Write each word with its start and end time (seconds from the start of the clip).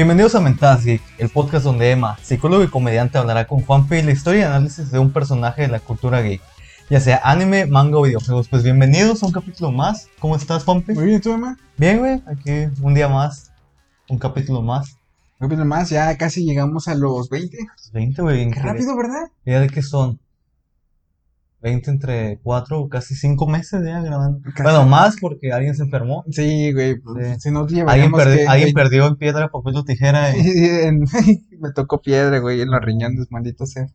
Bienvenidos 0.00 0.34
a 0.34 0.40
Mentadas 0.40 0.82
Geek, 0.82 1.02
el 1.18 1.28
podcast 1.28 1.62
donde 1.62 1.90
Emma, 1.90 2.16
psicólogo 2.22 2.64
y 2.64 2.68
comediante, 2.68 3.18
hablará 3.18 3.46
con 3.46 3.60
Juanpe 3.60 4.02
la 4.02 4.12
historia 4.12 4.40
y 4.40 4.44
análisis 4.44 4.90
de 4.90 4.98
un 4.98 5.12
personaje 5.12 5.60
de 5.60 5.68
la 5.68 5.78
cultura 5.78 6.22
geek, 6.22 6.40
ya 6.88 7.00
sea 7.00 7.20
anime, 7.22 7.66
manga 7.66 7.98
o 7.98 8.02
videojuegos. 8.04 8.48
Pues 8.48 8.62
bienvenidos 8.62 9.22
a 9.22 9.26
un 9.26 9.32
capítulo 9.32 9.72
más. 9.72 10.08
¿Cómo 10.18 10.36
estás, 10.36 10.64
Juanpe? 10.64 10.94
Muy 10.94 11.04
bien, 11.04 11.20
¿tú, 11.20 11.34
Emma? 11.34 11.58
Bien, 11.76 11.98
güey, 11.98 12.22
aquí 12.26 12.72
un 12.80 12.94
día 12.94 13.10
más, 13.10 13.52
un 14.08 14.18
capítulo 14.18 14.62
más. 14.62 14.96
Un 15.38 15.48
capítulo 15.48 15.66
más, 15.66 15.90
ya 15.90 16.16
casi 16.16 16.46
llegamos 16.46 16.88
a 16.88 16.94
los 16.94 17.28
20. 17.28 17.58
20, 17.92 18.22
güey. 18.22 18.50
Qué 18.52 18.58
rápido, 18.58 18.96
¿verdad? 18.96 19.28
¿Ya 19.44 19.60
de 19.60 19.68
qué 19.68 19.82
son? 19.82 20.18
20 21.62 21.90
entre 21.90 22.40
4 22.42 22.88
casi 22.88 23.14
5 23.14 23.46
meses 23.46 23.82
ya 23.84 24.00
grabando. 24.00 24.40
Casi. 24.54 24.62
Bueno, 24.62 24.86
más 24.86 25.16
porque 25.20 25.52
alguien 25.52 25.74
se 25.74 25.82
enfermó. 25.84 26.24
Sí, 26.30 26.72
güey, 26.72 26.98
pues, 27.00 27.34
Sí. 27.34 27.40
si 27.40 27.50
no 27.50 27.60
Alguien, 27.60 28.12
perdi- 28.12 28.36
que... 28.36 28.46
alguien 28.48 28.72
güey, 28.72 28.84
perdió 28.84 29.06
en 29.06 29.16
piedra, 29.16 29.48
papel 29.50 29.76
o 29.76 29.84
tijera. 29.84 30.36
y- 30.36 30.40
en- 30.40 31.00
me 31.60 31.72
tocó 31.74 32.00
piedra, 32.00 32.38
güey, 32.38 32.60
en 32.62 32.70
los 32.70 32.80
riñones, 32.80 33.26
maldito 33.30 33.66
sea. 33.66 33.86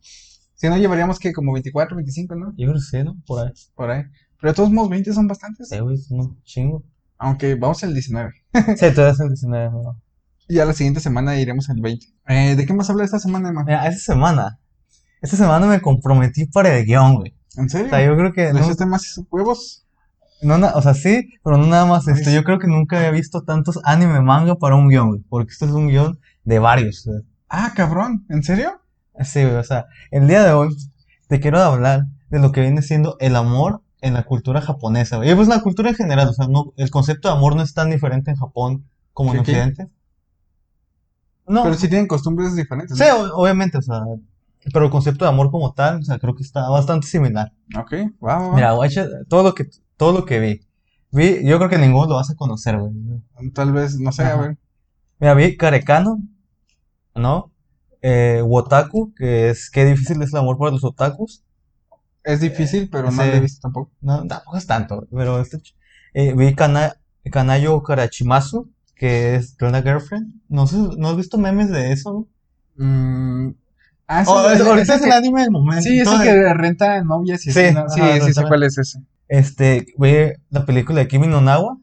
Si 0.54 0.68
no 0.68 0.76
llevaríamos 0.78 1.18
que 1.18 1.32
como 1.32 1.52
24, 1.52 1.96
25, 1.96 2.34
¿no? 2.34 2.50
Yo 2.56 2.66
creo 2.68 2.74
que 2.74 2.80
sí, 2.80 3.02
¿no? 3.04 3.16
Por 3.26 3.46
ahí. 3.46 3.52
Por 3.74 3.90
ahí. 3.90 4.02
Pero 4.40 4.52
de 4.52 4.56
todos 4.56 4.70
modos, 4.70 4.88
20 4.90 5.12
son 5.12 5.26
bastantes. 5.26 5.68
Sí, 5.68 5.78
güey, 5.80 5.96
es 5.96 6.10
un 6.10 6.40
chingo. 6.44 6.82
Aunque 7.18 7.54
vamos 7.56 7.82
al 7.84 7.92
19. 7.94 8.30
Sí, 8.76 8.90
todavía 8.94 9.12
es 9.12 9.20
el 9.20 9.28
19, 9.28 9.70
¿no? 9.70 10.00
Y 10.48 10.54
ya 10.54 10.64
la 10.64 10.74
siguiente 10.74 11.00
semana 11.00 11.40
iremos 11.40 11.68
al 11.70 11.80
20. 11.80 12.06
Eh, 12.28 12.54
¿de 12.54 12.66
qué 12.66 12.72
más 12.72 12.88
habla 12.88 13.04
esta 13.04 13.18
semana, 13.18 13.48
Emma? 13.48 13.64
Mira, 13.64 13.84
esta 13.88 14.12
semana, 14.12 14.60
esta 15.20 15.36
semana 15.36 15.66
me 15.66 15.80
comprometí 15.80 16.46
para 16.46 16.78
el 16.78 16.86
guion, 16.86 17.16
güey. 17.16 17.34
¿En 17.56 17.66
O 17.66 17.68
serio? 17.68 17.90
sea, 17.90 18.04
yo 18.04 18.16
creo 18.16 18.32
que 18.32 18.44
¿Le 18.46 18.52
no, 18.54 18.58
echaste 18.60 18.86
más 18.86 19.20
huevos? 19.30 19.84
no 20.42 20.58
na- 20.58 20.72
o 20.74 20.82
sea, 20.82 20.94
sí, 20.94 21.30
pero 21.42 21.56
no 21.56 21.66
nada 21.66 21.86
más 21.86 22.06
Ay, 22.08 22.14
esto. 22.14 22.30
sí. 22.30 22.34
Yo 22.36 22.44
creo 22.44 22.58
que 22.58 22.66
nunca 22.66 22.98
había 22.98 23.10
visto 23.10 23.42
tantos 23.42 23.78
anime 23.84 24.20
manga 24.20 24.56
para 24.56 24.74
un 24.76 24.88
guion, 24.88 25.08
güey. 25.08 25.20
Porque 25.28 25.52
esto 25.52 25.64
es 25.66 25.72
un 25.72 25.88
guion 25.88 26.18
de 26.44 26.58
varios. 26.58 27.04
güey. 27.06 27.22
Ah, 27.48 27.72
cabrón, 27.74 28.24
¿en 28.28 28.42
serio? 28.42 28.80
Sí, 29.24 29.42
güey, 29.42 29.56
o 29.56 29.64
sea, 29.64 29.86
el 30.10 30.28
día 30.28 30.42
de 30.44 30.52
hoy 30.52 30.76
te 31.28 31.40
quiero 31.40 31.58
hablar 31.62 32.04
de 32.28 32.38
lo 32.38 32.52
que 32.52 32.60
viene 32.60 32.82
siendo 32.82 33.16
el 33.20 33.34
amor 33.36 33.80
en 34.02 34.12
la 34.14 34.24
cultura 34.24 34.60
japonesa, 34.60 35.16
güey. 35.16 35.30
Y 35.30 35.34
pues 35.34 35.48
la 35.48 35.60
cultura 35.62 35.88
en 35.90 35.96
general, 35.96 36.28
o 36.28 36.32
sea, 36.34 36.46
no, 36.48 36.72
el 36.76 36.90
concepto 36.90 37.28
de 37.28 37.34
amor 37.34 37.56
no 37.56 37.62
es 37.62 37.72
tan 37.72 37.90
diferente 37.90 38.30
en 38.30 38.36
Japón 38.36 38.84
como 39.14 39.32
en. 39.32 39.40
Occidente. 39.40 39.88
No, 41.48 41.62
Pero 41.62 41.74
sí 41.76 41.88
tienen 41.88 42.08
costumbres 42.08 42.56
diferentes, 42.56 42.98
sí, 42.98 43.04
¿no? 43.08 43.16
o- 43.22 43.42
obviamente, 43.42 43.78
o 43.78 43.82
sea, 43.82 44.00
pero 44.72 44.84
el 44.86 44.90
concepto 44.90 45.24
de 45.24 45.30
amor 45.30 45.50
como 45.50 45.72
tal, 45.72 46.00
o 46.00 46.02
sea, 46.02 46.18
creo 46.18 46.34
que 46.34 46.42
está 46.42 46.68
bastante 46.68 47.06
similar. 47.06 47.52
Ok, 47.78 47.92
va. 48.24 48.54
Mira, 48.54 48.72
guacha, 48.72 49.06
todo 49.28 49.42
lo 49.42 49.54
que, 49.54 49.68
todo 49.96 50.12
lo 50.12 50.24
que 50.24 50.40
vi, 50.40 50.60
vi, 51.12 51.46
yo 51.46 51.58
creo 51.58 51.70
que 51.70 51.78
ninguno 51.78 52.08
lo 52.08 52.14
vas 52.16 52.30
a 52.30 52.34
conocer, 52.34 52.78
güey. 52.78 52.92
Tal 53.52 53.72
vez, 53.72 53.98
no 53.98 54.12
sé, 54.12 54.22
a 54.22 54.34
Ajá. 54.34 54.40
ver. 54.42 54.58
Mira, 55.18 55.34
vi 55.34 55.56
Karekano, 55.56 56.20
¿no? 57.14 57.52
Eh, 58.02 58.42
Wotaku, 58.44 59.14
que 59.14 59.50
es 59.50 59.70
qué 59.70 59.84
difícil 59.84 60.20
es 60.22 60.32
el 60.32 60.38
amor 60.38 60.58
para 60.58 60.72
los 60.72 60.84
otakus. 60.84 61.42
Es 62.22 62.40
difícil, 62.40 62.88
pero 62.90 63.04
no 63.04 63.22
sí. 63.22 63.28
lo 63.28 63.36
he 63.36 63.40
visto 63.40 63.60
tampoco. 63.60 63.92
No, 64.00 64.26
tampoco 64.26 64.56
es 64.56 64.66
tanto, 64.66 65.06
pero 65.12 65.40
este, 65.40 65.60
eh, 66.12 66.34
vi 66.36 66.54
Kana, 66.54 66.96
Kanayo 67.30 67.82
Karachimasu, 67.82 68.68
que 68.94 69.36
es 69.36 69.56
Girlfriend. 69.58 70.34
No 70.48 70.66
sé, 70.66 70.76
¿no 70.76 71.08
has 71.08 71.16
visto 71.16 71.38
memes 71.38 71.70
de 71.70 71.92
eso, 71.92 72.12
güey? 72.12 72.26
Ah, 74.08 74.24
sí, 74.24 74.30
Oh, 74.32 74.48
es- 74.50 74.60
ahorita 74.60 74.94
es 74.94 75.02
el 75.02 75.08
que- 75.10 75.14
anime 75.16 75.40
del 75.42 75.50
momento. 75.50 75.82
Sí, 75.82 75.98
ese 76.00 76.16
que 76.22 76.54
renta 76.54 77.02
novias 77.02 77.44
y 77.46 77.52
Sí. 77.52 77.60
Sí, 77.60 77.66
ajá, 77.76 77.88
sí 78.32 78.42
cuál 78.46 78.62
es 78.62 78.78
ese. 78.78 79.00
Este, 79.28 79.86
vi 79.98 80.32
la 80.50 80.64
película 80.64 81.00
de 81.00 81.08
Kimi 81.08 81.26
no 81.26 81.40
Nawa. 81.40 81.78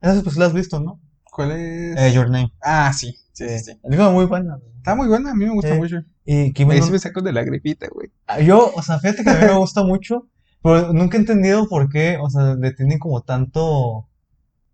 Esa 0.00 0.22
pues 0.22 0.36
la 0.36 0.46
has 0.46 0.52
visto, 0.52 0.78
¿no? 0.80 1.00
¿Cuál 1.24 1.52
es? 1.52 1.96
Eh, 1.98 2.12
Your 2.12 2.30
Name. 2.30 2.52
Ah, 2.62 2.92
sí, 2.92 3.16
sí, 3.32 3.48
sí, 3.48 3.58
sí. 3.58 3.74
Película 3.82 4.10
muy 4.10 4.26
buena. 4.26 4.58
Está 4.76 4.94
muy 4.94 5.08
buena, 5.08 5.32
a 5.32 5.34
mí 5.34 5.44
me 5.44 5.50
gusta 5.52 5.72
Sí. 5.72 5.78
mucho. 5.78 5.96
Y 6.24 6.52
Kimi 6.52 6.74
Ahí 6.74 6.80
no 6.80 6.86
sí 6.86 6.92
me 6.92 6.98
saco 7.00 7.20
de 7.20 7.32
la 7.32 7.42
gripita, 7.42 7.88
güey. 7.92 8.10
Ah, 8.26 8.40
Yo, 8.40 8.70
o 8.74 8.82
sea, 8.82 9.00
fíjate 9.00 9.24
que 9.24 9.30
a 9.30 9.34
mí 9.34 9.44
me 9.46 9.54
gusta 9.58 9.82
mucho, 9.82 10.28
pero 10.62 10.92
nunca 10.92 11.16
he 11.16 11.20
entendido 11.20 11.68
por 11.68 11.88
qué, 11.90 12.16
o 12.22 12.30
sea, 12.30 12.54
le 12.54 12.72
tienen 12.72 12.98
como 13.00 13.22
tanto... 13.22 14.08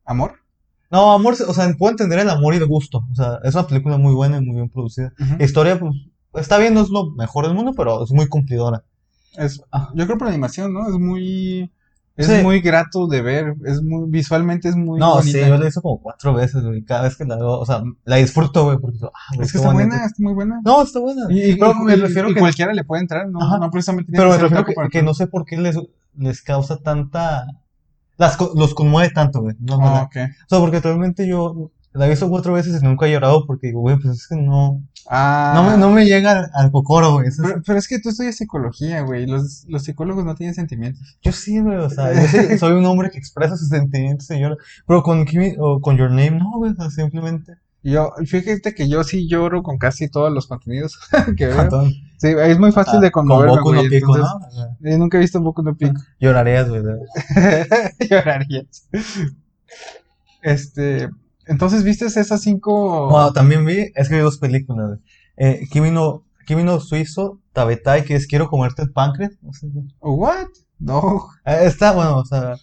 ¿Amor? 0.04 0.34
No, 0.90 1.12
amor, 1.12 1.34
o 1.48 1.54
sea, 1.54 1.72
puedo 1.78 1.92
entender 1.92 2.18
el 2.18 2.28
amor 2.30 2.54
y 2.54 2.58
el 2.58 2.66
gusto, 2.66 2.98
o 3.10 3.14
sea, 3.14 3.38
es 3.42 3.54
una 3.54 3.66
película 3.66 3.96
muy 3.96 4.14
buena 4.14 4.36
y 4.36 4.42
muy 4.44 4.56
bien 4.56 4.68
producida. 4.68 5.12
Historia, 5.40 5.78
pues, 5.80 5.92
está 6.34 6.58
bien, 6.58 6.74
no 6.74 6.80
es 6.82 6.90
lo 6.90 7.10
mejor 7.12 7.46
del 7.46 7.54
mundo, 7.54 7.72
pero 7.76 8.04
es 8.04 8.12
muy 8.12 8.26
cumplidora. 8.28 8.82
Es, 9.36 9.60
yo 9.94 10.06
creo 10.06 10.16
por 10.18 10.26
la 10.28 10.32
animación, 10.32 10.72
¿no? 10.72 10.88
Es 10.88 10.94
muy... 10.98 11.70
Es 12.16 12.28
Sí. 12.28 12.42
muy 12.44 12.60
grato 12.60 13.08
de 13.08 13.22
ver, 13.22 13.56
es 13.66 13.82
muy, 13.82 14.08
visualmente 14.08 14.68
es 14.68 14.76
muy 14.76 15.00
No, 15.00 15.14
bonita. 15.16 15.32
sí, 15.36 15.44
yo 15.48 15.58
la 15.58 15.64
visto 15.64 15.82
como 15.82 16.00
cuatro 16.00 16.32
veces, 16.32 16.62
güey, 16.64 16.84
cada 16.84 17.02
vez 17.02 17.16
que 17.16 17.24
la 17.24 17.34
veo, 17.34 17.58
o 17.58 17.66
sea, 17.66 17.82
la 18.04 18.16
disfruto, 18.16 18.66
güey, 18.66 18.78
porque, 18.78 18.98
ah, 19.02 19.08
güey, 19.34 19.44
Es 19.46 19.50
que 19.50 19.58
está 19.58 19.72
buena, 19.72 19.96
está 20.04 20.22
muy 20.22 20.32
buena. 20.32 20.60
No, 20.64 20.80
está 20.82 21.00
buena. 21.00 21.22
Y, 21.28 21.42
y- 21.42 21.56
pero 21.56 21.74
me 21.74 21.96
refiero 21.96 22.30
y 22.30 22.34
que, 22.34 22.38
cualquiera 22.40 22.72
le 22.72 22.84
puede 22.84 23.02
entrar, 23.02 23.28
no, 23.28 23.42
Ajá. 23.42 23.58
no 23.58 23.68
precisamente 23.68 24.12
tiene 24.12 24.18
pero 24.20 24.30
me 24.30 24.36
que 24.36 24.40
ser 24.42 24.50
refiero 24.58 24.84
que, 24.84 24.90
que 24.96 25.02
no 25.02 25.12
sé 25.12 25.26
por 25.26 25.44
qué 25.44 25.56
les, 25.56 25.76
les 26.16 26.40
causa 26.42 26.76
tanta... 26.76 27.46
Las, 28.16 28.38
los 28.54 28.74
conmueve 28.74 29.10
tanto, 29.12 29.40
güey. 29.40 29.56
No, 29.58 29.74
ok. 30.02 30.16
O 30.16 30.48
sea, 30.48 30.60
porque 30.60 30.78
realmente 30.78 31.26
yo 31.26 31.72
la 31.94 32.06
he 32.06 32.10
visto 32.10 32.28
cuatro 32.28 32.52
veces 32.52 32.80
y 32.82 32.84
nunca 32.84 33.06
he 33.06 33.12
llorado 33.12 33.46
porque 33.46 33.68
digo, 33.68 33.80
güey, 33.80 33.96
pues 33.98 34.18
es 34.18 34.26
que 34.28 34.36
no, 34.36 34.82
Ah, 35.10 35.52
no 35.54 35.70
me, 35.70 35.76
no 35.76 35.90
me 35.90 36.06
llega 36.06 36.30
al, 36.32 36.50
al 36.54 36.70
cocoro, 36.72 37.12
güey. 37.12 37.28
Es- 37.28 37.38
Pero, 37.40 37.62
pero 37.64 37.78
es 37.78 37.86
que 37.88 37.98
tú 38.00 38.08
estudias 38.08 38.36
psicología, 38.36 39.02
güey. 39.02 39.26
Los, 39.26 39.64
los 39.68 39.84
psicólogos 39.84 40.24
no 40.24 40.34
tienen 40.34 40.54
sentimientos. 40.54 41.18
yo 41.22 41.30
sí, 41.30 41.60
güey, 41.60 41.76
o 41.76 41.90
sea, 41.90 42.12
yo 42.14 42.58
soy 42.58 42.72
un 42.72 42.86
hombre 42.86 43.10
que 43.10 43.18
expresa 43.18 43.56
sus 43.56 43.68
sentimientos 43.68 44.30
y 44.30 44.40
llora. 44.40 44.56
Pero 44.86 45.02
con 45.02 45.24
Kimi, 45.26 45.54
o 45.58 45.80
con 45.80 45.96
Your 45.98 46.08
Name, 46.10 46.32
no, 46.32 46.52
güey, 46.56 46.72
o 46.72 46.74
sea, 46.74 46.90
simplemente. 46.90 47.54
Yo, 47.82 48.12
fíjate 48.24 48.74
que 48.74 48.88
yo 48.88 49.04
sí 49.04 49.28
lloro 49.28 49.62
con 49.62 49.76
casi 49.76 50.08
todos 50.08 50.32
los 50.32 50.46
contenidos 50.46 50.98
que 51.36 51.48
veo. 51.48 51.68
Con, 51.68 51.90
Sí, 52.16 52.28
es 52.28 52.58
muy 52.58 52.72
fácil 52.72 53.00
de 53.00 53.10
con 53.10 53.26
conmoverme, 53.26 53.56
Boku 53.58 53.74
no. 53.74 53.82
Pico, 53.82 54.16
entonces, 54.16 54.22
¿no? 54.24 54.46
O 54.46 54.50
sea, 54.50 54.64
eh, 54.94 54.96
nunca 54.96 55.18
he 55.18 55.20
visto 55.20 55.38
Boku 55.42 55.62
no 55.62 55.76
Pico. 55.76 56.00
llorarías, 56.18 56.66
güey. 56.70 56.82
Llorarías. 58.10 58.88
Este, 60.42 61.10
entonces, 61.46 61.82
¿viste 61.84 62.06
esas 62.06 62.40
cinco? 62.40 63.30
También 63.34 63.64
vi, 63.64 63.90
es 63.94 64.08
que 64.08 64.16
vi 64.16 64.20
dos 64.20 64.38
películas. 64.38 64.98
Eh, 65.36 65.66
Kimi 65.70 65.90
no, 65.90 66.24
Kimi 66.46 66.62
no 66.62 66.80
Suizo, 66.80 67.40
Tabetai, 67.52 68.04
que 68.04 68.14
es 68.14 68.26
Quiero 68.26 68.48
comerte 68.48 68.82
el 68.82 68.92
páncreas. 68.92 69.32
No 69.42 69.52
sé. 69.52 69.66
What? 70.00 70.46
No. 70.78 71.28
Eh, 71.44 71.60
Está, 71.64 71.92
bueno, 71.92 72.18
o 72.18 72.24
sea, 72.24 72.56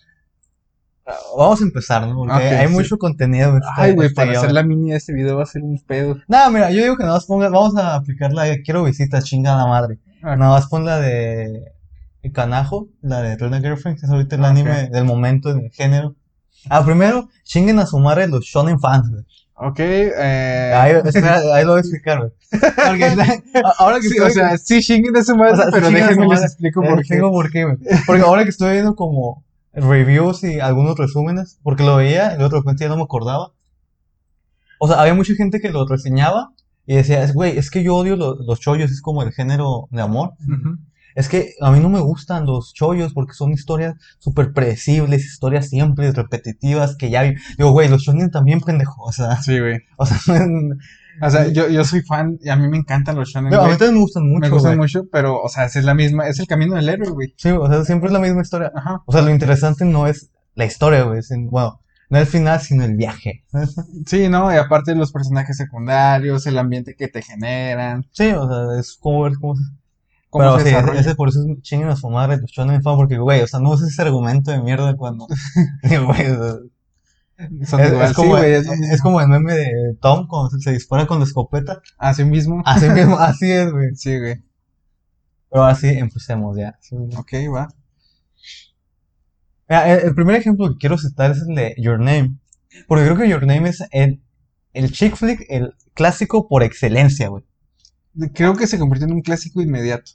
vamos 1.37 1.61
a 1.61 1.63
empezar, 1.63 2.07
¿no? 2.07 2.15
Porque 2.15 2.33
Ok, 2.33 2.41
hay 2.41 2.67
sí. 2.67 2.73
mucho 2.73 2.97
contenido. 2.97 3.49
en 3.49 3.55
este- 3.57 3.67
Ay, 3.75 3.93
güey, 3.93 4.07
este 4.07 4.15
para 4.15 4.31
guion. 4.31 4.37
hacer 4.43 4.51
la 4.53 4.63
mini 4.63 4.91
de 4.91 4.97
este 4.97 5.13
video 5.13 5.37
va 5.37 5.43
a 5.43 5.47
ser 5.47 5.63
un 5.63 5.79
pedo. 5.85 6.17
Nada, 6.27 6.49
mira, 6.49 6.71
yo 6.71 6.81
digo 6.83 6.95
que 6.97 7.03
nada 7.03 7.15
más 7.15 7.25
ponga, 7.25 7.49
vamos 7.49 7.75
a 7.77 7.95
aplicar 7.95 8.33
la 8.33 8.45
quiero 8.63 8.83
visitas, 8.83 9.23
chingada 9.25 9.65
madre. 9.67 9.99
Ah. 10.21 10.35
Nada 10.35 10.51
más 10.51 10.67
pon 10.67 10.85
la 10.85 10.99
de 10.99 11.63
Kanajo, 12.33 12.87
la 13.01 13.21
de 13.21 13.35
Rena 13.35 13.59
Girlfriend, 13.59 13.99
que 13.99 14.05
es 14.05 14.11
ahorita 14.11 14.35
el 14.35 14.45
Ah, 14.45 14.49
anime 14.49 14.89
del 14.89 15.05
momento, 15.05 15.53
del 15.53 15.71
género. 15.71 16.15
Ah, 16.69 16.83
primero, 16.85 17.29
chinguen 17.43 17.79
a 17.79 17.85
su 17.85 17.97
madre 17.99 18.27
los 18.27 18.45
shonen 18.45 18.79
fans, 18.79 19.09
güey. 19.09 19.23
Ok, 19.55 19.79
eh. 19.79 20.73
Ahí, 20.75 20.93
espera, 21.05 21.39
ahí 21.53 21.63
lo 21.65 21.71
voy 21.71 21.77
a 21.77 21.81
explicar, 21.81 22.17
güey. 22.19 22.31
Porque 22.51 23.05
a- 23.63 23.73
ahora 23.79 23.97
que 23.99 24.09
sí, 24.09 24.15
estoy, 24.15 24.29
o 24.29 24.33
sea, 24.33 24.57
sí 24.57 24.79
chinguen 24.81 25.13
de 25.13 25.23
su 25.23 25.35
madre, 25.35 25.53
O 25.53 25.55
sea, 25.57 25.65
pero 25.71 25.87
a 25.87 25.89
su 25.89 25.95
déjenme 25.95 26.27
les 26.27 26.41
explico 26.43 26.83
eh, 26.83 26.89
por 26.89 27.03
qué. 27.05 27.15
digo 27.15 27.31
por 27.31 27.51
qué, 27.51 27.63
güey. 27.65 27.77
Porque 28.05 28.21
ahora 28.23 28.43
que 28.43 28.49
estoy 28.49 28.71
viendo 28.73 28.95
como 28.95 29.43
reviews 29.73 30.43
y 30.43 30.59
algunos 30.59 30.97
resúmenes, 30.97 31.59
porque 31.63 31.83
lo 31.83 31.95
veía 31.97 32.33
y 32.35 32.37
de 32.37 32.49
repente 32.49 32.83
ya 32.83 32.89
no 32.89 32.97
me 32.97 33.03
acordaba. 33.03 33.51
O 34.79 34.87
sea, 34.87 34.99
había 35.01 35.13
mucha 35.13 35.33
gente 35.35 35.59
que 35.59 35.69
lo 35.69 35.87
reseñaba 35.87 36.51
y 36.87 36.95
decía, 36.95 37.23
"Es- 37.23 37.33
güey, 37.33 37.57
es 37.57 37.69
que 37.69 37.83
yo 37.83 37.95
odio 37.95 38.15
lo- 38.15 38.35
los 38.35 38.59
chollos, 38.59 38.89
es 38.91 39.01
como 39.01 39.21
el 39.23 39.31
género 39.31 39.87
de 39.91 40.01
amor. 40.01 40.31
Ujú. 40.41 40.77
Es 41.15 41.29
que 41.29 41.53
a 41.61 41.71
mí 41.71 41.79
no 41.79 41.89
me 41.89 41.99
gustan 41.99 42.45
los 42.45 42.73
chollos 42.73 43.13
porque 43.13 43.33
son 43.33 43.51
historias 43.51 43.95
súper 44.19 44.53
predecibles, 44.53 45.25
historias 45.25 45.69
simples, 45.69 46.15
repetitivas, 46.15 46.95
que 46.95 47.09
ya. 47.09 47.23
Digo, 47.23 47.71
güey, 47.71 47.89
los 47.89 48.03
shonen 48.03 48.31
también, 48.31 48.61
pendejo. 48.61 49.03
O 49.03 49.11
sea, 49.11 49.41
Sí, 49.41 49.59
güey. 49.59 49.79
o 49.97 50.05
sea, 50.05 50.17
no, 50.45 50.75
O 51.21 51.29
sea, 51.29 51.47
yo, 51.47 51.69
yo 51.69 51.83
soy 51.83 52.01
fan 52.01 52.39
y 52.41 52.49
a 52.49 52.55
mí 52.55 52.67
me 52.67 52.77
encantan 52.77 53.15
los 53.15 53.29
shonen, 53.29 53.53
a 53.53 53.63
mí 53.63 53.71
también 53.71 53.93
me 53.93 53.99
gustan 53.99 54.27
mucho, 54.27 54.39
Me 54.39 54.49
gustan 54.49 54.77
mucho, 54.77 55.03
pero, 55.11 55.41
o 55.41 55.49
sea, 55.49 55.65
es 55.65 55.83
la 55.83 55.93
misma, 55.93 56.27
es 56.27 56.39
el 56.39 56.47
camino 56.47 56.75
del 56.75 56.89
héroe, 56.89 57.09
güey. 57.09 57.33
Sí, 57.37 57.49
o 57.49 57.67
sea, 57.67 57.83
siempre 57.83 58.07
es 58.07 58.13
la 58.13 58.19
misma 58.19 58.41
historia. 58.41 58.71
Ajá. 58.75 59.03
O 59.05 59.11
sea, 59.11 59.21
lo 59.21 59.29
interesante 59.29 59.85
no 59.85 60.07
es 60.07 60.31
la 60.55 60.65
historia, 60.65 61.03
güey. 61.03 61.21
Bueno, 61.49 61.81
no 62.09 62.19
el 62.19 62.25
final, 62.25 62.59
sino 62.59 62.83
el 62.83 62.95
viaje. 62.95 63.45
Sí, 64.05 64.29
¿no? 64.29 64.53
Y 64.53 64.57
aparte 64.57 64.95
los 64.95 65.11
personajes 65.11 65.57
secundarios, 65.57 66.45
el 66.45 66.57
ambiente 66.57 66.95
que 66.95 67.07
te 67.07 67.21
generan, 67.21 68.05
Sí, 68.11 68.31
o 68.31 68.47
sea, 68.47 68.79
es 68.79 68.97
como 68.99 69.23
ver 69.23 69.33
cómo 69.39 69.55
se... 69.55 69.63
cómo 70.31 70.45
Pero 70.45 70.57
se 70.57 70.63
sí, 70.63 70.69
ese, 70.69 70.75
desarrolla. 70.77 70.99
ese 71.01 71.15
por 71.15 71.29
eso 71.29 71.39
es 71.41 71.61
chinguen 71.61 71.89
a 71.89 71.95
su 71.95 72.09
madre 72.09 72.37
los 72.37 72.49
shonen 72.49 72.81
fan, 72.81 72.95
porque, 72.95 73.19
güey, 73.19 73.41
o 73.41 73.47
sea, 73.47 73.59
no 73.59 73.69
uses 73.69 73.89
ese 73.89 74.01
argumento 74.01 74.49
de 74.49 74.61
mierda 74.63 74.95
cuando... 74.95 75.27
Digo, 75.83 76.05
güey, 76.07 76.31
o 76.31 76.35
sea, 76.35 77.67
Son 77.67 77.79
es, 77.79 77.91
igual, 77.91 78.09
es 78.09 78.13
como, 78.13 78.37
sí, 78.37 78.45
es, 78.91 79.01
como 79.01 79.21
el 79.21 79.27
meme 79.27 79.53
de 79.53 79.95
Tom 80.01 80.27
cuando 80.27 80.49
se, 80.49 80.59
se 80.59 80.71
dispara 80.71 81.05
con 81.05 81.19
la 81.19 81.25
escopeta. 81.25 81.81
Así 81.97 82.23
mismo. 82.23 82.63
Así 82.65 82.89
mismo, 82.89 83.19
así 83.19 83.51
es, 83.51 83.71
güey. 83.71 83.95
Sí, 83.95 84.17
güey. 84.17 84.43
Pero 85.49 85.65
así 85.65 85.89
empecemos 85.89 86.57
ya. 86.57 86.79
Ok, 87.17 87.33
va. 87.53 87.67
Mira, 89.67 89.93
el, 89.93 90.07
el 90.07 90.15
primer 90.15 90.35
ejemplo 90.35 90.69
que 90.69 90.77
quiero 90.77 90.97
citar 90.97 91.31
es 91.31 91.39
el 91.47 91.55
de 91.55 91.75
Your 91.77 91.99
Name. 91.99 92.37
Porque 92.87 93.05
creo 93.05 93.17
que 93.17 93.29
Your 93.29 93.45
Name 93.45 93.69
es 93.69 93.83
el, 93.91 94.21
el 94.73 94.91
chick 94.91 95.15
flick 95.15 95.45
el 95.49 95.73
clásico 95.93 96.47
por 96.47 96.63
excelencia, 96.63 97.27
güey. 97.27 97.43
Creo 98.33 98.55
que 98.55 98.67
se 98.67 98.77
convirtió 98.77 99.07
en 99.07 99.13
un 99.13 99.21
clásico 99.21 99.61
inmediato. 99.61 100.11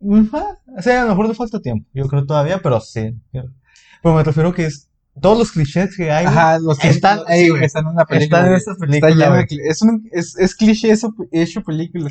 O 0.00 0.82
sea, 0.82 1.02
a 1.02 1.04
lo 1.04 1.10
mejor 1.10 1.28
le 1.28 1.34
falta 1.34 1.60
tiempo. 1.60 1.88
Yo 1.92 2.06
creo 2.08 2.24
todavía, 2.26 2.60
pero 2.62 2.80
sí. 2.80 3.14
Pero 3.32 4.14
me 4.16 4.22
refiero 4.24 4.52
que 4.54 4.66
es. 4.66 4.86
Todos 5.20 5.36
los 5.38 5.52
clichés 5.52 5.94
que 5.96 6.10
hay. 6.10 6.24
Ajá, 6.24 6.58
los 6.60 6.78
que 6.78 6.88
Están 6.88 7.18
sí, 7.18 7.24
ahí, 7.26 7.48
güey, 7.50 7.64
están 7.64 7.86
en 7.88 7.96
la 7.96 8.06
película. 8.06 8.38
Están 8.38 8.52
en 8.52 8.56
esta 8.56 8.72
Está 8.72 8.86
película. 8.86 9.14
lleno 9.14 9.30
güey. 9.34 9.46
de 9.48 9.68
es, 9.68 9.82
un, 9.82 10.08
es, 10.12 10.36
es 10.38 10.54
cliché 10.54 10.90
eso, 10.90 11.12
hecho 11.32 11.62
película. 11.62 12.10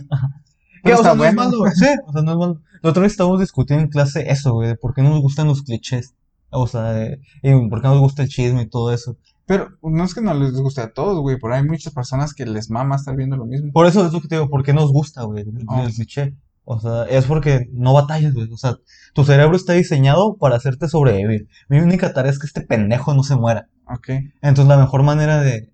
Que, 0.83 0.93
o 0.93 0.97
sea, 0.97 1.13
está 1.13 1.15
no 1.15 1.23
es 1.25 1.33
bueno. 1.35 1.43
malo, 1.49 1.57
güey. 1.59 1.71
Sí, 1.73 1.87
o 2.05 2.11
sea, 2.13 2.21
no 2.21 2.31
es 2.31 2.37
malo. 2.37 2.61
La 2.83 2.89
otra 2.91 3.01
vez 3.01 3.13
estábamos 3.13 3.39
discutiendo 3.39 3.83
en 3.83 3.89
clase 3.89 4.29
eso, 4.29 4.53
güey, 4.53 4.67
de 4.67 4.75
por 4.75 4.93
qué 4.93 5.01
no 5.01 5.09
nos 5.09 5.21
gustan 5.21 5.47
los 5.47 5.63
clichés. 5.63 6.13
O 6.51 6.67
sea, 6.67 6.91
de- 6.91 7.19
y 7.41 7.69
por 7.69 7.81
qué 7.81 7.87
no 7.87 7.93
nos 7.95 8.01
gusta 8.03 8.21
el 8.23 8.29
chisme 8.29 8.63
y 8.63 8.69
todo 8.69 8.93
eso. 8.93 9.17
Pero 9.45 9.69
no 9.81 10.03
es 10.03 10.13
que 10.13 10.21
no 10.21 10.33
les 10.35 10.53
guste 10.53 10.81
a 10.81 10.93
todos, 10.93 11.19
güey, 11.21 11.37
pero 11.41 11.55
hay 11.55 11.63
muchas 11.63 11.93
personas 11.93 12.33
que 12.33 12.45
les 12.45 12.69
mama 12.69 12.95
estar 12.97 13.15
viendo 13.15 13.35
lo 13.37 13.45
mismo. 13.45 13.71
Por 13.71 13.87
eso 13.87 14.05
es 14.05 14.13
lo 14.13 14.21
que 14.21 14.27
te 14.27 14.35
digo, 14.35 14.49
¿por 14.49 14.63
qué 14.63 14.73
nos 14.73 14.91
gusta, 14.91 15.23
güey, 15.23 15.41
el, 15.43 15.65
Ah. 15.67 15.83
el 15.85 15.93
cliché? 15.93 16.35
O 16.71 16.79
sea, 16.79 17.05
es 17.05 17.25
porque 17.25 17.67
no 17.71 17.93
batallas, 17.93 18.31
güey. 18.35 18.47
O 18.51 18.57
sea, 18.57 18.75
tu 19.15 19.23
cerebro 19.23 19.55
está 19.55 19.73
diseñado 19.73 20.37
para 20.37 20.55
hacerte 20.55 20.87
sobrevivir. 20.87 21.47
Mi 21.67 21.79
única 21.79 22.13
tarea 22.13 22.31
es 22.31 22.37
que 22.37 22.45
este 22.45 22.61
pendejo 22.61 23.15
no 23.15 23.23
se 23.23 23.35
muera. 23.35 23.69
Ok. 23.87 24.09
Entonces, 24.43 24.67
la 24.67 24.77
mejor 24.77 25.01
manera 25.01 25.41
de 25.41 25.71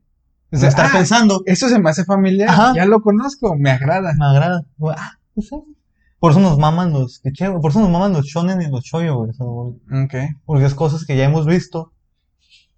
O 0.54 0.56
no 0.56 0.60
sea, 0.60 0.70
estar 0.70 0.86
ah, 0.86 0.92
pensando, 0.94 1.44
Eso 1.48 1.68
se 1.68 1.80
me 1.80 1.90
hace 1.90 2.06
familiar, 2.06 2.48
Ajá. 2.48 2.74
ya 2.74 2.86
lo 2.86 3.02
conozco, 3.02 3.58
me 3.58 3.72
agrada. 3.72 4.14
me 4.18 4.26
agrada. 4.26 4.64
Ah, 4.98 5.18
pues 5.34 5.50
sí. 5.50 5.58
Por 6.18 6.32
eso 6.32 6.40
nos 6.40 6.58
maman 6.58 6.94
los. 6.94 7.22
Por 7.62 7.72
eso 7.72 7.82
nos 7.82 7.90
maman 7.90 8.14
los 8.14 8.26
shonen 8.26 8.62
y 8.62 8.70
los 8.70 8.86
shoyo, 8.86 9.18
güey. 9.18 9.32
O 9.32 9.34
sea, 9.34 9.46
güey, 9.46 10.06
Ok. 10.06 10.14
Porque 10.46 10.64
es 10.64 10.76
cosas 10.76 11.06
que 11.06 11.18
ya 11.18 11.26
hemos 11.26 11.46
visto, 11.46 11.92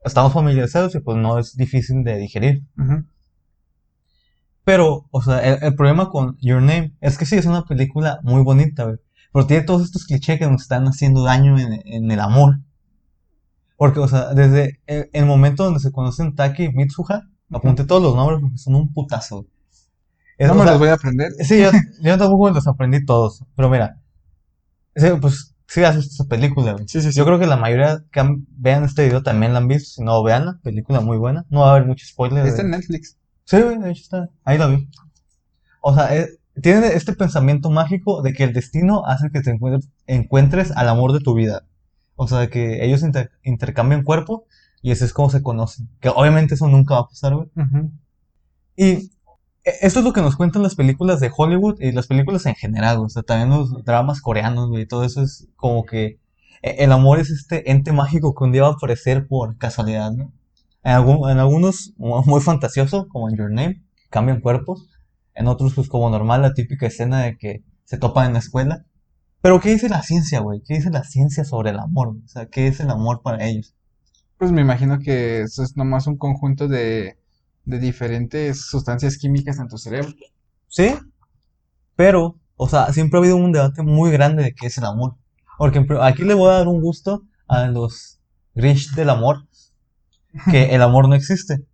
estamos 0.04 0.34
familiarizados 0.34 0.96
y 0.96 1.02
pues 1.02 1.18
no 1.18 1.38
es 1.38 1.56
difícil 1.56 2.04
de 2.04 2.18
digerir. 2.18 2.64
Pero, 4.68 5.08
o 5.12 5.22
sea, 5.22 5.40
el, 5.40 5.64
el 5.64 5.76
problema 5.76 6.10
con 6.10 6.38
Your 6.42 6.62
Name 6.62 6.94
es 7.02 7.18
que 7.18 7.26
sí, 7.26 7.38
es 7.38 7.46
una 7.46 7.64
película 7.66 8.20
muy 8.24 8.44
bonita, 8.44 8.84
güey. 8.84 8.98
Pero 9.34 9.48
tiene 9.48 9.64
todos 9.64 9.84
estos 9.84 10.06
clichés 10.06 10.38
que 10.40 10.48
nos 10.48 10.64
están 10.64 10.86
haciendo 10.88 11.24
daño 11.24 11.58
en, 11.58 11.82
en 11.86 12.12
el 12.12 12.20
amor. 12.20 12.60
Porque, 13.78 14.00
o 14.00 14.08
sea, 14.08 14.34
desde 14.34 14.80
el, 14.88 15.10
el 15.14 15.26
momento 15.26 15.64
donde 15.64 15.80
se 15.80 15.92
conocen 15.92 16.36
Taki 16.36 16.66
y 16.66 16.74
Mitsuha, 16.74 17.22
apunté 17.52 17.86
todos 17.86 18.02
los 18.04 18.16
nombres 18.16 18.42
porque 18.42 18.58
son 18.58 18.76
un 18.76 18.92
putazo. 18.94 19.46
Es- 20.38 20.48
No 20.48 20.54
o 20.54 20.58
me 20.58 20.64
sea, 20.64 20.72
los 20.74 20.80
voy 20.80 20.90
a 20.90 20.94
aprender. 20.96 21.32
Sí, 21.44 21.62
yo, 21.62 21.70
yo 22.02 22.18
tampoco 22.18 22.50
los 22.50 22.68
aprendí 22.68 23.06
todos. 23.06 23.44
Pero 23.56 23.70
mira, 23.70 24.02
pues 25.22 25.56
sí 25.68 25.84
has 25.84 25.96
visto 25.96 26.14
esa 26.14 26.26
película, 26.30 26.74
güey. 26.74 26.88
Sí, 26.88 27.02
sí, 27.02 27.12
sí. 27.12 27.18
Yo 27.18 27.26
creo 27.26 27.40
que 27.40 27.48
la 27.48 27.58
mayoría 27.58 28.04
que 28.12 28.20
han- 28.20 28.46
vean 28.50 28.84
este 28.84 29.06
video 29.06 29.22
también 29.24 29.54
la 29.54 29.60
han 29.60 29.68
visto. 29.68 29.90
Si 29.92 30.04
no, 30.04 30.24
veanla. 30.24 30.60
Película 30.64 31.00
muy 31.02 31.18
buena. 31.18 31.46
No 31.50 31.62
va 31.62 31.68
a 31.70 31.76
haber 31.76 31.86
mucho 31.88 32.06
spoiler. 32.06 32.46
Está 32.46 32.62
en 32.64 32.72
Netflix. 32.72 33.17
Sí, 33.48 33.62
güey, 33.62 33.78
de 33.80 33.92
hecho 33.92 34.02
está. 34.04 34.30
Ahí 34.44 34.58
la 34.58 34.68
vi. 34.68 34.90
O 35.82 35.96
sea, 35.96 36.16
eh, 36.16 36.28
tiene 36.62 36.88
este 36.88 37.14
pensamiento 37.14 37.70
mágico 37.70 38.22
de 38.22 38.34
que 38.34 38.44
el 38.44 38.54
destino 38.54 39.06
hace 39.06 39.30
que 39.32 39.42
te 39.42 39.52
encuentres, 39.52 39.90
encuentres 40.06 40.72
al 40.72 40.90
amor 40.90 41.14
de 41.14 41.22
tu 41.22 41.34
vida. 41.34 41.66
O 42.16 42.28
sea, 42.28 42.50
que 42.50 42.84
ellos 42.86 43.04
inter- 43.04 43.32
intercambian 43.44 44.04
cuerpo 44.04 44.46
y 44.82 44.92
así 44.92 45.06
es 45.06 45.14
como 45.14 45.30
se 45.30 45.42
conocen. 45.42 45.88
Que 46.02 46.10
obviamente 46.10 46.56
eso 46.56 46.68
nunca 46.68 46.96
va 46.96 47.00
a 47.02 47.08
pasar, 47.08 47.36
güey. 47.36 47.48
Y 48.76 48.86
eh, 48.92 49.10
esto 49.82 50.00
es 50.00 50.06
lo 50.06 50.14
que 50.14 50.22
nos 50.22 50.36
cuentan 50.36 50.64
las 50.64 50.76
películas 50.76 51.20
de 51.20 51.32
Hollywood 51.36 51.80
y 51.80 51.92
las 51.92 52.08
películas 52.08 52.46
en 52.48 52.56
general. 52.56 52.98
O 52.98 53.10
sea, 53.10 53.24
también 53.24 53.50
los 53.50 53.84
dramas 53.86 54.22
coreanos, 54.22 54.70
güey. 54.70 54.86
Todo 54.88 55.04
eso 55.06 55.22
es 55.22 55.48
como 55.56 55.86
que 55.86 56.20
eh, 56.64 56.76
el 56.80 56.92
amor 56.92 57.20
es 57.20 57.30
este 57.30 57.72
ente 57.72 57.94
mágico 57.94 58.36
que 58.36 58.44
un 58.44 58.52
día 58.52 58.64
va 58.64 58.70
a 58.70 58.72
aparecer 58.74 59.28
por 59.28 59.58
casualidad, 59.58 60.12
¿no? 60.12 60.34
En, 60.88 60.94
algún- 60.94 61.30
en 61.30 61.40
algunos 61.40 61.94
mu- 61.98 62.24
muy 62.32 62.42
fantasioso, 62.42 63.08
como 63.10 63.30
en 63.30 63.38
Your 63.38 63.52
Name, 63.52 63.84
cambian 64.10 64.42
cuerpos. 64.42 64.90
En 65.36 65.48
otros, 65.48 65.74
pues 65.76 65.88
como 65.90 66.10
normal, 66.10 66.42
la 66.42 66.54
típica 66.54 66.88
escena 66.88 67.22
de 67.24 67.38
que 67.38 67.64
se 67.86 67.98
topan 67.98 68.28
en 68.28 68.34
la 68.34 68.40
escuela. 68.40 68.86
Pero, 69.42 69.60
¿qué 69.62 69.72
dice 69.72 69.90
la 69.90 70.04
ciencia, 70.04 70.40
güey? 70.42 70.62
¿Qué 70.68 70.76
dice 70.76 70.90
la 70.92 71.04
ciencia 71.04 71.46
sobre 71.46 71.72
el 71.72 71.80
amor? 71.80 72.10
O 72.26 72.28
sea, 72.28 72.48
¿qué 72.48 72.68
es 72.68 72.80
el 72.82 72.90
amor 72.92 73.22
para 73.24 73.46
ellos? 73.48 73.76
Pues 74.38 74.52
me 74.52 74.62
imagino 74.62 75.00
que 75.00 75.42
eso 75.42 75.64
es 75.64 75.78
nomás 75.78 76.08
un 76.08 76.18
conjunto 76.18 76.68
de, 76.68 77.18
de 77.66 77.80
diferentes 77.80 78.68
sustancias 78.68 79.18
químicas 79.18 79.60
en 79.60 79.68
tu 79.70 79.78
cerebro. 79.78 80.14
Sí, 80.70 80.96
pero, 81.96 82.40
o 82.56 82.68
sea, 82.70 82.92
siempre 82.94 83.18
ha 83.18 83.22
habido 83.22 83.38
un 83.38 83.52
debate 83.52 83.82
muy 83.84 84.12
grande 84.12 84.44
de 84.44 84.54
qué 84.54 84.68
es 84.68 84.78
el 84.78 84.86
amor. 84.86 85.16
Porque 85.58 85.84
aquí 86.02 86.24
le 86.24 86.34
voy 86.34 86.50
a 86.52 86.58
dar 86.58 86.68
un 86.68 86.82
gusto 86.82 87.24
a 87.48 87.68
los 87.68 88.20
Grinch 88.54 88.94
del 88.94 89.10
amor, 89.10 89.47
que 90.52 90.76
el 90.76 90.82
amor 90.82 91.08
no 91.10 91.16
existe. 91.16 91.66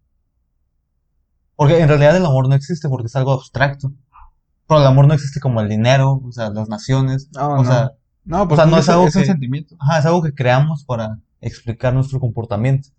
Porque 1.56 1.80
en 1.80 1.88
realidad 1.88 2.16
el 2.18 2.26
amor 2.26 2.50
no 2.50 2.56
existe 2.56 2.90
porque 2.90 3.08
es 3.08 3.16
algo 3.16 3.34
abstracto. 3.34 3.92
Pero 4.68 4.82
el 4.82 4.88
amor 4.88 5.08
no 5.08 5.14
existe 5.14 5.40
como 5.40 5.62
el 5.62 5.70
dinero, 5.70 6.22
o 6.26 6.32
sea, 6.32 6.50
las 6.50 6.70
naciones. 6.70 7.30
No, 7.34 7.48
o 7.54 7.58
no. 7.58 7.66
sea, 7.66 7.92
No, 8.26 8.48
pues 8.48 8.60
sea, 8.60 8.66
no 8.70 8.78
es 8.78 8.90
algo 8.90 9.08
es 9.08 9.16
un 9.16 9.22
que- 9.22 9.28
sentimiento. 9.28 9.76
ajá, 9.80 10.00
es 10.00 10.06
algo 10.06 10.22
que 10.24 10.34
creamos 10.34 10.84
para 10.86 11.20
explicar 11.42 11.94
nuestro 11.94 12.20
comportamiento. 12.20 12.90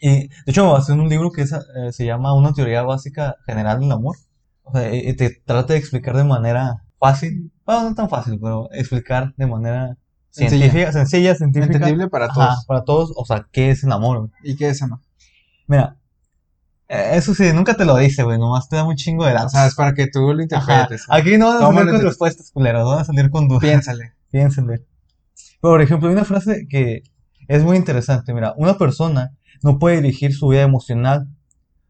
Y 0.00 0.28
de 0.28 0.30
hecho 0.46 0.64
me 0.64 0.72
basé 0.72 0.92
en 0.92 1.00
un 1.00 1.08
libro 1.08 1.30
que 1.30 1.42
es, 1.42 1.52
eh, 1.52 1.92
se 1.92 2.06
llama 2.06 2.32
Una 2.34 2.52
teoría 2.54 2.82
básica 2.82 3.36
general 3.44 3.80
del 3.80 3.92
amor. 3.92 4.16
O 4.62 4.72
sea, 4.72 4.94
y 4.94 5.08
y 5.10 5.16
te 5.16 5.30
trata 5.44 5.74
de 5.74 5.78
explicar 5.78 6.16
de 6.16 6.24
manera 6.24 6.84
fácil, 6.98 7.52
bueno, 7.66 7.90
no 7.90 7.94
tan 7.94 8.08
fácil, 8.08 8.38
pero 8.40 8.68
explicar 8.72 9.34
de 9.36 9.46
manera 9.46 9.96
Sencilla. 10.30 10.60
científica, 10.70 10.92
sencilla, 10.92 11.34
científica. 11.34 11.74
Entendible 11.74 12.08
para 12.08 12.26
Ajá, 12.26 12.34
todos. 12.34 12.64
para 12.66 12.84
todos, 12.84 13.12
o 13.16 13.24
sea, 13.24 13.46
¿qué 13.52 13.70
es 13.70 13.82
el 13.84 13.92
amor? 13.92 14.18
güey? 14.18 14.30
¿Y 14.44 14.56
qué 14.56 14.68
es 14.68 14.80
amor? 14.82 15.00
Mira, 15.66 15.96
eh, 16.88 17.12
eso 17.14 17.34
sí, 17.34 17.52
nunca 17.52 17.74
te 17.74 17.84
lo 17.84 17.96
dice, 17.96 18.22
güey, 18.22 18.38
nomás 18.38 18.68
te 18.68 18.76
da 18.76 18.84
un 18.84 18.96
chingo 18.96 19.24
de 19.24 19.32
O 19.32 19.34
datos. 19.34 19.52
sea, 19.52 19.66
es 19.66 19.74
para 19.74 19.92
que 19.94 20.06
tú 20.08 20.20
lo 20.20 20.32
Ajá, 20.32 20.42
interpretes. 20.42 21.04
Aquí 21.08 21.36
no 21.38 21.46
van 21.46 21.56
a 21.56 21.60
salir 21.60 21.90
con 21.92 22.00
tu- 22.00 22.06
respuestas, 22.06 22.50
culeros, 22.52 22.84
van 22.86 22.98
a 23.00 23.04
salir 23.04 23.30
con 23.30 23.48
dudas. 23.48 23.62
Piénsale. 23.62 24.12
Piénsenle. 24.30 24.84
Por 25.60 25.82
ejemplo, 25.82 26.08
hay 26.08 26.14
una 26.14 26.24
frase 26.24 26.66
que 26.68 27.02
es 27.48 27.62
muy 27.64 27.76
interesante. 27.76 28.32
Mira, 28.32 28.54
una 28.56 28.78
persona 28.78 29.36
no 29.62 29.78
puede 29.78 29.96
dirigir 30.00 30.34
su 30.34 30.48
vida 30.48 30.62
emocional, 30.62 31.28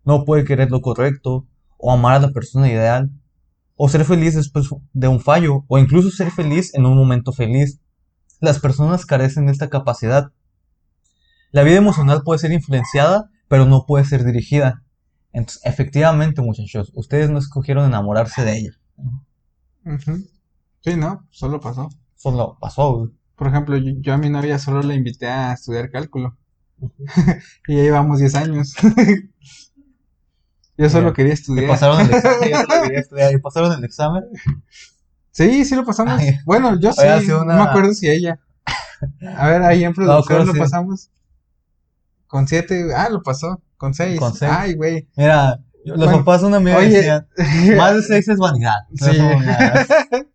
no 0.04 0.24
puede 0.24 0.44
querer 0.44 0.70
lo 0.70 0.80
correcto, 0.80 1.46
o 1.78 1.92
amar 1.92 2.16
a 2.16 2.20
la 2.20 2.30
persona 2.30 2.68
ideal, 2.68 3.10
o 3.76 3.88
ser 3.88 4.04
feliz 4.04 4.34
después 4.34 4.68
de 4.92 5.08
un 5.08 5.20
fallo, 5.20 5.64
o 5.68 5.78
incluso 5.78 6.10
ser 6.10 6.30
feliz 6.30 6.74
en 6.74 6.84
un 6.86 6.96
momento 6.96 7.32
feliz. 7.32 7.80
Las 8.40 8.58
personas 8.58 9.06
carecen 9.06 9.46
de 9.46 9.52
esta 9.52 9.68
capacidad. 9.68 10.32
La 11.52 11.62
vida 11.62 11.76
emocional 11.76 12.22
puede 12.24 12.38
ser 12.38 12.52
influenciada, 12.52 13.30
pero 13.48 13.66
no 13.66 13.84
puede 13.86 14.04
ser 14.04 14.24
dirigida. 14.24 14.82
Entonces, 15.32 15.62
efectivamente, 15.64 16.42
muchachos, 16.42 16.90
ustedes 16.94 17.30
no 17.30 17.38
escogieron 17.38 17.86
enamorarse 17.86 18.44
de 18.44 18.58
ella. 18.58 18.70
Sí, 20.82 20.96
¿no? 20.96 21.26
Solo 21.30 21.60
pasó. 21.60 21.88
Solo 22.16 22.58
pasó, 22.60 22.96
güey. 22.96 23.10
Por 23.36 23.48
ejemplo, 23.48 23.76
yo, 23.76 23.92
yo 24.00 24.14
a 24.14 24.18
mi 24.18 24.30
novia 24.30 24.58
solo 24.58 24.82
la 24.82 24.94
invité 24.94 25.26
a 25.26 25.52
estudiar 25.52 25.90
cálculo. 25.90 26.36
y 27.68 27.76
ya 27.76 27.82
llevamos 27.82 28.18
10 28.18 28.34
años. 28.34 28.74
yo 30.76 30.88
solo 30.88 31.04
Mira, 31.04 31.14
quería 31.14 31.34
estudiar. 31.34 31.66
pasaron 31.68 32.00
el 32.00 32.10
examen, 32.10 32.50
ya 32.50 32.66
te 32.66 32.76
lo 32.76 32.82
quería 32.82 33.00
estudiar, 33.00 33.32
y 33.32 33.38
pasaron 33.38 33.72
el 33.72 33.84
examen. 33.84 34.24
Sí, 35.32 35.64
sí 35.64 35.74
lo 35.76 35.84
pasamos. 35.84 36.18
Ay. 36.20 36.38
Bueno, 36.44 36.78
yo 36.80 36.92
sí. 36.92 37.02
Una- 37.30 37.54
No 37.54 37.64
me 37.64 37.70
acuerdo 37.70 37.92
si 37.94 38.08
ella. 38.08 38.38
A 39.36 39.48
ver, 39.48 39.62
ahí 39.62 39.84
en 39.84 39.94
producción 39.94 40.46
lo 40.46 40.52
sí. 40.52 40.58
pasamos. 40.58 41.10
Con 42.26 42.46
7. 42.46 42.94
Ah, 42.94 43.08
lo 43.10 43.22
pasó. 43.22 43.60
Con 43.76 43.94
6. 43.94 44.18
Con 44.18 44.34
seis. 44.34 44.52
Ay, 44.54 44.74
güey. 44.74 45.08
Mira, 45.16 45.60
los 45.84 45.96
Bueno, 45.98 46.18
papás 46.18 46.42
de 46.42 46.46
una 46.48 46.58
amiga 46.58 46.76
oye. 46.76 46.88
decían, 46.90 47.26
más 47.76 47.94
de 47.94 48.02
seis 48.02 48.28
es 48.28 48.36
vanidad. 48.38 48.74
Sí. 48.94 49.06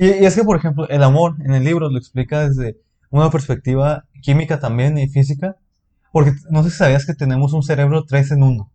Y, 0.00 0.06
y 0.06 0.26
es 0.26 0.36
que, 0.36 0.44
por 0.44 0.56
ejemplo, 0.56 0.88
el 0.88 1.02
amor 1.02 1.34
en 1.44 1.52
el 1.54 1.64
libro 1.64 1.90
lo 1.90 1.98
explica 1.98 2.48
desde 2.48 2.78
una 3.10 3.30
perspectiva 3.30 4.04
química 4.22 4.60
también 4.60 4.96
y 4.96 5.08
física. 5.08 5.56
Porque 6.12 6.34
no 6.50 6.62
sé 6.62 6.70
si 6.70 6.76
sabías 6.76 7.04
que 7.04 7.14
tenemos 7.14 7.52
un 7.52 7.64
cerebro 7.64 8.04
tres 8.04 8.30
en 8.30 8.42
uno. 8.44 8.70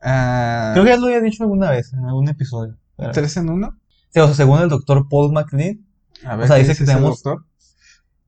Ah, 0.00 0.70
Creo 0.74 0.84
que 0.84 0.90
ya 0.90 0.96
lo 0.96 1.06
había 1.06 1.20
dicho 1.20 1.42
alguna 1.42 1.70
vez 1.70 1.92
en 1.92 2.04
algún 2.04 2.28
episodio. 2.28 2.76
pero- 2.96 3.10
¿Tres 3.10 3.36
en 3.36 3.50
uno? 3.50 3.76
O 4.22 4.26
sea, 4.26 4.34
según 4.34 4.60
el 4.60 4.68
doctor 4.68 5.06
Paul 5.08 5.32
MacLean, 5.32 5.84
A 6.24 6.36
O 6.36 6.46
sea, 6.46 6.56
¿qué 6.56 6.62
dice 6.62 6.76
que 6.78 6.84
tenemos- 6.84 7.22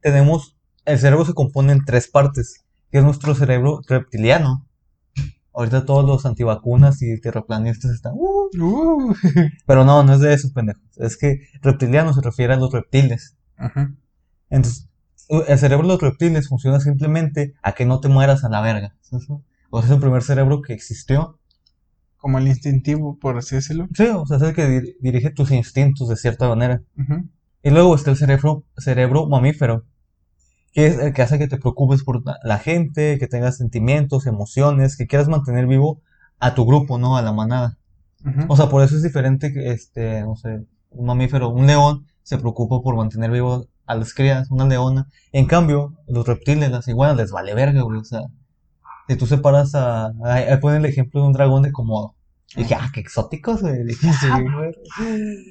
tenemos, 0.00 0.57
el 0.85 0.99
cerebro 0.99 1.25
se 1.25 1.35
compone 1.35 1.73
en 1.73 1.85
tres 1.85 2.09
partes, 2.09 2.64
que 2.90 2.99
es 2.99 3.05
nuestro 3.05 3.35
cerebro 3.35 3.81
reptiliano. 3.88 4.66
Ahorita 5.55 5.87
todos 5.87 6.05
los 6.05 6.26
antivacunas 6.26 7.00
y 7.00 7.19
terraplanistas 7.21 7.90
están, 7.93 8.12
"Uh". 8.16 8.50
Uh. 8.61 9.14
pero 9.66 9.85
no, 9.85 10.02
no 10.02 10.12
es 10.14 10.21
de 10.21 10.35
esos 10.35 10.52
pendejos. 10.52 10.83
Es 10.97 11.16
que 11.16 11.40
reptiliano 11.62 12.12
se 12.12 12.21
refiere 12.21 12.52
a 12.55 12.57
los 12.57 12.73
reptiles. 12.73 13.37
Ajá. 13.57 13.95
Entonces, 14.50 14.88
el 15.28 15.59
cerebro 15.59 15.87
de 15.87 15.95
los 15.95 16.02
reptiles 16.02 16.49
funciona 16.49 16.78
simplemente 16.81 17.55
a 17.62 17.73
que 17.73 17.87
no 17.87 18.00
te 18.00 18.09
mueras 18.09 18.45
a 18.45 18.49
la 18.50 18.61
verga. 18.61 18.95
O 19.71 19.81
sea, 19.81 19.88
es 19.88 19.95
el 19.95 20.00
primer 20.00 20.23
cerebro 20.23 20.62
que 20.62 20.73
existió. 20.75 21.38
Como 22.26 22.38
el 22.38 22.49
instintivo, 22.49 23.16
por 23.21 23.38
así 23.38 23.54
decirlo. 23.54 23.87
Sí, 23.95 24.02
o 24.09 24.26
sea, 24.26 24.38
es 24.38 24.42
el 24.42 24.52
que 24.52 24.66
dir- 24.68 24.97
dirige 25.00 25.30
tus 25.30 25.52
instintos 25.52 26.09
de 26.09 26.16
cierta 26.16 26.49
manera. 26.49 26.83
Y 27.62 27.71
luego 27.71 27.95
está 27.95 28.11
el 28.11 28.16
cerebro, 28.16 28.64
cerebro 28.76 29.28
mamífero, 29.28 29.85
que 30.73 30.88
es 30.88 30.99
el 30.99 31.12
que 31.12 31.23
hace 31.23 31.38
que 31.38 31.47
te 31.47 31.56
preocupes 31.56 32.02
por 32.02 32.25
la, 32.42 32.59
gente, 32.59 33.21
que 33.21 33.28
tengas 33.28 33.59
sentimientos, 33.59 34.26
emociones, 34.26 34.97
que 34.97 35.06
quieras 35.06 35.28
mantener 35.28 35.68
vivo 35.68 36.00
a 36.40 36.56
tu 36.56 36.66
grupo, 36.66 36.99
¿no? 36.99 37.16
A 37.16 37.23
la 37.23 37.33
manada. 37.33 37.78
O 38.49 38.56
sea, 38.56 38.68
por 38.68 38.83
eso 38.83 38.97
es 38.97 39.04
diferente 39.04 39.52
que, 39.52 39.71
este, 39.71 40.23
no 40.23 40.35
sé, 40.35 40.66
un 40.90 41.06
mamífero, 41.06 41.49
un 41.50 41.68
león 41.68 42.06
se 42.25 42.38
preocupa 42.38 42.83
por 42.83 42.97
mantener 42.97 43.30
vivo 43.30 43.68
a 43.87 43.95
las 43.95 44.12
crías, 44.14 44.50
una 44.50 44.66
leona. 44.66 45.06
En 45.30 45.47
cambio, 45.47 45.95
los 46.09 46.26
reptiles, 46.26 46.73
las 46.73 46.88
iguanas, 46.88 47.16
les 47.18 47.30
vale 47.30 47.54
verga, 47.54 47.83
güey. 47.83 48.00
O 48.00 48.04
sea, 48.04 48.23
si 49.09 49.14
tú 49.16 49.26
separas 49.26 49.76
a. 49.76 50.12
Ahí 50.25 50.56
ponen 50.61 50.78
el 50.85 50.87
ejemplo 50.90 51.21
de 51.21 51.28
un 51.28 51.33
dragón 51.33 51.62
de 51.62 51.71
Komodo. 51.71 52.15
Y 52.55 52.62
dije, 52.62 52.75
ah, 52.76 52.91
qué 52.95 53.00
exóticos, 53.00 53.61
güey. 53.62 53.85
Dije, 53.87 54.12
Sí. 54.12 54.26
ah, 54.31 54.41
güey. 54.41 54.73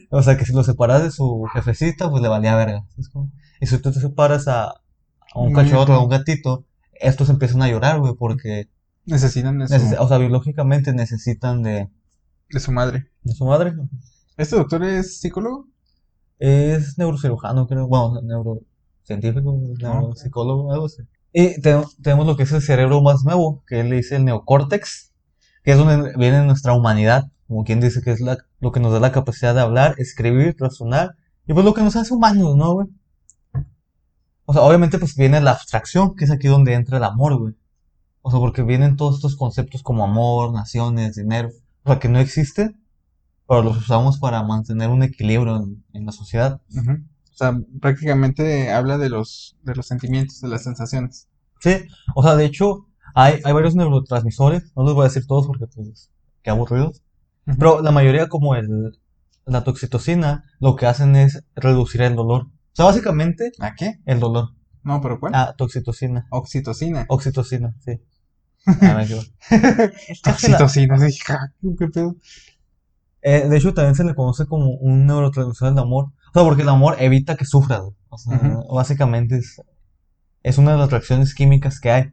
O 0.10 0.22
sea, 0.24 0.38
que 0.38 0.46
si 0.46 0.54
lo 0.54 0.64
separas 0.64 1.04
de 1.04 1.12
su 1.12 1.46
jefecita, 1.54 2.10
pues 2.10 2.22
le 2.22 2.30
valía 2.30 2.56
verga. 2.56 2.86
Y 3.60 3.68
si 3.68 3.78
tú 3.80 3.92
te 3.92 4.00
separas 4.00 4.48
a, 4.48 4.70
a 4.70 4.75
un 5.36 5.48
Un 5.50 5.54
cachorro, 5.54 5.94
a 5.96 6.04
un 6.04 6.10
gatito, 6.10 6.66
estos 6.94 7.30
empiezan 7.30 7.62
a 7.62 7.68
llorar, 7.70 8.00
güey, 8.00 8.14
porque, 8.18 8.70
Necesitan 9.08 9.58
neces- 9.60 9.98
o 10.00 10.08
sea, 10.08 10.18
biológicamente 10.18 10.92
necesitan 10.94 11.62
de, 11.62 11.90
de 12.50 12.60
su 12.60 12.72
madre. 12.72 13.12
de 13.24 13.34
su 13.34 13.46
madre. 13.46 13.74
¿Este 14.38 14.56
doctor 14.56 14.84
es 14.84 15.20
psicólogo? 15.20 15.68
Es 16.40 16.98
neurocirujano, 16.98 17.68
creo. 17.68 17.88
Bueno, 17.88 18.20
neurocientífico, 18.24 19.60
neuropsicólogo, 19.80 20.72
algo 20.74 20.86
así. 20.88 21.04
Y 21.34 21.62
te- 21.62 21.84
tenemos 22.02 22.25
lo 22.25 22.36
que 22.36 22.44
es 22.44 22.52
el 22.52 22.62
cerebro 22.62 23.02
más 23.02 23.24
nuevo, 23.24 23.64
que 23.68 23.82
él 23.82 23.90
le 23.90 23.98
dice 23.98 24.16
el 24.16 24.25
neocórtex, 24.25 25.12
que 25.65 25.72
es 25.72 25.77
donde 25.77 26.13
viene 26.15 26.45
nuestra 26.45 26.74
humanidad, 26.74 27.31
como 27.48 27.63
quien 27.63 27.81
dice 27.81 28.01
que 28.03 28.12
es 28.12 28.22
la, 28.22 28.38
lo 28.60 28.72
que 28.72 28.79
nos 28.79 28.93
da 28.93 29.00
la 29.00 29.12
capacidad 29.12 29.55
de 29.55 29.62
hablar, 29.62 29.95
escribir, 29.98 30.55
razonar, 30.60 31.15
y 31.48 31.53
pues 31.53 31.65
lo 31.65 31.74
que 31.74 31.81
nos 31.81 31.95
hace 31.95 32.13
humanos, 32.13 32.55
¿no, 32.55 32.74
güey? 32.74 32.88
O 34.45 34.53
sea, 34.53 34.62
obviamente 34.62 35.00
pues 35.00 35.15
viene 35.15 35.41
la 35.41 35.51
abstracción, 35.51 36.15
que 36.15 36.25
es 36.25 36.31
aquí 36.31 36.48
donde 36.48 36.74
entra 36.74 36.98
el 36.98 37.03
amor, 37.03 37.38
güey. 37.38 37.55
O 38.22 38.29
sea, 38.29 38.39
porque 38.39 38.62
vienen 38.62 38.95
todos 38.95 39.15
estos 39.15 39.36
conceptos 39.36 39.81
como 39.81 40.03
amor, 40.03 40.53
naciones, 40.53 41.15
dinero, 41.15 41.50
o 41.84 41.89
sea, 41.89 42.00
que 42.00 42.10
no 42.10 42.19
existen, 42.19 42.79
pero 43.48 43.63
los 43.63 43.77
usamos 43.77 44.19
para 44.19 44.43
mantener 44.43 44.89
un 44.89 45.01
equilibrio 45.01 45.57
en, 45.57 45.84
en 45.93 46.05
la 46.05 46.12
sociedad. 46.12 46.62
O 46.75 47.38
sea, 47.38 47.60
prácticamente 47.81 48.72
habla 48.72 49.00
de 49.00 49.10
los, 49.10 49.57
de 49.63 49.74
los 49.74 49.88
sentimientos, 49.88 50.41
de 50.41 50.48
las 50.48 50.63
sensaciones. 50.63 51.27
Sí, 51.60 51.75
o 52.13 52.22
sea, 52.22 52.36
de 52.36 52.45
hecho, 52.45 52.88
hay, 53.15 53.41
hay 53.43 53.53
varios 53.53 53.75
neurotransmisores, 53.75 54.72
no 54.75 54.84
los 54.84 54.93
voy 54.93 55.05
a 55.05 55.07
decir 55.07 55.25
todos 55.25 55.48
porque 55.48 55.65
pues, 55.67 56.12
qué 56.43 56.51
aburrido, 56.51 56.89
Ujú. 57.48 57.57
pero 57.57 57.81
la 57.81 57.91
mayoría 57.91 58.29
como 58.29 58.55
el, 58.55 59.00
la 59.45 59.63
toxitocina, 59.63 60.43
lo 60.60 60.75
que 60.75 60.86
hacen 60.86 61.15
es 61.15 61.43
reducir 61.55 62.01
el 62.03 62.15
dolor. 62.15 62.43
O 62.43 62.75
sea, 62.75 62.86
básicamente, 62.86 63.51
¿A 63.60 63.74
qué? 63.74 64.00
el 64.05 64.19
dolor. 64.19 64.50
No, 64.84 65.01
pero 65.01 65.19
¿cuál? 65.19 65.34
Ah, 65.34 65.55
toxitocina. 65.57 66.27
Oxitocina. 66.29 67.05
Oxitocina, 67.10 67.74
sí. 67.84 68.00
Ah, 68.81 69.03
Oxitocina, 70.27 70.98
sí, 70.98 71.17
ja, 71.25 71.53
¿qué 71.79 71.88
pedo? 71.88 72.15
eh, 73.22 73.48
de 73.48 73.57
hecho, 73.57 73.74
también 73.74 73.95
se 73.95 74.03
le 74.03 74.13
conoce 74.15 74.45
como 74.45 74.72
un 74.72 75.05
neurotransmisor 75.07 75.69
del 75.69 75.79
amor. 75.79 76.05
O 76.05 76.34
sea, 76.34 76.43
porque 76.43 76.63
el 76.63 76.69
amor 76.69 76.95
evita 77.00 77.36
que 77.38 77.45
sufras. 77.45 77.81
O 78.10 78.17
sea, 78.17 78.60
básicamente 78.72 79.38
es, 79.38 79.62
es 80.43 80.57
una 80.57 80.74
de 80.74 80.77
las 80.77 80.91
reacciones 80.91 81.34
químicas 81.34 81.79
que 81.79 81.91
hay. 81.91 82.12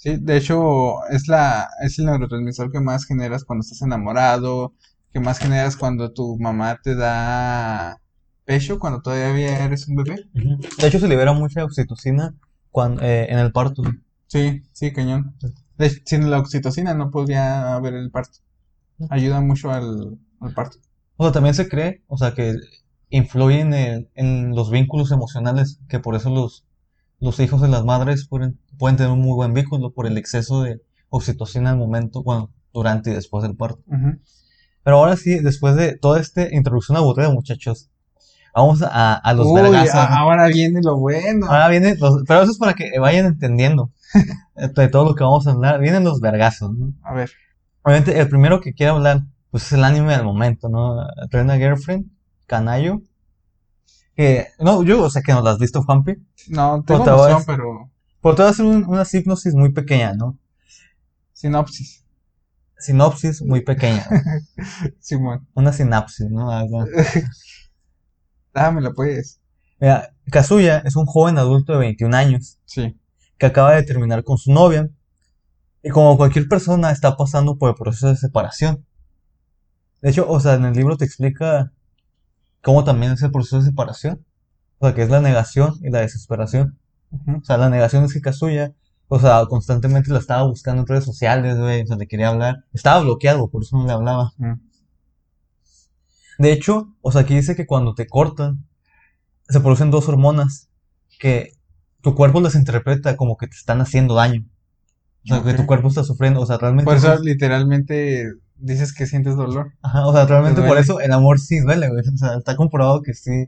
Sí, 0.00 0.16
de 0.16 0.38
hecho, 0.38 1.04
es 1.10 1.28
la, 1.28 1.68
es 1.82 1.98
el 1.98 2.06
neurotransmisor 2.06 2.72
que 2.72 2.80
más 2.80 3.04
generas 3.04 3.44
cuando 3.44 3.60
estás 3.60 3.82
enamorado, 3.82 4.72
que 5.12 5.20
más 5.20 5.38
generas 5.38 5.76
cuando 5.76 6.10
tu 6.10 6.38
mamá 6.38 6.80
te 6.82 6.94
da 6.94 8.00
pecho, 8.46 8.78
cuando 8.78 9.02
todavía 9.02 9.62
eres 9.62 9.88
un 9.88 9.96
bebé. 9.96 10.24
De 10.32 10.86
hecho, 10.86 10.98
se 10.98 11.06
libera 11.06 11.34
mucha 11.34 11.62
oxitocina 11.64 12.34
cuando, 12.70 13.02
eh, 13.02 13.30
en 13.30 13.40
el 13.40 13.52
parto. 13.52 13.82
Sí, 14.26 14.62
sí, 14.72 14.90
cañón. 14.90 15.36
De, 15.76 15.90
sin 16.06 16.30
la 16.30 16.38
oxitocina 16.38 16.94
no 16.94 17.10
podría 17.10 17.74
haber 17.74 17.92
el 17.92 18.10
parto. 18.10 18.38
Ayuda 19.10 19.42
mucho 19.42 19.70
al, 19.70 20.18
al 20.40 20.54
parto. 20.54 20.78
O 21.18 21.24
sea, 21.24 21.32
también 21.32 21.54
se 21.54 21.68
cree, 21.68 22.02
o 22.06 22.16
sea, 22.16 22.32
que 22.32 22.54
influyen 23.10 23.74
en, 23.74 24.08
en 24.14 24.54
los 24.54 24.70
vínculos 24.70 25.12
emocionales, 25.12 25.78
que 25.90 25.98
por 25.98 26.14
eso 26.14 26.30
los, 26.30 26.64
los 27.20 27.38
hijos 27.40 27.60
de 27.60 27.68
las 27.68 27.84
madres 27.84 28.26
pueden, 28.28 28.58
pueden 28.78 28.96
tener 28.96 29.12
un 29.12 29.20
muy 29.20 29.34
buen 29.34 29.52
vínculo 29.54 29.92
por 29.92 30.06
el 30.06 30.16
exceso 30.18 30.62
de 30.62 30.80
oxitocina 31.10 31.70
al 31.70 31.76
momento, 31.78 32.22
bueno, 32.22 32.50
durante 32.72 33.10
y 33.10 33.14
después 33.14 33.42
del 33.42 33.56
parto. 33.56 33.82
Ujú. 33.86 34.18
Pero 34.82 34.96
ahora 34.96 35.16
sí, 35.16 35.38
después 35.40 35.76
de 35.76 35.96
toda 35.98 36.20
esta 36.20 36.52
introducción 36.54 36.96
aburrida, 36.96 37.30
muchachos, 37.30 37.90
vamos 38.54 38.82
a, 38.82 39.14
a 39.14 39.34
los 39.34 39.46
Uy, 39.46 39.60
vergazos. 39.60 39.94
ahora 39.94 40.46
viene 40.48 40.80
lo 40.82 40.98
bueno. 40.98 41.46
Ahora 41.46 41.68
vienen 41.68 41.96
los, 42.00 42.22
pero 42.26 42.42
eso 42.42 42.52
es 42.52 42.58
para 42.58 42.74
que 42.74 42.98
vayan 42.98 43.26
entendiendo 43.26 43.90
de 44.76 44.88
todo 44.88 45.04
lo 45.04 45.14
que 45.14 45.24
vamos 45.24 45.46
a 45.46 45.50
hablar. 45.52 45.80
Vienen 45.80 46.04
los 46.04 46.20
vergazos, 46.20 46.72
¿no? 46.72 46.94
A 47.02 47.12
ver, 47.14 47.30
Obviamente, 47.82 48.18
el 48.18 48.28
primero 48.28 48.60
que 48.60 48.74
quiero 48.74 48.94
hablar, 48.96 49.22
pues 49.50 49.64
es 49.64 49.72
el 49.72 49.84
anime 49.84 50.12
del 50.14 50.24
momento, 50.24 50.68
¿no? 50.68 50.96
Rena 51.30 51.56
Girlfriend, 51.56 52.06
Canayo. 52.46 53.02
Que, 54.20 54.48
no, 54.58 54.82
yo, 54.82 55.02
o 55.04 55.08
sea, 55.08 55.22
que 55.22 55.32
no 55.32 55.40
lo 55.40 55.48
has 55.48 55.58
visto, 55.58 55.82
Juanpi. 55.82 56.14
no, 56.48 56.82
tengo 56.84 57.04
vez. 57.26 57.44
pero 57.46 57.90
Pero 58.20 58.34
te 58.34 58.42
voy 58.42 58.48
a 58.48 58.50
hacer 58.50 58.66
un- 58.66 58.84
una 58.84 59.04
hipnosis 59.10 59.54
muy 59.54 59.72
pequeña, 59.72 60.12
¿no? 60.12 60.38
sinopsis. 61.32 62.04
Sinopsis 62.78 63.40
muy 63.40 63.62
pequeña. 63.62 64.06
Simón, 65.00 65.48
Una 65.54 65.72
sinapsis, 65.72 66.28
¿no? 66.30 66.50
Dámela 68.52 68.92
pues. 68.94 69.40
Mira, 69.80 70.14
Kazuya 70.30 70.82
es 70.84 70.96
un 70.96 71.06
joven 71.06 71.38
adulto 71.38 71.72
de 71.72 71.78
21 71.78 72.14
años 72.14 72.58
Sí. 72.66 73.00
que 73.38 73.46
acaba 73.46 73.72
de 73.74 73.84
terminar 73.84 74.22
con 74.22 74.36
su 74.36 74.52
novia. 74.52 74.90
Y 75.82 75.88
como 75.88 76.18
cualquier 76.18 76.46
persona 76.46 76.90
está 76.90 77.16
pasando 77.16 77.56
por 77.56 77.70
el 77.70 77.74
proceso 77.74 78.08
de 78.08 78.16
separación. 78.16 78.84
De 80.02 80.10
hecho, 80.10 80.28
o 80.28 80.38
sea, 80.40 80.54
en 80.54 80.66
el 80.66 80.74
libro 80.74 80.98
te 80.98 81.06
explica 81.06 81.72
cómo 82.62 82.84
también 82.84 83.12
es 83.12 83.22
el 83.22 83.30
proceso 83.30 83.58
de 83.58 83.64
separación. 83.64 84.24
O 84.78 84.86
sea, 84.86 84.94
que 84.94 85.02
es 85.02 85.10
la 85.10 85.20
negación 85.20 85.74
y 85.82 85.90
la 85.90 86.00
desesperación. 86.00 86.78
O 87.10 87.44
sea, 87.44 87.56
la 87.58 87.68
negación 87.70 88.04
es 88.04 88.12
que 88.14 88.20
Kazuya, 88.20 88.72
o 89.08 89.18
sea, 89.18 89.44
constantemente 89.46 90.10
la 90.12 90.18
estaba 90.20 90.44
buscando 90.44 90.82
en 90.82 90.86
redes 90.88 91.04
sociales, 91.04 91.58
güey, 91.58 91.82
o 91.82 91.86
sea, 91.86 91.96
le 91.96 92.06
quería 92.06 92.28
hablar. 92.28 92.64
Estaba 92.72 93.00
bloqueado, 93.00 93.48
por 93.50 93.62
eso 93.62 93.76
no 93.76 93.86
le 93.86 93.92
hablaba. 93.92 94.32
De 96.38 96.52
hecho, 96.52 96.94
o 97.02 97.12
sea, 97.12 97.22
aquí 97.22 97.34
dice 97.34 97.54
que 97.56 97.66
cuando 97.66 97.94
te 97.94 98.06
cortan, 98.06 98.66
se 99.48 99.60
producen 99.60 99.90
dos 99.90 100.08
hormonas 100.08 100.68
que 101.18 101.52
tu 102.00 102.14
cuerpo 102.14 102.40
las 102.40 102.54
interpreta 102.54 103.16
como 103.16 103.36
que 103.36 103.46
te 103.48 103.56
están 103.56 103.80
haciendo 103.80 104.14
daño. 104.14 104.46
O 105.24 105.28
sea, 105.34 105.42
que 105.42 105.52
tu 105.52 105.66
cuerpo 105.66 105.88
está 105.88 106.02
sufriendo, 106.02 106.40
o 106.40 106.46
sea, 106.46 106.56
realmente... 106.56 106.86
Por 106.86 106.96
eso 106.96 107.12
es- 107.12 107.20
literalmente 107.20 108.24
dices 108.60 108.92
que 108.92 109.06
sientes 109.06 109.36
dolor. 109.36 109.72
Ajá, 109.82 110.06
o 110.06 110.12
sea, 110.12 110.26
realmente 110.26 110.60
Te 110.62 110.68
por 110.68 110.78
eso 110.78 111.00
el 111.00 111.12
amor 111.12 111.38
sí 111.40 111.58
duele, 111.60 111.88
güey. 111.88 112.02
O 112.12 112.16
sea, 112.16 112.36
está 112.38 112.56
comprobado 112.56 113.02
que 113.02 113.14
sí. 113.14 113.46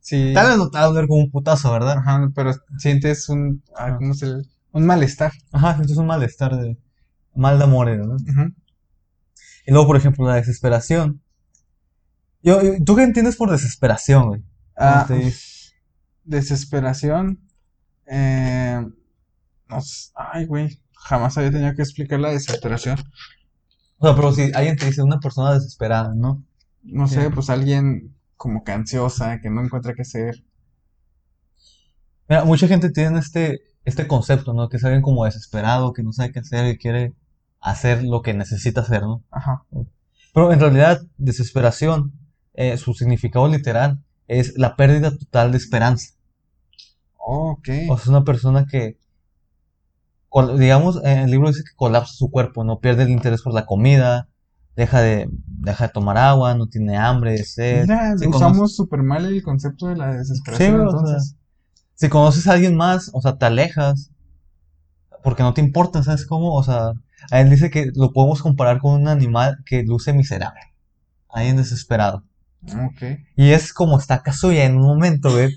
Sí. 0.00 0.32
Tal 0.34 0.48
vez 0.48 0.56
no 0.58 0.70
te 0.70 0.78
va 0.78 0.84
a 0.84 0.88
doler 0.88 1.06
como 1.06 1.22
un 1.22 1.30
putazo, 1.30 1.72
¿verdad? 1.72 1.98
Ajá, 1.98 2.30
pero 2.34 2.52
sientes 2.78 3.28
un, 3.28 3.62
ah, 3.76 3.86
Ajá. 3.86 3.96
¿cómo 3.98 4.14
se 4.14 4.26
le- 4.26 4.42
Un 4.72 4.86
malestar. 4.86 5.32
Ajá, 5.52 5.72
entonces 5.72 5.96
un 5.98 6.06
malestar 6.06 6.56
de... 6.56 6.76
Mal 7.34 7.58
de 7.58 7.64
amor, 7.64 7.88
¿no? 7.96 8.14
Ujú. 8.14 8.52
Y 9.66 9.70
luego, 9.70 9.86
por 9.86 9.96
ejemplo, 9.96 10.26
la 10.26 10.34
desesperación. 10.34 11.22
Yo, 12.42 12.60
¿tú 12.84 12.96
qué 12.96 13.04
entiendes 13.04 13.36
por 13.36 13.50
desesperación, 13.50 14.26
güey? 14.28 14.42
Ah, 14.76 15.06
desesperación. 16.24 17.40
Eh, 18.06 18.84
no 19.68 19.78
ay, 20.14 20.46
güey. 20.46 20.78
Jamás 20.94 21.38
había 21.38 21.50
tenido 21.50 21.74
que 21.74 21.82
explicar 21.82 22.20
la 22.20 22.30
desesperación. 22.30 22.98
O 24.02 24.06
sea, 24.06 24.16
pero 24.16 24.32
si 24.32 24.50
alguien 24.52 24.76
te 24.76 24.86
dice 24.86 25.00
una 25.00 25.20
persona 25.20 25.54
desesperada, 25.54 26.12
¿no? 26.12 26.42
No 26.82 27.06
sé, 27.06 27.30
pues 27.30 27.48
alguien 27.50 28.16
como 28.36 28.64
que 28.64 28.72
ansiosa, 28.72 29.40
que 29.40 29.48
no 29.48 29.62
encuentra 29.62 29.94
qué 29.94 30.02
hacer. 30.02 30.42
Mira, 32.28 32.44
mucha 32.44 32.66
gente 32.66 32.90
tiene 32.90 33.20
este, 33.20 33.60
este 33.84 34.08
concepto, 34.08 34.54
¿no? 34.54 34.68
Que 34.68 34.78
es 34.78 34.84
alguien 34.84 35.02
como 35.02 35.24
desesperado, 35.24 35.92
que 35.92 36.02
no 36.02 36.12
sabe 36.12 36.32
qué 36.32 36.40
hacer 36.40 36.66
y 36.66 36.78
quiere 36.78 37.14
hacer 37.60 38.02
lo 38.02 38.22
que 38.22 38.34
necesita 38.34 38.80
hacer, 38.80 39.02
¿no? 39.02 39.22
Ajá. 39.30 39.62
Pero 40.34 40.52
en 40.52 40.58
realidad, 40.58 41.02
desesperación, 41.16 42.12
eh, 42.54 42.78
su 42.78 42.94
significado 42.94 43.46
literal 43.46 44.02
es 44.26 44.58
la 44.58 44.74
pérdida 44.74 45.16
total 45.16 45.52
de 45.52 45.58
esperanza. 45.58 46.14
Oh, 47.18 47.52
ok. 47.52 47.68
O 47.88 47.96
sea, 47.96 48.02
es 48.02 48.06
una 48.08 48.24
persona 48.24 48.66
que, 48.66 48.98
digamos, 50.58 51.00
en 51.04 51.18
el 51.18 51.30
libro 51.30 51.48
dice 51.48 51.62
que 51.62 51.76
colapsa 51.76 52.14
su 52.14 52.30
cuerpo, 52.30 52.64
no 52.64 52.80
pierde 52.80 53.02
el 53.02 53.10
interés 53.10 53.42
por 53.42 53.52
la 53.52 53.66
comida, 53.66 54.28
deja 54.76 55.00
de, 55.00 55.28
deja 55.30 55.86
de 55.86 55.92
tomar 55.92 56.16
agua, 56.16 56.54
no 56.54 56.68
tiene 56.68 56.96
hambre, 56.96 57.42
sed. 57.44 57.82
Mira, 57.82 58.16
Si 58.16 58.26
usamos 58.26 58.74
súper 58.74 59.02
mal 59.02 59.26
el 59.26 59.42
concepto 59.42 59.88
de 59.88 59.96
la 59.96 60.14
desesperación, 60.14 60.70
Sí, 60.70 60.74
o 60.74 60.90
sea, 60.90 61.00
entonces. 61.00 61.36
Si 61.94 62.08
conoces 62.08 62.46
a 62.48 62.54
alguien 62.54 62.76
más, 62.76 63.10
o 63.12 63.20
sea, 63.20 63.36
te 63.36 63.46
alejas, 63.46 64.10
porque 65.22 65.42
no 65.42 65.54
te 65.54 65.60
importa, 65.60 66.02
¿sabes 66.02 66.26
cómo? 66.26 66.54
O 66.54 66.62
sea, 66.62 66.92
a 67.30 67.40
él 67.40 67.50
dice 67.50 67.70
que 67.70 67.92
lo 67.94 68.12
podemos 68.12 68.42
comparar 68.42 68.80
con 68.80 69.00
un 69.00 69.08
animal 69.08 69.58
que 69.66 69.82
luce 69.84 70.12
miserable, 70.12 70.60
alguien 71.28 71.56
desesperado. 71.56 72.24
Ok. 72.64 73.20
Y 73.36 73.50
es 73.50 73.72
como 73.72 73.98
está 73.98 74.22
Kazuya 74.22 74.64
en 74.64 74.76
un 74.76 74.86
momento, 74.86 75.30
güey. 75.30 75.56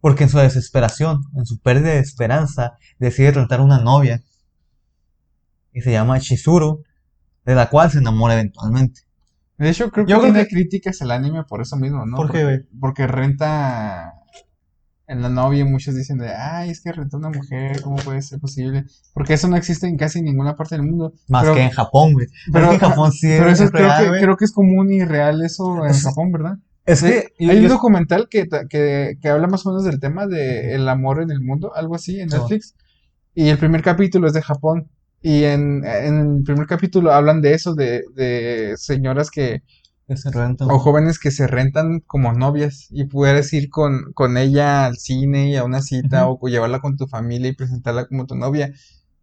Porque 0.00 0.24
en 0.24 0.30
su 0.30 0.38
desesperación, 0.38 1.22
en 1.36 1.44
su 1.46 1.58
pérdida 1.60 1.90
de 1.90 1.98
esperanza, 1.98 2.78
decide 2.98 3.32
tratar 3.32 3.60
una 3.60 3.78
novia. 3.80 4.22
Y 5.72 5.82
se 5.82 5.92
llama 5.92 6.18
Chizuru, 6.20 6.82
de 7.44 7.54
la 7.54 7.68
cual 7.68 7.90
se 7.90 7.98
enamora 7.98 8.34
eventualmente. 8.34 9.02
De 9.58 9.68
hecho, 9.70 9.90
creo 9.90 10.06
que 10.06 10.10
Yo 10.12 10.20
creo 10.20 10.32
tiene 10.32 10.48
que- 10.48 10.54
críticas 10.54 11.00
el 11.02 11.10
anime 11.10 11.44
por 11.44 11.60
eso 11.60 11.76
mismo, 11.76 12.06
¿no? 12.06 12.16
¿Por 12.16 12.32
qué, 12.32 12.42
porque, 12.42 12.66
porque 12.80 13.06
renta 13.06 14.14
en 15.06 15.22
la 15.22 15.28
novia 15.28 15.60
y 15.60 15.64
muchos 15.64 15.94
dicen 15.94 16.18
de, 16.18 16.32
ay, 16.34 16.70
es 16.70 16.80
que 16.80 16.92
rentó 16.92 17.18
una 17.18 17.28
mujer, 17.30 17.82
¿cómo 17.82 17.96
puede 17.96 18.22
ser 18.22 18.38
posible? 18.40 18.84
Porque 19.12 19.34
eso 19.34 19.48
no 19.48 19.56
existe 19.56 19.86
en 19.86 19.96
casi 19.98 20.22
ninguna 20.22 20.56
parte 20.56 20.76
del 20.76 20.86
mundo. 20.86 21.12
Más 21.28 21.42
Pero- 21.42 21.54
que 21.54 21.62
en 21.62 21.70
Japón, 21.70 22.12
güey. 22.14 22.28
pero- 22.52 22.68
que 22.68 22.74
en 22.76 22.80
Japón 22.80 23.12
sí 23.12 23.26
Pero 23.28 23.48
es, 23.48 23.54
eso 23.54 23.64
es 23.64 23.70
creo, 23.70 23.86
real, 23.88 24.12
que, 24.14 24.20
creo 24.20 24.36
que 24.36 24.44
es 24.46 24.52
común 24.52 24.90
y 24.92 25.04
real 25.04 25.42
eso 25.44 25.84
en 25.84 25.92
Japón, 25.94 26.32
¿verdad? 26.32 26.56
Es 26.92 27.02
De- 27.02 27.32
que 27.38 27.44
yo- 27.46 27.50
hay 27.52 27.58
un 27.58 27.68
documental 27.68 28.28
que, 28.28 28.46
que, 28.68 29.16
que 29.20 29.28
habla 29.28 29.46
más 29.48 29.64
o 29.66 29.70
menos 29.70 29.84
del 29.84 30.00
tema 30.00 30.26
de 30.26 30.74
el 30.74 30.88
amor 30.88 31.22
en 31.22 31.30
el 31.30 31.40
mundo, 31.40 31.72
algo 31.74 31.94
así, 31.94 32.20
en 32.20 32.30
Sí. 32.30 32.36
Netflix. 32.36 32.74
Y 33.34 33.48
el 33.48 33.58
primer 33.58 33.82
capítulo 33.82 34.26
es 34.26 34.32
de 34.32 34.42
Japón. 34.42 34.88
Y 35.22 35.44
en, 35.44 35.84
en 35.84 36.36
el 36.38 36.42
primer 36.44 36.66
capítulo 36.66 37.12
hablan 37.12 37.42
de 37.42 37.52
eso, 37.54 37.74
de, 37.74 38.02
de 38.14 38.74
señoras 38.76 39.30
que, 39.30 39.62
que 40.08 40.16
se 40.16 40.30
rentan. 40.30 40.68
o 40.70 40.78
jóvenes 40.78 41.18
que 41.18 41.30
se 41.30 41.46
rentan 41.46 42.00
como 42.06 42.32
novias 42.32 42.86
y 42.90 43.04
puedes 43.04 43.52
ir 43.52 43.68
con, 43.70 44.12
con 44.14 44.36
ella 44.38 44.86
al 44.86 44.96
cine 44.96 45.50
y 45.50 45.56
a 45.56 45.64
una 45.64 45.82
cita 45.82 46.26
o 46.28 46.48
llevarla 46.48 46.80
con 46.80 46.96
tu 46.96 47.06
familia 47.06 47.50
y 47.50 47.54
presentarla 47.54 48.06
como 48.06 48.26
tu 48.26 48.34
novia. 48.34 48.72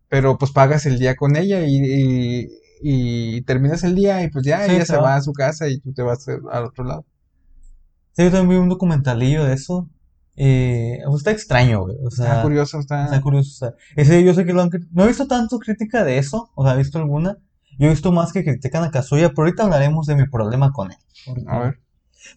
Pero 0.07 0.37
pues 0.37 0.51
pagas 0.51 0.85
el 0.85 0.99
día 0.99 1.15
con 1.15 1.35
ella 1.35 1.65
y, 1.65 1.75
y, 1.83 2.47
y 2.81 3.41
terminas 3.41 3.83
el 3.83 3.95
día 3.95 4.23
y 4.23 4.29
pues 4.29 4.45
ya 4.45 4.65
Sí, 4.67 4.75
ella 4.75 4.85
se 4.85 4.95
va. 4.97 5.01
va 5.01 5.15
a 5.15 5.21
su 5.21 5.33
casa 5.33 5.67
y 5.67 5.79
tú 5.79 5.93
te 5.93 6.03
vas 6.03 6.25
al 6.29 6.63
otro 6.65 6.83
lado. 6.85 7.05
Sí, 8.17 8.23
yo 8.23 8.31
también 8.31 8.49
vi 8.49 8.55
un 8.55 8.69
documentalillo 8.69 9.45
de 9.45 9.53
eso. 9.53 9.87
Pues, 10.35 11.17
está 11.17 11.29
extraño, 11.29 11.81
güey. 11.81 11.97
O 12.03 12.09
sea, 12.09 12.25
Está 12.25 12.41
curioso, 12.41 12.79
está... 12.79 13.05
Está 13.05 13.21
curioso. 13.21 13.51
o 13.51 13.69
sea, 13.69 13.77
ese 13.95 14.23
yo 14.23 14.33
sé 14.33 14.43
que 14.43 14.53
lo 14.53 14.63
han 14.63 14.71
No 14.91 15.03
he 15.03 15.07
visto 15.07 15.27
tanto 15.27 15.59
crítica 15.59 16.03
de 16.03 16.17
eso, 16.17 16.49
o 16.55 16.65
sea, 16.65 16.73
he 16.73 16.77
visto 16.77 16.97
alguna. 16.97 17.37
Yo 17.77 17.85
he 17.85 17.91
visto 17.91 18.11
más 18.11 18.33
que 18.33 18.43
critican 18.43 18.83
a 18.83 18.89
Kazuya, 18.89 19.29
pero 19.29 19.43
ahorita 19.43 19.63
hablaremos 19.63 20.07
de 20.07 20.15
mi 20.15 20.27
problema 20.27 20.71
con 20.71 20.91
él. 20.91 20.97
A 21.45 21.59
ver. 21.59 21.79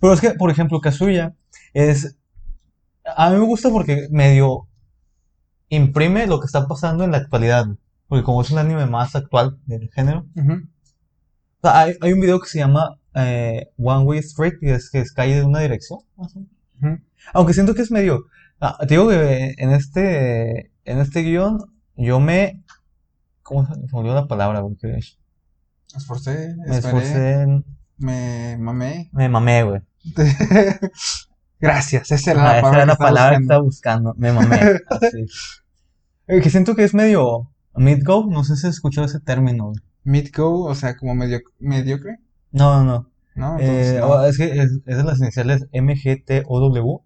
Pero 0.03 0.13
es 0.13 0.21
que, 0.21 0.33
por 0.33 0.51
ejemplo, 0.51 0.83
Kazuya 0.83 1.35
es. 1.73 2.15
A 3.17 3.31
mí 3.31 3.39
me 3.39 3.47
gusta 3.47 3.71
porque 3.71 4.09
medio 4.11 4.69
imprime 5.71 6.27
lo 6.27 6.41
que 6.41 6.47
está 6.47 6.69
pasando 6.69 7.05
en 7.05 7.13
la 7.13 7.19
actualidad. 7.19 7.67
Porque 8.07 8.23
como 8.23 8.43
es 8.43 8.51
un 8.51 8.59
anime 8.59 8.85
más 8.85 9.17
actual 9.17 9.59
del 9.65 9.89
género. 9.93 10.27
Ujú. 10.37 10.53
O 10.53 11.69
sea, 11.69 11.81
hay, 11.81 11.95
hay 12.03 12.13
un 12.13 12.21
video 12.21 12.39
que 12.39 12.49
se 12.49 12.59
llama 12.59 13.00
eh, 13.15 13.69
One 13.79 14.05
Way 14.05 14.19
Street, 14.21 14.55
que 14.61 14.75
es 14.75 14.91
que 14.91 15.01
es 15.01 15.13
calle 15.13 15.37
de 15.37 15.45
una 15.45 15.61
dirección. 15.61 16.01
Aunque 17.35 17.53
siento 17.55 17.75
que 17.75 17.83
es 17.83 17.91
medio. 17.91 18.25
ah, 18.61 18.77
te 18.81 18.95
digo 18.95 19.09
que 19.09 19.55
en 19.59 19.71
este, 19.73 20.71
en 20.85 20.99
este 20.99 21.23
guion 21.23 21.59
yo 21.97 22.21
me. 22.21 22.63
¿Cómo 23.43 23.67
se 23.67 23.79
me 23.79 23.87
olvidó 23.93 24.15
la 24.15 24.27
palabra? 24.29 24.63
Porque 24.63 24.87
Me 24.89 24.99
esforcé, 25.97 26.55
me 26.67 26.77
esperé, 26.77 26.99
esforcé, 26.99 27.33
en- 27.43 27.65
me 27.99 28.57
mamé. 28.59 29.11
me 29.13 29.29
mamé, 29.29 29.65
güey. 29.65 29.81
Gracias, 31.61 32.11
esa 32.11 32.31
era 32.31 32.43
Ajá, 32.43 32.55
la 32.57 32.61
palabra 32.63 32.79
era 32.79 32.87
la 32.87 32.87
que 32.87 32.93
estaba 32.93 33.09
palabra 33.11 33.37
que 33.37 33.43
buscando. 33.43 33.53
estaba 33.53 33.63
buscando. 33.63 34.15
Me 34.17 34.33
mamé. 34.33 34.81
así. 34.89 35.27
Eh, 36.27 36.41
Que 36.41 36.49
siento 36.51 36.75
que 36.75 36.85
es 36.85 36.95
medio 36.95 37.51
mid-go. 37.75 38.27
No 38.31 38.45
sé 38.45 38.57
si 38.57 38.67
has 38.67 38.75
escuchado 38.75 39.07
ese 39.07 39.21
término. 39.21 39.73
Mid-go, 40.05 40.65
o 40.65 40.75
sea, 40.75 40.97
como 40.97 41.15
medio, 41.15 41.41
mediocre, 41.59 42.19
No, 42.53 42.83
no, 42.83 42.85
no. 42.85 43.11
¿no? 43.37 43.59
Entonces, 43.59 43.95
Eh, 43.95 44.01
no. 44.01 44.25
es 44.25 44.37
que 44.39 44.45
es, 44.45 44.73
es 44.87 44.97
de 44.97 45.05
las 45.05 45.21
iniciales 45.21 45.67
MGTOW, 45.73 47.03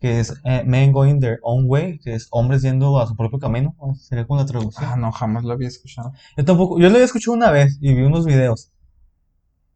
que 0.00 0.20
es 0.20 0.34
eh, 0.44 0.62
Men 0.66 0.92
Going 0.92 1.20
Their 1.20 1.38
Own 1.42 1.64
Way, 1.68 1.98
que 2.00 2.14
es 2.14 2.28
hombres 2.30 2.62
yendo 2.62 2.98
a 3.00 3.06
su 3.06 3.16
propio 3.16 3.38
camino. 3.38 3.74
¿no? 3.80 3.94
Sería 3.94 4.26
como 4.26 4.40
la 4.40 4.46
traducción. 4.46 4.90
Ah, 4.90 4.96
no, 4.96 5.12
jamás 5.12 5.44
lo 5.44 5.52
había 5.52 5.68
escuchado. 5.68 6.12
Yo 6.36 6.44
tampoco, 6.44 6.78
yo 6.78 6.88
lo 6.88 6.94
había 6.94 7.04
escuchado 7.04 7.34
una 7.36 7.50
vez 7.50 7.78
y 7.80 7.94
vi 7.94 8.02
unos 8.02 8.24
videos. 8.26 8.72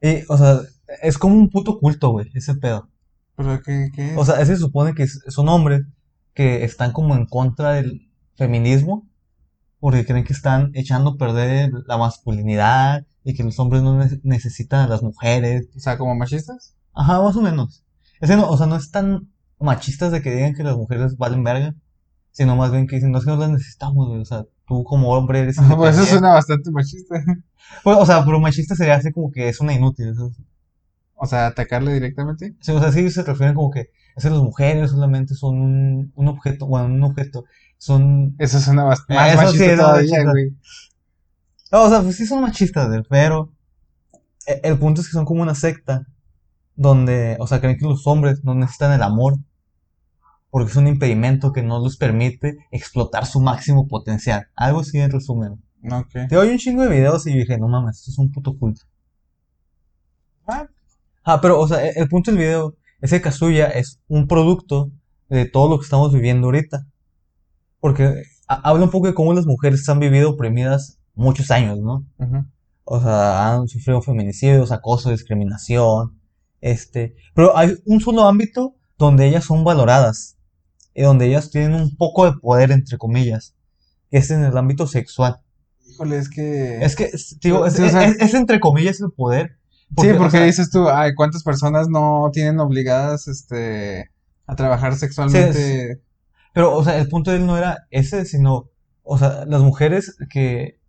Y, 0.02 0.22
o 0.28 0.36
sea, 0.36 0.60
es 1.02 1.18
como 1.18 1.36
un 1.36 1.50
puto 1.50 1.78
culto, 1.78 2.10
güey, 2.10 2.30
ese 2.34 2.54
pedo. 2.54 2.88
Pero, 3.36 3.60
¿qué, 3.62 3.90
qué 3.94 4.12
es? 4.12 4.18
O 4.18 4.24
sea, 4.24 4.40
ese 4.40 4.54
se 4.56 4.60
supone 4.62 4.94
que 4.94 5.06
son 5.06 5.48
hombres 5.48 5.82
que 6.34 6.64
están 6.64 6.92
como 6.92 7.14
en 7.14 7.26
contra 7.26 7.72
del 7.72 8.10
feminismo 8.36 9.06
porque 9.80 10.04
creen 10.06 10.24
que 10.24 10.32
están 10.32 10.70
echando 10.74 11.10
a 11.10 11.16
perder 11.16 11.72
la 11.86 11.96
masculinidad 11.98 13.06
y 13.24 13.34
que 13.34 13.42
los 13.44 13.58
hombres 13.58 13.82
no 13.82 13.96
ne- 13.98 14.20
necesitan 14.22 14.80
a 14.84 14.88
las 14.88 15.02
mujeres. 15.02 15.68
O 15.76 15.80
sea, 15.80 15.98
¿como 15.98 16.14
machistas? 16.14 16.74
Ajá, 16.94 17.20
más 17.22 17.36
o 17.36 17.42
menos. 17.42 17.82
Ese 18.20 18.36
no, 18.36 18.48
o 18.48 18.56
sea, 18.56 18.66
no 18.66 18.76
es 18.76 18.90
tan 18.90 19.30
machistas 19.58 20.12
de 20.12 20.22
que 20.22 20.30
digan 20.34 20.54
que 20.54 20.62
las 20.64 20.76
mujeres 20.76 21.16
valen 21.16 21.44
verga, 21.44 21.74
sino 22.32 22.56
más 22.56 22.70
bien 22.72 22.86
que 22.86 22.96
dicen, 22.96 23.10
no 23.12 23.18
es 23.18 23.24
que 23.24 23.30
no 23.30 23.36
las 23.36 23.50
necesitamos, 23.50 24.08
güey, 24.08 24.20
o 24.20 24.24
sea, 24.24 24.44
tú 24.66 24.84
como 24.84 25.10
hombre 25.12 25.40
eres 25.40 25.56
Pues 25.76 25.96
eso 25.98 26.06
suena 26.06 26.34
bastante 26.34 26.70
machista. 26.70 27.16
Pues, 27.84 27.96
o 27.98 28.04
sea, 28.04 28.24
pero 28.24 28.40
machista 28.40 28.74
sería 28.74 28.94
así 28.96 29.12
como 29.12 29.30
que 29.30 29.48
es 29.48 29.60
una 29.60 29.72
inútil. 29.74 30.08
eso- 30.08 30.32
O 31.14 31.26
sea, 31.26 31.46
atacarle 31.48 31.92
directamente. 31.94 32.56
Sí, 32.60 32.72
o 32.72 32.80
sea, 32.80 32.90
sí 32.92 33.10
se 33.10 33.22
refieren 33.22 33.54
como 33.54 33.70
que 33.70 33.90
es 34.16 34.24
que 34.24 34.30
las 34.30 34.40
mujeres 34.40 34.90
solamente 34.90 35.34
son 35.34 35.60
un, 35.60 36.12
un 36.16 36.28
objeto, 36.28 36.66
bueno, 36.66 36.86
un 36.86 37.02
objeto, 37.04 37.44
son... 37.80 38.36
Eso 38.38 38.60
suena 38.60 38.82
Eh, 38.82 38.86
más 38.86 39.00
eso 39.08 39.52
sí 39.52 39.58
machista 39.58 39.64
es 39.72 39.78
todavía, 39.78 40.24
güey. 40.30 40.56
No, 41.72 41.82
o 41.84 41.88
sea, 41.88 42.02
pues 42.02 42.16
sí 42.16 42.26
son 42.26 42.42
machistas, 42.42 42.88
güey, 42.88 43.02
pero 43.08 43.52
e- 44.46 44.60
el 44.64 44.78
punto 44.78 45.00
es 45.00 45.08
que 45.08 45.12
son 45.14 45.24
como 45.24 45.42
una 45.42 45.54
secta 45.54 46.06
donde, 46.76 47.36
o 47.40 47.46
sea, 47.46 47.60
creen 47.60 47.78
que 47.78 47.86
los 47.86 48.06
hombres 48.06 48.44
no 48.44 48.54
necesitan 48.54 48.92
el 48.92 49.02
amor 49.02 49.38
porque 50.50 50.70
es 50.70 50.76
un 50.76 50.88
impedimento 50.88 51.52
que 51.52 51.62
no 51.62 51.82
les 51.82 51.96
permite 51.96 52.58
explotar 52.72 53.24
su 53.26 53.40
máximo 53.40 53.86
potencial. 53.88 54.48
Algo 54.56 54.80
así 54.80 54.98
en 54.98 55.10
resumen. 55.10 55.62
Te 56.28 56.34
doy 56.36 56.48
un 56.50 56.58
chingo 56.58 56.82
de 56.82 56.88
videos 56.88 57.26
y 57.26 57.32
dije, 57.32 57.56
no 57.58 57.68
mames, 57.68 57.98
esto 57.98 58.10
es 58.10 58.18
un 58.18 58.32
puto 58.32 58.56
culto. 58.58 58.82
Ah. 60.46 60.66
Ah, 61.24 61.40
pero, 61.40 61.60
o 61.60 61.68
sea, 61.68 61.86
el, 61.86 61.96
el 61.96 62.08
punto 62.08 62.30
del 62.30 62.38
video 62.40 62.76
es 63.00 63.10
que 63.10 63.20
Kazuya 63.20 63.66
es 63.68 64.00
un 64.08 64.26
producto 64.26 64.90
de 65.28 65.46
todo 65.46 65.68
lo 65.70 65.78
que 65.78 65.84
estamos 65.84 66.12
viviendo 66.12 66.48
ahorita. 66.48 66.86
Porque 67.80 68.22
ha- 68.48 68.68
habla 68.68 68.84
un 68.84 68.90
poco 68.90 69.06
de 69.06 69.14
cómo 69.14 69.32
las 69.32 69.46
mujeres 69.46 69.88
han 69.88 69.98
vivido 70.00 70.30
oprimidas 70.30 70.98
muchos 71.14 71.50
años, 71.50 71.78
¿no? 71.80 72.04
O 72.84 73.00
sea, 73.00 73.52
han 73.54 73.68
sufrido 73.68 74.02
feminicidios, 74.02 74.72
acoso, 74.72 75.10
discriminación, 75.10 76.18
este, 76.60 77.14
pero 77.34 77.56
hay 77.56 77.76
un 77.86 78.00
solo 78.00 78.26
ámbito 78.26 78.74
donde 78.98 79.26
ellas 79.28 79.44
son 79.44 79.64
valoradas 79.64 80.36
y 80.94 81.02
donde 81.02 81.26
ellas 81.26 81.50
tienen 81.50 81.74
un 81.74 81.96
poco 81.96 82.26
de 82.26 82.32
poder, 82.38 82.70
entre 82.72 82.98
comillas, 82.98 83.54
que 84.10 84.18
es 84.18 84.30
en 84.30 84.44
el 84.44 84.56
ámbito 84.56 84.86
sexual. 84.86 85.40
Híjole, 85.88 86.18
es 86.18 86.28
que... 86.28 86.84
Es 86.84 86.96
que, 86.96 87.10
digo, 87.40 87.64
es, 87.66 87.74
Sí, 87.74 87.82
o 87.82 87.88
sea- 87.88 88.04
es- 88.06 88.20
es 88.20 88.34
entre 88.34 88.60
comillas 88.60 89.00
el 89.00 89.10
poder. 89.12 89.56
sí, 89.98 90.10
o 90.10 90.16
porque 90.18 90.38
sea, 90.38 90.44
dices 90.46 90.70
tú, 90.70 90.88
ay, 90.88 91.14
¿cuántas 91.14 91.42
personas 91.44 91.88
no 91.88 92.30
tienen 92.32 92.58
obligadas, 92.60 93.26
este, 93.28 94.10
a 94.46 94.56
trabajar 94.56 94.96
sexualmente? 94.96 96.00
Pero, 96.52 96.76
o 96.76 96.84
sea, 96.84 96.98
el 96.98 97.08
punto 97.08 97.30
de 97.30 97.38
él 97.38 97.46
no 97.46 97.56
era 97.56 97.86
ese, 97.90 98.24
sino, 98.24 98.70
o 99.02 99.18
sea, 99.18 99.44
las 99.46 99.62
mujeres 99.62 100.16
que, 100.30 100.80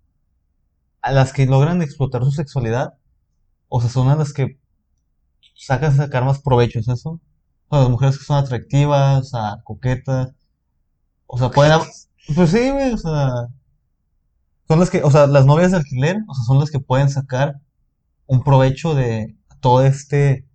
a 1.02 1.12
las 1.12 1.34
que 1.34 1.46
logran 1.46 1.82
explotar 1.82 2.24
su 2.24 2.32
sexualidad, 2.32 2.94
o 3.70 3.82
sea, 3.82 3.90
son 3.90 4.10
a 4.10 4.16
las 4.16 4.34
que 4.34 4.60
sacan 5.56 5.96
sacar 5.96 6.26
más 6.26 6.42
provecho, 6.42 6.80
¿es 6.80 6.88
eso? 6.88 7.22
O 7.68 7.76
sea, 7.76 7.80
las 7.82 7.90
mujeres 7.90 8.18
que 8.18 8.26
son 8.26 8.38
atractivas, 8.38 9.22
o 9.22 9.24
sea, 9.24 9.58
coquetas, 9.64 10.34
o 11.28 11.38
sea, 11.38 11.50
pueden, 11.52 11.80
pues 12.36 12.50
sí, 12.52 12.70
güey, 12.72 12.94
o 12.94 12.98
sea, 12.98 13.30
son 14.68 14.80
las 14.80 14.90
que, 14.90 15.04
o 15.04 15.12
sea, 15.12 15.28
las 15.28 15.46
novias 15.46 15.72
de 15.72 15.78
alquiler, 15.78 16.18
o 16.28 16.34
sea, 16.34 16.44
son 16.46 16.60
las 16.60 16.72
que 16.72 16.80
pueden 16.80 17.10
sacar 17.10 17.62
un 18.26 18.44
provecho 18.44 18.96
de 18.96 19.36
todo 19.60 19.84
este 19.86 20.48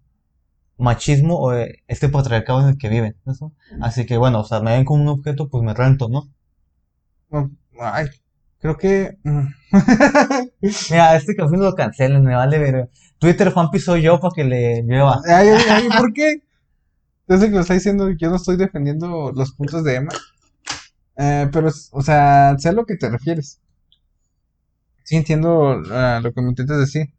machismo 0.78 1.38
o 1.40 1.52
de 1.52 1.82
este 1.88 2.08
patriarcado 2.08 2.60
en 2.60 2.68
el 2.68 2.78
que 2.78 2.88
viven, 2.88 3.16
¿eso? 3.26 3.52
Así 3.80 4.06
que 4.06 4.16
bueno, 4.16 4.40
o 4.40 4.44
sea, 4.44 4.60
me 4.60 4.72
ven 4.72 4.84
como 4.84 5.02
un 5.02 5.08
objeto, 5.08 5.48
pues 5.48 5.62
me 5.64 5.74
rento, 5.74 6.08
¿no? 6.08 6.28
Ay, 7.80 8.06
creo 8.60 8.76
que... 8.76 9.18
mm. 9.24 9.46
Mira, 10.90 11.16
este 11.16 11.34
café 11.34 11.56
no 11.56 11.64
lo 11.64 11.74
cancelen, 11.74 12.22
me 12.22 12.34
vale 12.34 12.58
ver. 12.58 12.90
Twitter 13.18 13.50
fan 13.50 13.68
soy 13.78 14.02
yo 14.02 14.20
para 14.20 14.32
que 14.34 14.44
le 14.44 14.82
llueva. 14.82 15.20
Ay, 15.26 15.48
ay, 15.48 15.62
ay, 15.68 15.88
¿por 15.96 16.12
qué? 16.12 16.42
Desde 17.26 17.46
que 17.46 17.54
lo 17.54 17.60
está 17.60 17.74
diciendo, 17.74 18.10
yo 18.10 18.30
no 18.30 18.36
estoy 18.36 18.56
defendiendo 18.56 19.32
los 19.34 19.52
puntos 19.52 19.82
de 19.84 19.96
Emma. 19.96 20.12
Eh, 21.16 21.48
pero, 21.52 21.70
o 21.90 22.02
sea, 22.02 22.56
sé 22.58 22.68
a 22.68 22.72
lo 22.72 22.84
que 22.86 22.96
te 22.96 23.08
refieres. 23.10 23.60
Sí 25.02 25.16
entiendo 25.16 25.82
ah, 25.90 26.20
lo 26.22 26.32
que 26.32 26.42
me 26.42 26.50
intentas 26.50 26.78
decir. 26.78 27.12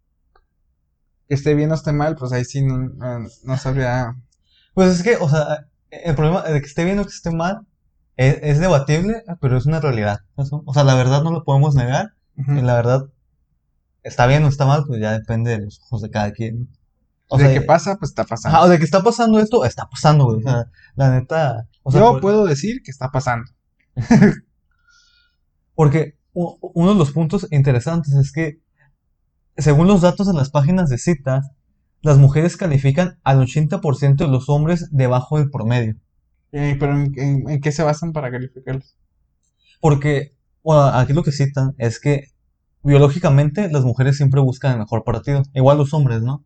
Que 1.27 1.35
esté 1.35 1.53
bien 1.55 1.71
o 1.71 1.75
esté 1.75 1.91
mal, 1.91 2.15
pues 2.15 2.31
ahí 2.31 2.45
sí 2.45 2.61
no, 2.63 2.77
no- 2.77 3.27
no 3.43 3.57
sabría. 3.57 4.15
Pues 4.73 4.89
es 4.95 5.03
que, 5.03 5.17
o 5.17 5.29
sea, 5.29 5.67
el 5.89 6.15
problema 6.15 6.41
de 6.43 6.59
que 6.61 6.67
esté 6.67 6.85
bien 6.85 6.99
o 6.99 7.03
que 7.03 7.09
esté 7.09 7.31
mal 7.31 7.65
es, 8.15 8.37
es 8.41 8.59
debatible, 8.59 9.23
pero 9.41 9.57
es 9.57 9.65
una 9.65 9.79
realidad. 9.79 10.21
¿eso? 10.37 10.63
O 10.65 10.73
sea, 10.73 10.83
la 10.83 10.95
verdad 10.95 11.23
no 11.23 11.31
lo 11.31 11.43
podemos 11.43 11.75
negar, 11.75 12.13
y 12.37 12.61
la 12.61 12.75
verdad 12.75 13.09
está 14.03 14.25
bien 14.27 14.43
o 14.43 14.47
está 14.47 14.65
mal, 14.65 14.83
pues 14.87 15.01
ya 15.01 15.11
depende 15.11 15.51
de 15.51 15.65
los 15.65 15.79
ojos 15.81 16.01
de 16.01 16.09
cada 16.11 16.31
quien. 16.31 16.69
O 17.29 17.37
de 17.37 17.45
sea, 17.45 17.53
qué 17.53 17.61
pasa, 17.61 17.97
pues 17.97 18.11
está 18.11 18.23
pasando. 18.23 18.57
Ajá, 18.57 18.65
o 18.65 18.69
de 18.69 18.77
que 18.77 18.85
está 18.85 19.03
pasando 19.03 19.39
esto, 19.39 19.65
está 19.65 19.87
pasando, 19.89 20.25
güey. 20.25 20.37
O 20.39 20.41
sea, 20.41 20.71
la 20.95 21.11
neta. 21.11 21.67
O 21.83 21.91
sea, 21.91 21.99
Yo 21.99 22.11
por- 22.13 22.21
puedo 22.21 22.45
decir 22.45 22.81
que 22.83 22.91
está 22.91 23.09
pasando. 23.11 23.51
Porque 25.75 26.17
uno 26.33 26.93
de 26.93 26.97
los 26.99 27.11
puntos 27.11 27.47
interesantes 27.51 28.13
es 28.13 28.31
que, 28.31 28.59
según 29.57 29.87
los 29.87 30.01
datos 30.01 30.27
de 30.27 30.33
las 30.33 30.49
páginas 30.49 30.89
de 30.89 30.97
citas, 30.97 31.49
las 32.01 32.17
mujeres 32.17 32.57
califican 32.57 33.17
al 33.23 33.39
80% 33.41 34.25
de 34.25 34.31
los 34.31 34.49
hombres 34.49 34.89
debajo 34.91 35.37
del 35.39 35.49
promedio. 35.49 35.95
Eh, 36.51 36.75
pero 36.79 36.93
¿en, 36.97 37.13
en- 37.17 37.49
en 37.49 37.61
qué 37.61 37.71
se 37.71 37.83
basan 37.83 38.13
para 38.13 38.31
calificarlos? 38.31 38.95
Porque, 39.81 40.33
bueno, 40.63 40.83
aquí 40.85 41.13
lo 41.13 41.23
que 41.23 41.31
citan 41.31 41.73
es 41.77 41.99
que 41.99 42.25
biológicamente 42.83 43.69
las 43.69 43.83
mujeres 43.83 44.17
siempre 44.17 44.41
buscan 44.41 44.73
el 44.73 44.79
mejor 44.79 45.03
partido, 45.03 45.43
igual 45.53 45.77
los 45.77 45.93
hombres, 45.93 46.21
¿no? 46.21 46.43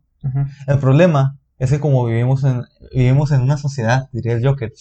El 0.66 0.78
problema 0.78 1.38
es 1.58 1.70
que 1.70 1.80
como 1.80 2.04
vivimos 2.06 2.44
en, 2.44 2.62
vivimos 2.94 3.30
en 3.32 3.42
una 3.42 3.56
sociedad, 3.56 4.08
diría 4.12 4.32
el 4.34 4.44
Joker, 4.46 4.72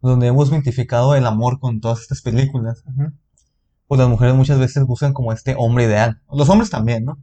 donde 0.00 0.28
hemos 0.28 0.48
identificado 0.50 1.14
el 1.14 1.26
amor 1.26 1.58
con 1.60 1.80
todas 1.80 2.00
estas 2.00 2.22
películas, 2.22 2.82
Ujú. 2.86 3.12
Pues 3.88 3.98
las 3.98 4.08
mujeres 4.08 4.34
muchas 4.34 4.58
veces 4.58 4.84
buscan 4.84 5.12
como 5.12 5.32
este 5.32 5.54
hombre 5.58 5.84
ideal. 5.84 6.20
Los 6.30 6.48
hombres 6.48 6.70
también, 6.70 7.04
¿no? 7.04 7.18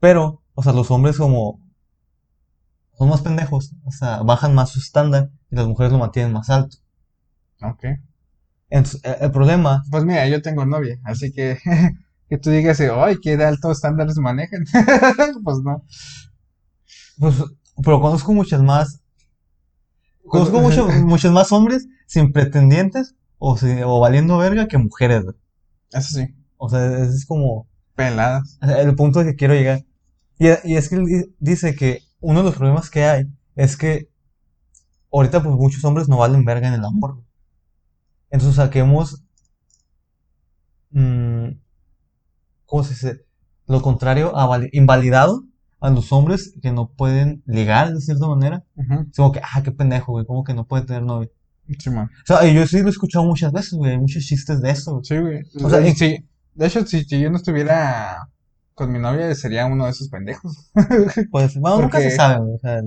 Pero, 0.00 0.42
o 0.54 0.62
sea, 0.62 0.72
los 0.72 0.90
hombres 0.90 1.16
como 1.18 1.60
son 2.96 3.08
más 3.08 3.22
pendejos, 3.22 3.72
o 3.84 3.90
sea, 3.90 4.22
bajan 4.22 4.54
más 4.54 4.70
su 4.70 4.78
estándar 4.78 5.30
y 5.50 5.56
las 5.56 5.66
mujeres 5.66 5.92
lo 5.92 5.98
mantienen 5.98 6.32
más 6.32 6.48
alto. 6.50 6.76
Ok. 7.62 7.84
Entonces, 8.70 9.00
el, 9.04 9.16
el 9.20 9.30
problema, 9.30 9.82
Pues 9.90 10.04
mira, 10.04 10.26
yo 10.28 10.40
tengo 10.42 10.64
novia, 10.64 10.98
así 11.04 11.32
que 11.32 11.58
que 12.28 12.38
tú 12.38 12.50
digas, 12.50 12.80
ay, 12.80 13.16
qué 13.22 13.36
de 13.36 13.44
altos 13.44 13.72
estándares 13.78 14.16
manejan. 14.18 14.64
Pues 15.44 15.58
no. 15.62 15.82
pues, 17.18 17.34
pero 17.82 18.00
conozco 18.00 18.32
muchas 18.32 18.62
más, 18.62 19.00
conozco 20.26 20.60
mucho- 20.60 20.88
muchos 21.04 21.32
más 21.32 21.52
hombres 21.52 21.86
sin 22.06 22.32
pretendientes 22.32 23.14
o, 23.38 23.56
si- 23.56 23.82
o 23.82 24.00
valiendo 24.00 24.38
verga 24.38 24.68
que 24.68 24.78
mujeres, 24.78 25.24
güey. 25.24 25.36
Eso 25.92 26.08
sí, 26.18 26.34
O 26.56 26.68
sea, 26.68 26.86
ese 26.98 27.14
es 27.16 27.26
como 27.26 27.68
peladas. 27.94 28.58
el 28.62 28.94
punto 28.96 29.24
que 29.24 29.36
quiero 29.36 29.54
llegar. 29.54 29.84
Y, 30.38 30.48
y 30.64 30.76
es 30.76 30.88
que 30.88 30.98
dice 31.38 31.74
que 31.76 32.00
uno 32.20 32.40
de 32.40 32.46
los 32.46 32.56
problemas 32.56 32.90
que 32.90 33.04
hay 33.04 33.26
es 33.56 33.76
que 33.76 34.08
ahorita 35.12 35.42
pues 35.42 35.54
muchos 35.56 35.82
hombres 35.84 36.08
no 36.08 36.18
valen 36.18 36.44
verga 36.44 36.68
en 36.68 36.74
el 36.74 36.84
amor. 36.84 37.22
Entonces, 38.30 38.58
o 38.58 38.62
sea, 38.62 38.70
que 38.70 38.80
hemos... 38.80 39.24
mm, 40.92 41.58
¿cómo 42.66 42.82
se 42.84 42.90
dice? 42.90 43.24
Lo 43.66 43.80
contrario, 43.82 44.36
a 44.36 44.60
invalidado 44.72 45.44
a 45.80 45.90
los 45.90 46.12
hombres 46.12 46.54
que 46.62 46.72
no 46.72 46.88
pueden 46.90 47.42
ligar 47.46 47.92
de 47.92 48.00
cierta 48.00 48.26
manera. 48.26 48.64
Es 49.10 49.16
como 49.16 49.32
que, 49.32 49.40
ah, 49.42 49.62
qué 49.62 49.70
pendejo, 49.72 50.12
güey, 50.12 50.26
como 50.26 50.44
que 50.44 50.54
no 50.54 50.66
puede 50.66 50.84
tener 50.84 51.02
novia. 51.02 51.28
Sí, 51.78 51.90
man. 51.90 52.06
O 52.06 52.26
sea, 52.26 52.46
yo 52.52 52.66
sí 52.66 52.80
lo 52.80 52.88
he 52.88 52.90
escuchado 52.90 53.24
muchas 53.24 53.52
veces, 53.52 53.72
güey, 53.74 53.96
muchos 53.98 54.24
chistes 54.24 54.60
de 54.60 54.70
eso. 54.70 55.00
Sí, 55.02 55.16
güey. 55.18 55.42
O 55.62 55.70
sea, 55.70 55.78
de, 55.80 55.88
y- 55.90 55.94
sí, 55.94 56.28
de 56.54 56.66
hecho, 56.66 56.84
si, 56.86 57.04
si 57.04 57.20
yo 57.20 57.30
no 57.30 57.36
estuviera 57.36 58.28
con 58.74 58.92
mi 58.92 58.98
novia, 58.98 59.34
sería 59.34 59.66
uno 59.66 59.84
de 59.86 59.90
esos 59.92 60.08
pendejos. 60.08 60.70
Pues, 61.30 61.56
bueno, 61.56 61.80
nunca 61.82 62.00
se 62.00 62.10
sabe, 62.10 62.40
güey, 62.44 62.54
o 62.54 62.58
sea, 62.58 62.82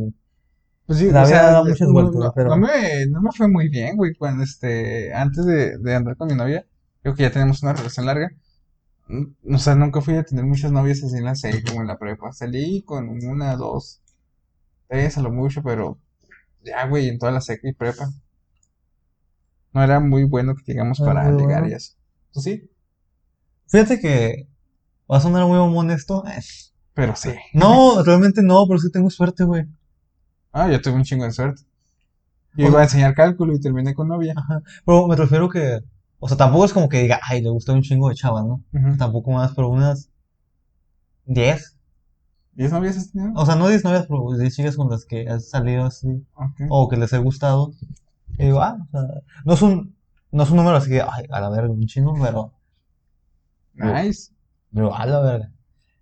Pues 0.86 1.00
sí, 1.00 1.10
La 1.12 1.24
o 1.24 1.26
sea, 1.26 1.52
da 1.52 1.64
muchas 1.64 1.90
vueltas, 1.90 2.16
no- 2.16 2.34
pero- 2.36 2.50
no 2.50 2.58
me, 2.58 3.06
no 3.08 3.22
me 3.22 3.32
fue 3.32 3.48
muy 3.48 3.68
bien, 3.70 3.98
güey, 3.98 4.14
cuando 4.16 4.44
este, 4.44 5.14
antes 5.14 5.46
de, 5.46 5.78
de 5.80 5.96
andar 5.96 6.16
con 6.16 6.28
mi 6.28 6.36
novia, 6.36 6.66
creo 7.02 7.16
que 7.16 7.24
ya 7.24 7.32
tenemos 7.32 7.64
una 7.64 7.74
relación 7.74 8.06
larga. 8.06 8.30
Mm, 9.08 9.56
O 9.56 9.58
sea, 9.58 9.76
nunca 9.76 10.02
fui 10.02 10.16
a 10.16 10.24
tener 10.24 10.46
muchas 10.46 10.72
novias 10.72 11.04
así 11.04 11.18
en 11.18 11.26
la 11.26 11.36
serie 11.36 11.64
como 11.64 11.82
en 11.82 11.88
la 11.88 11.98
prepa. 11.98 12.32
Salí 12.34 12.84
con 12.84 13.10
una, 13.10 13.56
dos, 13.56 14.02
tres 14.88 15.18
a 15.18 15.22
lo 15.22 15.32
mucho, 15.32 15.62
pero 15.64 15.98
ya, 16.64 16.86
güey, 16.88 17.08
en 17.10 17.18
toda 17.20 17.32
la 17.32 17.42
seca 17.42 17.68
y 17.70 17.74
prepa. 17.74 18.10
No 19.74 19.84
era 19.84 20.00
muy 20.00 20.24
bueno 20.24 20.56
que 20.56 20.72
digamos 20.72 21.00
para 21.00 21.30
bueno. 21.32 21.68
y 21.68 21.74
eso. 21.74 21.94
¿Tú 22.32 22.42
sí? 22.42 22.70
Fíjate 23.68 24.00
que 24.00 24.48
va 25.12 25.18
a 25.18 25.22
sonar 25.22 25.46
muy 25.46 25.58
mamón 25.58 25.92
esto. 25.92 26.24
eh, 26.28 26.42
Pero 26.94 27.16
sí. 27.16 27.30
No, 27.54 28.02
realmente 28.04 28.42
no, 28.42 28.66
pero 28.68 28.80
sí 28.80 28.90
tengo 28.92 29.10
suerte, 29.10 29.44
güey. 29.44 29.66
Ah, 30.52 30.70
yo 30.72 30.82
tuve 30.82 30.94
un 30.96 31.04
chingo 31.04 31.26
de 31.26 31.32
suerte. 31.32 31.62
Yo 32.56 32.66
O 32.68 32.70
iba 32.70 32.80
a 32.80 32.84
enseñar 32.84 33.14
cálculo 33.14 33.54
y 33.54 33.60
terminé 33.60 33.94
con 33.94 34.08
novia. 34.08 34.34
Ajá. 34.36 34.62
Pero 34.86 35.08
me 35.08 35.16
refiero 35.16 35.50
que, 35.50 35.82
o 36.20 36.28
sea, 36.28 36.38
tampoco 36.38 36.66
es 36.66 36.74
como 36.74 36.90
que 36.90 37.02
diga, 37.02 37.20
ay, 37.22 37.42
le 37.42 37.50
gusta 37.50 37.74
un 37.74 37.82
chingo 37.84 38.10
de 38.10 38.16
chavas, 38.16 38.46
¿no? 38.46 38.64
Tampoco 38.98 39.32
más, 39.32 39.54
pero 39.54 39.70
unas 39.70 40.10
10. 41.26 41.76
¿Diez 42.54 42.72
novias 42.72 42.98
has 42.98 43.12
tenido? 43.12 43.34
O 43.36 43.46
sea, 43.46 43.56
no 43.56 43.68
10 43.68 43.84
novias, 43.84 44.08
pero 44.08 44.32
10 44.36 44.56
chicas 44.56 44.76
con 44.76 44.90
las 44.90 45.06
que 45.06 45.30
has 45.30 45.50
salido 45.50 45.84
así, 45.86 46.26
Ok. 46.34 46.62
o 46.70 46.90
que 46.90 46.98
les 46.98 47.14
he 47.14 47.20
gustado. 47.20 47.72
Y 48.38 48.46
digo, 48.46 48.62
ah, 48.62 48.78
o 48.80 48.92
sea, 48.92 49.02
no 49.46 49.54
es 49.54 49.62
un, 49.62 49.96
no 50.32 50.44
es 50.44 50.50
un 50.52 50.58
número 50.58 50.78
así 50.78 50.90
que, 50.90 51.02
ay, 51.02 51.26
a 51.32 51.42
la 51.42 51.50
verga, 51.50 51.70
un 51.72 51.86
chingo, 51.88 52.14
pero, 52.22 52.54
Nice. 53.74 54.32
pero 54.74 54.96
a 54.96 55.06
la 55.06 55.20
verga. 55.22 55.52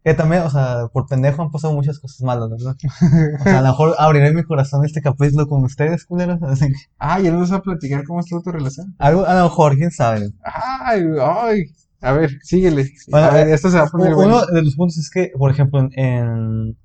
Que 0.04 0.14
también, 0.14 0.44
o 0.44 0.50
sea, 0.52 0.88
por 0.94 1.08
pendejo 1.08 1.42
han 1.42 1.50
pasado 1.50 1.74
muchas 1.74 2.00
cosas 2.00 2.22
malas, 2.22 2.50
¿verdad? 2.50 2.76
O 3.40 3.44
sea, 3.44 3.58
a 3.60 3.62
lo 3.62 3.68
mejor 3.70 3.96
abriré 3.98 4.32
mi 4.34 4.44
corazón 4.44 4.86
este 4.86 5.02
capítulo 5.02 5.48
con 5.48 5.64
ustedes, 5.64 6.06
culeros. 6.06 6.42
Así 6.44 6.68
que, 6.68 6.74
Ah, 7.00 7.20
ya 7.20 7.32
nos 7.32 7.50
vas 7.50 7.60
a 7.60 7.62
platicar 7.64 8.04
cómo 8.04 8.20
estuvo 8.20 8.42
tu 8.44 8.52
relación. 8.52 8.96
algo, 9.00 9.26
a 9.26 9.34
lo 9.34 9.44
mejor, 9.46 9.76
quién 9.76 9.90
sabe. 9.92 10.30
Ay, 10.44 11.02
ay. 11.20 11.64
A 12.02 12.12
ver, 12.12 12.30
síguele. 12.44 12.88
Bueno, 13.10 13.28
a 13.28 13.32
ver, 13.32 13.48
eh, 13.48 13.54
esto 13.54 13.72
se 13.72 13.78
va 13.80 13.86
a 13.86 13.88
poner 13.90 14.14
U- 14.14 14.18
bueno. 14.18 14.36
Uno 14.38 14.46
de 14.46 14.62
los 14.62 14.76
puntos 14.76 14.98
es 14.98 15.10
que, 15.10 15.32
por 15.40 15.50
ejemplo, 15.50 15.90
en, 15.94 16.78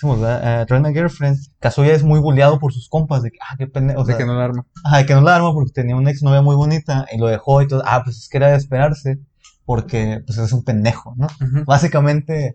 se 0.00 0.06
me 0.06 0.12
olvidó, 0.12 0.30
eh, 0.30 0.66
a 0.88 0.92
Girlfriend, 0.92 1.38
Kazuya 1.60 1.92
es 1.94 2.02
muy 2.02 2.18
bulleado 2.18 2.58
por 2.58 2.72
sus 2.72 2.88
compas 2.88 3.22
de 3.22 3.30
que, 3.30 3.38
ah, 3.40 3.54
qué 3.58 3.66
pendejo, 3.66 4.00
o 4.00 4.04
de 4.04 4.12
sea, 4.12 4.18
que 4.18 4.24
no 4.26 4.34
la 4.34 4.44
arma. 4.44 4.66
ajá, 4.84 4.98
de 4.98 5.06
que 5.06 5.14
no 5.14 5.20
la 5.20 5.36
arma 5.36 5.52
porque 5.52 5.72
tenía 5.72 5.96
una 5.96 6.10
exnovia 6.10 6.42
muy 6.42 6.56
bonita 6.56 7.06
y 7.12 7.18
lo 7.18 7.26
dejó 7.28 7.62
y 7.62 7.68
todo, 7.68 7.82
ah, 7.84 8.02
pues 8.04 8.16
es 8.16 8.28
que 8.28 8.38
era 8.38 8.48
de 8.48 8.56
esperarse 8.56 9.18
porque, 9.64 10.20
pues 10.26 10.38
es 10.38 10.52
un 10.52 10.64
pendejo, 10.64 11.14
¿no? 11.16 11.26
Ujú. 11.26 11.64
Básicamente, 11.66 12.54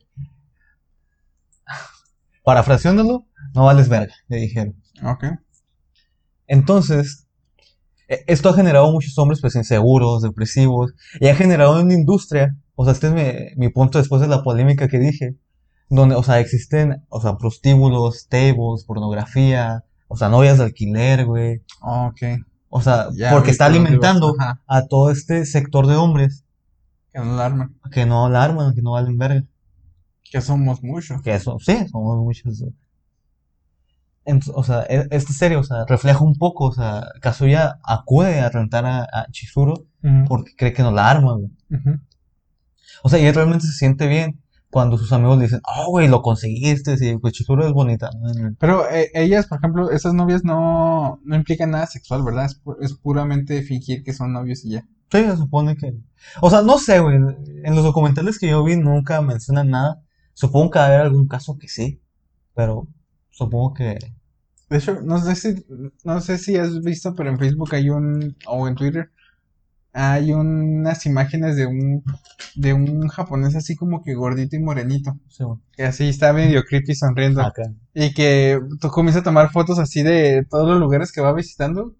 parafraseándolo, 2.43 3.25
no 3.53 3.65
vales 3.65 3.89
verga, 3.89 4.13
le 4.27 4.37
dijeron. 4.37 4.75
Ok. 5.03 5.25
Entonces, 6.47 7.27
e- 8.07 8.23
esto 8.27 8.49
ha 8.49 8.53
generado 8.53 8.91
muchos 8.91 9.17
hombres 9.17 9.41
pues 9.41 9.55
inseguros, 9.55 10.21
depresivos, 10.21 10.93
y 11.19 11.27
ha 11.27 11.35
generado 11.35 11.81
una 11.81 11.93
industria, 11.93 12.55
o 12.75 12.83
sea, 12.83 12.93
este 12.93 13.07
es 13.07 13.13
mi, 13.13 13.65
mi 13.67 13.69
punto 13.71 13.99
después 13.99 14.21
de 14.21 14.27
la 14.27 14.43
polémica 14.43 14.87
que 14.87 14.99
dije, 14.99 15.35
donde, 15.89 16.15
o 16.15 16.23
sea, 16.23 16.39
existen, 16.39 17.03
o 17.09 17.21
sea, 17.21 17.37
prostíbulos, 17.37 18.27
tables, 18.27 18.83
pornografía, 18.85 19.83
o 20.07 20.17
sea, 20.17 20.29
novias 20.29 20.57
de 20.57 20.65
alquiler, 20.65 21.25
güey, 21.25 21.61
Ok. 21.81 22.21
o 22.69 22.81
sea, 22.81 23.07
Ya, 23.13 23.31
porque 23.31 23.51
está 23.51 23.65
alimentando 23.67 24.35
a 24.67 24.85
todo 24.87 25.11
este 25.11 25.45
sector 25.45 25.87
de 25.87 25.95
hombres 25.95 26.43
Que 27.13 27.19
no 27.19 27.35
la 27.37 27.45
arma. 27.45 27.71
que 27.91 28.05
no 28.05 28.29
la 28.29 28.43
arman, 28.43 28.73
que 28.75 28.81
no 28.81 28.91
valen 28.91 29.17
verga, 29.17 29.43
Que 30.29 30.41
somos 30.41 30.83
muchos. 30.83 31.21
que 31.21 31.33
eso, 31.33 31.57
sí, 31.59 31.87
somos 31.89 32.17
muchos. 32.17 32.63
o 34.53 34.63
sea, 34.63 34.83
e- 34.89 35.07
esta 35.11 35.31
serie, 35.33 35.55
o 35.57 35.63
sea, 35.63 35.85
refleja 35.85 36.21
un 36.21 36.35
poco, 36.35 36.65
o 36.65 36.73
sea, 36.73 37.05
Kazuya 37.21 37.79
acude 37.83 38.39
a 38.41 38.49
rentar 38.49 38.85
a, 38.85 39.03
a 39.03 39.27
Chizuru 39.31 39.87
porque 40.27 40.51
cree 40.57 40.73
que 40.73 40.83
no 40.83 40.91
la 40.91 41.09
arma, 41.09 41.33
güey. 41.33 41.49
O 43.03 43.09
sea, 43.09 43.19
y 43.19 43.25
él 43.25 43.35
realmente 43.35 43.65
se 43.65 43.73
siente 43.73 44.07
bien 44.07 44.41
cuando 44.69 44.97
sus 44.97 45.11
amigos 45.13 45.37
le 45.37 45.43
dicen, 45.45 45.61
oh, 45.63 45.89
güey, 45.89 46.07
lo 46.07 46.21
conseguiste, 46.21 46.97
sí, 46.97 47.17
pues 47.17 47.33
Chizuru 47.33 47.65
es 47.65 47.71
bonita. 47.71 48.09
¿no? 48.19 48.55
Pero 48.59 48.89
eh, 48.89 49.09
ellas, 49.13 49.47
por 49.47 49.59
ejemplo, 49.59 49.91
esas 49.91 50.13
novias 50.13 50.43
no, 50.43 51.19
no 51.23 51.35
implican 51.35 51.71
nada 51.71 51.87
sexual, 51.87 52.23
¿verdad? 52.23 52.45
Es, 52.45 52.61
pu- 52.63 52.77
es 52.81 52.93
puramente 52.93 53.61
fingir 53.63 54.03
que 54.03 54.13
son 54.13 54.33
novios 54.33 54.65
y 54.65 54.71
ya. 54.71 54.81
Sí, 55.11 55.23
se 55.23 55.37
supone 55.37 55.77
que... 55.77 55.93
O 56.41 56.49
sea, 56.49 56.61
no 56.63 56.77
sé, 56.79 56.99
güey, 56.99 57.15
en 57.15 57.75
los 57.75 57.83
documentales 57.83 58.39
que 58.39 58.49
yo 58.49 58.63
vi 58.63 58.75
nunca 58.75 59.21
mencionan 59.21 59.69
nada. 59.69 60.03
Supongo 60.33 60.71
que 60.71 60.79
va 60.79 60.85
a 60.85 60.87
haber 60.89 61.01
algún 61.01 61.27
caso 61.27 61.57
que 61.57 61.69
sí, 61.69 62.01
pero 62.53 62.87
supongo 63.29 63.73
que... 63.73 63.97
De 64.69 64.77
hecho, 64.79 64.99
no 65.01 65.17
sé 65.19 65.35
si, 65.35 65.65
no 66.03 66.19
sé 66.19 66.37
si 66.37 66.57
has 66.57 66.81
visto, 66.81 67.15
pero 67.15 67.29
en 67.29 67.39
Facebook 67.39 67.73
hay 67.73 67.89
un, 67.89 68.35
o 68.47 68.67
en 68.67 68.75
Twitter, 68.75 69.11
hay 69.99 70.31
unas 70.31 71.05
imágenes 71.07 71.55
de 71.55 71.65
un, 71.65 72.03
de 72.55 72.73
un 72.73 73.07
japonés 73.07 73.55
así 73.55 73.75
como 73.75 74.03
que 74.03 74.13
gordito 74.13 74.55
y 74.55 74.59
morenito, 74.59 75.17
sí, 75.27 75.43
que 75.75 75.85
así 75.85 76.07
está 76.09 76.33
medio 76.33 76.63
creepy 76.63 76.93
sonriendo, 76.93 77.41
Acá. 77.41 77.63
y 77.95 78.13
que 78.13 78.59
tú 78.79 78.89
comienzas 78.89 79.21
a 79.21 79.25
tomar 79.25 79.51
fotos 79.51 79.79
así 79.79 80.03
de 80.03 80.45
todos 80.49 80.67
los 80.69 80.79
lugares 80.79 81.11
que 81.11 81.21
va 81.21 81.33
visitando, 81.33 81.95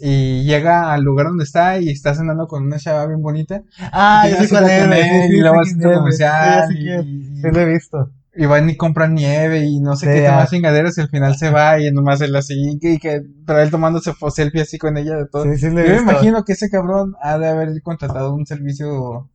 y 0.00 0.42
llega 0.42 0.92
al 0.92 1.02
lugar 1.02 1.28
donde 1.28 1.44
está 1.44 1.78
y 1.80 1.90
está 1.90 2.12
cenando 2.12 2.48
con 2.48 2.64
una 2.64 2.78
chava 2.78 3.06
bien 3.06 3.22
bonita, 3.22 3.62
Ah, 3.92 4.26
yo 4.28 4.36
sé 4.36 4.48
cuál 4.48 4.64
es, 4.92 5.30
y 5.30 5.40
luego 5.40 5.64
sí, 5.64 5.74
comercial, 5.80 6.64
sí, 6.68 6.74
sí, 6.74 6.82
sí, 6.82 6.88
y- 6.88 7.40
sí 7.40 7.48
lo 7.52 7.60
he 7.60 7.72
visto. 7.72 8.10
Y 8.38 8.46
van 8.46 8.70
y 8.70 8.76
compran 8.76 9.14
nieve 9.14 9.66
y 9.66 9.80
no 9.80 9.96
sé 9.96 10.06
Sí, 10.06 10.12
qué 10.12 10.22
ya. 10.22 10.36
más 10.36 10.50
chingaderas 10.50 10.96
y 10.96 11.00
al 11.00 11.08
final 11.08 11.36
se 11.36 11.50
va 11.50 11.80
y 11.80 11.90
nomás 11.90 12.20
él 12.20 12.34
así 12.36 12.78
y 12.80 12.98
que, 12.98 13.22
pero 13.44 13.60
él 13.60 13.70
tomándose 13.70 14.12
selfie 14.30 14.62
así 14.62 14.78
con 14.78 14.96
ella 14.96 15.16
de 15.16 15.26
todo. 15.26 15.44
Sí, 15.44 15.58
sí 15.58 15.66
Yo 15.66 15.72
me 15.72 15.96
imagino 15.98 16.44
que 16.44 16.52
ese 16.52 16.70
cabrón 16.70 17.14
ha 17.20 17.36
de 17.38 17.48
haber 17.48 17.82
contratado 17.82 18.32
un 18.34 18.46
servicio 18.46 19.28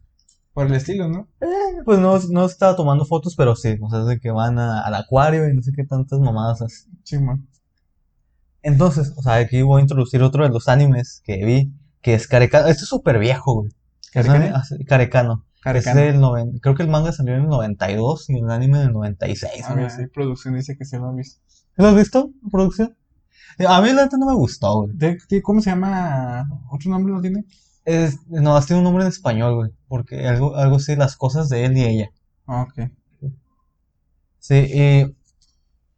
por 0.54 0.68
el 0.68 0.74
estilo, 0.76 1.10
¿no? 1.10 1.28
Eh, 1.42 1.48
pues 1.84 2.00
no, 2.00 2.18
no 2.30 2.46
estaba 2.46 2.76
tomando 2.76 3.06
fotos, 3.06 3.36
pero 3.36 3.56
sí, 3.56 3.78
o 3.82 3.90
sea, 3.90 4.00
de 4.06 4.20
que 4.20 4.32
van 4.32 4.58
a- 4.60 4.82
al 4.82 4.94
acuario 4.96 5.50
y 5.50 5.54
no 5.54 5.62
sé 5.64 5.72
qué 5.76 5.84
tantas 5.84 6.20
mamadas 6.20 6.62
así. 6.62 6.86
Sí, 7.04 7.18
man. 7.18 7.48
Entonces, 8.62 9.14
o 9.18 9.22
sea, 9.22 9.36
aquí 9.36 9.62
voy 9.62 9.80
a 9.80 9.82
introducir 9.82 10.22
otro 10.24 10.44
de 10.44 10.50
los 10.50 10.70
animes 10.70 11.22
que 11.26 11.44
vi, 11.44 11.74
que 12.02 12.14
es 12.14 12.28
Carecano. 12.28 12.68
Este 12.68 12.84
es 12.84 12.88
súper 12.90 13.20
viejo, 13.20 13.56
güey. 13.56 13.70
Es 14.04 14.12
¿Carecano? 14.12 14.36
anime- 14.46 14.56
así, 14.56 14.86
Carecano. 14.86 15.46
Es 15.66 15.86
del 16.14 16.20
noven- 16.20 16.60
creo 16.62 16.76
que 16.76 16.84
el 16.84 16.90
manga 16.90 17.12
salió 17.12 17.36
en 17.36 17.42
el 17.42 17.48
92 17.48 18.30
y 18.30 18.40
el 18.40 18.50
anime 18.52 18.80
en 18.82 18.88
el 18.88 18.94
96. 18.94 19.64
A 19.66 19.74
ver, 19.76 19.90
sí, 19.92 20.08
producción 20.08 20.56
dice 20.56 20.76
que 20.78 20.86
se 20.86 20.98
lo 20.98 21.08
ha 21.10 21.14
visto. 21.14 21.40
¿Lo 21.76 21.88
has 21.88 21.96
visto, 21.96 22.30
producción? 22.52 22.96
Eh, 23.60 23.66
A 23.68 23.82
mí 23.82 23.92
la 23.94 24.04
neta 24.04 24.18
no 24.18 24.26
me 24.26 24.34
gustó, 24.36 24.82
güey. 24.82 24.92
De- 24.96 25.18
de- 25.30 25.42
¿Cómo 25.42 25.62
se 25.62 25.70
llama? 25.70 26.46
¿Otro 26.72 26.90
nombre 26.92 27.14
lo 27.14 27.22
tiene? 27.22 27.46
Es, 27.86 28.18
no, 28.28 28.60
tiene 28.62 28.80
un 28.80 28.84
nombre 28.86 29.04
en 29.04 29.10
español, 29.10 29.56
güey. 29.56 29.72
Porque 29.88 30.28
algo, 30.28 30.56
algo 30.56 30.78
así, 30.78 30.96
las 30.96 31.16
cosas 31.18 31.50
de 31.50 31.66
él 31.66 31.78
y 31.78 31.84
ella. 31.84 32.10
Ah, 32.48 32.64
ok. 32.64 32.90
Sí, 34.40 34.56
y. 34.56 35.16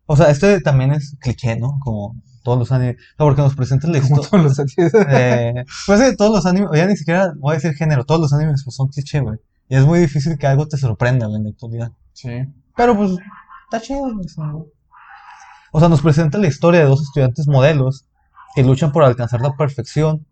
O 0.07 0.15
sea, 0.15 0.29
este 0.29 0.61
también 0.61 0.91
es 0.91 1.15
cliché, 1.19 1.55
¿no? 1.57 1.79
Como 1.83 2.15
todos 2.43 2.59
los 2.59 2.71
animes. 2.71 2.95
O 2.97 2.99
sea, 2.99 3.25
porque 3.25 3.41
nos 3.41 3.55
presentan 3.55 3.91
la 3.91 3.97
historia. 3.97 4.29
todos 4.29 4.43
los 4.43 4.59
animes. 4.59 4.93
Eh, 5.09 5.65
pues 5.87 5.99
sí, 5.99 6.15
todos 6.15 6.31
los 6.35 6.45
animes, 6.45 6.69
ya 6.75 6.85
ni 6.85 6.95
siquiera 6.95 7.33
voy 7.37 7.53
a 7.53 7.55
decir 7.55 7.73
género, 7.73 8.03
todos 8.05 8.21
los 8.21 8.33
animes 8.33 8.61
pues, 8.63 8.75
son 8.75 8.87
cliché, 8.89 9.19
güey. 9.21 9.37
Y 9.67 9.75
es 9.75 9.85
muy 9.85 9.99
difícil 9.99 10.37
que 10.37 10.47
algo 10.47 10.67
te 10.67 10.77
sorprenda, 10.77 11.25
en 11.25 11.43
la 11.43 11.49
actualidad. 11.49 11.91
Sí. 12.13 12.29
Pero 12.75 12.95
pues, 12.95 13.11
está 13.65 13.81
chido, 13.81 14.11
o 15.71 15.79
sea, 15.79 15.89
nos 15.89 16.01
presenta 16.01 16.37
la 16.37 16.47
historia 16.47 16.79
de 16.79 16.85
dos 16.85 17.01
estudiantes 17.01 17.47
modelos 17.47 18.07
que 18.55 18.63
luchan 18.63 18.93
por 18.93 19.03
alcanzar 19.03 19.41
la 19.41 19.57
perfección, 19.57 20.25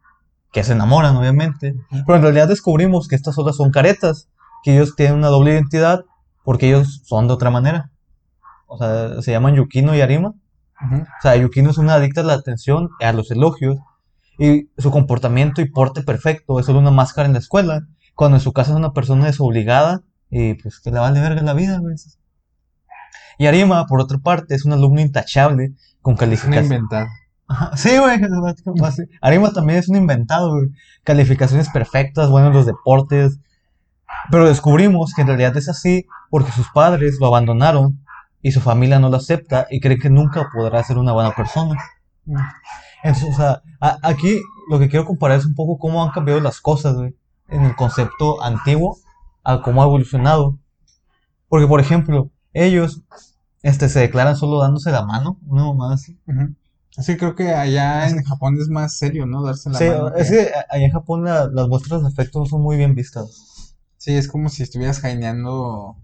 que 0.53 0.63
se 0.63 0.71
enamoran, 0.71 1.17
obviamente. 1.17 1.75
Pero 1.89 2.15
en 2.15 2.21
realidad 2.21 2.47
descubrimos 2.47 3.09
que 3.09 3.15
estas 3.15 3.35
solas 3.35 3.57
son 3.57 3.69
caretas, 3.69 4.29
que 4.63 4.73
ellos 4.73 4.95
tienen 4.95 5.17
una 5.17 5.27
doble 5.27 5.51
identidad 5.51 6.05
porque 6.45 6.69
ellos 6.69 7.01
son 7.03 7.27
de 7.27 7.33
otra 7.33 7.49
manera. 7.49 7.91
O 8.67 8.77
sea, 8.77 9.21
se 9.21 9.31
llaman 9.31 9.55
Yukino 9.55 9.93
y 9.93 9.99
Arima. 9.99 10.29
O 10.29 11.21
sea, 11.21 11.35
Yukino 11.35 11.71
es 11.71 11.77
una 11.77 11.95
adicta 11.95 12.21
a 12.21 12.23
la 12.23 12.33
atención, 12.33 12.89
a 13.01 13.11
los 13.11 13.29
elogios, 13.29 13.77
y 14.37 14.69
su 14.77 14.91
comportamiento 14.91 15.61
y 15.61 15.69
porte 15.69 16.03
perfecto 16.03 16.59
es 16.59 16.65
solo 16.65 16.79
una 16.79 16.91
máscara 16.91 17.27
en 17.27 17.33
la 17.33 17.39
escuela, 17.39 17.85
cuando 18.15 18.37
en 18.37 18.41
su 18.41 18.53
casa 18.53 18.71
es 18.71 18.77
una 18.77 18.93
persona 18.93 19.25
desobligada 19.25 20.01
y 20.29 20.53
pues 20.55 20.79
que 20.79 20.91
le 20.91 20.99
vale 20.99 21.19
verga 21.21 21.41
la 21.41 21.53
vida, 21.53 21.79
güey. 21.79 21.95
Y 23.37 23.47
Arima, 23.47 23.85
por 23.87 23.99
otra 23.99 24.17
parte, 24.19 24.55
es 24.55 24.65
un 24.65 24.73
alumno 24.73 25.01
intachable 25.01 25.73
con 26.01 26.15
calificaciones. 26.15 26.65
inventada. 26.65 27.07
Ajá, 27.47 27.75
Sí, 27.75 27.97
güey. 27.97 28.19
Arima 29.21 29.51
también 29.51 29.79
es 29.79 29.89
un 29.89 29.95
inventado, 29.95 30.51
güey. 30.51 30.69
Calificaciones 31.03 31.69
perfectas, 31.69 32.29
bueno 32.29 32.47
en 32.47 32.53
los 32.53 32.65
deportes. 32.65 33.39
Pero 34.31 34.45
descubrimos 34.47 35.13
que 35.13 35.21
en 35.21 35.27
realidad 35.27 35.57
es 35.57 35.67
así 35.69 36.05
porque 36.29 36.51
sus 36.51 36.67
padres 36.69 37.17
lo 37.19 37.27
abandonaron 37.27 37.99
y 38.41 38.51
su 38.51 38.61
familia 38.61 38.99
no 38.99 39.09
lo 39.09 39.17
acepta 39.17 39.67
y 39.69 39.79
cree 39.79 39.97
que 39.97 40.09
nunca 40.09 40.49
podrá 40.53 40.83
ser 40.83 40.97
una 40.97 41.11
buena 41.13 41.31
persona. 41.31 41.75
Mm. 42.25 42.35
Entonces, 43.03 43.33
o 43.33 43.37
sea, 43.37 43.61
a- 43.81 43.97
aquí 44.03 44.39
lo 44.69 44.79
que 44.79 44.87
quiero 44.89 45.05
comparar 45.05 45.39
es 45.39 45.45
un 45.45 45.55
poco 45.55 45.77
cómo 45.77 46.03
han 46.03 46.11
cambiado 46.11 46.39
las 46.39 46.61
cosas, 46.61 46.95
güey, 46.95 47.15
en 47.53 47.63
el 47.65 47.75
concepto 47.75 48.41
antiguo 48.43 48.97
a 49.43 49.61
cómo 49.61 49.81
ha 49.81 49.85
evolucionado. 49.85 50.57
Porque, 51.49 51.67
por 51.67 51.79
ejemplo, 51.79 52.29
ellos 52.53 53.01
este, 53.61 53.89
se 53.89 53.99
declaran 53.99 54.35
solo 54.35 54.59
dándose 54.59 54.91
la 54.91 55.03
mano, 55.05 55.37
una 55.47 55.63
mamada 55.65 55.95
así. 55.95 56.17
Ujú. 56.27 56.53
Sí, 57.01 57.17
creo 57.17 57.35
que 57.35 57.53
allá 57.53 58.07
en 58.09 58.23
Japón 58.23 58.57
es 58.61 58.67
más 58.69 58.97
serio, 58.97 59.25
¿no? 59.25 59.41
Darse 59.43 59.69
la 59.69 59.77
Sí, 59.79 59.85
mano. 59.85 60.13
es 60.15 60.29
que- 60.29 60.51
allá 60.69 60.85
en 60.85 60.91
Japón 60.91 61.23
la- 61.23 61.47
las 61.51 61.67
muestras 61.67 62.01
de 62.01 62.07
afecto 62.07 62.45
son 62.45 62.61
muy 62.61 62.77
bien 62.77 62.93
vistas. 62.93 63.75
Sí, 63.97 64.15
es 64.15 64.27
como 64.27 64.49
si 64.49 64.61
estuvieras 64.63 64.99
jaineando 64.99 65.95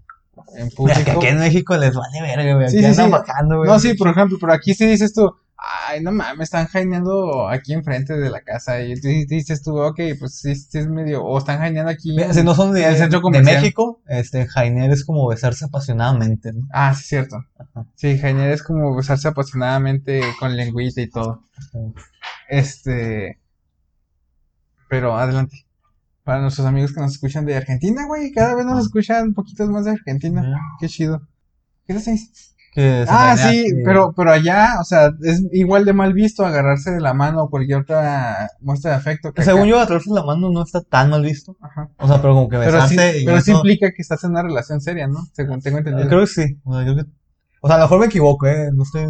en 0.56 0.64
Mira, 0.64 0.74
público. 0.76 1.04
que 1.04 1.10
aquí 1.12 1.26
en 1.26 1.38
México 1.38 1.76
les 1.76 1.94
vale 1.94 2.22
verga, 2.22 2.54
güey. 2.54 2.68
Sí, 2.70 2.78
sí, 2.78 2.84
andan 2.86 3.06
sí. 3.06 3.12
bajando, 3.12 3.58
güey. 3.58 3.70
No, 3.70 3.78
sí, 3.78 3.94
por 3.94 4.08
ejemplo, 4.08 4.38
pero 4.40 4.52
aquí 4.52 4.74
sí 4.74 4.86
dices 4.86 5.12
tú, 5.14 5.30
ay, 5.60 6.02
no 6.02 6.12
mames, 6.12 6.44
están 6.44 6.66
jaineando 6.66 7.48
aquí 7.48 7.72
enfrente 7.72 8.16
de 8.16 8.30
la 8.30 8.40
casa. 8.40 8.82
Y 8.82 8.94
tú 9.00 9.08
dices 9.08 9.62
tú, 9.62 9.78
ok, 9.78 10.00
pues 10.18 10.36
sí, 10.40 10.54
sí 10.54 10.78
es 10.78 10.88
medio, 10.88 11.22
o 11.22 11.38
están 11.38 11.58
jaineando 11.58 11.90
aquí. 11.90 12.14
Mira, 12.14 12.32
si 12.32 12.42
no 12.42 12.54
son 12.54 12.72
de, 12.72 12.86
el 12.86 12.96
centro 12.96 13.18
de 13.18 13.22
comercial. 13.22 13.60
México, 13.60 14.00
este, 14.06 14.46
jainear 14.46 14.90
es 14.90 15.04
como 15.04 15.28
besarse 15.28 15.66
apasionadamente, 15.66 16.52
¿no? 16.52 16.66
Ah, 16.72 16.94
sí, 16.94 17.04
cierto. 17.04 17.44
Ajá. 17.58 17.86
Sí, 17.94 18.18
jainear 18.18 18.50
es 18.50 18.62
como 18.62 18.94
besarse 18.96 19.28
apasionadamente 19.28 20.22
con 20.38 20.56
lengüita 20.56 21.00
y 21.00 21.10
todo. 21.10 21.42
Este. 22.48 23.38
Pero 24.88 25.16
adelante. 25.16 25.66
Para 26.24 26.42
nuestros 26.42 26.66
amigos 26.66 26.92
que 26.92 27.00
nos 27.00 27.12
escuchan 27.12 27.46
de 27.46 27.56
Argentina, 27.56 28.06
güey, 28.06 28.30
cada 28.32 28.54
vez 28.54 28.64
nos 28.64 28.84
escuchan 28.84 29.34
poquitos 29.34 29.68
más 29.68 29.84
de 29.84 29.92
Argentina. 29.92 30.42
Ajá. 30.42 30.60
Qué 30.78 30.88
chido. 30.88 31.26
¿Qué 31.86 31.94
dices? 31.94 32.54
Que 32.72 33.04
Ah, 33.08 33.36
sí, 33.36 33.64
pero, 33.84 34.12
pero 34.16 34.30
allá, 34.30 34.74
o 34.80 34.84
sea, 34.84 35.10
es 35.22 35.42
igual 35.52 35.84
de 35.84 35.92
mal 35.92 36.12
visto 36.14 36.44
agarrarse 36.44 36.92
de 36.92 37.00
la 37.00 37.14
mano 37.14 37.42
o 37.42 37.50
cualquier 37.50 37.80
otra 37.80 38.48
muestra 38.60 38.92
de 38.92 38.96
afecto 38.98 39.32
que 39.32 39.42
Según 39.42 39.62
acá. 39.62 39.68
yo, 39.70 39.80
agarrarse 39.80 40.10
la 40.10 40.22
mano 40.22 40.50
no 40.50 40.62
está 40.62 40.80
tan 40.80 41.10
mal 41.10 41.22
visto. 41.24 41.56
Ajá. 41.60 41.90
O 41.98 42.06
sea, 42.06 42.22
pero 42.22 42.34
como 42.34 42.48
que 42.48 42.58
Pero 42.58 42.86
sí, 42.86 42.96
besarse 42.96 43.18
y 43.20 43.24
pero 43.24 43.40
sí 43.40 43.50
implica 43.50 43.90
que 43.90 44.02
estás 44.02 44.22
en 44.22 44.30
una 44.30 44.42
relación 44.44 44.80
seria, 44.80 45.08
¿no? 45.08 45.18
Según 45.32 45.60
tengo 45.60 45.78
entendido. 45.78 46.08
Creo 46.08 46.20
que 46.20 46.26
sí. 46.28 46.60
O 46.64 46.72
sea, 46.74 46.84
creo 46.84 46.94
que- 46.96 47.10
o 47.60 47.66
sea, 47.66 47.74
a 47.76 47.78
lo 47.80 47.84
mejor 47.86 47.98
me 48.00 48.06
equivoco, 48.06 48.46
¿eh? 48.46 48.70
No 48.72 48.84
estoy... 48.84 49.04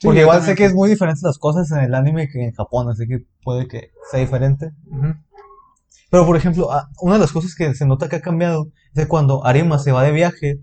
Sí, 0.00 0.08
Porque 0.08 0.20
igual 0.22 0.42
sé 0.42 0.56
que 0.56 0.64
es 0.64 0.74
muy 0.74 0.90
diferente 0.90 1.20
las 1.22 1.38
cosas 1.38 1.70
en 1.70 1.78
el 1.78 1.94
anime 1.94 2.28
que 2.28 2.42
en 2.44 2.52
Japón, 2.52 2.88
así 2.90 3.06
que 3.06 3.20
puede 3.44 3.68
que 3.68 3.92
sea 4.10 4.18
diferente. 4.20 4.72
Pero, 6.10 6.26
por 6.26 6.36
ejemplo, 6.36 6.68
una 7.00 7.14
de 7.14 7.20
las 7.20 7.32
cosas 7.32 7.54
que 7.54 7.74
se 7.74 7.86
nota 7.86 8.08
que 8.08 8.16
ha 8.16 8.20
cambiado 8.20 8.68
es 8.94 9.02
que 9.04 9.08
cuando 9.08 9.46
Arima 9.46 9.78
se 9.78 9.92
va 9.92 10.02
de 10.02 10.12
viaje, 10.12 10.60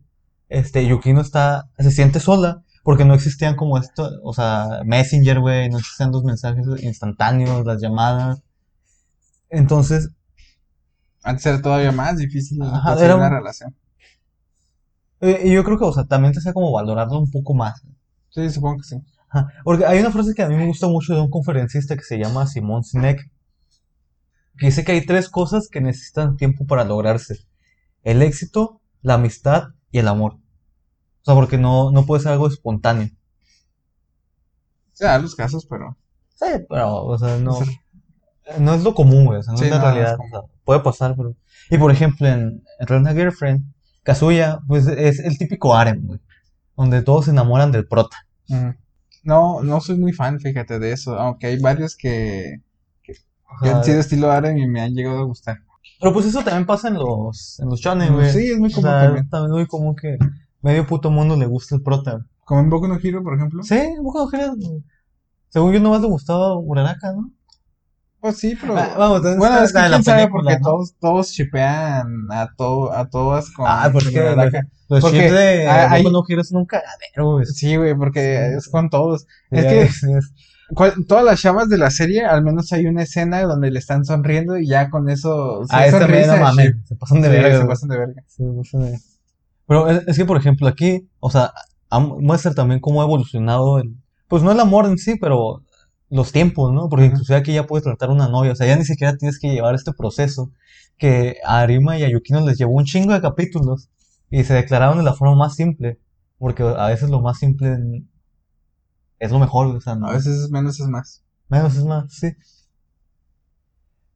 este, 0.51 0.85
Yukino 0.87 1.21
está, 1.21 1.69
se 1.79 1.91
siente 1.91 2.19
sola, 2.19 2.63
porque 2.83 3.05
no 3.05 3.13
existían 3.13 3.55
como 3.55 3.77
esto, 3.77 4.09
o 4.23 4.33
sea, 4.33 4.81
Messenger, 4.85 5.39
güey, 5.39 5.69
no 5.69 5.77
existían 5.79 6.11
los 6.11 6.23
mensajes 6.23 6.65
instantáneos, 6.83 7.65
las 7.65 7.81
llamadas. 7.81 8.41
Entonces, 9.49 10.09
Antes 11.23 11.45
era 11.45 11.61
todavía 11.61 11.91
más 11.91 12.17
difícil 12.17 12.61
Ajá, 12.63 12.93
era 13.03 13.15
una 13.15 13.27
un- 13.27 13.33
relación. 13.33 13.75
eh, 15.21 15.41
y 15.45 15.53
yo 15.53 15.63
creo 15.63 15.77
que, 15.77 15.85
o 15.85 15.93
sea, 15.93 16.05
también 16.05 16.33
te 16.33 16.39
hace 16.39 16.53
como 16.53 16.71
valorarlo 16.71 17.19
un 17.19 17.29
poco 17.29 17.53
más. 17.53 17.81
Sí, 18.31 18.49
supongo 18.49 18.77
que 18.77 18.83
sí. 18.83 18.95
Ajá, 19.29 19.47
Porque 19.63 19.85
hay 19.85 19.99
una 19.99 20.11
frase 20.11 20.33
que 20.33 20.41
a 20.43 20.49
mí 20.49 20.55
me 20.55 20.65
gusta 20.67 20.87
mucho 20.87 21.13
de 21.13 21.21
un 21.21 21.29
conferencista 21.29 21.95
que 21.95 22.03
se 22.03 22.17
llama 22.17 22.47
Simon 22.47 22.83
Sinek, 22.83 23.29
que 24.57 24.65
dice 24.65 24.83
que 24.83 24.93
hay 24.93 25.05
tres 25.05 25.29
cosas 25.29 25.67
que 25.71 25.79
necesitan 25.81 26.37
tiempo 26.37 26.65
para 26.65 26.83
lograrse. 26.83 27.37
El 28.03 28.21
éxito, 28.23 28.81
la 29.01 29.13
amistad 29.15 29.69
y 29.91 29.99
el 29.99 30.07
amor. 30.07 30.37
O 31.21 31.25
sea, 31.25 31.35
porque 31.35 31.57
no, 31.57 31.91
no 31.91 32.05
puede 32.05 32.21
ser 32.23 32.31
algo 32.33 32.47
espontáneo. 32.47 33.09
Se 34.93 35.05
dan 35.05 35.21
los 35.21 35.35
casos, 35.35 35.65
pero. 35.69 35.97
Sí, 36.35 36.45
pero, 36.69 37.05
o 37.05 37.17
sea, 37.17 37.37
no, 37.37 37.57
no 38.59 38.73
es 38.73 38.83
lo 38.83 38.93
común, 38.95 39.25
güey. 39.25 39.39
O 39.39 39.43
sea, 39.43 39.53
no 39.53 39.57
Sí, 39.59 39.65
es 39.65 39.71
la 39.71 39.77
no, 39.77 39.83
no 39.83 39.89
es 39.89 39.95
realidad. 39.95 40.17
común. 40.17 40.33
o 40.35 40.41
sea, 40.41 40.49
puede 40.63 40.79
pasar, 40.81 41.15
pero... 41.15 41.35
Y 41.69 41.77
por 41.77 41.91
ejemplo, 41.91 42.27
en, 42.27 42.63
en 42.79 42.87
Rent 42.87 43.07
a 43.07 43.13
Girlfriend, 43.13 43.63
Kazuya, 44.03 44.59
pues 44.67 44.87
es 44.87 45.19
el 45.19 45.37
típico 45.37 45.75
harem, 45.75 46.05
güey. 46.05 46.19
Donde 46.75 47.01
todos 47.03 47.25
se 47.25 47.31
enamoran 47.31 47.71
del 47.71 47.87
prota. 47.87 48.17
mm, 48.47 48.69
No, 49.23 49.61
no 49.61 49.79
soy 49.81 49.97
muy 49.99 50.13
fan, 50.13 50.39
fíjate, 50.39 50.79
de 50.79 50.91
eso. 50.91 51.17
Aunque 51.19 51.47
hay 51.47 51.59
varios 51.59 51.95
que, 51.95 52.61
que 53.03 53.69
han 53.69 53.83
sido 53.83 53.99
estilo 53.99 54.31
harem 54.31 54.57
y 54.57 54.67
me 54.67 54.81
han 54.81 54.93
llegado 54.93 55.19
a 55.19 55.23
gustar. 55.25 55.57
Pero 55.99 56.13
pues 56.13 56.25
eso 56.25 56.43
también 56.43 56.65
pasa 56.65 56.87
en 56.87 56.95
los, 56.95 57.59
en 57.59 57.69
los 57.69 57.79
shonen, 57.79 58.13
güey. 58.15 58.31
Sí, 58.31 58.51
es 58.51 58.57
muy 58.57 58.71
O 58.71 58.75
común 58.75 58.89
sea, 58.89 59.01
también. 59.03 59.29
también 59.29 59.51
muy 59.51 59.67
común 59.67 59.95
que 59.95 60.17
medio 60.61 60.85
puto 60.85 61.09
mundo 61.11 61.35
le 61.37 61.45
guste 61.45 61.75
el 61.75 61.81
prota. 61.81 62.25
Como 62.45 62.61
en 62.61 62.69
Boku 62.69 62.87
no 62.87 62.97
Hero, 63.01 63.23
por 63.23 63.35
ejemplo. 63.35 63.63
Sí, 63.63 63.79
un 63.97 64.03
poco 64.05 64.27
general. 64.27 64.57
Según 65.49 65.73
yo 65.73 65.79
nomás 65.79 66.01
le 66.01 66.07
gustaba 66.07 66.57
Uraraka, 66.57 67.13
¿no? 67.13 67.31
Pues 68.19 68.37
sí, 68.37 68.55
pero. 68.59 68.77
Ah, 68.77 68.93
vamos, 68.97 69.17
entonces 69.17 69.39
bueno, 69.39 69.59
está 69.63 69.79
es 69.79 69.85
que 69.85 69.89
quién 69.93 70.03
sabe 70.03 70.17
película, 70.21 70.43
porque 70.43 70.59
¿no? 70.59 70.69
todos, 70.69 70.95
todos 70.99 71.27
shipean 71.29 72.07
a, 72.29 72.49
to, 72.55 72.91
a 72.93 73.09
todas 73.09 73.49
con. 73.51 73.65
Ah, 73.67 73.89
pues 73.91 74.03
con 74.05 74.13
que 74.13 74.19
Uraraka. 74.21 74.67
Los 74.89 75.01
Porque 75.01 75.17
chips 75.19 75.31
de 75.31 75.67
hay- 75.67 76.03
Boku 76.03 76.13
no 76.13 76.23
Hero 76.27 76.43
son 76.43 76.57
un 76.59 76.65
cagadero, 76.65 77.31
güey. 77.33 77.45
Sí, 77.45 77.77
güey, 77.77 77.95
porque 77.95 78.49
Sí. 78.51 78.57
es 78.57 78.67
con 78.69 78.89
todos. 78.89 79.21
Sí, 79.21 79.27
Es 79.51 79.65
que 79.65 79.87
sí, 79.87 80.13
es- 80.13 80.33
cual- 80.75 80.93
todas 81.07 81.23
las 81.25 81.41
chavas 81.41 81.69
de 81.69 81.77
la 81.77 81.89
serie, 81.89 82.25
al 82.25 82.43
menos 82.43 82.71
hay 82.73 82.85
una 82.85 83.03
escena 83.03 83.41
donde 83.43 83.71
le 83.71 83.79
están 83.79 84.03
sonriendo 84.05 84.57
y 84.57 84.67
ya 84.67 84.89
con 84.89 85.09
eso. 85.09 85.61
Ah, 85.69 85.85
también, 85.89 86.27
no 86.27 86.37
mames. 86.37 86.75
Se 86.85 86.95
pasan 86.95 87.21
de 87.21 87.27
Sí, 87.29 87.33
verga, 87.33 87.59
se 87.61 87.65
pasan 87.65 87.89
de 87.89 87.97
verga. 87.97 88.23
Sí, 88.27 88.43
se 88.43 88.53
pasan 88.57 88.81
de- 88.81 88.99
Pero 89.67 89.89
es, 89.89 90.07
es 90.07 90.17
que, 90.17 90.25
por 90.25 90.37
ejemplo, 90.37 90.67
aquí, 90.67 91.07
o 91.19 91.29
sea, 91.29 91.53
muestra 91.99 92.53
también 92.53 92.79
cómo 92.79 93.01
ha 93.01 93.05
evolucionado 93.05 93.79
el, 93.79 93.95
pues 94.27 94.43
no 94.43 94.51
el 94.51 94.59
amor 94.59 94.85
en 94.85 94.97
sí, 94.97 95.15
pero 95.19 95.63
los 96.09 96.31
tiempos, 96.31 96.71
¿no? 96.73 96.89
Porque 96.89 97.05
Ujú. 97.05 97.13
inclusive 97.13 97.37
aquí 97.37 97.53
ya 97.53 97.67
puedes 97.67 97.83
tratar 97.83 98.09
una 98.09 98.27
novia, 98.29 98.51
o 98.53 98.55
sea, 98.55 98.67
ya 98.67 98.75
ni 98.75 98.85
siquiera 98.85 99.17
tienes 99.17 99.39
que 99.39 99.49
llevar 99.51 99.75
este 99.75 99.93
proceso 99.93 100.51
que 100.97 101.37
a 101.45 101.59
Arima 101.61 101.97
y 101.97 102.03
a 102.03 102.09
Yukino 102.09 102.41
les 102.45 102.57
llevó 102.57 102.73
un 102.73 102.85
chingo 102.85 103.13
de 103.13 103.21
capítulos 103.21 103.89
y 104.29 104.43
se 104.43 104.53
declararon 104.53 104.97
de 104.97 105.03
la 105.03 105.13
forma 105.13 105.35
más 105.35 105.55
simple, 105.55 105.99
porque 106.37 106.63
a 106.63 106.87
veces 106.87 107.09
lo 107.09 107.21
más 107.21 107.37
simple 107.39 107.77
es 109.19 109.31
lo 109.31 109.39
mejor, 109.39 109.67
o 109.75 109.81
sea, 109.81 109.95
no, 109.95 110.07
A 110.07 110.13
veces 110.13 110.49
menos 110.49 110.79
es 110.79 110.87
más. 110.87 111.23
menos 111.49 111.75
es 111.75 111.85
más, 111.85 112.11
sí. 112.13 112.27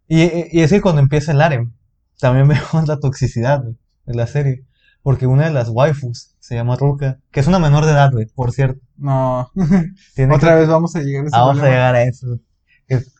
Y, 0.08 0.22
y 0.58 0.62
es 0.62 0.70
que 0.72 0.82
cuando 0.82 1.02
empieza 1.02 1.32
el 1.32 1.42
harem, 1.42 1.74
también 2.20 2.48
vemos 2.74 2.88
la 2.88 3.00
toxicidad 3.00 3.64
de 3.64 4.14
la 4.14 4.28
serie. 4.28 4.66
Porque 5.06 5.28
una 5.28 5.46
de 5.46 5.52
las 5.52 5.70
waifus 5.70 6.34
se 6.40 6.56
llama 6.56 6.78
Ruka, 6.78 7.20
que 7.30 7.40
es 7.40 7.46
una 7.46 7.60
menor 7.60 7.86
de 7.86 7.92
edad, 7.92 8.12
güey, 8.12 8.26
por 8.26 8.52
cierto. 8.52 8.82
No. 8.98 9.52
Tiene 10.16 10.34
Otra 10.34 10.54
que- 10.56 10.60
vez 10.62 10.68
vamos 10.68 10.96
a 10.96 11.02
llegar 11.04 11.26
a 11.26 11.28
Ah, 11.32 11.40
vamos 11.42 11.58
a 11.58 11.62
problema. 11.62 11.76
llegar 11.76 11.96
a 11.96 12.04
eso. 12.06 12.40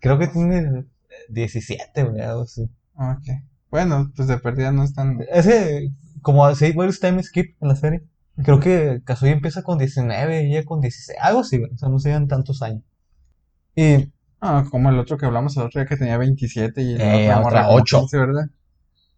Creo 0.02 0.18
que 0.18 0.28
tiene 0.28 0.86
17, 1.30 2.04
güey, 2.06 2.22
algo 2.22 2.42
así. 2.42 2.68
Ah, 2.96 3.20
ok. 3.20 3.36
Bueno, 3.70 4.12
pues 4.16 4.28
de 4.28 4.40
perdida 4.40 4.72
no 4.72 4.84
están. 4.84 5.20
Ese, 5.32 5.92
como 6.24 6.44
hace 6.48 6.72
varios 6.74 7.00
time 7.00 7.22
skip 7.22 7.56
en 7.62 7.68
la 7.68 7.76
serie. 7.76 8.02
Creo 8.44 8.60
que 8.60 9.02
Kazuya 9.06 9.34
empieza 9.34 9.62
con 9.62 9.78
19 9.78 10.44
y 10.48 10.56
ella 10.56 10.66
con 10.66 10.82
16. 10.82 11.20
Algo 11.22 11.42
así, 11.42 11.60
güey. 11.60 11.72
O 11.72 11.78
sea, 11.78 11.90
no 11.90 12.00
se 12.00 12.10
llevan 12.10 12.28
tantos 12.28 12.64
años. 12.64 12.82
Y 13.76 14.12
Ah, 14.42 14.66
como 14.72 14.90
el 14.90 14.98
otro 15.00 15.18
que 15.18 15.26
hablamos 15.28 15.56
el 15.58 15.64
otro 15.64 15.80
día 15.82 15.88
que 15.88 15.98
tenía 15.98 16.18
27 16.18 16.82
y 16.82 16.98
la 16.98 17.16
Eh, 17.22 17.34
otra 17.36 17.68
con 17.68 17.76
ocho. 17.80 18.00
15, 18.00 18.18
¿verdad? 18.18 18.46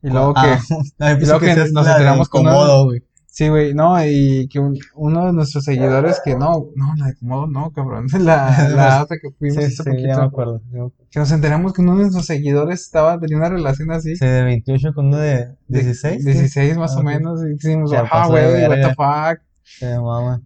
Y 0.03 0.09
luego 0.09 0.33
que. 0.33 0.39
Ah, 0.99 1.07
ah, 1.07 1.11
y 1.13 1.25
luego 1.25 1.39
que 1.39 1.45
decías 1.47 1.71
nos 1.71 1.87
enteramos 1.87 2.29
con 2.29 2.43
güey. 2.85 3.03
Sí, 3.29 3.49
güey, 3.49 3.75
no, 3.75 4.03
y 4.03 4.47
que 4.47 4.57
un- 4.59 4.79
uno 4.95 5.27
de 5.27 5.33
nuestros 5.33 5.63
seguidores 5.63 6.19
que 6.25 6.35
no, 6.35 6.69
no, 6.75 6.95
la 6.97 7.05
de 7.07 7.15
Komodo, 7.17 7.45
no, 7.45 7.71
cabrón. 7.71 8.07
La, 8.19 8.67
la 8.75 9.03
otra 9.03 9.17
que 9.21 9.29
fuimos 9.37 9.63
Sí, 9.63 9.69
sí, 9.71 9.83
poquito. 9.83 10.07
me 10.07 10.25
acuerdo. 10.25 10.59
ya 10.71 10.77
me 10.79 10.85
acuerdo. 10.87 11.05
Que 11.11 11.19
nos 11.19 11.31
enteramos 11.31 11.73
que 11.73 11.81
uno 11.83 11.91
de 11.95 12.01
nuestros 12.01 12.25
seguidores 12.25 12.81
estaba, 12.81 13.19
tenía 13.19 13.37
una 13.37 13.49
relación 13.49 13.91
así. 13.91 14.15
Sí, 14.15 14.25
de 14.25 14.41
28 14.43 14.91
con 14.95 15.07
uno 15.07 15.17
de 15.17 15.49
de 15.67 15.83
16. 15.83 16.25
16 16.25 16.77
más 16.77 16.95
Ah, 16.95 16.99
o 16.99 17.03
menos. 17.03 17.43
Y 17.43 17.49
decimos, 17.49 17.91
ah, 17.93 18.25
güey, 18.27 18.67
what 18.67 18.75
the 18.75 18.95
fuck. 18.95 19.39
Sí, 19.63 19.85
mamá. 19.85 20.41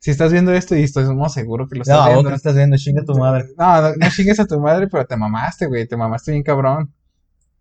Si 0.00 0.10
estás 0.10 0.32
viendo 0.32 0.52
esto 0.52 0.74
y 0.74 0.82
estoy 0.82 1.04
más 1.14 1.32
seguro 1.32 1.68
que 1.68 1.76
lo 1.76 1.82
estás 1.82 1.96
No, 1.96 2.02
vos 2.06 2.12
viendo. 2.14 2.30
que 2.30 2.34
estás 2.36 2.56
viendo, 2.56 2.76
chinga 2.76 3.04
tu 3.04 3.14
madre. 3.16 3.44
No, 3.56 3.82
no, 3.82 3.88
no 3.94 4.08
chingues 4.10 4.40
a 4.40 4.46
tu 4.46 4.58
madre, 4.58 4.88
pero 4.88 5.06
te 5.06 5.16
mamaste, 5.16 5.66
güey. 5.66 5.86
Te 5.86 5.96
mamaste 5.96 6.32
bien 6.32 6.42
cabrón. 6.42 6.92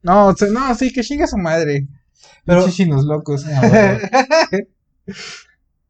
No, 0.04 0.34
no, 0.34 0.76
sí, 0.76 0.92
que 0.92 1.02
chingue 1.04 1.24
a 1.26 1.28
su 1.28 1.38
madre. 1.38 1.88
Pero- 2.46 2.62
Pero 2.62 2.72
chinos 2.72 3.06
locos. 3.06 3.46
Ah. 3.48 3.98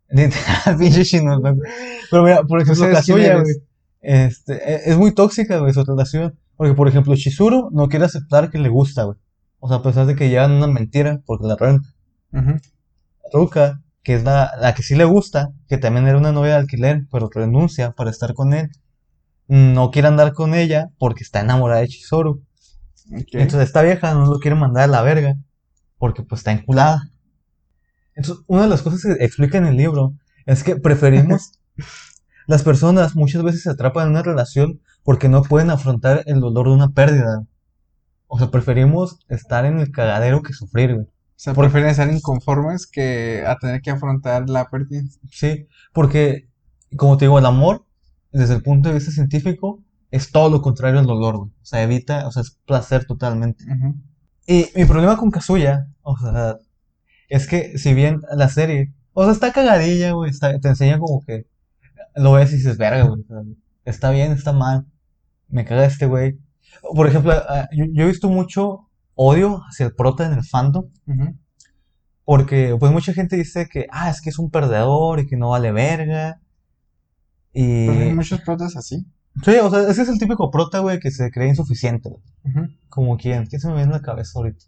Literal, 0.10 0.78
pinche 0.78 1.04
chino. 1.06 1.40
¿no? 1.40 1.56
Pero 2.10 2.24
mira, 2.24 2.44
por 2.44 2.62
ejemplo, 2.62 2.86
Kazuya, 2.92 3.28
eres. 3.34 3.44
güey. 3.44 3.56
Este, 4.02 4.54
e- 4.56 4.92
es 4.92 4.98
muy 4.98 5.14
tóxica, 5.14 5.58
güey, 5.60 5.74
su 5.74 5.84
relación. 5.86 6.38
Porque, 6.58 6.74
por 6.74 6.88
ejemplo, 6.88 7.16
Chizuru 7.16 7.70
no 7.72 7.88
quiere 7.88 8.06
aceptar 8.06 8.50
que 8.52 8.60
le 8.60 8.70
gusta, 8.70 9.04
güey. 9.04 9.18
O 9.60 9.68
sea, 9.68 9.78
a 9.78 9.84
pesar 9.84 10.06
de 10.06 10.16
que 10.16 10.30
llevan 10.30 10.52
una 10.52 10.68
mentira 10.68 11.22
porque 11.26 11.48
la 11.48 11.56
renta. 11.56 11.88
Ujú. 12.34 12.58
Ruka, 13.34 13.82
que 14.04 14.16
es 14.16 14.24
la, 14.24 14.52
la 14.60 14.74
que 14.74 14.84
sí 14.84 14.96
le 14.96 15.06
gusta, 15.06 15.52
que 15.70 15.78
también 15.78 16.08
era 16.08 16.18
una 16.18 16.32
novia 16.32 16.52
de 16.52 16.58
alquiler, 16.58 17.04
pero 17.12 17.30
renuncia 17.34 17.92
para 17.92 18.10
estar 18.12 18.34
con 18.34 18.54
él. 18.54 18.70
No 19.48 19.92
quiere 19.92 20.08
andar 20.08 20.34
con 20.34 20.54
ella 20.56 20.90
porque 20.98 21.24
está 21.24 21.40
enamorada 21.42 21.82
de 21.82 21.88
Chizuru. 21.88 22.44
Entonces 23.10 23.62
esta 23.62 23.82
vieja 23.82 24.14
no 24.14 24.26
lo 24.26 24.40
quiere 24.40 24.56
mandar 24.56 24.84
a 24.84 24.88
la 24.88 25.02
verga 25.02 25.36
porque 25.98 26.24
pues 26.24 26.42
está 26.42 26.52
enculada. 26.52 27.10
Entonces, 28.16 28.44
una 28.48 28.64
de 28.64 28.70
las 28.70 28.82
cosas 28.82 29.02
que 29.02 29.24
explica 29.24 29.58
en 29.58 29.66
el 29.66 29.78
libro 29.78 30.14
es 30.46 30.64
que 30.64 30.76
preferimos 30.76 31.60
las 32.48 32.64
personas 32.64 33.16
muchas 33.16 33.44
veces 33.44 33.64
se 33.64 33.70
atrapan 33.70 34.06
en 34.06 34.12
una 34.12 34.24
relación 34.24 34.82
porque 35.04 35.30
no 35.30 35.44
pueden 35.44 35.70
afrontar 35.70 36.24
el 36.26 36.40
dolor 36.40 36.68
de 36.68 36.74
una 36.74 36.90
pérdida. 36.90 37.46
O 38.28 38.38
sea, 38.38 38.50
preferimos 38.50 39.20
estar 39.30 39.66
en 39.66 39.80
el 39.80 39.92
cagadero 39.92 40.42
que 40.42 40.54
sufrir, 40.54 40.94
güey. 40.94 41.06
O 41.06 41.44
sea, 41.44 41.54
prefieren 41.54 41.90
estar 41.90 42.12
inconformes 42.12 42.86
que 42.86 43.44
a 43.48 43.58
tener 43.58 43.82
que 43.82 43.90
afrontar 43.90 44.48
la 44.50 44.70
pérdida. 44.70 45.02
Sí, 45.32 45.68
porque 45.92 46.48
como 46.96 47.18
te 47.18 47.26
digo, 47.26 47.40
el 47.40 47.46
amor 47.46 47.86
desde 48.32 48.56
el 48.56 48.62
punto 48.62 48.90
de 48.90 48.96
vista 48.96 49.12
científico 49.12 49.84
es 50.12 50.32
todo 50.32 50.50
lo 50.50 50.62
contrario 50.62 51.00
al 51.00 51.08
dolor, 51.08 51.38
güey. 51.38 51.50
O 51.50 51.66
sea, 51.66 51.82
evita, 51.84 52.28
o 52.28 52.32
sea, 52.32 52.42
es 52.42 52.58
placer 52.66 53.06
totalmente. 53.06 53.64
Ujú. 53.66 53.96
Y 54.48 54.68
mi 54.76 54.86
problema 54.86 55.18
con 55.18 55.32
Kazuya, 55.32 55.88
o 56.02 56.18
sea, 56.18 56.58
es 57.30 57.48
que 57.48 57.78
si 57.78 57.94
bien 57.94 58.22
la 58.36 58.50
serie, 58.50 58.94
o 59.14 59.24
sea, 59.24 59.32
está 59.34 59.52
cagadilla, 59.54 60.12
güey, 60.12 60.30
está- 60.32 60.60
te 60.60 60.68
enseña 60.68 61.00
como 61.00 61.22
que 61.26 61.48
lo 62.16 62.34
ves 62.34 62.52
y 62.52 62.58
dices, 62.58 62.78
verga, 62.78 63.04
güey, 63.04 63.24
está 63.86 64.10
bien, 64.12 64.32
está 64.34 64.52
mal, 64.52 64.86
me 65.48 65.64
caga 65.66 65.86
este 65.86 66.06
güey. 66.08 66.38
Por 66.96 67.08
ejemplo, 67.08 67.32
ah, 67.34 67.70
yo, 67.72 67.86
yo 67.92 68.04
he 68.04 68.08
visto 68.08 68.30
mucho 68.30 68.90
odio 69.16 69.62
hacia 69.70 69.86
el 69.86 69.94
prota 69.96 70.26
en 70.26 70.34
el 70.34 70.44
fandom, 70.44 70.86
Ujú. 71.08 71.36
porque 72.26 72.76
pues 72.80 72.92
mucha 72.92 73.14
gente 73.14 73.36
dice 73.38 73.68
que, 73.72 73.88
ah, 73.92 74.10
es 74.10 74.20
que 74.22 74.30
es 74.30 74.40
un 74.40 74.50
perdedor 74.50 75.20
y 75.22 75.28
que 75.28 75.38
no 75.38 75.50
vale 75.50 75.72
verga. 75.72 76.42
Y... 77.54 77.88
Pero 77.88 78.00
hay 78.02 78.14
muchos 78.14 78.42
protas 78.42 78.76
así. 78.76 79.06
Sí, 79.44 79.52
o 79.62 79.70
sea, 79.70 79.90
ese 79.90 80.02
es 80.04 80.10
el 80.10 80.20
típico 80.20 80.52
prota, 80.52 80.80
güey, 80.80 81.00
que 81.00 81.10
se 81.12 81.32
cree 81.32 81.48
insuficiente. 81.50 82.10
Como 82.90 83.18
quien, 83.18 83.46
¿quién 83.46 83.62
se 83.62 83.68
me 83.68 83.76
viene 83.76 83.88
en 83.88 83.92
la 83.94 84.02
cabeza 84.02 84.32
ahorita? 84.40 84.66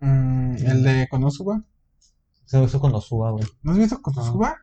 Mm, 0.00 0.56
el 0.56 0.82
de 0.82 1.08
Konosuba. 1.10 1.62
Se 2.44 2.58
lo 2.58 2.64
hizo 2.64 2.80
con 2.80 2.92
los 2.92 3.06
suba, 3.06 3.30
güey. 3.32 3.44
¿No 3.62 3.72
has 3.72 3.78
visto 3.78 4.00
Konosuba? 4.00 4.56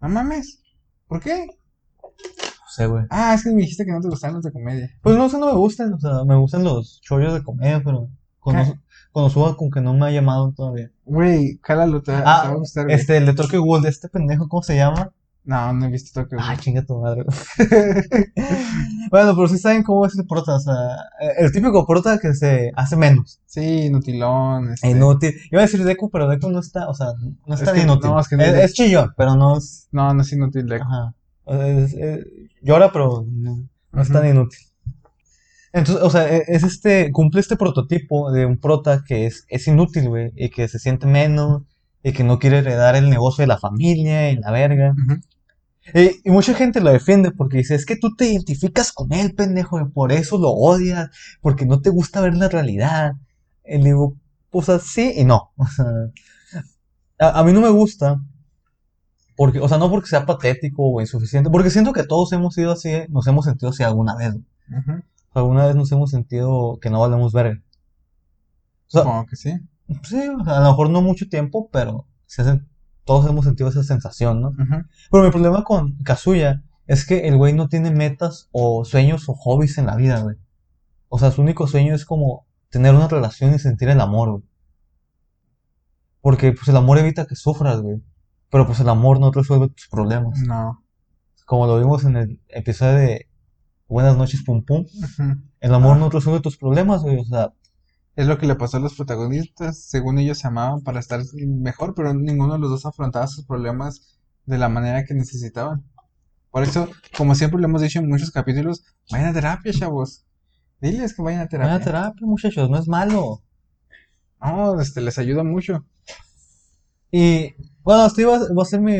No 0.00 0.08
mames. 0.08 0.60
¿Por 1.06 1.20
qué? 1.20 1.46
No 1.46 2.68
sé, 2.74 2.86
güey. 2.86 3.04
Ah, 3.10 3.34
es 3.34 3.44
que 3.44 3.50
me 3.50 3.62
dijiste 3.62 3.84
que 3.84 3.92
no 3.92 4.00
te 4.00 4.08
gustaban 4.08 4.36
los 4.36 4.44
de 4.44 4.52
comedia. 4.52 4.90
Pues 5.02 5.16
no 5.16 5.28
sé, 5.28 5.38
no 5.38 5.46
me 5.46 5.52
gustan, 5.54 5.92
o 5.94 6.00
sea, 6.00 6.24
me 6.24 6.36
gustan 6.36 6.64
los 6.64 7.00
chollos 7.02 7.34
de 7.34 7.42
comedia, 7.42 7.82
pero 7.84 8.08
cuando, 8.38 8.72
¿Qué? 8.72 8.80
cuando 9.12 9.30
suba 9.30 9.56
como 9.56 9.70
que 9.70 9.80
no 9.80 9.94
me 9.94 10.06
ha 10.06 10.10
llamado 10.10 10.52
todavía. 10.52 10.90
Güey, 11.04 11.58
cálalo, 11.58 12.02
te, 12.02 12.12
te 12.12 12.20
va 12.20 12.22
Ah, 12.26 12.48
a 12.48 12.54
gustar, 12.54 12.90
este, 12.90 13.16
el 13.16 13.26
de 13.26 13.32
Ghoul, 13.58 13.82
de 13.82 13.88
este 13.88 14.08
pendejo, 14.08 14.48
¿cómo 14.48 14.62
se 14.62 14.76
llama? 14.76 15.12
No, 15.44 15.72
no 15.72 15.86
he 15.86 15.90
visto 15.90 16.20
Tokyo 16.20 16.36
Ah, 16.40 16.56
chinga 16.58 16.82
tu 16.84 17.00
madre. 17.00 17.24
bueno, 19.10 19.34
pero 19.34 19.48
sí 19.48 19.58
saben 19.58 19.82
cómo 19.82 20.06
es 20.06 20.16
el 20.18 20.26
prota, 20.26 20.54
o 20.56 20.60
sea, 20.60 20.74
el 21.38 21.50
típico 21.52 21.86
prota 21.86 22.18
que 22.18 22.34
se 22.34 22.70
hace 22.76 22.96
menos. 22.96 23.40
Sí, 23.46 23.88
Nutilón. 23.90 24.72
Este... 24.72 24.90
Inútil. 24.90 25.34
Iba 25.50 25.62
a 25.62 25.64
decir 25.66 25.82
Deku, 25.84 26.10
pero 26.10 26.28
Deku 26.28 26.50
no 26.50 26.60
está, 26.60 26.88
o 26.88 26.94
sea, 26.94 27.08
no 27.46 27.54
es 27.54 27.62
Es 27.62 27.70
que- 27.70 27.80
inútil. 27.82 28.10
no, 28.10 28.20
es 28.20 28.28
que 28.28 28.36
no 28.36 28.42
es, 28.44 28.72
chillón, 28.74 29.12
pero 29.16 29.34
no 29.34 29.56
es, 29.58 29.88
No, 29.92 30.12
no 30.14 30.22
es 30.22 30.32
inútil, 30.32 30.66
Deku. 30.66 30.84
ajá. 30.84 31.14
Llora, 32.62 32.92
pero 32.92 33.24
no, 33.28 33.66
no 33.92 34.02
es 34.02 34.08
tan 34.12 34.26
inútil. 34.28 34.58
Entonces, 35.72 36.02
o 36.04 36.10
sea, 36.10 36.28
e- 36.36 36.44
es 36.48 36.62
este, 36.64 37.10
cumple 37.12 37.40
este 37.40 37.56
prototipo 37.56 38.30
de 38.32 38.44
un 38.44 38.58
prota 38.58 39.02
que 39.06 39.26
es, 39.26 39.44
es 39.48 39.66
inútil, 39.68 40.08
güey, 40.08 40.32
y 40.36 40.50
que 40.50 40.68
se 40.68 40.78
siente 40.78 41.06
menos, 41.06 41.62
y 42.02 42.12
que 42.12 42.24
no 42.24 42.38
quiere 42.38 42.58
heredar 42.58 42.96
el 42.96 43.10
negocio 43.10 43.42
de 43.42 43.48
la 43.48 43.58
familia 43.58 44.30
y 44.30 44.36
la 44.36 44.50
verga. 44.50 44.92
Ujú. 44.92 45.20
Y, 45.94 46.28
y 46.28 46.30
mucha 46.30 46.54
gente 46.54 46.80
lo 46.80 46.90
defiende 46.90 47.30
porque 47.32 47.58
dice, 47.58 47.74
es 47.74 47.86
que 47.86 47.96
tú 47.96 48.14
te 48.14 48.26
identificas 48.26 48.92
con 48.92 49.12
él, 49.12 49.34
pendejo, 49.34 49.80
y 49.80 49.88
por 49.88 50.12
eso 50.12 50.38
lo 50.38 50.50
odias, 50.50 51.10
porque 51.40 51.66
no 51.66 51.80
te 51.80 51.90
gusta 51.90 52.20
ver 52.20 52.36
la 52.36 52.48
realidad. 52.48 53.14
Y 53.64 53.78
le 53.78 53.84
digo, 53.84 54.16
o 54.50 54.62
sea, 54.62 54.78
sí 54.78 55.12
y 55.16 55.24
no. 55.24 55.50
O 55.56 55.66
sea, 55.66 55.86
a, 57.18 57.40
a 57.40 57.44
mí 57.44 57.52
no 57.52 57.60
me 57.60 57.70
gusta, 57.70 58.20
porque, 59.36 59.58
o 59.58 59.68
sea, 59.68 59.78
no 59.78 59.90
porque 59.90 60.08
sea 60.08 60.26
patético 60.26 60.82
o 60.82 61.00
insuficiente, 61.00 61.48
porque 61.48 61.70
siento 61.70 61.92
que 61.92 62.04
todos 62.04 62.30
hemos 62.32 62.54
sido 62.54 62.72
así, 62.72 62.90
nos 63.08 63.26
hemos 63.26 63.46
sentido 63.46 63.70
así 63.70 63.82
alguna 63.82 64.14
vez. 64.14 64.34
Ujú. 64.34 65.02
Alguna 65.32 65.66
vez 65.66 65.76
nos 65.76 65.90
hemos 65.92 66.10
sentido 66.10 66.78
que 66.80 66.90
no 66.90 67.00
valemos 67.00 67.32
verga. 67.32 67.58
O 68.88 68.90
sea, 68.90 69.02
Supongo 69.02 69.26
que 69.26 69.36
sí. 69.36 69.58
Sí, 70.02 70.20
a 70.46 70.60
lo 70.60 70.66
mejor 70.70 70.90
no 70.90 71.02
mucho 71.02 71.28
tiempo, 71.28 71.68
pero 71.72 72.06
se 72.26 72.42
hacen- 72.42 72.68
todos 73.04 73.28
hemos 73.28 73.44
sentido 73.44 73.68
esa 73.68 73.82
sensación, 73.82 74.40
¿no? 74.40 74.52
Pero 75.10 75.24
mi 75.24 75.30
problema 75.30 75.64
con 75.64 75.96
Kazuya 76.04 76.62
es 76.86 77.06
que 77.06 77.26
el 77.28 77.36
güey 77.36 77.52
no 77.54 77.68
tiene 77.68 77.90
metas 77.90 78.48
o 78.52 78.84
sueños 78.84 79.28
o 79.28 79.34
hobbies 79.34 79.78
en 79.78 79.86
la 79.86 79.96
vida, 79.96 80.20
güey. 80.20 80.36
O 81.08 81.18
sea, 81.18 81.30
su 81.30 81.42
único 81.42 81.66
sueño 81.66 81.94
es 81.94 82.04
como 82.04 82.46
tener 82.68 82.94
una 82.94 83.08
relación 83.08 83.52
y 83.54 83.58
sentir 83.58 83.88
el 83.88 84.00
amor, 84.00 84.30
güey. 84.30 84.44
Porque 86.20 86.52
pues 86.52 86.68
el 86.68 86.76
amor 86.76 86.98
evita 86.98 87.26
que 87.26 87.34
sufras, 87.34 87.80
güey. 87.80 88.02
Pero 88.50 88.66
pues 88.66 88.80
el 88.80 88.88
amor 88.88 89.18
no 89.20 89.30
resuelve 89.32 89.68
tus 89.70 89.88
problemas. 89.88 90.38
No. 90.40 90.84
Como 91.46 91.66
lo 91.66 91.78
vimos 91.78 92.04
en 92.04 92.16
el 92.16 92.40
episodio 92.48 92.94
de 92.98 93.26
Buenas 93.88 94.16
noches, 94.16 94.44
pum 94.44 94.64
pum. 94.64 94.84
El 95.58 95.74
amor 95.74 95.96
Ah. 95.96 95.98
no 95.98 96.10
resuelve 96.10 96.40
tus 96.40 96.56
problemas, 96.56 97.02
güey. 97.02 97.18
O 97.18 97.24
sea, 97.24 97.52
Es 98.16 98.26
lo 98.26 98.38
que 98.38 98.46
le 98.46 98.54
pasó 98.56 98.76
a 98.76 98.80
los 98.80 98.94
protagonistas. 98.94 99.82
Según 99.84 100.18
ellos 100.18 100.38
se 100.38 100.48
amaban 100.48 100.82
para 100.82 101.00
estar 101.00 101.20
mejor, 101.34 101.94
pero 101.94 102.12
ninguno 102.12 102.54
de 102.54 102.58
los 102.58 102.70
dos 102.70 102.86
afrontaba 102.86 103.26
sus 103.26 103.44
problemas 103.46 104.18
de 104.46 104.58
la 104.58 104.68
manera 104.68 105.04
que 105.04 105.14
necesitaban. 105.14 105.84
Por 106.50 106.64
eso, 106.64 106.88
como 107.16 107.34
siempre 107.34 107.60
lo 107.60 107.66
hemos 107.68 107.82
dicho 107.82 108.00
en 108.00 108.08
muchos 108.08 108.30
capítulos, 108.32 108.82
vayan 109.10 109.28
a 109.28 109.32
terapia, 109.32 109.72
chavos. 109.72 110.24
Diles 110.80 111.14
que 111.14 111.22
vayan 111.22 111.42
a 111.42 111.48
terapia. 111.48 111.72
vayan 111.74 111.82
a 111.82 111.84
terapia, 111.84 112.26
muchachos, 112.26 112.68
no 112.68 112.78
es 112.78 112.88
malo. 112.88 113.42
No, 114.42 114.80
este, 114.80 115.00
les 115.00 115.18
ayuda 115.18 115.44
mucho. 115.44 115.84
Y 117.12 117.54
bueno, 117.82 118.06
esto 118.06 118.20
iba, 118.22 118.36
a- 118.36 118.64
ser 118.64 118.80
mi, 118.80 118.92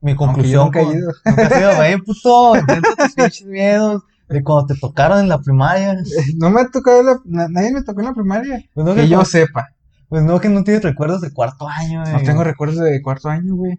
mi 0.00 0.12
Aunque 0.12 0.12
yo 0.12 0.16
conclusión. 0.16 0.64
nunca 0.66 0.80
he 0.80 0.84
con- 0.84 0.96
ido. 0.96 1.12
Nunca 1.26 2.02
puto. 2.06 2.56
Enfrenta 2.56 2.96
tus 2.96 3.14
pinches 3.14 3.46
miedos 3.46 4.02
de 4.30 4.42
cuando 4.42 4.66
te 4.66 4.80
tocaron 4.80 5.18
en 5.20 5.28
la 5.28 5.38
primaria. 5.40 5.96
No 6.38 6.50
me 6.50 6.62
ha 6.62 6.68
tocado 6.68 7.02
la- 7.02 7.20
na- 7.24 7.48
nadie 7.48 7.72
me 7.72 7.82
tocó 7.82 8.00
en 8.00 8.06
la 8.06 8.14
primaria. 8.14 8.64
Pues 8.74 8.86
no, 8.86 8.94
Que 8.94 9.02
que, 9.02 9.08
yo 9.08 9.24
sepa. 9.24 9.68
pues 10.08 10.22
no, 10.22 10.40
que 10.40 10.48
no 10.48 10.64
tienes 10.64 10.82
recuerdos 10.82 11.20
de 11.20 11.32
cuarto 11.32 11.68
año. 11.68 12.02
No 12.04 12.12
güey. 12.12 12.24
tengo 12.24 12.42
recuerdos 12.44 12.78
de 12.78 13.02
cuarto 13.02 13.28
año, 13.28 13.54
güey. 13.56 13.78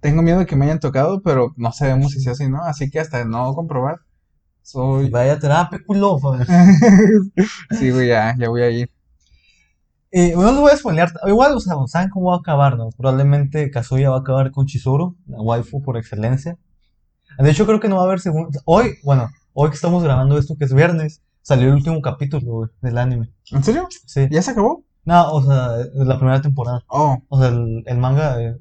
Tengo 0.00 0.22
miedo 0.22 0.40
de 0.40 0.46
que 0.46 0.56
me 0.56 0.64
hayan 0.64 0.80
tocado, 0.80 1.22
pero 1.22 1.52
no 1.56 1.70
sabemos 1.70 2.10
si 2.12 2.20
sea 2.20 2.32
así, 2.32 2.48
¿no? 2.48 2.62
Así 2.64 2.90
que 2.90 2.98
hasta 2.98 3.24
no 3.24 3.54
comprobar. 3.54 3.98
Soy. 4.62 5.10
Vaya 5.10 5.38
terapia, 5.38 5.78
culo. 5.86 6.18
Sí, 7.78 7.90
güey, 7.90 8.08
ya, 8.08 8.34
ya 8.38 8.48
voy 8.48 8.62
a 8.62 8.70
ir. 8.70 8.90
Y 10.10 10.30
no 10.32 10.50
les 10.50 10.60
voy 10.60 10.70
a 10.72 10.76
spoilear. 10.76 11.10
Igual, 11.26 11.52
o 11.56 11.60
sea, 11.60 11.74
saben 11.86 12.10
cómo 12.10 12.30
va 12.30 12.36
a 12.36 12.38
acabar, 12.38 12.76
¿no? 12.76 12.90
Probablemente 12.96 13.70
Kazuya 13.70 14.10
va 14.10 14.16
a 14.16 14.20
acabar 14.20 14.50
con 14.50 14.66
Chizuru, 14.66 15.16
la 15.26 15.40
waifu 15.40 15.82
por 15.82 15.96
excelencia. 15.96 16.58
De 17.38 17.50
hecho, 17.50 17.64
creo 17.64 17.80
que 17.80 17.88
no 17.88 17.96
va 17.96 18.02
a 18.02 18.04
haber 18.04 18.20
segunda. 18.20 18.60
Hoy, 18.66 18.96
bueno, 19.04 19.30
hoy 19.54 19.70
que 19.70 19.76
estamos 19.76 20.02
grabando 20.02 20.38
esto, 20.38 20.56
que 20.56 20.64
es 20.64 20.74
viernes, 20.74 21.22
salió 21.42 21.68
el 21.68 21.74
último 21.74 22.00
capítulo, 22.02 22.52
güey, 22.52 22.70
del 22.80 22.98
anime. 22.98 23.32
¿En 23.50 23.62
serio? 23.64 23.88
Sí. 24.06 24.26
¿Ya 24.30 24.42
se 24.42 24.52
acabó? 24.52 24.84
No, 25.04 25.32
o 25.32 25.42
sea, 25.42 25.78
la 25.94 26.16
primera 26.18 26.40
temporada. 26.40 26.80
Oh, 26.88 27.18
O 27.28 27.38
sea, 27.38 27.48
el, 27.48 27.82
el 27.86 27.98
manga 27.98 28.40
eh, 28.40 28.56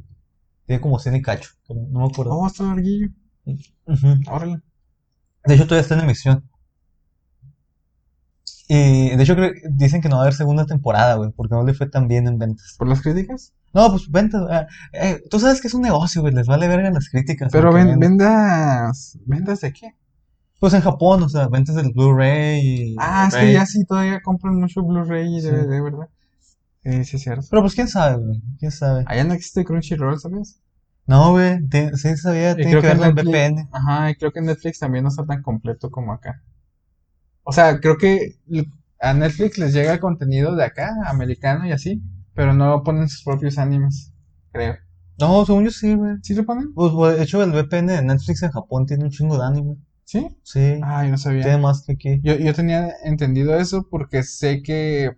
tiene 0.66 0.82
como 0.82 0.98
100 1.00 1.16
y 1.16 1.22
cacho, 1.22 1.50
no 1.70 2.00
me 2.00 2.06
acuerdo. 2.06 2.32
oh, 2.38 2.48
está 2.48 2.64
larguillo. 2.64 3.08
Ujú. 3.46 4.08
Órale. 4.30 4.62
De 5.46 5.54
hecho, 5.56 5.66
todavía 5.66 5.82
está 5.82 5.96
en 5.96 6.02
emisión. 6.02 6.50
Y 8.68 9.16
de 9.16 9.24
hecho, 9.24 9.36
creo- 9.36 9.52
dicen 9.72 10.02
que 10.02 10.08
no 10.10 10.16
va 10.16 10.22
a 10.22 10.26
haber 10.26 10.34
segunda 10.34 10.66
temporada, 10.66 11.16
güey, 11.16 11.32
porque 11.36 11.54
no 11.56 11.64
le 11.64 11.74
fue 11.74 11.90
tan 11.90 12.08
bien 12.08 12.28
en 12.28 12.38
ventas. 12.38 12.76
¿Por 12.78 12.88
las 12.88 13.02
críticas? 13.02 13.54
No, 13.74 13.90
pues 13.90 14.10
ventas, 14.10 14.44
eh, 14.50 14.68
eh, 14.94 15.24
tú 15.30 15.40
sabes 15.40 15.62
que 15.62 15.68
es 15.68 15.74
un 15.74 15.82
negocio, 15.82 16.22
güey, 16.22 16.34
les 16.34 16.48
vale 16.48 16.68
verga 16.68 16.90
las 16.92 17.10
críticas. 17.10 17.50
Pero 17.52 17.74
ven- 17.74 18.00
vendas. 18.00 19.18
¿Vendas 19.26 19.62
de 19.62 19.74
qué? 19.74 19.96
Pues 20.62 20.74
en 20.76 20.82
Japón, 20.82 21.24
o 21.24 21.28
sea, 21.30 21.48
ventas 21.50 21.76
del 21.76 21.92
Blu-ray 21.92 22.62
y 22.94 22.96
Ah, 23.00 23.26
es 23.28 23.36
que 23.36 23.52
ya 23.52 23.66
sí, 23.66 23.84
todavía 23.84 24.22
compran 24.22 24.56
mucho 24.56 24.84
Blu-ray 24.84 25.36
y 25.38 25.42
Sí. 25.42 25.48
DVD, 25.48 25.82
¿verdad? 25.82 26.08
Sí, 26.84 27.04
sí, 27.04 27.18
es 27.18 27.24
cierto. 27.24 27.48
Pero 27.50 27.64
pues 27.64 27.74
quién 27.74 27.88
sabe, 27.88 28.24
güey, 28.24 28.42
quién 28.60 28.72
sabe. 28.72 29.04
Allá 29.08 29.24
no 29.24 29.34
existe 29.34 29.66
Crunchyroll, 29.66 30.20
¿sabes? 30.20 30.60
No, 31.08 31.32
güey, 31.32 31.58
sí 31.96 32.16
sabía, 32.16 32.52
Y 32.52 32.56
tiene 32.58 32.72
creo 32.72 32.82
que 32.84 32.88
que 32.90 32.94
ver 32.94 32.98
con 33.00 33.16
Netflix- 33.16 33.32
VPN. 33.32 33.68
Ajá, 33.72 34.12
y 34.12 34.16
creo 34.16 34.32
que 34.32 34.42
Netflix 34.42 34.80
también 34.80 35.04
no 35.04 35.10
está 35.10 35.26
tan 35.26 35.42
completo 35.42 35.90
como 35.90 36.14
acá. 36.14 36.44
O 37.44 37.52
sea, 37.52 37.80
creo 37.80 37.98
que 37.98 38.36
a 39.00 39.14
Netflix 39.16 39.58
les 39.58 39.74
llega 39.74 40.00
contenido 40.00 40.56
de 40.56 40.64
acá, 40.64 40.94
americano 41.08 41.66
y 41.66 41.72
así, 41.72 42.02
pero 42.36 42.54
no 42.54 42.84
ponen 42.84 43.10
sus 43.10 43.24
propios 43.24 43.58
animes, 43.58 44.14
creo. 44.52 44.76
No, 45.20 45.44
según 45.46 45.66
yo 45.66 45.72
sí, 45.72 45.96
güey. 45.96 46.18
¿Sí 46.22 46.36
lo 46.36 46.46
ponen? 46.46 46.74
Pues, 46.74 46.92
güey, 46.94 47.18
de 47.18 47.24
hecho, 47.24 47.42
el 47.44 47.52
VPN 47.52 47.92
de 47.94 48.02
Netflix 48.04 48.44
en 48.44 48.52
Japón 48.52 48.86
tiene 48.86 49.06
un 49.06 49.10
chingo 49.12 49.38
de 49.40 49.46
anime. 49.46 49.76
¿Sí? 50.12 50.28
Sí, 50.44 50.80
Ah, 50.84 51.06
yo 51.06 51.12
no 51.12 51.18
sabía. 51.18 51.44
tiene 51.44 51.58
más 51.60 51.84
que 51.86 51.94
aquí. 51.94 52.20
Yo, 52.24 52.36
yo 52.36 52.54
tenía 52.54 52.90
entendido 53.06 53.56
eso 53.58 53.88
porque 53.90 54.24
sé 54.24 54.62
que, 54.62 55.12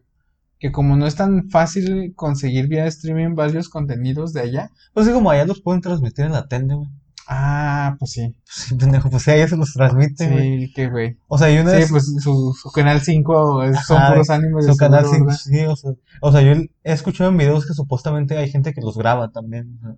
que 0.59 0.71
como 0.71 0.95
no 0.95 1.07
es 1.07 1.15
tan 1.15 1.49
fácil 1.49 2.13
conseguir 2.15 2.67
vía 2.67 2.85
streaming 2.87 3.33
varios 3.35 3.69
contenidos 3.69 4.33
de 4.33 4.41
allá. 4.41 4.69
Pues 4.93 5.07
sí, 5.07 5.13
como 5.13 5.31
allá 5.31 5.45
los 5.45 5.61
pueden 5.61 5.81
transmitir 5.81 6.25
en 6.25 6.33
la 6.33 6.47
tele, 6.47 6.75
güey. 6.75 6.89
Ah, 7.27 7.95
pues 7.97 8.11
sí. 8.11 8.35
Sí, 8.45 8.75
pendejo, 8.75 9.09
pues 9.09 9.23
sí, 9.23 9.31
allá 9.31 9.47
se 9.47 9.57
los 9.57 9.73
transmite, 9.73 10.29
güey. 10.29 10.67
Sí, 10.67 10.73
qué 10.75 10.89
güey. 10.89 11.17
O 11.27 11.37
sea, 11.39 11.49
y 11.51 11.57
una 11.57 11.71
Sí, 11.71 11.77
vez 11.77 11.89
pues 11.89 12.05
su, 12.21 12.53
su 12.61 12.69
canal 12.71 13.01
5 13.01 13.63
es- 13.63 13.77
son 13.87 13.97
Ajá, 13.97 14.11
puros 14.11 14.29
animes 14.29 14.65
su 14.67 14.75
canal 14.77 15.05
seguro, 15.07 15.31
sí, 15.31 15.55
¿verdad? 15.55 15.65
sí, 15.65 15.65
o 15.71 15.75
sea, 15.75 15.91
o 16.21 16.31
sea, 16.31 16.41
yo 16.41 16.51
he 16.51 16.69
escuchado 16.93 17.29
en 17.31 17.37
videos 17.37 17.65
que 17.65 17.73
supuestamente 17.73 18.37
hay 18.37 18.49
gente 18.51 18.73
que 18.73 18.81
los 18.81 18.97
graba 18.97 19.31
también, 19.31 19.79
o 19.81 19.87
sea, 19.87 19.95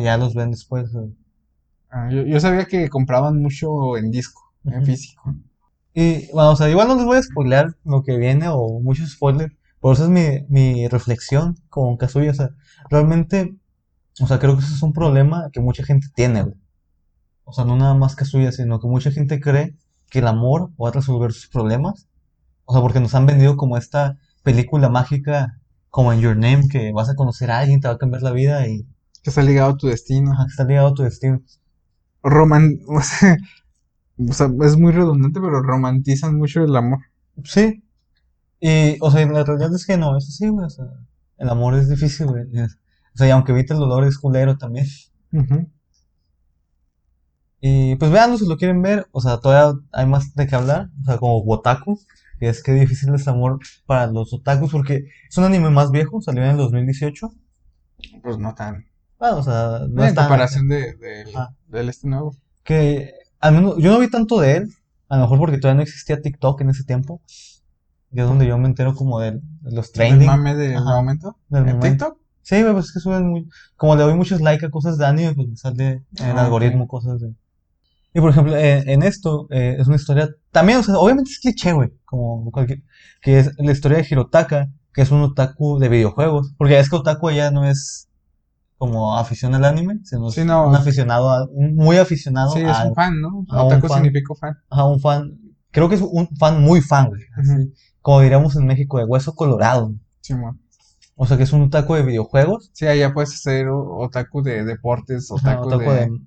y 0.00 0.04
ya 0.04 0.16
los 0.16 0.34
ven 0.34 0.50
después. 0.50 0.90
sea. 0.90 1.02
Ah, 1.92 2.08
yo, 2.10 2.22
yo 2.22 2.40
sabía 2.40 2.64
que 2.64 2.88
compraban 2.88 3.40
mucho 3.40 3.96
en 3.96 4.10
disco, 4.10 4.40
en 4.64 4.84
físico. 4.84 5.34
Y 5.94 6.30
bueno, 6.32 6.52
o 6.52 6.56
sea, 6.56 6.70
igual 6.70 6.88
no 6.88 6.96
les 6.96 7.04
voy 7.04 7.18
a 7.18 7.22
spoilear 7.22 7.76
lo 7.84 8.02
que 8.02 8.16
viene 8.16 8.48
o 8.48 8.80
muchos 8.80 9.12
spoilers, 9.12 9.52
por 9.78 9.94
eso 9.94 10.04
es 10.04 10.10
mi, 10.10 10.46
mi 10.48 10.88
reflexión 10.88 11.56
con 11.68 11.96
Kazuya, 11.96 12.30
o 12.30 12.34
sea, 12.34 12.50
realmente, 12.88 13.56
o 14.20 14.26
sea, 14.26 14.38
creo 14.38 14.56
que 14.56 14.64
eso 14.64 14.74
es 14.74 14.82
un 14.82 14.92
problema 14.92 15.50
que 15.52 15.60
mucha 15.60 15.84
gente 15.84 16.06
tiene, 16.14 16.42
güey. 16.42 16.56
O 17.44 17.52
sea, 17.52 17.64
no 17.64 17.76
nada 17.76 17.94
más 17.94 18.14
Kazuya, 18.14 18.52
sino 18.52 18.80
que 18.80 18.86
mucha 18.88 19.10
gente 19.10 19.40
cree 19.40 19.76
que 20.10 20.20
el 20.20 20.28
amor 20.28 20.70
va 20.82 20.88
a 20.90 20.92
resolver 20.92 21.32
sus 21.32 21.48
problemas. 21.48 22.08
O 22.64 22.72
sea, 22.72 22.82
porque 22.82 23.00
nos 23.00 23.14
han 23.14 23.26
vendido 23.26 23.56
como 23.56 23.76
esta 23.76 24.18
película 24.42 24.88
mágica, 24.88 25.60
como 25.90 26.12
en 26.12 26.20
Your 26.20 26.36
Name, 26.36 26.68
que 26.68 26.92
vas 26.92 27.10
a 27.10 27.14
conocer 27.16 27.50
a 27.50 27.58
alguien, 27.60 27.80
te 27.80 27.88
va 27.88 27.94
a 27.94 27.98
cambiar 27.98 28.22
la 28.22 28.32
vida 28.32 28.66
y 28.68 28.86
Que 29.22 29.30
está 29.30 29.42
ligado 29.42 29.72
a 29.72 29.76
tu 29.76 29.88
destino. 29.88 30.32
ajá, 30.32 30.46
está 30.48 30.64
ligado 30.64 30.88
a 30.88 30.94
tu 30.94 31.02
destino. 31.02 31.42
Roman, 32.22 32.80
o 32.86 33.00
sea, 33.00 33.36
o 34.18 34.32
sea, 34.32 34.50
es 34.62 34.76
muy 34.76 34.92
redundante, 34.92 35.40
pero 35.40 35.62
romantizan 35.62 36.36
mucho 36.36 36.62
el 36.64 36.74
amor. 36.76 37.00
Sí. 37.44 37.82
Y, 38.60 38.96
o 39.00 39.10
sea, 39.10 39.26
la 39.26 39.44
realidad 39.44 39.74
es 39.74 39.86
que 39.86 39.96
no, 39.96 40.16
es 40.16 40.28
así, 40.28 40.48
güey. 40.48 40.66
O 40.66 40.70
sea, 40.70 40.84
el 41.38 41.48
amor 41.48 41.74
es 41.74 41.88
difícil, 41.88 42.26
güey. 42.26 42.44
O 42.44 43.18
sea, 43.18 43.26
y 43.26 43.30
aunque 43.30 43.52
evite 43.52 43.74
el 43.74 43.80
dolor, 43.80 44.04
es 44.04 44.18
culero 44.18 44.56
también. 44.56 44.86
Y 47.60 47.96
pues 47.96 48.10
veanlo 48.10 48.38
si 48.38 48.46
lo 48.46 48.56
quieren 48.56 48.82
ver. 48.82 49.06
O 49.12 49.20
sea, 49.20 49.38
todavía 49.38 49.80
hay 49.92 50.06
más 50.06 50.34
de 50.34 50.46
qué 50.46 50.54
hablar. 50.54 50.90
O 51.02 51.04
sea, 51.04 51.18
como 51.18 51.42
Wotaku. 51.42 51.98
Y 52.40 52.46
es 52.46 52.62
que 52.62 52.72
difícil 52.72 53.14
es 53.14 53.22
el 53.22 53.34
amor 53.34 53.60
para 53.86 54.08
los 54.08 54.32
otakus 54.32 54.72
porque 54.72 55.06
es 55.28 55.38
un 55.38 55.44
anime 55.44 55.70
más 55.70 55.92
viejo, 55.92 56.20
salió 56.20 56.42
en 56.42 56.50
el 56.50 56.56
2018. 56.56 57.30
Pues 58.20 58.38
no 58.38 58.54
tan. 58.54 58.84
Bueno, 59.22 59.36
o 59.38 59.42
sea, 59.44 59.82
no 59.88 60.04
en 60.04 60.14
comparación 60.16 60.66
de, 60.66 60.94
del- 60.96 61.28
Ajá. 61.36 61.54
del 61.68 61.88
este 61.88 62.08
nuevo. 62.08 62.34
que 62.64 63.12
al 63.38 63.54
menos 63.54 63.76
yo 63.78 63.92
no 63.92 64.00
vi 64.00 64.10
tanto 64.10 64.40
de 64.40 64.56
él, 64.56 64.68
a 65.08 65.14
lo 65.16 65.22
mejor 65.22 65.38
porque 65.38 65.58
todavía 65.58 65.76
no 65.76 65.82
existía 65.82 66.20
TikTok 66.20 66.60
en 66.62 66.70
ese 66.70 66.82
tiempo. 66.82 67.20
Y 68.10 68.18
es 68.20 68.26
donde 68.26 68.48
yo 68.48 68.58
me 68.58 68.66
entero 68.66 68.96
como 68.96 69.20
de, 69.20 69.32
de 69.60 69.70
los 69.72 69.86
¿El 69.86 69.92
trending. 69.92 70.26
mame 70.26 70.56
del 70.56 70.76
Ajá. 70.76 70.96
momento? 70.96 71.36
Del 71.48 71.68
¿En 71.68 71.76
momento. 71.76 72.06
TikTok? 72.06 72.18
Sí, 72.42 72.62
güey, 72.62 72.72
pues 72.72 72.86
es 72.86 72.92
que 72.94 72.98
suben 72.98 73.28
muy... 73.30 73.48
Como 73.76 73.94
le 73.94 74.02
doy 74.02 74.14
muchos 74.16 74.40
likes 74.40 74.66
a 74.66 74.70
cosas 74.70 74.98
de 74.98 75.06
anime, 75.06 75.34
pues 75.36 75.48
me 75.48 75.56
sale 75.56 75.88
en 76.18 76.26
el 76.26 76.36
Ah, 76.36 76.42
algoritmo 76.44 76.88
cosas 76.88 77.20
de... 77.20 77.32
Y 78.14 78.20
por 78.20 78.30
ejemplo, 78.30 78.56
en, 78.56 78.88
en 78.88 79.02
esto 79.04 79.46
eh, 79.50 79.76
es 79.78 79.86
una 79.86 79.96
historia... 79.96 80.28
También, 80.50 80.78
o 80.80 80.82
sea, 80.82 80.98
obviamente 80.98 81.30
es 81.30 81.38
cliché, 81.38 81.72
güey, 81.72 81.90
como 82.04 82.50
cualquier... 82.50 82.82
Que 83.22 83.38
es 83.38 83.52
la 83.56 83.70
historia 83.70 83.98
de 83.98 84.06
Hirotaka, 84.10 84.68
que 84.92 85.02
es 85.02 85.12
un 85.12 85.22
otaku 85.22 85.78
de 85.78 85.88
videojuegos. 85.88 86.54
Porque 86.58 86.80
es 86.80 86.90
que 86.90 86.96
otaku 86.96 87.30
ya 87.30 87.52
no 87.52 87.64
es 87.64 88.08
como 88.82 89.16
afición 89.16 89.54
al 89.54 89.64
anime, 89.64 90.00
sino 90.02 90.26
es 90.26 90.34
Sí, 90.34 90.44
no. 90.44 90.66
un 90.66 90.74
aficionado, 90.74 91.30
a- 91.30 91.46
un 91.52 91.76
muy 91.76 91.98
aficionado 91.98 92.50
Sí, 92.50 92.58
es 92.62 92.76
a, 92.76 92.88
un 92.88 92.94
fan, 92.96 93.20
¿no? 93.20 93.46
a 93.48 93.62
Otaku 93.62 93.86
fan. 93.86 94.02
significa 94.02 94.34
fan. 94.34 94.58
a 94.70 94.84
un 94.84 94.98
fan... 94.98 95.38
Creo 95.70 95.88
que 95.88 95.94
es 95.94 96.00
un 96.02 96.26
fan 96.36 96.60
muy 96.60 96.80
fan, 96.80 97.06
güey. 97.08 97.20
Como 98.00 98.22
diríamos 98.22 98.56
en 98.56 98.66
México, 98.66 98.98
de 98.98 99.04
hueso 99.04 99.36
colorado. 99.36 99.94
Simón. 100.20 100.60
O 101.14 101.26
sea, 101.28 101.36
que 101.36 101.44
es 101.44 101.52
un 101.52 101.62
otaku 101.62 101.94
de 101.94 102.02
videojuegos. 102.02 102.70
Sí, 102.72 102.88
allá 102.88 103.14
puedes 103.14 103.40
ser 103.40 103.68
otaku 103.68 104.42
de 104.42 104.64
deportes, 104.64 105.30
Ajá, 105.30 105.60
otaku, 105.60 105.68
otaku 105.68 105.90
de, 105.92 106.00
de 106.00 106.20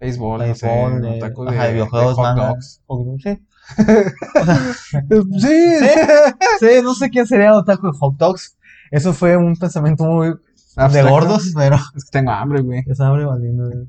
béisbol, 0.00 0.40
de, 0.40 1.18
otaku 1.18 1.48
ajá, 1.48 1.64
de 1.66 1.72
videojuegos, 1.74 2.14
hot 2.16 2.24
manga, 2.24 2.48
dogs. 2.48 2.82
sí. 3.22 3.38
Sí, 5.40 5.86
Sí, 6.60 6.66
no 6.82 6.94
sé 6.94 7.10
quién 7.10 7.26
sería 7.28 7.54
otaku 7.54 7.86
de 7.92 7.98
hot 7.98 8.16
dogs. 8.16 8.56
Eso 8.90 9.12
fue 9.14 9.36
un 9.36 9.54
pensamiento 9.56 10.04
muy 10.04 10.34
de 10.76 11.02
gordos, 11.02 11.52
pero 11.54 11.76
Es 11.96 12.04
que 12.04 12.10
tengo 12.10 12.30
hambre, 12.32 12.62
güey. 12.62 12.82
es 12.86 13.00
hambre 13.00 13.24
valiendo. 13.24 13.68
güey. 13.70 13.88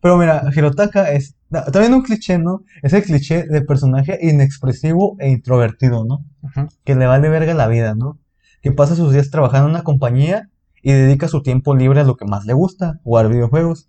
Pero 0.00 0.18
mira, 0.18 0.42
Hirotaka 0.54 1.10
es 1.12 1.34
también 1.72 1.94
un 1.94 2.02
cliché, 2.02 2.38
¿no? 2.38 2.62
Es 2.82 2.92
el 2.92 3.02
cliché 3.04 3.44
de 3.44 3.62
personaje 3.62 4.18
inexpresivo 4.20 5.16
e 5.18 5.30
introvertido, 5.30 6.04
¿no? 6.04 6.24
Ujú. 6.42 6.68
Que 6.84 6.94
le 6.94 7.06
vale 7.06 7.28
verga 7.30 7.54
la 7.54 7.68
vida, 7.68 7.94
¿no? 7.94 8.18
Que 8.60 8.70
pasa 8.72 8.96
sus 8.96 9.12
días 9.12 9.30
trabajando 9.30 9.68
en 9.68 9.74
una 9.74 9.82
compañía 9.84 10.50
y 10.82 10.92
dedica 10.92 11.26
su 11.28 11.42
tiempo 11.42 11.74
libre 11.74 12.00
a 12.00 12.04
lo 12.04 12.16
que 12.16 12.26
más 12.26 12.44
le 12.44 12.52
gusta, 12.52 13.00
jugar 13.02 13.28
videojuegos. 13.28 13.88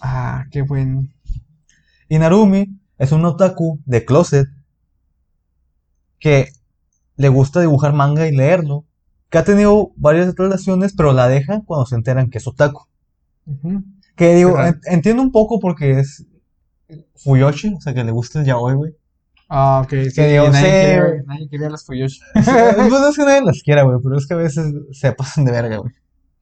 Ah, 0.00 0.46
qué 0.50 0.62
buen. 0.62 1.14
Y 2.08 2.18
Narumi 2.18 2.76
es 2.98 3.12
un 3.12 3.24
otaku 3.24 3.78
de 3.84 4.04
closet 4.04 4.48
que 6.18 6.48
le 7.16 7.28
gusta 7.28 7.60
dibujar 7.60 7.92
manga 7.92 8.26
y 8.26 8.34
leerlo, 8.34 8.84
que 9.30 9.38
ha 9.38 9.44
tenido 9.44 9.92
varias 9.96 10.34
relaciones, 10.34 10.94
pero 10.96 11.12
la 11.12 11.28
deja 11.28 11.62
cuando 11.66 11.86
se 11.86 11.94
enteran 11.96 12.30
que 12.30 12.38
es 12.38 12.46
otaku. 12.46 12.84
Ujú. 13.46 13.82
Que 14.16 14.34
digo, 14.34 14.58
en- 14.62 14.80
entiendo 14.86 15.22
un 15.22 15.32
poco 15.32 15.60
porque 15.60 16.00
es 16.00 16.26
Fuyoshi, 17.16 17.74
o 17.74 17.80
sea, 17.80 17.94
que 17.94 18.04
le 18.04 18.10
gusta 18.12 18.40
el 18.40 18.46
yaoi, 18.46 18.74
güey. 18.74 18.92
Ah, 19.50 19.80
ok, 19.84 19.90
sí, 19.90 20.12
Que 20.14 20.28
digo, 20.28 20.48
nadie, 20.50 20.94
sí, 20.94 21.00
güey. 21.00 21.20
nadie 21.26 21.48
quería 21.48 21.70
las 21.70 21.84
Fuyoshi. 21.84 22.20
pues 22.34 22.46
no 22.90 23.08
es 23.08 23.16
que 23.16 23.24
nadie 23.24 23.42
las 23.42 23.62
quiera, 23.62 23.82
güey, 23.82 23.98
pero 24.02 24.16
es 24.18 24.26
que 24.26 24.34
a 24.34 24.38
veces 24.38 24.72
se 24.92 25.12
pasan 25.12 25.44
de 25.44 25.52
verga, 25.52 25.76
güey. 25.78 25.92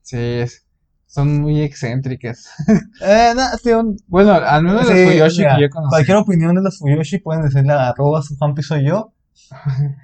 Sí, 0.03 0.17
es- 0.19 0.65
son 1.07 1.41
muy 1.41 1.63
excéntricas. 1.63 2.49
Eh, 3.01 3.33
nada, 3.37 3.57
tío, 3.63 3.83
Bueno, 4.09 4.33
al 4.33 4.63
menos 4.63 4.87
las 4.89 4.97
sí, 4.97 5.05
Fuyoshi 5.07 5.39
mira, 5.39 5.57
que 5.57 5.63
yo 5.63 5.71
conocí. 5.71 5.91
cualquier 5.91 6.17
opinión 6.19 6.55
de 6.57 6.63
las 6.63 6.79
Fuyoshi 6.79 7.19
pueden 7.19 7.43
decirle 7.43 7.73
a 7.73 7.89
arroba 7.91 8.23
su 8.23 8.37
fanpi 8.37 8.63
soy 8.63 8.87
yo. 8.87 9.13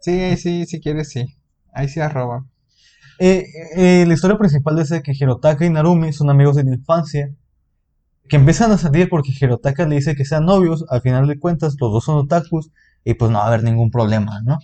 Sí, 0.00 0.36
sí, 0.36 0.64
si 0.64 0.80
quieres, 0.80 1.10
sí. 1.10 1.26
Ahí 1.78 1.88
sí 1.88 2.00
arroba. 2.00 2.44
Eh, 3.20 3.46
eh, 3.76 4.04
la 4.04 4.14
historia 4.14 4.36
principal 4.36 4.76
es 4.80 4.88
de 4.88 5.00
que 5.00 5.12
Hirotaka 5.12 5.64
y 5.64 5.70
Narumi 5.70 6.12
son 6.12 6.28
amigos 6.28 6.56
de 6.56 6.64
la 6.64 6.74
infancia, 6.74 7.32
que 8.28 8.34
empiezan 8.34 8.72
a 8.72 8.78
salir 8.78 9.08
porque 9.08 9.30
Hirotaka 9.30 9.86
le 9.86 9.94
dice 9.94 10.16
que 10.16 10.24
sean 10.24 10.44
novios, 10.44 10.84
al 10.88 11.02
final 11.02 11.28
de 11.28 11.38
cuentas 11.38 11.76
los 11.78 11.92
dos 11.92 12.04
son 12.04 12.16
otakus, 12.16 12.72
y 13.04 13.14
pues 13.14 13.30
no 13.30 13.38
va 13.38 13.44
a 13.44 13.46
haber 13.46 13.62
ningún 13.62 13.92
problema, 13.92 14.40
¿no? 14.42 14.58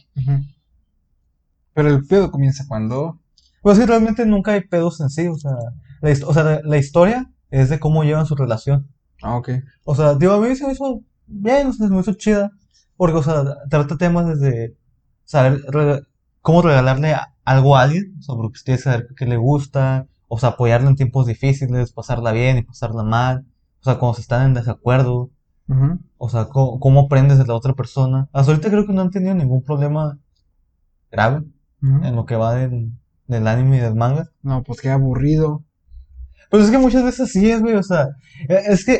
Pero 1.73 1.89
el 1.89 2.05
pedo 2.05 2.33
comienza 2.33 2.65
cuando. 2.67 3.21
Pues 3.63 3.79
sí, 3.79 3.85
realmente 3.85 4.27
nunca 4.27 4.51
hay 4.51 4.63
pedos 4.63 5.01
en 5.01 5.09
sí, 5.09 5.29
o 5.29 5.37
sea, 5.37 5.53
la, 6.01 6.27
o 6.27 6.35
sea, 6.35 6.43
la, 6.43 6.61
la 6.65 6.79
historia 6.79 7.31
es 7.51 7.71
de 7.71 7.79
cómo 7.79 8.03
llevan 8.03 8.27
su 8.27 8.35
relación. 8.35 8.89
Ah, 9.23 9.37
ok. 9.37 9.51
O 9.85 9.95
sea, 9.95 10.15
digo, 10.15 10.33
a 10.33 10.41
mí 10.41 10.57
se 10.57 10.67
me 10.67 10.73
hizo 10.73 11.01
bien, 11.29 11.69
o 11.69 11.73
sea, 11.73 11.87
se 11.87 11.95
me 11.95 12.01
hizo 12.01 12.15
chida, 12.15 12.51
porque, 12.97 13.19
o 13.19 13.23
sea, 13.23 13.45
trata 13.71 13.97
temas 13.97 14.27
desde 14.27 14.77
saber 15.23 15.61
cómo 16.45 16.63
regalarle 16.63 17.17
algo 17.47 17.77
a 17.77 17.83
alguien, 17.85 18.17
o 18.21 18.23
sea, 18.23 18.37
porque 18.37 18.61
que 18.65 18.79
saber 18.79 19.09
qué 19.17 19.27
le 19.27 19.39
gusta, 19.39 20.09
o 20.29 20.39
sea, 20.39 20.51
apoyarla 20.51 20.91
en 20.91 20.97
tiempos 20.97 21.27
difíciles, 21.27 21.93
pasarla 21.93 22.33
bien 22.33 22.59
y 22.59 22.63
pasarla 22.65 23.05
mal, 23.05 23.47
o 23.81 23.85
sea, 23.85 23.99
cuando 23.99 24.17
se 24.17 24.23
están 24.23 24.47
en 24.49 24.55
desacuerdo, 24.55 25.31
O 26.19 26.29
sea, 26.31 26.47
cómo, 26.47 26.81
cómo 26.81 27.01
aprendes 27.03 27.39
de 27.39 27.47
la 27.47 27.55
otra 27.55 27.75
persona. 27.75 28.29
Hasta 28.33 28.53
ahorita 28.53 28.71
creo 28.71 28.87
que 28.87 28.93
no 28.95 29.03
han 29.03 29.11
tenido 29.11 29.35
ningún 29.35 29.63
problema 29.63 30.19
grave 31.13 31.45
en 31.83 32.17
lo 32.17 32.27
que 32.27 32.37
va 32.37 32.55
del, 32.55 32.93
del 33.29 33.47
anime 33.49 33.79
y 33.79 33.81
del 33.81 33.95
manga. 33.95 34.27
No, 34.43 34.63
pues 34.65 34.81
qué 34.83 34.91
aburrido. 34.91 35.65
Pues 36.51 36.65
es 36.67 36.71
que 36.73 36.79
muchas 36.79 37.05
veces 37.05 37.23
así 37.29 37.51
es, 37.51 37.63
güey. 37.63 37.77
O 37.77 37.83
sea, 37.85 38.09
e- 38.49 38.63
es 38.75 38.85
que 38.87 38.95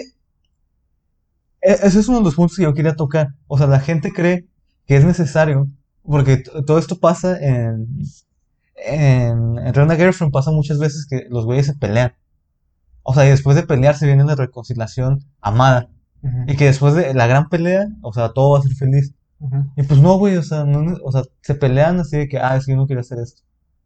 e- 1.63 1.79
ese 1.87 1.99
es 2.01 2.09
uno 2.09 2.19
de 2.19 2.25
los 2.25 2.35
puntos 2.35 2.57
que 2.57 2.63
yo 2.65 2.75
quería 2.75 2.95
tocar. 2.97 3.29
O 3.47 3.59
sea, 3.59 3.67
la 3.67 3.81
gente 3.81 4.13
cree 4.13 4.47
que 4.87 4.97
es 4.97 5.05
necesario, 5.05 5.69
porque 6.05 6.39
todo 6.67 6.79
esto 6.79 6.99
pasa 6.99 7.39
en, 7.39 7.89
en, 8.77 9.59
en 9.59 9.75
Rent 9.75 9.91
a 9.91 9.97
Girlfriend, 9.97 10.33
pasa 10.33 10.51
muchas 10.51 10.79
veces 10.79 11.07
que 11.09 11.27
los 11.31 11.45
güeyes 11.45 11.67
se 11.67 11.75
pelean. 11.75 12.15
O 13.03 13.15
sea, 13.15 13.27
y 13.27 13.31
después 13.31 13.57
de 13.57 13.65
pelear 13.65 13.97
se 13.97 14.07
viene 14.07 14.25
la 14.25 14.35
reconciliación 14.35 15.25
amada. 15.41 15.91
Y 16.47 16.57
que 16.57 16.65
después 16.65 16.95
de 16.95 17.13
la 17.13 17.27
gran 17.27 17.51
pelea, 17.51 17.87
o 18.01 18.15
sea, 18.15 18.31
todo 18.31 18.53
va 18.53 18.59
a 18.59 18.63
ser 18.63 18.73
feliz. 18.73 19.13
Y 19.77 19.83
pues 19.83 20.01
no, 20.01 20.17
güey, 20.17 20.39
o 20.39 20.43
sea, 20.43 20.65
no, 20.65 20.97
o 21.05 21.13
sea, 21.13 21.23
se 21.43 21.55
pelean 21.55 22.01
así 22.01 22.17
de 22.17 22.29
que, 22.29 22.39
ah, 22.39 22.57
es 22.57 22.65
que 22.65 22.73
yo 22.73 22.79
no 22.79 22.87
quiero 22.87 23.01
hacer 23.01 23.19
esto. 23.19 23.43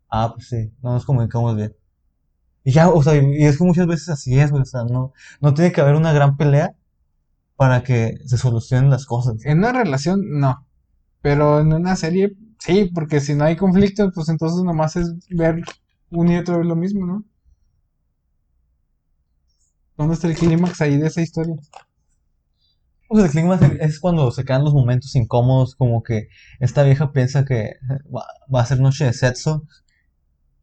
Ah, 0.09 0.33
pues 0.33 0.49
sí, 0.49 0.73
no 0.81 0.93
nos 0.93 1.05
comunicamos 1.05 1.57
bien. 1.57 1.75
Y 2.62 2.71
ya, 2.71 2.91
o 2.91 3.03
sea, 3.03 3.16
y 3.16 3.45
es 3.45 3.59
que 3.59 3.64
muchas 3.64 3.89
veces 3.89 4.09
así 4.09 4.39
es, 4.39 4.53
güey, 4.53 4.62
o 4.62 4.66
sea, 4.66 4.85
no, 4.85 5.12
no 5.41 5.55
tiene 5.55 5.73
que 5.73 5.81
haber 5.81 5.97
una 5.97 6.12
gran 6.12 6.37
pelea 6.37 6.77
para 7.57 7.83
que 7.83 8.19
se 8.25 8.39
solucionen 8.39 8.89
las 8.89 9.05
cosas. 9.05 9.45
En 9.45 9.59
una 9.59 9.73
relación, 9.73 10.23
no. 10.39 10.64
Pero 11.23 11.61
en 11.61 11.73
una 11.73 11.97
serie, 11.97 12.33
sí, 12.59 12.91
porque 12.95 13.21
si 13.21 13.35
no 13.35 13.45
hay 13.45 13.57
conflicto, 13.57 14.11
pues 14.12 14.29
entonces 14.29 14.62
nomás 14.64 14.97
es 14.97 15.14
ver 15.31 15.62
una 16.11 16.35
y 16.35 16.37
otra 16.39 16.57
vez 16.59 16.66
lo 16.66 16.77
mismo, 16.77 17.07
¿no? 17.07 17.25
¿Dónde 19.99 20.14
está 20.14 20.29
el 20.29 20.35
clímax 20.37 20.81
ahí 20.81 20.97
de 20.97 21.09
esa 21.09 21.21
historia? 21.21 21.55
Pues 23.09 23.25
el 23.25 23.31
clima 23.31 23.59
es- 23.81 24.01
cuando 24.01 24.31
se 24.31 24.45
quedan 24.45 24.64
los 24.64 24.75
momentos 24.75 25.14
incómodos, 25.16 25.75
como 25.75 26.03
que 26.03 26.29
esta 26.61 26.83
vieja 26.83 27.12
piensa 27.12 27.45
que 27.45 27.75
va, 28.14 28.25
va 28.55 28.61
a 28.62 28.66
ser 28.66 28.81
noche 28.81 29.05
de 29.07 29.12
sexo. 29.12 29.64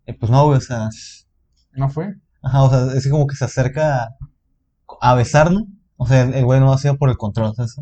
Y 0.08 0.14
pues 0.14 0.32
no, 0.32 0.46
güey, 0.46 0.58
o 0.58 0.62
sea, 0.62 0.90
¿No 1.74 1.90
fue? 1.90 2.16
ajá, 2.42 2.64
o 2.64 2.70
sea, 2.70 2.98
es 2.98 3.08
como 3.10 3.28
que 3.28 3.36
se 3.36 3.46
acerca 3.46 4.10
a, 5.02 5.16
besarla. 5.16 5.62
O 5.98 6.08
sea, 6.08 6.24
el 6.24 6.46
güey 6.46 6.60
no 6.60 6.74
hacía 6.74 6.96
por 6.96 7.10
el 7.10 7.18
control, 7.18 7.56
¿sabes? 7.56 7.76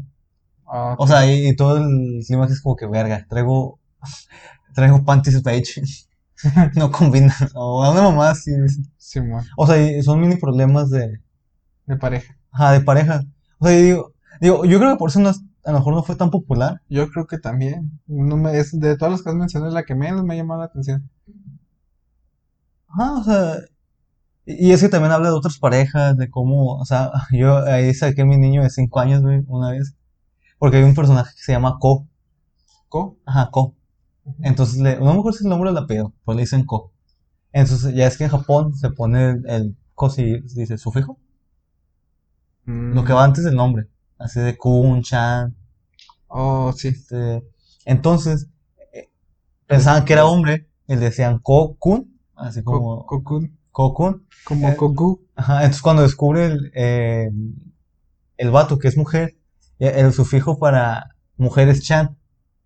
Ah, 0.75 0.95
O 0.97 1.05
sea, 1.07 1.25
y, 1.31 1.47
y 1.49 1.55
todo 1.55 1.77
el 1.77 2.21
clima 2.25 2.45
es 2.45 2.61
como 2.61 2.75
que 2.75 2.87
verga, 2.87 3.25
traigo, 3.29 3.79
traigo 4.75 5.03
panties 5.05 5.43
beige, 5.43 5.81
no 6.75 6.91
combina, 6.91 7.35
o 7.55 7.83
a 7.83 7.91
una 7.91 8.03
mamá 8.03 8.31
así, 8.31 8.51
dice. 8.59 8.81
Simón, 8.97 9.45
o 9.57 9.67
sea, 9.67 9.77
y 9.81 10.01
son 10.03 10.19
mini 10.21 10.37
problemas 10.37 10.89
de, 10.89 11.19
de 11.87 11.97
pareja. 11.97 12.37
ajá, 12.51 12.71
de 12.73 12.81
pareja, 12.81 13.21
o 13.59 13.67
sea, 13.67 13.79
y 13.79 13.83
digo, 13.83 14.13
digo, 14.41 14.65
yo 14.65 14.79
creo 14.79 14.91
que 14.93 14.97
por 14.97 15.09
eso 15.09 15.19
no 15.19 15.29
es- 15.31 15.41
a 15.65 15.71
lo 15.71 15.77
mejor 15.79 15.93
no 15.95 16.03
fue 16.03 16.15
tan 16.17 16.29
popular, 16.31 16.81
Yo 16.89 17.09
creo 17.09 17.27
que 17.27 17.37
también. 17.39 17.99
No 18.07 18.37
me, 18.37 18.57
es, 18.59 18.77
de 18.79 18.97
todas 18.97 19.13
las 19.13 19.21
que 19.23 19.29
has 19.29 19.35
mencionado, 19.35 19.69
es 19.69 19.73
la 19.75 19.83
que 19.85 19.95
menos 19.95 20.23
me 20.25 20.33
ha 20.33 20.37
llamado 20.37 20.59
la 20.61 20.65
atención. 20.67 21.09
ajá, 22.87 23.13
o 23.19 23.23
sea, 23.23 23.55
y, 24.45 24.69
y 24.69 24.73
es 24.73 24.81
que 24.81 24.89
también 24.89 25.11
habla 25.13 25.29
de 25.29 25.35
otras 25.35 25.59
parejas, 25.59 26.17
de 26.17 26.29
cómo, 26.31 26.75
o 26.77 26.85
sea, 26.85 27.11
yo 27.31 27.57
ahí 27.65 27.93
saqué 27.95 28.23
a 28.23 28.25
mi 28.25 28.37
niño 28.37 28.63
de 28.63 28.69
5 28.69 28.99
años, 29.01 29.21
güey, 29.21 29.43
una 29.47 29.71
vez, 29.71 29.95
porque 30.63 30.77
hay 30.77 30.83
un 30.83 30.95
personaje 30.95 31.35
que 31.35 31.41
se 31.43 31.51
llama 31.51 31.77
Ko, 31.77 32.07
¿Co? 32.89 33.17
ajá, 33.25 33.51
Ko, 33.51 33.75
Entonces, 34.43 34.79
le, 34.79 34.97
no 34.97 35.13
me 35.13 35.19
acuerdo 35.19 35.33
si 35.39 35.45
el 35.45 35.49
nombre 35.51 35.71
la 35.73 35.87
pido, 35.87 36.13
pues 36.25 36.37
le 36.37 36.43
dicen 36.43 36.65
Ko. 36.65 36.91
Entonces, 37.53 37.95
ya 37.95 38.07
es 38.07 38.17
que 38.17 38.25
en 38.25 38.31
Japón 38.31 38.75
se 38.75 38.91
pone 38.91 39.31
el, 39.31 39.49
el 39.49 39.77
Ko, 39.95 40.09
si 40.09 40.41
dice 40.55 40.77
sufijo, 40.77 41.19
lo 42.65 43.03
que 43.03 43.13
va 43.13 43.23
antes 43.23 43.43
del 43.43 43.55
nombre, 43.55 43.87
así 44.17 44.39
de 44.39 44.57
Kun, 44.57 45.01
Chan, 45.01 45.55
Mm, 46.29 46.35
Oh, 46.35 46.71
sí. 46.73 46.89
este, 46.89 47.43
entonces, 47.85 48.47
eh, 48.93 49.09
pensaban 49.67 50.05
que 50.05 50.13
era 50.13 50.25
hombre, 50.25 50.67
y 50.87 50.95
le 50.95 51.01
decían 51.01 51.39
Ko-kun, 51.39 52.19
así 52.35 52.63
Co- 52.63 52.79
como 52.79 53.05
Cocoon. 53.07 53.57
Ko-kun, 53.71 54.27
Como 54.43 54.69
Eh, 54.69 54.75
Goku. 54.77 55.21
ajá, 55.35 55.57
entonces 55.61 55.81
cuando 55.83 56.03
descubre 56.03 56.45
el, 56.47 56.71
eh, 56.75 57.29
el 58.37 58.51
vato 58.51 58.77
que 58.79 58.87
es 58.87 58.97
mujer, 58.97 59.35
el 59.79 60.13
sufijo 60.13 60.59
para 60.59 61.15
mujer 61.37 61.69
es 61.69 61.81
Chan, 61.83 62.17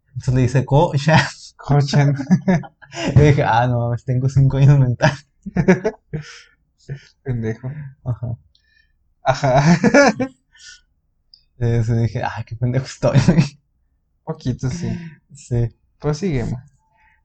entonces 0.08 0.34
le 0.34 0.41
dice 0.41 0.66
Ko-chan, 0.66 1.20
Kochan. 1.58 2.16
y 3.16 3.20
dije, 3.20 3.43
ah, 3.43 3.68
no 3.68 3.80
mames, 3.80 4.05
tengo 4.05 4.30
cinco 4.30 4.58
años 4.58 4.80
mental, 4.80 5.12
Pendejo. 7.24 7.70
ajá. 8.03 8.38
Ajá. 9.24 9.78
Entonces 11.58 12.01
dije, 12.01 12.22
ay, 12.24 12.43
qué 12.45 12.55
pendejo 12.55 12.86
estoy. 12.86 13.20
Poquito, 14.24 14.70
sí. 14.70 14.89
sí, 15.34 15.70
Pues 15.99 16.18
seguimos. 16.20 16.60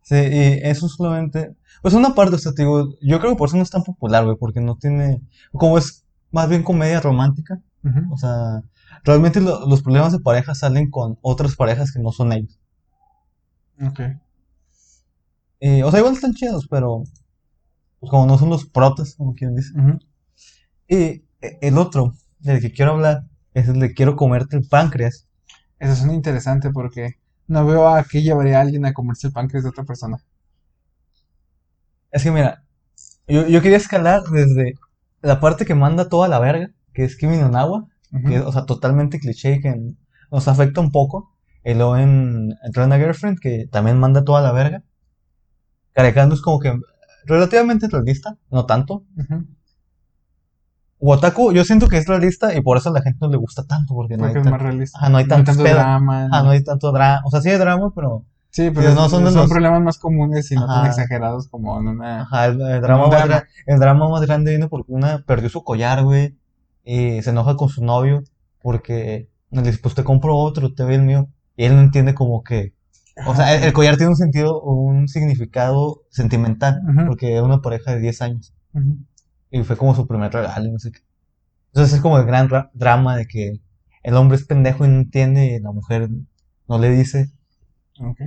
sí, 0.02 0.14
y 0.16 0.60
eso 0.62 0.88
solamente, 0.88 1.54
pues 1.82 1.94
una 1.94 2.14
parte, 2.14 2.36
o 2.36 2.38
sea, 2.38 2.52
te 2.52 2.62
digo, 2.62 2.94
yo 3.02 3.18
creo 3.20 3.32
que 3.32 3.36
por 3.38 3.48
eso 3.48 3.56
no 3.56 3.62
es 3.62 3.70
tan 3.70 3.82
popular, 3.84 4.24
güey, 4.24 4.36
porque 4.36 4.60
no 4.60 4.76
tiene, 4.76 5.20
como 5.52 5.78
es 5.78 6.04
más 6.30 6.48
bien 6.48 6.62
comedia 6.62 7.00
romántica, 7.00 7.60
o 8.10 8.16
sea, 8.16 8.62
realmente 9.04 9.40
lo- 9.40 9.66
los 9.66 9.82
problemas 9.82 10.12
de 10.12 10.20
pareja 10.20 10.54
salen 10.54 10.90
con 10.90 11.18
otras 11.22 11.56
parejas 11.56 11.92
que 11.92 12.00
no 12.00 12.12
son 12.12 12.32
ellos. 12.32 12.58
Ok. 13.82 14.00
Y, 15.60 15.82
o 15.82 15.90
sea, 15.90 16.00
igual 16.00 16.14
están 16.14 16.34
chidos, 16.34 16.66
pero 16.68 17.04
pues, 18.00 18.10
como 18.10 18.26
no 18.26 18.38
son 18.38 18.50
los 18.50 18.66
protas, 18.66 19.14
como 19.16 19.34
quien 19.34 19.56
dice. 19.56 19.72
Y 20.88 20.96
eh, 20.96 21.24
el 21.60 21.76
otro 21.78 22.14
del 22.38 22.60
que 22.60 22.72
quiero 22.72 22.92
hablar 22.92 23.24
es 23.54 23.68
el 23.68 23.80
de 23.80 23.94
quiero 23.94 24.14
comerte 24.16 24.56
el 24.56 24.68
páncreas. 24.68 25.26
Eso 25.80 25.96
suena 25.96 26.14
interesante 26.14 26.70
porque 26.70 27.16
no 27.48 27.66
veo 27.66 27.88
a 27.88 28.04
qué 28.04 28.22
llevaría 28.22 28.58
a 28.58 28.62
alguien 28.62 28.86
a 28.86 28.94
comerse 28.94 29.28
el 29.28 29.32
páncreas 29.32 29.64
de 29.64 29.70
otra 29.70 29.84
persona. 29.84 30.18
Es 32.10 32.22
que 32.22 32.30
mira, 32.30 32.62
yo, 33.28 33.46
yo 33.48 33.62
quería 33.62 33.78
escalar 33.78 34.22
desde 34.24 34.74
la 35.22 35.40
parte 35.40 35.66
que 35.66 35.74
manda 35.76 36.08
toda 36.08 36.28
la 36.28 36.38
verga, 36.40 36.70
que 36.94 37.04
es 37.04 37.16
Kimi 37.16 37.38
no 37.38 37.48
Nawa, 37.50 37.88
Que 38.28 38.40
o 38.40 38.52
sea, 38.52 38.66
totalmente 38.66 39.18
cliché 39.18 39.54
y 39.54 39.60
que 39.60 39.74
nos 40.30 40.46
afecta 40.48 40.80
un 40.80 40.90
poco. 40.90 41.30
Y 41.64 41.74
luego 41.74 41.96
en, 41.96 42.54
en 42.62 42.72
Rent 42.74 42.92
a 42.92 42.98
Girlfriend, 42.98 43.38
que 43.40 43.66
también 43.70 43.98
manda 43.98 44.22
toda 44.24 44.42
la 44.42 44.52
verga. 44.52 44.82
Karekando 45.92 46.34
es 46.34 46.40
como 46.42 46.58
que 46.60 46.74
relativamente 47.26 47.88
realista, 47.88 48.36
no 48.50 48.66
tanto. 48.66 49.04
Ujú. 49.16 49.46
Wataku, 50.98 51.52
yo 51.52 51.64
siento 51.64 51.88
que 51.88 51.96
es 51.98 52.06
realista 52.06 52.54
y 52.54 52.60
por 52.60 52.76
eso 52.76 52.90
a 52.90 52.92
la 52.92 53.02
gente 53.02 53.18
no 53.20 53.28
le 53.28 53.36
gusta 53.36 53.64
tanto, 53.64 53.92
porque 53.94 54.16
no 54.16 54.24
hay, 54.24 54.30
Porque 54.30 54.38
es 54.40 54.44
tan- 54.44 54.52
más 54.52 54.62
realista. 54.62 54.98
ajá, 54.98 55.08
no 55.08 55.18
hay 55.18 55.26
tanto 55.26 55.52
pedos. 55.54 55.70
drama. 55.72 56.26
Ajá, 56.26 56.42
no 56.44 56.50
hay 56.50 56.62
tanto 56.62 56.92
drama. 56.92 57.22
O 57.24 57.30
sea, 57.30 57.40
sí 57.40 57.50
hay 57.50 57.58
drama, 57.58 57.92
pero 57.94 58.24
Sí, 58.50 58.70
pero 58.72 58.92
no 58.94 59.08
son 59.08 59.24
los- 59.24 59.48
problemas 59.50 59.80
más 59.82 59.98
comunes 59.98 60.50
y 60.52 60.54
no 60.56 60.66
tan 60.66 60.86
exagerados 60.86 61.48
como 61.48 61.80
en 61.80 61.88
una... 61.88 62.20
ajá, 62.22 62.46
el, 62.46 62.60
el 62.60 62.82
drama 62.82 63.04
Un 63.06 63.10
más 63.10 63.24
drama. 63.24 63.44
el 63.66 63.78
drama 63.80 64.08
más 64.10 64.20
grande 64.20 64.50
viene 64.50 64.68
porque 64.68 64.92
una 64.92 65.24
perdió 65.24 65.48
su 65.48 65.64
collar, 65.64 66.04
güey, 66.04 66.36
y 66.84 67.22
se 67.22 67.30
enoja 67.30 67.56
con 67.56 67.68
su 67.68 67.84
novio 67.84 68.22
porque 68.62 69.28
le 69.50 69.62
dice, 69.62 69.78
pues 69.82 69.94
te 69.94 70.04
compro 70.04 70.36
otro, 70.36 70.72
te 70.74 70.82
doy 70.82 70.94
el 70.94 71.02
mío. 71.02 71.28
Y 71.56 71.64
él 71.64 71.74
no 71.76 71.82
entiende 71.82 72.14
como 72.14 72.42
que, 72.42 72.74
o 73.26 73.34
sea, 73.36 73.54
el, 73.56 73.64
el 73.64 73.72
collar 73.72 73.96
tiene 73.96 74.10
un 74.10 74.16
sentido, 74.16 74.60
un 74.62 75.08
significado 75.08 76.02
sentimental, 76.10 76.80
porque 77.06 77.36
es 77.36 77.42
una 77.42 77.60
pareja 77.60 77.92
de 77.94 78.00
10 78.00 78.22
años. 78.22 78.54
Y 79.50 79.62
fue 79.64 79.76
como 79.76 79.94
su 79.94 80.06
primer 80.06 80.32
regalo, 80.32 80.72
no 80.72 80.78
sé 80.78 80.92
qué. 80.92 81.00
Entonces 81.68 81.94
es 81.96 82.00
como 82.00 82.18
el 82.18 82.26
gran 82.26 82.48
ra- 82.48 82.70
drama 82.74 83.16
de 83.16 83.26
que 83.26 83.60
el 84.02 84.14
hombre 84.16 84.36
es 84.36 84.44
pendejo 84.46 84.84
y 84.84 84.88
no 84.88 84.96
entiende 84.98 85.46
y 85.56 85.60
la 85.60 85.72
mujer 85.72 86.08
no 86.68 86.78
le 86.78 86.90
dice. 86.90 87.30
Ok. 88.00 88.18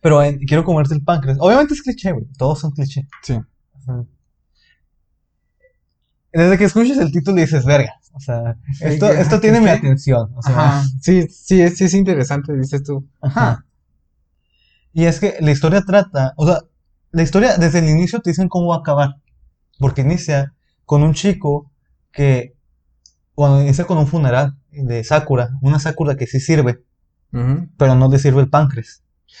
Pero 0.00 0.22
eh, 0.22 0.38
quiero 0.46 0.64
comerte 0.64 0.94
el 0.94 1.02
páncreas. 1.04 1.38
Obviamente 1.40 1.74
es 1.74 1.82
cliché, 1.82 2.12
güey. 2.12 2.26
Todos 2.38 2.60
son 2.60 2.72
cliché. 2.72 3.06
Sí. 3.22 3.38
Ajá. 3.74 4.04
Desde 6.32 6.58
que 6.58 6.64
escuches 6.64 6.98
el 6.98 7.12
título 7.12 7.40
dices, 7.40 7.64
verga. 7.64 7.94
O 8.12 8.20
sea, 8.20 8.56
esto, 8.80 9.08
que- 9.10 9.20
esto 9.20 9.40
tiene 9.40 9.60
mi 9.60 9.68
atención. 9.68 10.30
O 10.36 10.42
sea, 10.42 10.54
Ajá. 10.54 10.84
Sí, 11.00 11.28
sí, 11.28 11.68
sí 11.70 11.84
es 11.84 11.94
interesante, 11.94 12.52
dices 12.56 12.82
tú. 12.82 13.08
Ajá. 13.20 13.64
Y 14.92 15.04
es 15.04 15.20
que 15.20 15.36
la 15.40 15.52
historia 15.52 15.82
trata, 15.82 16.34
o 16.36 16.46
sea, 16.46 16.58
la 17.12 17.22
historia 17.22 17.56
desde 17.56 17.78
el 17.78 17.88
inicio 17.88 18.20
te 18.20 18.30
dicen 18.30 18.48
cómo 18.48 18.68
va 18.68 18.76
a 18.76 18.80
acabar. 18.80 19.16
Porque 19.78 20.02
inicia 20.02 20.52
con 20.84 21.02
un 21.02 21.14
chico 21.14 21.70
que, 22.12 22.54
bueno, 23.36 23.62
inicia 23.62 23.84
con 23.86 23.96
un 23.98 24.06
funeral 24.06 24.58
de 24.72 25.02
Sakura, 25.04 25.50
una 25.62 25.78
Sakura 25.78 26.16
que 26.16 26.26
sí 26.26 26.38
sirve, 26.40 26.82
Ujú. 27.32 27.68
pero 27.78 27.94
no 27.94 28.08
le 28.10 28.18
sirve 28.18 28.40
el 28.42 28.50
páncreas. 28.50 29.02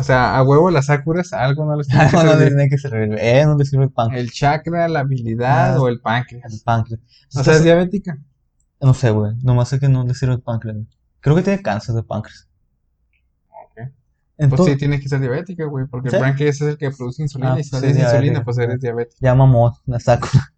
O 0.00 0.02
sea, 0.04 0.36
a 0.36 0.44
huevo 0.44 0.70
las 0.70 0.86
Sakuras 0.86 1.32
algo 1.32 1.64
no 1.64 1.74
les 1.76 1.88
tiene 1.88 2.08
que 2.08 2.16
no, 2.16 2.22
no 2.22 2.30
le 2.36 2.38
servir. 2.38 2.48
tiene 2.48 2.68
que 2.70 2.78
servir, 2.78 3.18
eh, 3.18 3.44
no 3.44 3.58
sirve 3.64 3.84
el 3.86 3.90
páncreas. 3.90 4.22
El 4.22 4.30
chakra, 4.30 4.88
la 4.88 5.00
habilidad 5.00 5.74
Ah, 5.74 5.80
o 5.80 5.88
el 5.88 6.00
páncreas. 6.00 6.52
El 6.54 6.60
páncreas. 6.64 7.00
O 7.34 7.42
sea, 7.42 7.54
es 7.56 7.64
diabética. 7.64 8.16
no 8.80 8.94
sé, 8.94 9.10
güey, 9.10 9.34
nomás 9.42 9.68
sé 9.70 9.80
que 9.80 9.88
no 9.88 10.04
le 10.04 10.14
sirve 10.14 10.34
el 10.34 10.40
páncreas. 10.40 10.76
Creo 11.20 11.34
que 11.34 11.42
tiene 11.42 11.60
cáncer 11.62 11.96
de 11.96 12.04
páncreas. 12.04 12.48
Ok. 13.50 13.74
Pues 13.74 13.90
Entonces, 14.38 14.66
sí, 14.74 14.78
tiene 14.78 15.00
que 15.00 15.08
ser 15.08 15.18
diabética, 15.20 15.64
güey, 15.64 15.86
porque 15.86 16.10
¿Sí? 16.10 16.16
el 16.16 16.22
páncreas 16.22 16.56
es 16.60 16.68
el 16.68 16.78
que 16.78 16.90
produce 16.92 17.22
insulina 17.22 17.54
Ah, 17.54 17.60
y 17.60 17.64
si 17.64 17.70
pues 17.70 17.82
no 17.82 17.86
tienes 17.88 18.02
insulina, 18.04 18.20
diabética. 18.22 18.44
pues 18.44 18.58
eres 18.58 18.80
diabético. 18.80 19.18
ya 19.20 19.34
mamó 19.34 19.76
la 19.86 19.98
Sakura. 19.98 20.52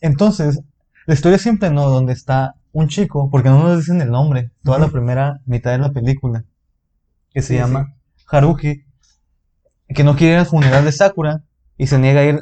Entonces, 0.00 0.60
La 1.06 1.14
historia 1.14 1.36
es 1.36 1.42
simple, 1.42 1.70
¿no? 1.70 1.88
Donde 1.88 2.12
está 2.12 2.56
un 2.72 2.88
chico, 2.88 3.30
porque 3.30 3.48
no 3.48 3.62
nos 3.62 3.78
dicen 3.78 4.00
el 4.02 4.10
nombre, 4.10 4.50
toda 4.62 4.78
la 4.78 4.88
primera 4.88 5.40
mitad 5.46 5.70
de 5.70 5.78
la 5.78 5.90
película, 5.90 6.44
que 7.32 7.42
se 7.42 7.48
Sí, 7.48 7.54
llama 7.54 7.94
Haruki, 8.30 8.84
que 9.94 10.04
no 10.04 10.16
quiere 10.16 10.34
ir 10.34 10.38
al 10.40 10.46
funeral 10.46 10.84
de 10.84 10.92
Sakura 10.92 11.42
y 11.76 11.86
se 11.86 11.98
niega 11.98 12.20
a 12.20 12.24
ir 12.24 12.40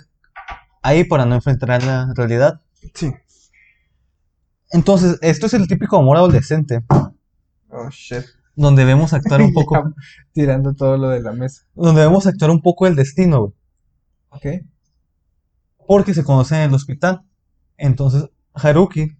ahí 0.82 1.04
para 1.04 1.24
no 1.24 1.34
enfrentar 1.34 1.82
la 1.82 2.12
realidad. 2.14 2.60
Sí. 2.94 3.12
Entonces, 4.70 5.18
esto 5.22 5.46
es 5.46 5.54
el 5.54 5.68
típico 5.68 5.96
amor 5.98 6.16
adolescente, 6.16 6.82
Oh, 7.68 7.88
shit. 7.90 8.24
donde 8.54 8.84
vemos 8.84 9.12
actuar 9.12 9.40
un 9.42 9.52
poco, 9.54 9.92
tirando 10.32 10.74
todo 10.74 10.96
lo 10.96 11.08
de 11.10 11.20
la 11.22 11.32
mesa. 11.32 11.62
donde 11.74 12.00
vemos 12.02 12.26
actuar 12.26 12.50
un 12.50 12.62
poco 12.62 12.86
el 12.86 12.96
destino, 12.96 13.52
Ok. 14.30 14.46
porque 15.86 16.14
se 16.14 16.24
conocen 16.24 16.58
en 16.58 16.68
el 16.70 16.74
hospital. 16.74 17.22
Entonces, 17.76 18.28
Haruki 18.54 19.16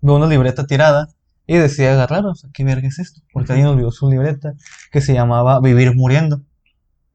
ve 0.00 0.12
una 0.12 0.26
libreta 0.26 0.66
tirada 0.66 1.08
y 1.50 1.58
decide 1.58 1.88
agarrar, 1.88 2.24
o 2.26 2.34
sea, 2.36 2.48
¿qué 2.54 2.62
verga 2.62 2.86
es 2.86 3.00
esto? 3.00 3.22
Porque 3.32 3.50
alguien 3.50 3.66
olvidó 3.66 3.90
su 3.90 4.08
libreta 4.08 4.54
que 4.92 5.00
se 5.00 5.14
llamaba 5.14 5.58
Vivir 5.60 5.96
Muriendo. 5.96 6.42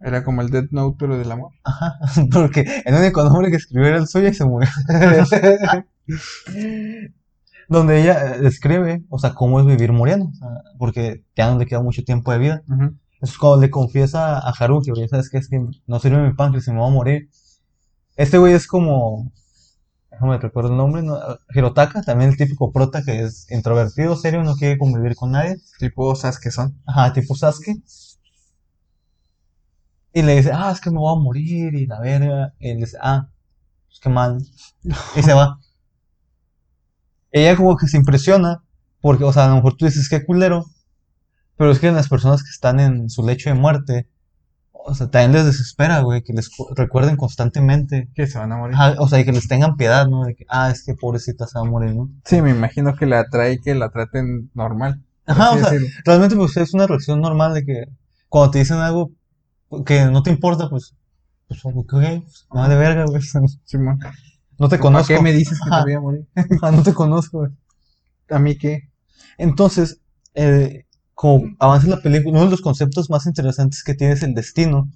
Era 0.02 0.26
como 0.26 0.42
el 0.42 0.50
Death 0.50 0.72
Note, 0.72 0.98
pero 1.00 1.18
del 1.18 1.32
amor. 1.32 1.54
Ajá, 1.64 1.98
porque 2.34 2.66
el 2.84 2.96
único 2.96 3.24
nombre 3.24 3.50
que 3.50 3.56
escribió 3.56 3.88
era 3.88 3.98
el 3.98 4.08
suyo 4.08 4.28
y 4.28 4.34
se 4.34 4.44
murió. 4.44 4.68
Donde 7.70 8.02
ella 8.02 8.36
eh, 8.36 8.42
describe, 8.42 9.06
o 9.08 9.20
sea, 9.20 9.34
cómo 9.34 9.62
es 9.62 9.66
vivir 9.66 9.94
muriendo, 9.94 10.26
o 10.26 10.34
sea, 10.34 10.50
porque 10.80 11.24
ya 11.38 11.50
no 11.50 11.58
le 11.58 11.66
queda 11.66 11.82
mucho 11.82 12.04
tiempo 12.04 12.34
de 12.34 12.38
vida. 12.38 12.62
Eso 13.22 13.32
es 13.32 13.38
cuando 13.38 13.62
le 13.62 13.70
confiesa 13.70 14.38
a 14.38 14.50
Haruki, 14.50 14.92
¿sabes 15.08 15.30
qué? 15.30 15.38
Es 15.38 15.48
que 15.48 15.66
no 15.88 16.00
sirve 16.02 16.22
mi 16.22 16.34
páncreas 16.34 16.68
y 16.68 16.72
me 16.72 16.80
voy 16.80 16.90
a 16.90 16.94
morir. 16.94 17.30
Este 18.18 18.38
güey 18.38 18.52
es 18.52 18.68
como, 18.68 19.32
déjame 20.16 20.38
recuerdo 20.38 20.72
el 20.72 20.78
nombre, 20.78 21.03
¿no? 21.03 21.20
Hirotaka, 21.53 22.01
también 22.01 22.32
el 22.32 22.38
típico 22.38 22.72
prota 22.72 23.03
que 23.03 23.22
es 23.22 23.51
introvertido, 23.51 24.16
serio, 24.16 24.43
no 24.43 24.55
quiere 24.55 24.78
convivir 24.78 25.16
con 25.16 25.32
nadie. 25.32 25.57
Tipo, 25.78 26.16
¿sabes 26.16 26.39
qué 26.39 26.51
son? 26.51 26.82
Ajá, 26.86 27.11
tipo 27.13 27.36
Sasuke. 27.36 27.82
Y 30.13 30.22
le 30.22 30.38
dice, 30.38 30.51
ah, 30.53 30.72
es 30.72 30.80
que 30.80 30.89
me 30.89 30.99
voy 30.99 31.13
a 31.13 31.22
morir 31.22 31.74
y 31.76 31.86
la 31.86 31.99
verga. 31.99 32.53
Y 32.59 32.70
él 32.70 32.78
dice, 32.78 32.97
ah, 33.01 33.30
pues 33.88 33.99
qué 33.99 34.09
mal. 34.09 34.38
Y 35.16 35.22
se 35.22 35.34
va. 35.34 35.59
Ella 37.32 37.57
como 37.57 37.76
que 37.76 37.88
se 37.88 37.97
impresiona, 37.97 38.63
porque, 39.01 39.26
o 39.26 39.34
sea, 39.34 39.45
a 39.45 39.49
lo 39.49 39.55
mejor 39.55 39.76
tú 39.76 39.86
dices, 39.86 40.07
qué 40.07 40.26
culero. 40.26 40.66
Pero 41.57 41.72
es 41.72 41.80
que 41.80 41.91
las 41.91 42.07
personas 42.07 42.41
que 42.43 42.49
están 42.49 42.80
en 42.80 43.09
su 43.09 43.26
lecho 43.26 43.49
de 43.49 43.55
muerte, 43.55 44.09
o 44.88 44.94
sea, 44.96 45.10
también 45.10 45.32
les 45.34 45.46
desespera, 45.46 46.00
güey, 46.02 46.22
que 46.22 46.34
les 46.34 46.50
cu- 46.50 46.68
recuerden 46.76 47.18
constantemente. 47.18 48.10
Que 48.14 48.28
se 48.28 48.38
van 48.38 48.52
a 48.52 48.58
morir. 48.58 48.76
Ajá, 48.76 48.96
o 49.00 49.08
sea, 49.08 49.20
y 49.20 49.26
que 49.26 49.32
les 49.32 49.48
tengan 49.48 49.76
piedad, 49.78 50.08
¿no? 50.08 50.24
De 50.26 50.36
que, 50.36 50.46
ah, 50.48 50.70
es 50.70 50.84
que 50.84 50.94
pobrecita 50.94 51.48
se 51.48 51.58
va 51.60 51.66
a 51.66 51.70
morir, 51.70 51.96
¿no? 51.96 52.10
Sí, 52.24 52.42
me 52.42 52.52
imagino 52.52 52.96
que 52.96 53.06
la 53.06 53.20
atrae 53.22 53.54
y 53.54 53.60
que 53.60 53.74
la 53.76 53.90
traten 53.90 54.52
normal. 54.54 55.02
Ajá, 55.26 55.52
o 55.52 55.58
sea, 55.58 55.72
decirlo. 55.72 55.88
realmente 56.06 56.36
pues 56.36 56.56
es 56.58 56.74
una 56.76 56.86
reacción 56.88 57.20
normal 57.20 57.54
de 57.56 57.66
que 57.66 57.86
cuando 58.30 58.52
te 58.52 58.60
dicen 58.60 58.78
algo 58.78 59.12
que 59.86 60.06
no 60.06 60.22
te 60.22 60.30
importa, 60.30 60.70
pues, 60.70 60.94
pues 61.48 61.62
ok, 61.66 61.90
pues, 61.90 62.48
no 62.54 62.70
de 62.70 62.76
verga, 62.76 63.06
güey. 63.06 63.22
Simón. 63.66 64.00
No 64.60 64.70
te 64.70 64.78
¿Para 64.78 64.82
conozco. 64.84 65.14
qué 65.16 65.22
me 65.22 65.34
dices 65.34 65.60
que 65.60 65.70
Ajá. 65.70 65.80
te 65.80 65.90
voy 65.90 65.94
a 65.94 66.00
morir? 66.00 66.28
Ajá, 66.36 66.72
no 66.72 66.84
te 66.84 66.94
conozco, 66.94 67.40
güey. 67.40 67.52
¿A 68.30 68.40
mí 68.40 68.58
qué? 68.58 68.90
Entonces, 69.38 70.00
eh, 70.36 70.85
como 71.16 71.55
avanza 71.59 71.88
la 71.88 72.01
película, 72.01 72.38
uno 72.38 72.45
de 72.45 72.51
los 72.51 72.61
conceptos 72.61 73.09
más 73.09 73.26
interesantes 73.26 73.84
que 73.84 73.95
tiene 73.95 74.13
es 74.13 74.22
el 74.22 74.36
destino, 74.36 74.91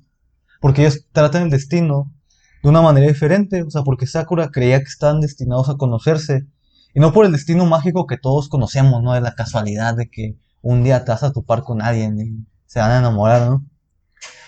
porque 0.59 0.81
ellos 0.81 1.05
tratan 1.13 1.43
el 1.43 1.49
destino 1.49 2.13
de 2.61 2.69
una 2.69 2.81
manera 2.81 3.07
diferente, 3.07 3.63
o 3.63 3.71
sea, 3.71 3.83
porque 3.83 4.05
Sakura 4.05 4.49
creía 4.49 4.79
que 4.79 4.89
estaban 4.89 5.21
destinados 5.21 5.69
a 5.69 5.77
conocerse, 5.77 6.45
y 6.93 6.99
no 6.99 7.13
por 7.13 7.25
el 7.25 7.31
destino 7.31 7.65
mágico 7.65 8.05
que 8.05 8.17
todos 8.17 8.49
conocemos, 8.49 9.01
¿no? 9.01 9.13
De 9.13 9.21
la 9.21 9.33
casualidad 9.33 9.95
de 9.95 10.09
que 10.09 10.37
un 10.61 10.83
día 10.83 11.05
te 11.05 11.11
vas 11.11 11.23
a 11.23 11.31
topar 11.31 11.63
con 11.63 11.81
alguien 11.81 12.19
y 12.19 12.45
se 12.65 12.79
van 12.79 12.91
a 12.91 12.99
enamorar, 12.99 13.49
¿no? 13.49 13.65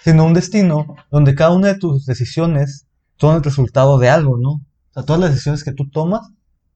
Sino 0.03 0.25
un 0.25 0.33
destino 0.33 0.95
donde 1.09 1.35
cada 1.35 1.51
una 1.51 1.67
de 1.67 1.75
tus 1.75 2.05
decisiones 2.05 2.87
son 3.17 3.37
el 3.37 3.43
resultado 3.43 3.97
de 3.97 4.09
algo, 4.09 4.37
¿no? 4.37 4.49
O 4.49 4.93
sea, 4.93 5.03
todas 5.03 5.21
las 5.21 5.29
decisiones 5.29 5.63
que 5.63 5.71
tú 5.71 5.89
tomas 5.89 6.27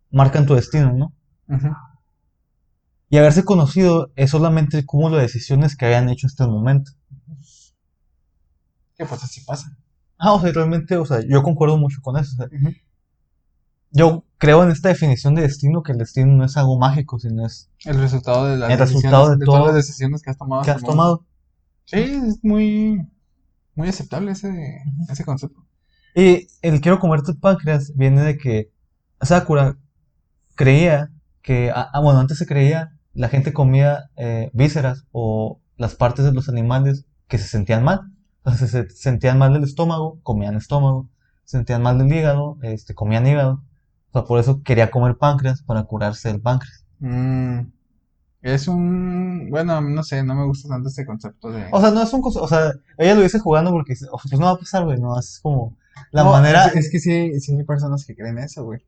marcan 0.10 0.46
tu 0.46 0.56
destino, 0.56 0.94
¿no? 0.94 1.14
Y 3.10 3.18
haberse 3.18 3.44
conocido 3.44 4.12
es 4.16 4.32
solamente 4.32 4.78
el 4.78 4.86
cúmulo 4.86 5.18
de 5.18 5.24
decisiones 5.24 5.76
que 5.76 5.86
habían 5.86 6.10
hecho 6.10 6.28
hasta 6.28 6.44
el 6.46 6.52
momento. 6.52 6.92
¿Qué 8.98 9.06
pues 9.06 9.24
así 9.24 9.42
pasa? 9.42 9.78
Ah, 10.18 10.34
o 10.34 10.42
sea, 10.42 10.52
realmente, 10.52 10.96
o 10.98 11.06
sea, 11.06 11.20
yo 11.28 11.44
concuerdo 11.44 11.78
mucho 11.78 12.00
con 12.02 12.18
eso. 12.18 12.32
o 12.34 12.36
sea, 12.38 12.46
Ujú. 12.58 12.74
yo 13.92 14.24
creo 14.38 14.64
en 14.64 14.72
esta 14.72 14.90
definición 14.90 15.36
de 15.36 15.44
destino 15.44 15.84
que 15.84 15.92
el 15.92 15.98
destino 15.98 16.32
no 16.34 16.46
es 16.46 16.56
algo 16.58 16.80
mágico, 16.80 17.20
sino 17.20 17.46
es 17.46 17.70
El 17.84 18.00
resultado 18.00 18.46
de 18.48 18.58
las 18.58 18.70
El 18.72 18.78
decisiones, 18.80 19.04
resultado 19.12 19.36
de 19.36 19.46
todas 19.46 19.66
las 19.68 19.76
decisiones 19.76 20.22
que 20.22 20.30
has 20.30 20.38
tomado. 20.38 20.64
que 20.64 20.72
has 20.72 20.82
tomado. 20.82 21.26
Sí, 21.86 21.98
es 22.00 22.44
muy, 22.44 23.06
muy 23.76 23.90
aceptable 23.90 24.32
ese, 24.32 24.82
ese 25.10 25.24
concepto. 25.26 25.66
Y 26.16 26.48
el 26.62 26.80
quiero 26.82 27.00
comerte 27.00 27.32
el 27.32 27.38
páncreas 27.38 27.92
viene 27.96 28.22
de 28.24 28.38
que 28.38 28.72
Sakura 29.22 29.78
creía 30.56 31.12
que, 31.42 31.70
ah, 31.72 31.90
ah, 31.94 32.00
bueno, 32.00 32.20
antes 32.20 32.38
se 32.38 32.46
creía, 32.48 32.95
la 33.16 33.30
gente 33.30 33.54
comía 33.54 34.10
eh, 34.18 34.50
vísceras 34.54 35.06
o 35.12 35.60
las 35.78 35.96
partes 35.96 36.26
de 36.26 36.34
los 36.34 36.50
animales 36.50 37.06
que 37.28 37.38
se 37.38 37.48
sentían 37.48 37.84
mal. 37.84 38.02
Entonces 38.44 38.70
se 38.72 38.90
sentían 38.90 39.40
mal 39.40 39.54
del 39.54 39.64
estómago, 39.64 40.20
comían 40.22 40.56
estómago. 40.56 41.10
Se 41.46 41.58
sentían 41.58 41.82
mal 41.82 41.98
del 41.98 42.14
hígado, 42.14 42.58
este, 42.62 42.94
comían 42.94 43.26
hígado. 43.26 43.64
O 44.12 44.20
sea, 44.20 44.24
por 44.26 44.40
eso 44.40 44.62
quería 44.64 44.92
comer 44.92 45.18
páncreas 45.18 45.62
para 45.64 45.84
curarse 45.84 46.30
del 46.30 46.42
páncreas. 46.42 46.86
Mm, 47.00 47.62
es 48.42 48.68
un, 48.68 49.48
bueno, 49.50 49.82
no 49.82 50.04
sé, 50.04 50.24
no 50.24 50.36
me 50.36 50.46
gusta 50.46 50.70
tanto 50.70 50.90
este 50.90 51.06
concepto 51.06 51.52
de... 51.52 51.66
O 51.72 51.82
sea, 51.82 51.92
no 51.92 52.02
es 52.04 52.14
un 52.14 52.22
o 52.24 52.48
sea, 52.48 52.74
ella 52.98 53.16
lo 53.16 53.22
dice 53.22 53.40
jugando 53.40 53.72
porque 53.72 53.94
dice, 53.94 54.06
"Oh, 54.12 54.20
pues 54.22 54.40
no 54.40 54.46
va 54.46 54.52
a 54.52 54.58
pasar, 54.58 54.84
güey, 54.86 55.00
no, 55.00 55.18
es 55.20 55.40
como 55.42 55.76
la 56.12 56.24
No, 56.24 56.32
manera, 56.32 56.68
Es, 56.68 56.76
es 56.76 56.92
que 56.92 57.00
sí, 57.00 57.40
sí 57.40 57.56
hay 57.58 57.64
personas 57.64 58.06
que 58.06 58.16
creen 58.16 58.38
eso, 58.38 58.64
güey. 58.64 58.82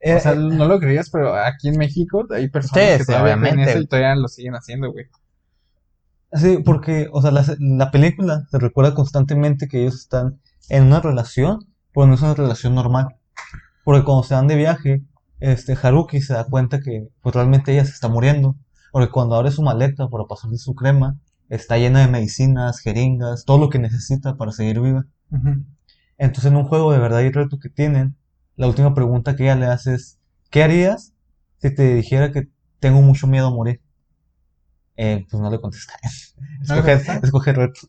Eh, 0.00 0.14
O 0.16 0.20
sea, 0.20 0.32
eh, 0.32 0.36
no 0.36 0.66
lo 0.66 0.78
creías, 0.80 1.10
pero 1.10 1.34
aquí 1.34 1.68
en 1.68 1.78
México 1.78 2.26
hay 2.30 2.48
personas 2.48 2.84
Sí, 2.84 2.98
que 2.98 3.04
sí, 3.04 3.06
todavía 3.06 3.34
obviamente. 3.34 3.70
eso 3.70 3.80
y 3.80 3.86
todavía 3.86 4.14
lo 4.16 4.28
siguen 4.28 4.54
haciendo, 4.54 4.92
güey. 4.92 5.06
Sí, 6.32 6.58
porque, 6.64 7.08
o 7.10 7.22
sea, 7.22 7.30
la, 7.30 7.44
la 7.58 7.90
película 7.90 8.46
te 8.50 8.58
recuerda 8.58 8.94
constantemente 8.94 9.66
que 9.66 9.80
ellos 9.82 9.94
están 9.94 10.40
en 10.68 10.84
una 10.84 11.00
relación, 11.00 11.60
pero 11.94 12.06
no 12.06 12.14
es 12.14 12.22
una 12.22 12.34
relación 12.34 12.74
normal. 12.74 13.16
Porque 13.84 14.04
cuando 14.04 14.22
se 14.24 14.34
van 14.34 14.46
de 14.46 14.56
viaje, 14.56 15.02
este, 15.40 15.76
Haruki 15.80 16.20
se 16.20 16.34
da 16.34 16.44
cuenta 16.44 16.80
que 16.80 17.08
pues, 17.22 17.34
realmente 17.34 17.72
ella 17.72 17.84
se 17.86 17.92
está 17.92 18.08
muriendo. 18.08 18.56
Porque 18.92 19.10
cuando 19.10 19.36
abre 19.36 19.50
su 19.50 19.62
maleta 19.62 20.08
para 20.08 20.24
pasarle 20.24 20.58
su 20.58 20.74
crema, 20.74 21.16
está 21.48 21.78
llena 21.78 22.00
de 22.00 22.08
medicinas, 22.08 22.80
jeringas, 22.80 23.44
todo 23.46 23.58
lo 23.58 23.70
que 23.70 23.78
necesita 23.78 24.36
para 24.36 24.52
seguir 24.52 24.80
viva. 24.80 25.06
Entonces, 26.18 26.50
en 26.50 26.56
un 26.56 26.64
juego 26.64 26.92
de 26.92 26.98
verdad 26.98 27.20
y 27.20 27.30
reto 27.30 27.58
que 27.58 27.70
tienen, 27.70 28.16
la 28.58 28.68
última 28.68 28.94
pregunta 28.94 29.36
que 29.36 29.44
ella 29.44 29.56
le 29.56 29.66
hace 29.66 29.94
es, 29.94 30.18
¿qué 30.50 30.62
harías 30.64 31.14
si 31.62 31.74
te 31.74 31.94
dijera 31.94 32.32
que 32.32 32.48
tengo 32.80 33.00
mucho 33.02 33.26
miedo 33.26 33.48
a 33.48 33.50
morir? 33.52 33.80
Eh, 34.96 35.26
pues 35.30 35.40
no 35.40 35.50
le 35.50 35.60
contesta. 35.60 35.94
¿No 36.68 36.74
le 36.76 36.82
Escoge, 36.82 36.92
contesta? 36.92 37.26
escoge 37.26 37.52
reto. 37.52 37.80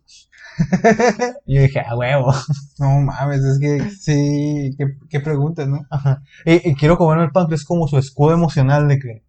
y 1.46 1.56
yo 1.56 1.62
dije, 1.62 1.80
a 1.80 1.96
huevo. 1.96 2.34
No 2.80 3.00
mames, 3.02 3.44
es 3.44 3.60
que 3.60 3.90
sí, 3.90 4.74
qué, 4.78 4.86
qué 5.10 5.20
preguntas, 5.20 5.68
¿no? 5.68 5.86
Ajá. 5.90 6.24
Y, 6.46 6.70
y 6.70 6.76
quiero 6.76 6.98
comerme 6.98 7.26
el 7.26 7.32
páncreas 7.32 7.66
como 7.66 7.88
su 7.90 7.98
escudo 7.98 8.34
emocional 8.34 8.88
de 8.88 9.00
que, 9.00 9.24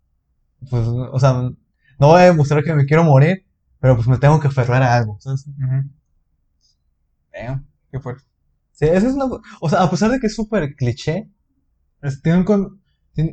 pues, 0.70 0.86
o 0.86 1.18
sea, 1.20 1.32
no 1.34 2.08
voy 2.08 2.22
a 2.22 2.26
demostrar 2.26 2.64
que 2.64 2.74
me 2.74 2.86
quiero 2.86 3.04
morir, 3.04 3.44
pero 3.80 3.96
pues 3.96 4.08
me 4.08 4.18
tengo 4.18 4.40
que 4.40 4.48
aferrar 4.48 4.82
a 4.82 4.96
algo. 4.96 5.18
¿sabes? 5.20 5.46
Ujú. 5.46 5.90
Damn, 7.32 7.66
qué 7.90 7.98
fuerte. 7.98 8.22
Sí, 8.80 8.86
eso 8.86 9.08
es 9.08 9.14
una, 9.14 9.26
o 9.60 9.68
sea, 9.68 9.82
a 9.82 9.90
pesar 9.90 10.10
de 10.10 10.18
que 10.20 10.26
es 10.26 10.34
súper 10.34 10.74
cliché, 10.74 11.28
Es- 12.02 12.22
tiene 12.22 12.38
un 12.38 12.44
con- 12.44 12.80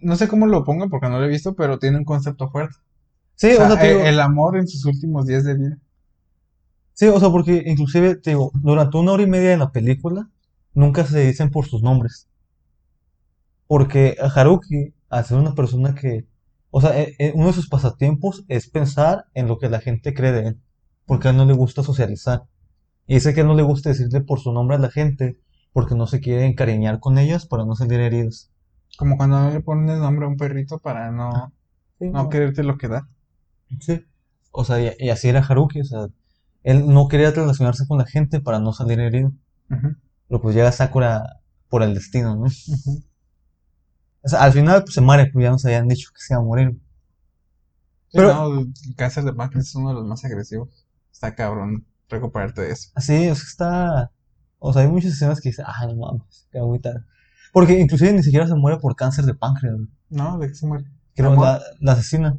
no 0.04 0.16
sé 0.18 0.28
cómo 0.28 0.48
lo 0.48 0.64
ponga 0.66 0.88
porque 0.90 1.10
no 1.10 1.20
lo 1.20 1.26
he 1.26 1.30
visto, 1.30 1.56
pero 1.56 1.80
tiene 1.80 1.98
un 2.00 2.06
concepto 2.06 2.50
fuerte. 2.50 2.76
sí, 3.36 3.54
O 3.54 3.58
sea, 3.58 3.66
o 3.68 3.70
sea, 3.72 3.82
te 3.82 3.88
digo, 3.90 4.06
el, 4.06 4.20
amor 4.20 4.58
en 4.58 4.68
sus 4.68 4.86
últimos 4.86 5.26
días 5.28 5.46
de 5.46 5.56
vida. 5.56 5.78
Sí, 6.94 7.08
o 7.08 7.18
sea, 7.20 7.30
porque 7.30 7.64
inclusive, 7.66 8.16
te 8.18 8.32
digo, 8.32 8.52
durante 8.56 8.98
una 8.98 9.14
hora 9.14 9.24
y 9.24 9.28
media 9.28 9.52
de 9.52 9.58
la 9.58 9.72
película, 9.72 10.30
nunca 10.74 11.06
se 11.06 11.26
dicen 11.26 11.50
por 11.50 11.66
sus 11.66 11.82
nombres. 11.82 12.28
Porque 13.68 14.16
Haruki, 14.36 14.94
al 15.10 15.26
ser 15.26 15.38
una 15.38 15.54
persona 15.56 15.96
que, 15.96 16.26
o 16.72 16.82
sea, 16.82 17.00
eh, 17.00 17.16
eh, 17.20 17.32
uno 17.36 17.48
de 17.48 17.54
sus 17.54 17.70
pasatiempos 17.70 18.44
es 18.48 18.70
pensar 18.70 19.26
en 19.34 19.48
lo 19.48 19.58
que 19.58 19.70
la 19.70 19.80
gente 19.80 20.14
cree 20.14 20.32
de 20.32 20.48
él, 20.50 20.62
porque 21.06 21.28
a 21.28 21.32
él 21.32 21.38
no 21.38 21.46
le 21.46 21.54
gusta 21.54 21.84
socializar. 21.84 22.44
Y 23.08 23.16
dice 23.16 23.34
que 23.34 23.44
no 23.44 23.56
le 23.56 23.64
gusta 23.64 23.90
decirle 23.90 24.22
por 24.22 24.40
su 24.40 24.52
nombre 24.52 24.76
a 24.76 24.80
la 24.80 24.92
gente, 24.92 25.40
porque 25.74 25.96
no 25.96 26.08
se 26.08 26.20
quiere 26.20 26.46
encariñar 26.46 27.00
con 27.00 27.18
ellas 27.18 27.46
para 27.46 27.66
no 27.66 27.76
salir 27.76 28.00
heridos. 28.00 28.52
Como 28.98 29.18
cuando 29.18 29.40
no 29.40 29.52
le 29.52 29.62
pones 29.62 30.00
nombre 30.00 30.26
a 30.26 30.30
un 30.30 30.38
perrito 30.38 30.80
para 30.80 31.12
no, 31.12 31.54
Sí, 32.00 32.06
no 32.10 32.24
no. 32.24 32.30
quererte 32.30 32.64
lo 32.64 32.78
que 32.78 32.88
da. 32.90 33.08
Sí. 33.80 34.06
O 34.52 34.64
sea, 34.66 34.82
y, 34.82 34.92
y 35.00 35.10
así 35.10 35.30
era 35.30 35.42
Haruki, 35.42 35.82
o 35.82 35.86
sea, 35.86 36.08
él 36.64 36.88
no 36.88 37.08
quería 37.08 37.32
relacionarse 37.32 37.88
con 37.88 37.98
la 37.98 38.06
gente 38.06 38.42
para 38.42 38.60
no 38.60 38.74
salir 38.74 39.00
herido. 39.00 39.32
Pero 40.28 40.42
pues 40.42 40.56
llega 40.56 40.72
Sakura 40.72 41.42
por 41.70 41.84
el 41.84 41.94
destino, 41.94 42.36
¿no? 42.36 42.46
O 44.24 44.30
sea, 44.30 44.42
al 44.44 44.52
final 44.52 44.84
pues, 44.84 44.94
se 44.96 45.02
muere, 45.02 45.30
pues 45.32 45.44
ya 45.44 45.52
nos 45.52 45.64
habían 45.66 45.88
dicho 45.88 46.10
que 46.14 46.20
se 46.20 46.34
iba 46.34 46.42
a 46.42 46.46
morir. 46.46 46.78
Pero- 48.12 48.34
no, 48.34 48.60
el 48.62 48.96
cáncer 48.96 49.24
de 49.24 49.34
páncreas 49.34 49.68
es 49.68 49.76
uno 49.76 49.90
de 49.90 49.96
los 49.96 50.06
más 50.06 50.24
agresivos. 50.26 50.86
Está 51.12 51.36
cabrón 51.36 51.86
recuperarte 52.10 52.62
de 52.62 52.72
eso. 52.72 52.90
Así, 52.96 53.14
es 53.14 53.42
que 53.42 53.48
está. 53.48 54.12
O 54.60 54.74
sea, 54.74 54.82
hay 54.84 54.88
muchas 54.88 55.14
escenas 55.14 55.40
que 55.42 55.50
dicen, 55.50 55.66
ay, 55.68 55.88
no 55.88 55.96
mames, 56.08 56.48
qué 56.52 56.58
agüita. 56.60 57.06
Porque 57.54 57.80
inclusive 57.80 58.14
ni 58.14 58.24
siquiera 58.24 58.48
se 58.48 58.56
muere 58.56 58.78
por 58.80 58.96
cáncer 58.96 59.26
de 59.26 59.34
páncreas, 59.34 59.76
güey. 59.76 59.88
No, 60.10 60.38
¿de 60.38 60.48
qué 60.48 60.56
se 60.56 60.66
muere? 60.68 60.86
Creo 61.16 61.32
Amor. 61.32 61.46
la, 61.46 61.62
la 61.80 61.92
asesina. 61.94 62.38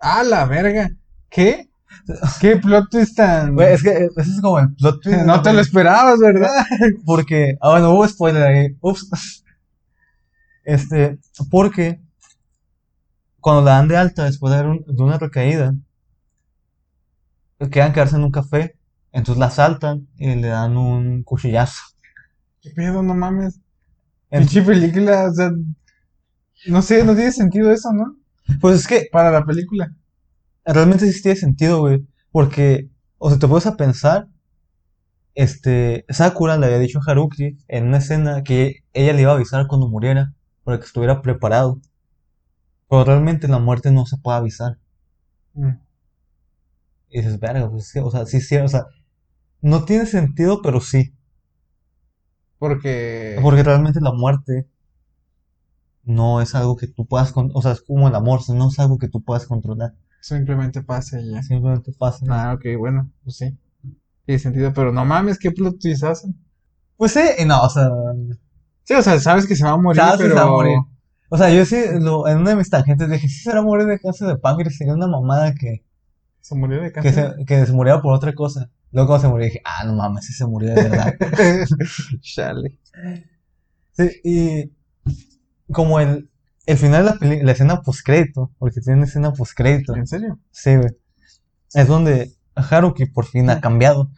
¡Ah, 0.00 0.22
la 0.22 0.44
verga! 0.46 0.90
¿Qué? 1.30 1.68
¿Qué 2.40 2.56
plot 2.56 2.90
twist 2.90 3.16
tan...? 3.16 3.54
Güey, 3.54 3.72
es 3.74 3.82
que 3.82 4.08
ese 4.16 4.30
es 4.30 4.40
como 4.40 4.58
el 4.58 4.74
plot 4.74 5.00
twist. 5.02 5.18
no 5.20 5.36
la 5.36 5.42
te 5.42 5.52
lo 5.52 5.60
esperabas, 5.60 6.18
¿verdad? 6.18 6.50
Porque, 7.06 7.56
ah, 7.60 7.70
bueno, 7.70 7.90
hubo 7.92 8.06
spoiler 8.08 8.42
ahí. 8.42 8.76
Ups. 8.80 9.42
Este, 10.64 11.18
porque 11.50 12.00
cuando 13.40 13.60
la 13.62 13.72
dan 13.72 13.88
de 13.88 13.98
alta 13.98 14.24
después 14.24 14.54
de, 14.54 14.62
un- 14.62 14.84
de 14.86 15.02
una 15.02 15.18
recaída, 15.18 15.74
quedan 17.70 17.92
quedarse 17.92 18.16
en 18.16 18.24
un 18.24 18.30
café, 18.30 18.74
entonces 19.14 19.40
la 19.40 19.50
saltan 19.50 20.08
y 20.18 20.34
le 20.36 20.48
dan 20.48 20.76
un 20.76 21.22
cuchillazo. 21.24 21.80
¿Qué 22.60 22.70
pedo? 22.70 23.02
No 23.02 23.14
mames. 23.14 23.60
En- 24.30 24.40
Pinche 24.40 24.62
película, 24.62 25.28
o 25.30 25.34
sea... 25.34 25.50
No 26.66 26.82
sé, 26.82 27.04
no 27.04 27.14
tiene 27.14 27.32
sentido 27.32 27.70
eso, 27.72 27.92
¿no? 27.92 28.16
pues 28.60 28.80
es 28.80 28.86
que 28.86 29.06
Para 29.12 29.30
la 29.30 29.44
película. 29.44 29.92
realmente 30.64 31.10
sí 31.12 31.22
tiene 31.22 31.36
sentido, 31.38 31.80
güey. 31.80 32.06
Porque, 32.32 32.90
o 33.18 33.30
sea, 33.30 33.38
te 33.38 33.48
puedes 33.48 33.66
a 33.66 33.76
pensar, 33.76 34.28
este, 35.34 36.04
Sakura 36.08 36.56
le 36.56 36.66
había 36.66 36.78
dicho 36.78 36.98
a 37.00 37.10
Haruki 37.10 37.58
en 37.68 37.86
una 37.88 37.98
escena 37.98 38.42
que 38.42 38.84
ella 38.92 39.12
le 39.12 39.22
iba 39.22 39.32
a 39.32 39.34
avisar 39.34 39.66
cuando 39.66 39.88
muriera, 39.88 40.32
para 40.64 40.78
que 40.78 40.86
estuviera 40.86 41.22
preparado. 41.22 41.80
Pero 42.88 43.04
realmente 43.04 43.46
la 43.46 43.58
muerte 43.58 43.90
no 43.92 44.06
se 44.06 44.16
puede 44.16 44.38
avisar. 44.38 44.78
Mm. 45.54 45.72
Y 47.08 47.18
dices, 47.20 47.38
verga, 47.40 47.70
pues 47.70 47.88
sí, 47.88 47.98
o 47.98 48.10
sea, 48.10 48.26
sí, 48.26 48.40
sí, 48.40 48.56
o 48.56 48.68
sea, 48.68 48.84
no 49.64 49.84
tiene 49.84 50.06
sentido, 50.06 50.62
pero 50.62 50.80
sí. 50.80 51.12
Porque... 52.58 53.38
Porque 53.42 53.62
realmente 53.62 54.00
la 54.00 54.12
muerte 54.12 54.66
no 56.04 56.40
es 56.40 56.54
algo 56.54 56.76
que 56.76 56.86
tú 56.86 57.06
puedas, 57.06 57.32
con- 57.32 57.50
o 57.54 57.62
sea, 57.62 57.72
es 57.72 57.80
como 57.82 58.08
el 58.08 58.14
amor, 58.14 58.40
no 58.50 58.68
es 58.68 58.78
algo 58.78 58.98
que 58.98 59.08
tú 59.08 59.22
puedas 59.22 59.46
controlar. 59.46 59.94
Simplemente 60.20 60.82
pasa 60.82 61.20
y 61.20 61.30
ya. 61.30 61.42
Simplemente 61.42 61.92
pasa. 61.98 62.24
Ah, 62.28 62.54
ok, 62.54 62.78
bueno, 62.78 63.10
pues 63.22 63.36
sí. 63.36 63.56
Tiene 64.26 64.38
sentido, 64.38 64.72
pero 64.74 64.92
no 64.92 65.04
mames, 65.04 65.38
¿qué 65.38 65.50
plot 65.50 65.78
twist 65.80 66.04
hacen? 66.04 66.34
Pues 66.96 67.12
sí, 67.12 67.20
y 67.38 67.44
no, 67.44 67.62
o 67.62 67.68
sea, 67.70 67.90
Sí, 68.84 68.94
o 68.94 69.02
sea, 69.02 69.18
sabes 69.20 69.46
que 69.46 69.56
se 69.56 69.64
va 69.64 69.72
a 69.72 69.76
morir, 69.76 70.00
Sabes 70.02 70.18
que 70.18 70.24
pero... 70.24 70.34
se 70.36 70.40
va 70.40 70.46
a 70.46 70.50
morir. 70.50 70.78
o 71.30 71.38
sea, 71.38 71.50
yo 71.52 71.64
sí, 71.64 71.76
lo- 72.00 72.28
en 72.28 72.38
una 72.38 72.50
de 72.50 72.56
mis 72.56 72.70
tangentes 72.70 73.10
dije, 73.10 73.28
si 73.28 73.40
será 73.42 73.62
morir 73.62 73.86
de 73.86 73.98
cáncer 73.98 74.28
de 74.28 74.36
páncreas, 74.36 74.76
sería 74.76 74.94
una 74.94 75.06
mamada 75.08 75.54
que, 75.54 75.84
Se 76.40 76.54
murió 76.54 76.80
de 76.80 76.88
que 76.88 76.92
cáncer. 76.92 77.34
se, 77.38 77.44
que 77.46 77.66
se 77.66 77.72
muriera 77.72 78.02
por 78.02 78.14
otra 78.14 78.34
cosa. 78.34 78.70
Luego 78.94 79.18
se 79.18 79.26
murió 79.28 79.46
dije, 79.46 79.60
ah, 79.64 79.84
no 79.84 79.94
mames, 79.94 80.24
sí 80.24 80.32
se 80.32 80.46
murió 80.46 80.72
de 80.74 80.82
verdad. 80.84 81.14
Chale. 82.20 82.78
Sí, 83.92 84.10
y 84.24 84.72
como 85.72 85.98
el, 86.00 86.30
el 86.66 86.76
final 86.78 87.04
de 87.04 87.10
la 87.10 87.18
peli- 87.18 87.42
la 87.42 87.52
escena 87.52 87.82
postcrédito, 87.82 88.52
porque 88.58 88.80
tiene 88.80 88.98
una 88.98 89.06
escena 89.06 89.32
postcrédito. 89.32 89.96
¿En 89.96 90.06
serio? 90.06 90.38
Sí, 90.52 90.76
güey. 90.76 90.90
Es 91.74 91.88
donde 91.88 92.32
Haruki 92.54 93.06
por 93.06 93.26
fin 93.26 93.50
ha 93.50 93.60
cambiado. 93.60 94.10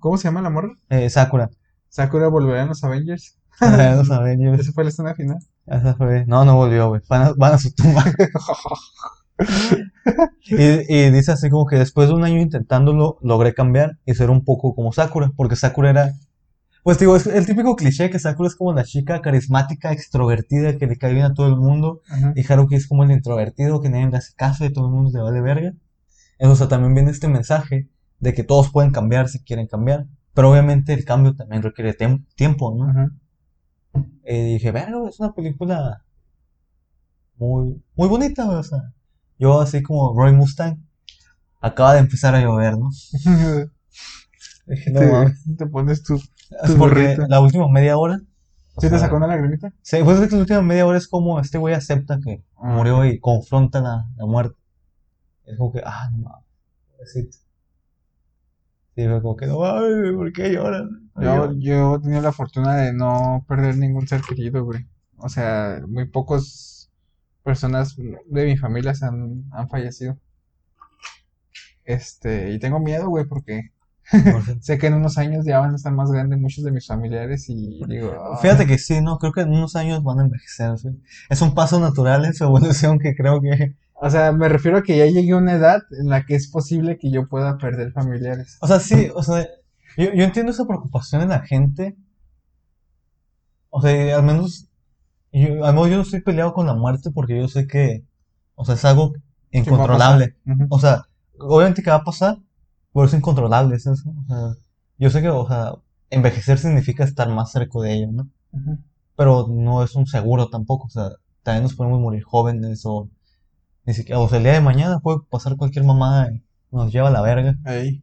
¿Cómo 0.00 0.18
se 0.18 0.24
llama 0.24 0.42
la 0.42 0.50
morra? 0.50 0.70
Eh, 0.88 1.08
Sakura. 1.08 1.48
¿Sakura 1.88 2.26
volverá 2.28 2.62
en 2.62 2.68
los 2.68 2.82
Avengers? 2.82 3.38
No 3.60 4.04
saben, 4.04 4.40
yo- 4.40 4.54
Esa 4.54 4.72
fue 4.72 4.82
la 4.84 4.90
escena 4.90 5.14
final. 5.14 5.38
esa 5.66 5.94
fue- 5.94 6.26
No, 6.26 6.44
no 6.44 6.56
volvió, 6.56 6.88
güey. 6.88 7.00
Van 7.08 7.22
a, 7.22 7.32
van 7.34 7.54
a 7.54 7.58
su 7.58 7.72
tumba. 7.72 8.04
Y, 10.48 10.54
y 10.54 11.10
dice 11.10 11.32
así 11.32 11.50
como 11.50 11.66
que 11.66 11.76
después 11.76 12.08
de 12.08 12.14
un 12.14 12.22
año 12.22 12.40
intentándolo, 12.40 13.18
logré 13.20 13.52
cambiar 13.52 13.98
y 14.06 14.14
ser 14.14 14.30
un 14.30 14.44
poco 14.44 14.74
como 14.74 14.92
Sakura, 14.92 15.32
porque 15.34 15.56
Sakura 15.56 15.90
era, 15.90 16.12
pues 16.84 17.00
digo, 17.00 17.16
es 17.16 17.26
el 17.26 17.44
típico 17.46 17.74
cliché 17.74 18.10
que 18.10 18.20
Sakura 18.20 18.48
es 18.48 18.54
como 18.54 18.72
la 18.72 18.84
chica 18.84 19.20
carismática, 19.20 19.90
extrovertida, 19.90 20.78
que 20.78 20.86
le 20.86 20.96
cae 20.96 21.12
bien 21.12 21.24
a 21.24 21.34
todo 21.34 21.48
el 21.48 21.56
mundo, 21.56 22.02
Ajá. 22.08 22.32
y 22.36 22.50
Haruki 22.50 22.76
es 22.76 22.86
como 22.86 23.02
el 23.02 23.10
introvertido, 23.10 23.80
que 23.80 23.88
nadie 23.88 24.08
le 24.08 24.16
hace 24.16 24.34
caso 24.36 24.64
y 24.64 24.72
todo 24.72 24.86
el 24.86 24.92
mundo 24.92 25.10
le 25.12 25.20
vale 25.20 25.40
verga. 25.40 25.72
Entonces 26.38 26.68
también 26.68 26.94
viene 26.94 27.10
este 27.10 27.26
mensaje 27.26 27.88
de 28.20 28.32
que 28.32 28.44
todos 28.44 28.70
pueden 28.70 28.92
cambiar 28.92 29.28
si 29.28 29.42
quieren 29.42 29.66
cambiar, 29.66 30.06
pero 30.32 30.50
obviamente 30.50 30.92
el 30.92 31.04
cambio 31.04 31.34
también 31.34 31.62
requiere 31.62 31.96
tiempo, 32.36 32.74
¿no? 32.76 32.88
Ajá. 32.88 33.10
Y 34.24 34.52
dije, 34.52 34.70
verga, 34.70 35.08
es 35.08 35.18
una 35.18 35.32
película 35.32 36.04
muy, 37.36 37.82
muy 37.94 38.08
bonita, 38.08 38.48
o 38.48 38.62
sea. 38.62 38.92
Yo 39.38 39.60
así 39.60 39.82
como 39.82 40.14
Roy 40.18 40.32
Mustang, 40.32 40.78
acaba 41.60 41.94
de 41.94 42.00
empezar 42.00 42.34
a 42.34 42.40
llover, 42.40 42.78
¿no? 42.78 42.90
Dije, 44.66 44.90
no 44.90 45.00
mames. 45.12 45.44
te, 45.44 45.54
te 45.56 45.66
pones 45.66 46.02
tu... 46.02 46.20
Porque 46.78 47.16
la 47.28 47.40
última 47.40 47.68
media 47.68 47.96
hora. 47.98 48.20
¿Sí 48.78 48.90
te 48.90 48.98
sacó 48.98 49.16
una 49.16 49.26
lagrimita? 49.26 49.72
Sí, 49.82 49.98
pues 50.04 50.18
es 50.20 50.28
que 50.28 50.34
la 50.36 50.40
última 50.42 50.62
media 50.62 50.86
hora 50.86 50.98
es 50.98 51.08
como 51.08 51.40
este 51.40 51.56
güey 51.58 51.74
acepta 51.74 52.18
que 52.22 52.42
Ah. 52.56 52.74
murió 52.74 53.04
y 53.04 53.18
confronta 53.20 53.80
la, 53.80 54.06
la 54.16 54.26
muerte. 54.26 54.56
Es 55.44 55.56
como 55.58 55.72
que, 55.72 55.82
ah, 55.84 56.08
no 56.12 56.18
mames. 56.28 56.44
Sí, 58.94 59.06
fue 59.06 59.20
como 59.22 59.36
que, 59.36 59.46
no 59.46 59.58
mames, 59.60 60.14
¿por 60.14 60.32
qué 60.32 60.52
lloran? 60.52 61.10
No 61.14 61.22
Yo, 61.22 61.36
lloran". 61.36 61.60
yo 61.60 61.94
he 61.96 62.00
tenido 62.00 62.22
la 62.22 62.32
fortuna 62.32 62.76
de 62.76 62.92
no 62.92 63.44
perder 63.46 63.76
ningún 63.76 64.08
ser 64.08 64.22
querido, 64.22 64.64
güey. 64.64 64.86
O 65.18 65.28
sea, 65.28 65.80
muy 65.86 66.06
pocos 66.06 66.75
personas 67.46 67.96
de 67.96 68.44
mi 68.44 68.56
familia 68.56 68.92
se 68.92 69.06
han, 69.06 69.44
han 69.52 69.68
fallecido. 69.68 70.18
Este, 71.84 72.50
y 72.50 72.58
tengo 72.58 72.80
miedo, 72.80 73.08
güey, 73.08 73.24
porque 73.24 73.70
sé 74.60 74.78
que 74.78 74.88
en 74.88 74.94
unos 74.94 75.16
años 75.16 75.46
ya 75.46 75.60
van 75.60 75.72
a 75.72 75.76
estar 75.76 75.92
más 75.92 76.10
grandes 76.10 76.40
muchos 76.40 76.64
de 76.64 76.72
mis 76.72 76.88
familiares 76.88 77.48
y 77.48 77.80
digo, 77.86 78.12
"Ah". 78.20 78.36
Fíjate 78.42 78.66
que 78.66 78.78
sí, 78.78 79.00
no, 79.00 79.18
creo 79.18 79.32
que 79.32 79.42
en 79.42 79.50
unos 79.50 79.76
años 79.76 80.02
van 80.02 80.18
a 80.18 80.24
envejecer, 80.24 80.76
sí. 80.76 80.88
Es 81.30 81.40
un 81.40 81.54
paso 81.54 81.78
natural 81.78 82.24
en 82.24 82.34
su 82.34 82.42
evolución 82.42 82.98
que 82.98 83.14
creo 83.14 83.40
que, 83.40 83.76
o 83.94 84.10
sea, 84.10 84.32
me 84.32 84.48
refiero 84.48 84.78
a 84.78 84.82
que 84.82 84.96
ya 84.98 85.06
llegué 85.06 85.32
a 85.32 85.36
una 85.36 85.52
edad 85.52 85.82
en 86.00 86.08
la 86.08 86.26
que 86.26 86.34
es 86.34 86.48
posible 86.48 86.98
que 86.98 87.12
yo 87.12 87.28
pueda 87.28 87.58
perder 87.58 87.92
familiares. 87.92 88.58
o 88.60 88.66
sea, 88.66 88.80
sí, 88.80 89.08
o 89.14 89.22
sea, 89.22 89.46
yo, 89.96 90.12
yo 90.12 90.24
entiendo 90.24 90.50
esa 90.50 90.66
preocupación 90.66 91.22
en 91.22 91.28
la 91.28 91.42
gente. 91.42 91.96
O 93.70 93.80
sea, 93.80 94.16
al 94.16 94.24
menos, 94.24 94.68
yo, 95.42 95.64
al 95.64 95.74
menos 95.74 95.90
yo 95.90 95.96
no 95.96 96.02
estoy 96.02 96.20
peleado 96.20 96.54
con 96.54 96.66
la 96.66 96.74
muerte 96.74 97.10
porque 97.10 97.38
yo 97.38 97.48
sé 97.48 97.66
que, 97.66 98.04
o 98.54 98.64
sea, 98.64 98.74
es 98.74 98.84
algo 98.84 99.12
¿Qué 99.12 99.18
va 99.18 99.22
a 99.60 99.74
incontrolable. 99.74 100.36
O 100.70 100.78
sea, 100.78 101.04
obviamente 101.38 101.82
que 101.82 101.90
va 101.90 101.96
a 101.96 102.04
pasar, 102.04 102.38
pero 102.92 103.06
es 103.06 103.14
incontrolable, 103.14 103.76
es 103.76 103.86
eso. 103.86 104.10
O 104.10 104.26
sea, 104.26 104.62
yo 104.98 105.10
sé 105.10 105.22
que, 105.22 105.28
o 105.28 105.46
sea, 105.46 105.74
envejecer 106.10 106.58
significa 106.58 107.04
estar 107.04 107.28
más 107.28 107.52
cerca 107.52 107.78
de 107.80 107.94
ello, 107.94 108.12
¿no? 108.12 108.28
Pero 109.16 109.46
no 109.48 109.82
es 109.82 109.94
un 109.94 110.06
seguro 110.06 110.48
tampoco, 110.48 110.86
o 110.86 110.90
sea, 110.90 111.10
también 111.42 111.64
nos 111.64 111.74
podemos 111.74 112.00
morir 112.00 112.22
jóvenes 112.22 112.82
o 112.84 113.08
ni 113.84 113.94
siquiera, 113.94 114.18
o 114.20 114.28
sea, 114.28 114.38
el 114.38 114.44
día 114.44 114.54
de 114.54 114.60
mañana 114.60 114.98
puede 115.00 115.20
pasar 115.30 115.56
cualquier 115.56 115.84
mamada 115.84 116.32
y 116.32 116.42
nos 116.72 116.92
lleva 116.92 117.08
a 117.08 117.12
la 117.12 117.22
verga. 117.22 117.56
Ahí. 117.64 118.02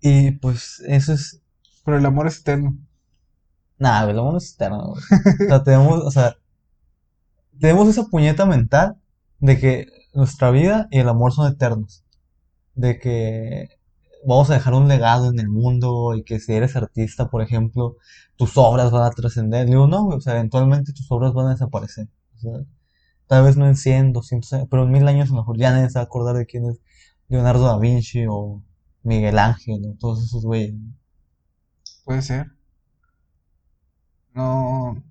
Y 0.00 0.32
pues 0.32 0.82
eso 0.86 1.12
es, 1.12 1.40
Pero 1.84 1.98
el 1.98 2.06
amor 2.06 2.26
es 2.26 2.40
eterno. 2.40 2.76
Nada, 3.78 4.04
güey, 4.04 4.16
lo 4.16 4.36
eterno, 4.38 4.88
güey. 4.88 5.02
O 5.46 5.48
sea, 5.48 5.64
tenemos, 5.64 6.04
o 6.04 6.10
sea, 6.10 6.36
tenemos 7.60 7.88
esa 7.88 8.04
puñeta 8.04 8.46
mental 8.46 8.96
de 9.40 9.58
que 9.58 9.86
nuestra 10.14 10.50
vida 10.50 10.88
y 10.90 10.98
el 10.98 11.08
amor 11.08 11.32
son 11.32 11.52
eternos. 11.52 12.04
De 12.74 12.98
que 12.98 13.68
vamos 14.26 14.50
a 14.50 14.54
dejar 14.54 14.74
un 14.74 14.88
legado 14.88 15.30
en 15.30 15.38
el 15.38 15.48
mundo 15.48 16.14
y 16.14 16.24
que 16.24 16.40
si 16.40 16.52
eres 16.52 16.76
artista, 16.76 17.30
por 17.30 17.42
ejemplo, 17.42 17.96
tus 18.36 18.56
obras 18.56 18.90
van 18.90 19.04
a 19.04 19.10
trascender. 19.10 19.66
Digo, 19.66 19.86
no, 19.86 20.04
güey, 20.04 20.18
o 20.18 20.20
sea, 20.20 20.34
eventualmente 20.34 20.92
tus 20.92 21.10
obras 21.10 21.32
van 21.34 21.48
a 21.48 21.50
desaparecer. 21.50 22.08
O 22.36 22.38
sea, 22.38 22.52
tal 23.26 23.44
vez 23.44 23.56
no 23.56 23.66
en 23.66 23.76
100, 23.76 24.12
200 24.12 24.52
años, 24.54 24.68
pero 24.70 24.84
en 24.84 24.90
mil 24.90 25.06
años 25.08 25.30
a 25.30 25.34
lo 25.34 25.40
mejor 25.40 25.58
ya 25.58 25.70
nadie 25.72 25.88
se 25.88 25.98
va 25.98 26.02
a 26.02 26.04
acordar 26.04 26.36
de 26.36 26.46
quién 26.46 26.66
es 26.66 26.80
Leonardo 27.28 27.64
da 27.64 27.78
Vinci 27.78 28.26
o 28.28 28.62
Miguel 29.02 29.38
Ángel 29.38 29.82
o 29.86 29.96
todos 29.98 30.24
esos 30.24 30.44
güeyes. 30.44 30.74
Puede 32.04 32.22
ser. 32.22 32.46
No. 34.34 35.02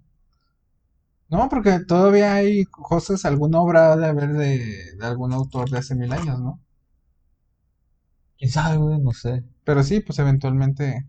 No, 1.29 1.49
porque 1.49 1.79
todavía 1.79 2.35
hay 2.35 2.65
cosas, 2.65 3.25
alguna 3.25 3.59
obra 3.59 3.93
ha 3.93 3.97
de 3.97 4.05
haber 4.05 4.33
de, 4.33 4.95
de 4.95 5.05
algún 5.05 5.33
autor 5.33 5.69
de 5.69 5.79
hace 5.79 5.95
mil 5.95 6.11
años, 6.11 6.39
¿no? 6.39 6.59
¿Quién 8.37 8.51
sabe, 8.51 8.77
güey? 8.77 8.99
No 8.99 9.13
sé. 9.13 9.43
Pero 9.63 9.83
sí, 9.83 10.01
pues 10.01 10.19
eventualmente 10.19 11.07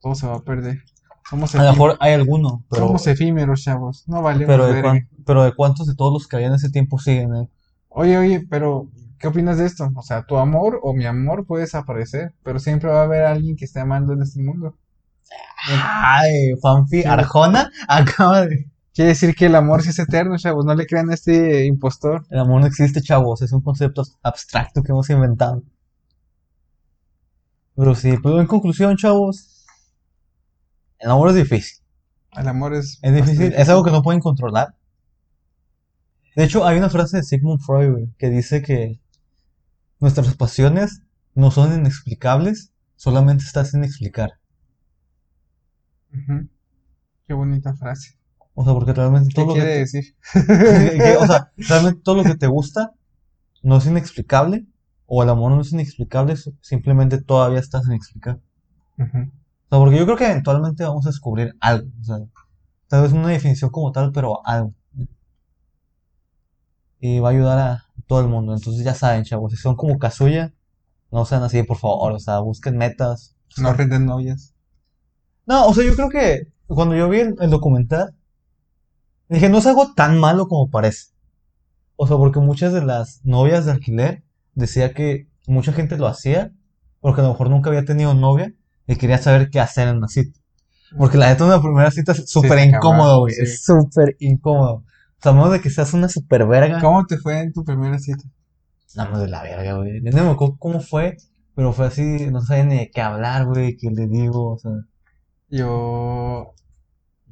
todo 0.00 0.14
se 0.14 0.26
va 0.26 0.36
a 0.36 0.42
perder. 0.42 0.82
Somos 1.28 1.54
A 1.54 1.64
lo 1.64 1.72
mejor 1.72 1.96
hay 2.00 2.12
alguno, 2.12 2.64
pero, 2.70 2.86
somos 2.86 3.06
efímeros, 3.06 3.62
chavos. 3.62 4.04
No 4.06 4.22
valemos 4.22 4.46
pero, 4.46 4.66
de 4.66 5.06
pero 5.26 5.44
de 5.44 5.54
cuántos 5.54 5.86
de 5.86 5.94
todos 5.94 6.12
los 6.12 6.26
que 6.26 6.36
había 6.36 6.48
en 6.48 6.54
ese 6.54 6.70
tiempo 6.70 6.98
siguen, 6.98 7.34
eh? 7.34 7.48
Oye, 7.88 8.16
oye, 8.16 8.46
pero 8.48 8.88
¿qué 9.18 9.28
opinas 9.28 9.58
de 9.58 9.66
esto? 9.66 9.90
O 9.94 10.02
sea, 10.02 10.24
tu 10.24 10.36
amor 10.38 10.78
o 10.82 10.94
mi 10.94 11.04
amor 11.04 11.44
puede 11.46 11.64
desaparecer, 11.64 12.34
pero 12.42 12.58
siempre 12.58 12.90
va 12.90 13.00
a 13.00 13.04
haber 13.04 13.24
alguien 13.24 13.56
que 13.56 13.64
esté 13.64 13.80
amando 13.80 14.12
en 14.12 14.22
este 14.22 14.42
mundo. 14.42 14.74
Ay, 15.70 16.54
Fanfi 16.60 17.02
Sí. 17.02 17.08
Arjona 17.08 17.70
acaba 17.88 18.46
de. 18.46 18.70
Quiere 18.94 19.10
decir 19.10 19.34
que 19.36 19.46
el 19.46 19.54
amor 19.54 19.82
sí 19.82 19.90
es 19.90 19.98
eterno, 19.98 20.36
chavos. 20.38 20.64
No 20.64 20.74
le 20.74 20.86
crean 20.86 21.10
a 21.10 21.14
este 21.14 21.66
impostor. 21.66 22.26
El 22.30 22.40
amor 22.40 22.60
no 22.60 22.66
existe, 22.66 23.00
chavos. 23.00 23.42
Es 23.42 23.52
un 23.52 23.60
concepto 23.60 24.02
abstracto 24.22 24.82
que 24.82 24.90
hemos 24.90 25.08
inventado. 25.10 25.62
Pero 27.76 27.94
sí, 27.94 28.16
pero 28.20 28.40
en 28.40 28.48
conclusión, 28.48 28.96
chavos, 28.96 29.64
el 30.98 31.10
amor 31.10 31.28
es 31.30 31.36
difícil. 31.36 31.78
El 32.32 32.48
amor 32.48 32.74
es. 32.74 32.98
Es 33.02 33.14
difícil, 33.14 33.52
es 33.56 33.68
algo 33.68 33.84
que 33.84 33.92
no 33.92 34.02
pueden 34.02 34.20
controlar. 34.20 34.74
De 36.34 36.44
hecho, 36.44 36.66
hay 36.66 36.78
una 36.78 36.90
frase 36.90 37.18
de 37.18 37.22
Sigmund 37.22 37.60
Freud 37.60 38.08
que 38.18 38.30
dice 38.30 38.62
que 38.62 39.00
nuestras 40.00 40.34
pasiones 40.36 41.02
no 41.34 41.50
son 41.50 41.72
inexplicables, 41.72 42.72
solamente 42.96 43.44
están 43.44 43.66
sin 43.66 43.84
explicar. 43.84 44.38
Qué 47.26 47.34
bonita 47.34 47.74
frase. 47.74 48.14
O 48.54 48.64
sea, 48.64 48.72
porque 48.74 48.92
realmente 48.92 49.28
¿Qué 49.28 49.34
todo 49.34 49.46
lo 49.48 49.54
que 49.54 49.60
te- 49.60 49.78
decir? 49.78 50.04
que- 50.34 51.16
o 51.20 51.26
sea, 51.26 51.52
realmente 51.56 52.00
todo 52.02 52.16
lo 52.16 52.24
que 52.24 52.34
te 52.36 52.46
gusta 52.46 52.92
no 53.62 53.76
es 53.76 53.86
inexplicable, 53.86 54.66
o 55.06 55.22
el 55.22 55.28
amor 55.28 55.52
no 55.52 55.60
es 55.60 55.72
inexplicable, 55.72 56.34
simplemente 56.60 57.20
todavía 57.22 57.60
estás 57.60 57.84
sin 57.84 57.92
explicar. 57.94 58.40
Ujú. 58.98 59.18
O 59.18 59.68
sea, 59.70 59.78
porque 59.78 59.98
yo 59.98 60.04
creo 60.06 60.16
que 60.16 60.26
eventualmente 60.30 60.84
vamos 60.84 61.06
a 61.06 61.10
descubrir 61.10 61.54
algo, 61.60 61.88
o 62.00 62.04
sea, 62.04 62.18
tal 62.88 63.02
vez 63.02 63.12
una 63.12 63.28
definición 63.28 63.70
como 63.70 63.92
tal, 63.92 64.12
pero 64.12 64.44
algo. 64.46 64.74
Y 67.00 67.20
va 67.20 67.28
a 67.28 67.32
ayudar 67.32 67.58
a 67.58 67.84
todo 68.06 68.20
el 68.20 68.28
mundo. 68.28 68.54
Entonces 68.54 68.84
ya 68.84 68.94
saben, 68.94 69.24
chavos, 69.24 69.52
si 69.52 69.56
son 69.58 69.76
como 69.76 69.98
Kazuya, 69.98 70.52
no 71.12 71.24
sean 71.24 71.42
así, 71.42 71.62
por 71.62 71.76
favor, 71.78 72.12
o 72.12 72.18
sea, 72.18 72.40
busquen 72.40 72.76
metas. 72.76 73.36
No 73.56 73.72
rinden 73.72 74.06
novias. 74.06 74.54
No, 75.48 75.66
o 75.66 75.72
sea, 75.72 75.82
yo 75.84 75.94
creo 75.96 76.10
que 76.10 76.52
cuando 76.66 76.94
yo 76.94 77.08
vi 77.08 77.20
el, 77.20 77.34
el 77.40 77.48
documental, 77.48 78.14
dije, 79.30 79.48
no 79.48 79.58
es 79.58 79.66
algo 79.66 79.94
tan 79.94 80.18
malo 80.18 80.46
como 80.46 80.70
parece. 80.70 81.06
O 81.96 82.06
sea, 82.06 82.18
porque 82.18 82.38
muchas 82.38 82.74
de 82.74 82.84
las 82.84 83.24
novias 83.24 83.64
de 83.64 83.72
alquiler 83.72 84.22
decía 84.54 84.92
que 84.92 85.26
mucha 85.46 85.72
gente 85.72 85.96
lo 85.96 86.06
hacía 86.06 86.52
porque 87.00 87.22
a 87.22 87.24
lo 87.24 87.30
mejor 87.30 87.48
nunca 87.48 87.70
había 87.70 87.86
tenido 87.86 88.12
novia 88.12 88.52
y 88.86 88.96
quería 88.96 89.16
saber 89.16 89.48
qué 89.48 89.58
hacer 89.58 89.88
en 89.88 89.96
una 89.96 90.08
cita. 90.08 90.38
Porque 90.96 91.16
la 91.16 91.28
neta 91.28 91.46
una 91.46 91.62
primera 91.62 91.90
cita 91.90 92.12
es 92.12 92.30
súper 92.30 92.58
incómodo, 92.66 93.20
güey. 93.20 93.34
sí. 93.34 93.42
Es 93.42 93.64
súper 93.64 94.16
incómodo. 94.20 94.74
O 94.74 95.22
sea, 95.22 95.32
a 95.32 95.34
menos 95.34 95.52
de 95.52 95.62
que 95.62 95.70
seas 95.70 95.94
una 95.94 96.10
súper 96.10 96.46
verga. 96.46 96.78
¿Cómo 96.80 97.06
te 97.06 97.16
fue 97.16 97.40
en 97.40 97.54
tu 97.54 97.64
primera 97.64 97.98
cita? 97.98 98.24
Nada 98.94 99.18
de 99.18 99.28
la 99.28 99.42
verga, 99.42 99.74
güey. 99.74 100.00
No 100.02 100.24
me 100.24 100.30
acuerdo 100.30 100.56
cómo 100.58 100.80
fue, 100.80 101.16
pero 101.54 101.72
fue 101.72 101.86
así, 101.86 102.28
no 102.30 102.42
sabía 102.42 102.64
ni 102.64 102.76
de 102.76 102.90
qué 102.90 103.00
hablar, 103.00 103.46
güey, 103.46 103.76
qué 103.78 103.90
le 103.90 104.06
digo, 104.06 104.52
o 104.52 104.58
sea. 104.58 104.72
Yo, 105.50 106.54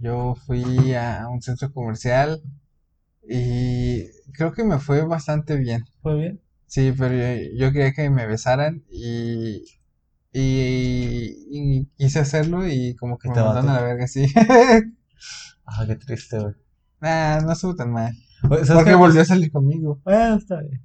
yo 0.00 0.34
fui 0.46 0.94
a 0.94 1.28
un 1.30 1.42
centro 1.42 1.72
comercial 1.72 2.42
y 3.28 4.06
creo 4.34 4.52
que 4.52 4.64
me 4.64 4.78
fue 4.78 5.02
bastante 5.04 5.56
bien. 5.58 5.84
¿Fue 6.02 6.14
bien? 6.14 6.40
Sí, 6.66 6.92
pero 6.98 7.14
yo, 7.14 7.50
yo 7.56 7.72
quería 7.72 7.92
que 7.92 8.10
me 8.10 8.26
besaran 8.26 8.84
y, 8.90 9.64
y, 10.32 11.36
y 11.50 11.86
quise 11.98 12.20
hacerlo 12.20 12.66
y 12.68 12.96
como 12.96 13.18
que 13.18 13.28
Y 13.28 13.30
me 13.30 13.34
te 13.34 13.42
mandaron 13.42 13.70
a 13.70 13.74
la 13.74 13.82
verga, 13.82 14.06
sí. 14.06 14.26
Ah, 15.66 15.84
qué 15.86 15.96
triste, 15.96 16.38
güey. 16.38 16.54
Nah, 17.00 17.40
no 17.40 17.52
estuvo 17.52 17.74
tan 17.74 17.92
mal. 17.92 18.12
Oye, 18.50 18.64
¿sabes 18.64 18.84
Porque 18.84 18.94
volvió 18.94 19.22
a 19.22 19.24
salir 19.24 19.50
conmigo. 19.50 20.00
Bueno, 20.04 20.36
está 20.36 20.60
bien. 20.60 20.80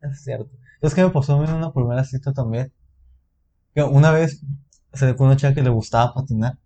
Es 0.00 0.22
cierto. 0.24 0.50
¿Sabes 0.80 0.94
qué 0.94 1.02
me 1.04 1.10
pasó 1.10 1.42
en 1.44 1.52
una 1.52 1.70
primera 1.72 2.02
cita 2.04 2.32
también? 2.32 2.72
Que 3.74 3.82
una 3.84 4.10
vez 4.10 4.40
se 4.92 5.06
le 5.06 5.12
una 5.20 5.36
chica 5.36 5.54
que 5.54 5.62
le 5.62 5.70
gustaba 5.70 6.12
patinar. 6.14 6.58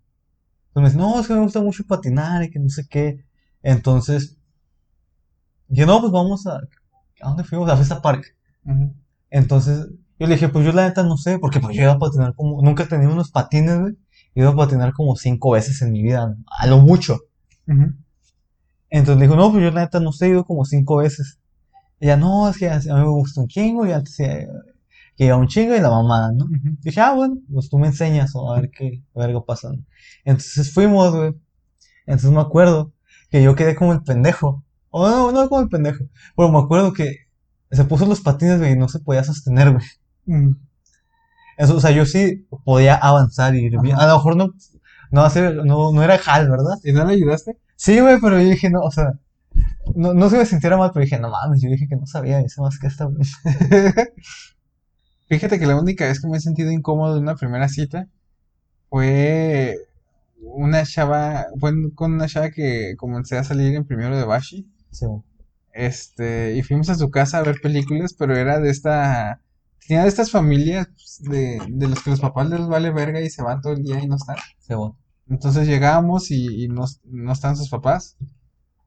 Entonces 0.73 0.95
me 0.95 1.03
dice, 1.03 1.13
no, 1.13 1.19
es 1.19 1.27
que 1.27 1.33
me 1.33 1.41
gusta 1.41 1.61
mucho 1.61 1.83
patinar 1.85 2.43
y 2.43 2.49
que 2.49 2.59
no 2.59 2.69
sé 2.69 2.87
qué. 2.87 3.25
Entonces, 3.61 4.37
dije, 5.67 5.85
no, 5.85 5.99
pues 5.99 6.13
vamos 6.13 6.47
a... 6.47 6.61
¿A 7.21 7.27
dónde 7.27 7.43
fuimos? 7.43 7.69
A 7.69 7.75
Fiesta 7.75 8.01
Park. 8.01 8.35
Entonces, 9.29 9.89
yo 10.17 10.27
le 10.27 10.35
dije, 10.35 10.47
pues 10.47 10.65
yo 10.65 10.71
la 10.71 10.87
neta 10.87 11.03
no 11.03 11.17
sé, 11.17 11.39
porque 11.39 11.59
pues 11.59 11.75
yo 11.75 11.83
iba 11.83 11.91
a 11.91 11.99
patinar 11.99 12.33
como... 12.35 12.61
Nunca 12.61 12.83
he 12.83 12.87
tenido 12.87 13.11
unos 13.11 13.31
patines, 13.31 13.79
güey. 13.79 13.97
Iba 14.33 14.51
a 14.51 14.55
patinar 14.55 14.93
como 14.93 15.17
cinco 15.17 15.51
veces 15.51 15.81
en 15.81 15.91
mi 15.91 16.01
vida, 16.03 16.37
a 16.57 16.67
lo 16.67 16.77
mucho. 16.77 17.19
Entonces 18.89 19.17
le 19.17 19.23
dijo, 19.23 19.35
no, 19.35 19.51
pues 19.51 19.63
yo 19.63 19.71
la 19.71 19.81
neta 19.81 19.99
no 19.99 20.13
sé, 20.13 20.27
he 20.27 20.29
ido 20.29 20.45
como 20.45 20.63
cinco 20.63 20.97
veces. 20.97 21.39
Ella, 21.99 22.15
no, 22.15 22.47
es 22.47 22.57
que 22.57 22.69
a 22.69 22.79
mí 22.79 22.85
me 22.87 23.03
gusta 23.09 23.41
un 23.41 23.47
chingo 23.47 23.85
y 23.85 23.91
antes 23.91 24.17
eh, 24.21 24.47
que 25.21 25.27
iba 25.27 25.37
un 25.37 25.47
chingo 25.47 25.75
y 25.75 25.79
la 25.79 25.91
mamá, 25.91 26.31
¿no? 26.31 26.45
Ujú. 26.45 26.77
Dije, 26.81 26.99
ah, 26.99 27.13
bueno, 27.13 27.37
pues 27.53 27.69
tú 27.69 27.77
me 27.77 27.85
enseñas 27.85 28.31
o 28.33 28.51
a 28.51 28.59
ver 28.59 28.71
qué 28.71 29.03
verga 29.13 29.45
pasa. 29.45 29.71
¿no? 29.71 29.85
Entonces 30.25 30.73
fuimos, 30.73 31.15
güey. 31.15 31.35
Entonces 32.07 32.31
me 32.31 32.41
acuerdo 32.41 32.91
que 33.29 33.43
yo 33.43 33.53
quedé 33.53 33.75
como 33.75 33.93
el 33.93 34.01
pendejo. 34.01 34.65
O 34.89 35.07
no, 35.07 35.31
no 35.31 35.47
como 35.47 35.61
el 35.61 35.69
pendejo. 35.69 36.05
Pero 36.35 36.51
me 36.51 36.57
acuerdo 36.57 36.91
que 36.91 37.17
se 37.69 37.83
puso 37.83 38.07
los 38.07 38.21
patines, 38.21 38.57
güey, 38.57 38.71
y 38.71 38.75
no 38.75 38.89
se 38.89 38.97
podía 38.97 39.23
sostener, 39.23 39.71
güey. 39.71 39.85
Ujú. 40.25 40.57
Eso, 41.55 41.77
o 41.77 41.79
sea, 41.79 41.91
yo 41.91 42.07
sí 42.07 42.47
podía 42.65 42.95
avanzar 42.95 43.53
y 43.53 43.59
ir 43.59 43.79
bien. 43.79 43.97
Ajá. 43.97 44.05
A 44.05 44.07
lo 44.07 44.15
mejor 44.15 44.35
no, 44.35 44.47
no, 45.11 45.21
hacer, 45.21 45.63
no, 45.63 45.91
no 45.91 46.01
era 46.01 46.19
Hal, 46.25 46.49
¿verdad? 46.49 46.79
¿Y 46.83 46.93
no 46.93 47.05
le 47.05 47.13
ayudaste? 47.13 47.59
Sí, 47.75 47.99
güey, 47.99 48.19
pero 48.19 48.41
yo 48.41 48.49
dije, 48.49 48.71
no, 48.71 48.79
o 48.79 48.89
sea, 48.89 49.13
no, 49.93 50.15
no 50.15 50.31
se 50.31 50.39
me 50.39 50.47
sintiera 50.47 50.77
mal, 50.77 50.89
pero 50.91 51.03
dije, 51.03 51.19
no 51.19 51.29
mames, 51.29 51.61
yo 51.61 51.69
dije 51.69 51.87
que 51.87 51.95
no 51.95 52.07
sabía, 52.07 52.41
hice 52.41 52.59
más 52.59 52.79
que 52.79 52.87
esta, 52.87 53.05
güey. 53.05 53.19
Fíjate 55.31 55.59
que 55.59 55.65
la 55.65 55.79
única 55.79 56.07
vez 56.07 56.19
que 56.19 56.27
me 56.27 56.35
he 56.35 56.41
sentido 56.41 56.71
incómodo 56.71 57.15
en 57.15 57.23
una 57.23 57.37
primera 57.37 57.69
cita 57.69 58.09
fue 58.89 59.77
una 60.41 60.83
chava, 60.83 61.45
fue 61.57 61.71
con 61.95 62.11
una 62.11 62.27
chava 62.27 62.49
que 62.49 62.95
comencé 62.97 63.37
a 63.37 63.45
salir 63.45 63.73
en 63.73 63.85
primero 63.85 64.17
de 64.17 64.25
Bashi. 64.25 64.69
Sí. 64.91 65.05
Este, 65.71 66.57
y 66.57 66.63
fuimos 66.63 66.89
a 66.89 66.95
su 66.95 67.09
casa 67.09 67.37
a 67.37 67.43
ver 67.43 67.61
películas, 67.61 68.13
pero 68.13 68.35
era 68.35 68.59
de 68.59 68.71
esta, 68.71 69.39
tenía 69.87 70.03
de 70.03 70.09
estas 70.09 70.31
familias 70.31 70.87
pues, 70.87 71.21
de, 71.21 71.61
de 71.65 71.87
los 71.87 72.03
que 72.03 72.09
los 72.09 72.19
papás 72.19 72.49
les 72.49 72.67
vale 72.67 72.91
verga 72.91 73.21
y 73.21 73.29
se 73.29 73.41
van 73.41 73.61
todo 73.61 73.71
el 73.71 73.83
día 73.83 74.03
y 74.03 74.07
no 74.07 74.17
están. 74.17 74.35
sí, 74.59 74.73
güey. 74.73 74.91
Entonces 75.29 75.65
llegamos 75.65 76.29
y, 76.29 76.65
y 76.65 76.67
no, 76.67 76.83
no 77.05 77.31
están 77.31 77.55
sus 77.55 77.69
papás. 77.69 78.17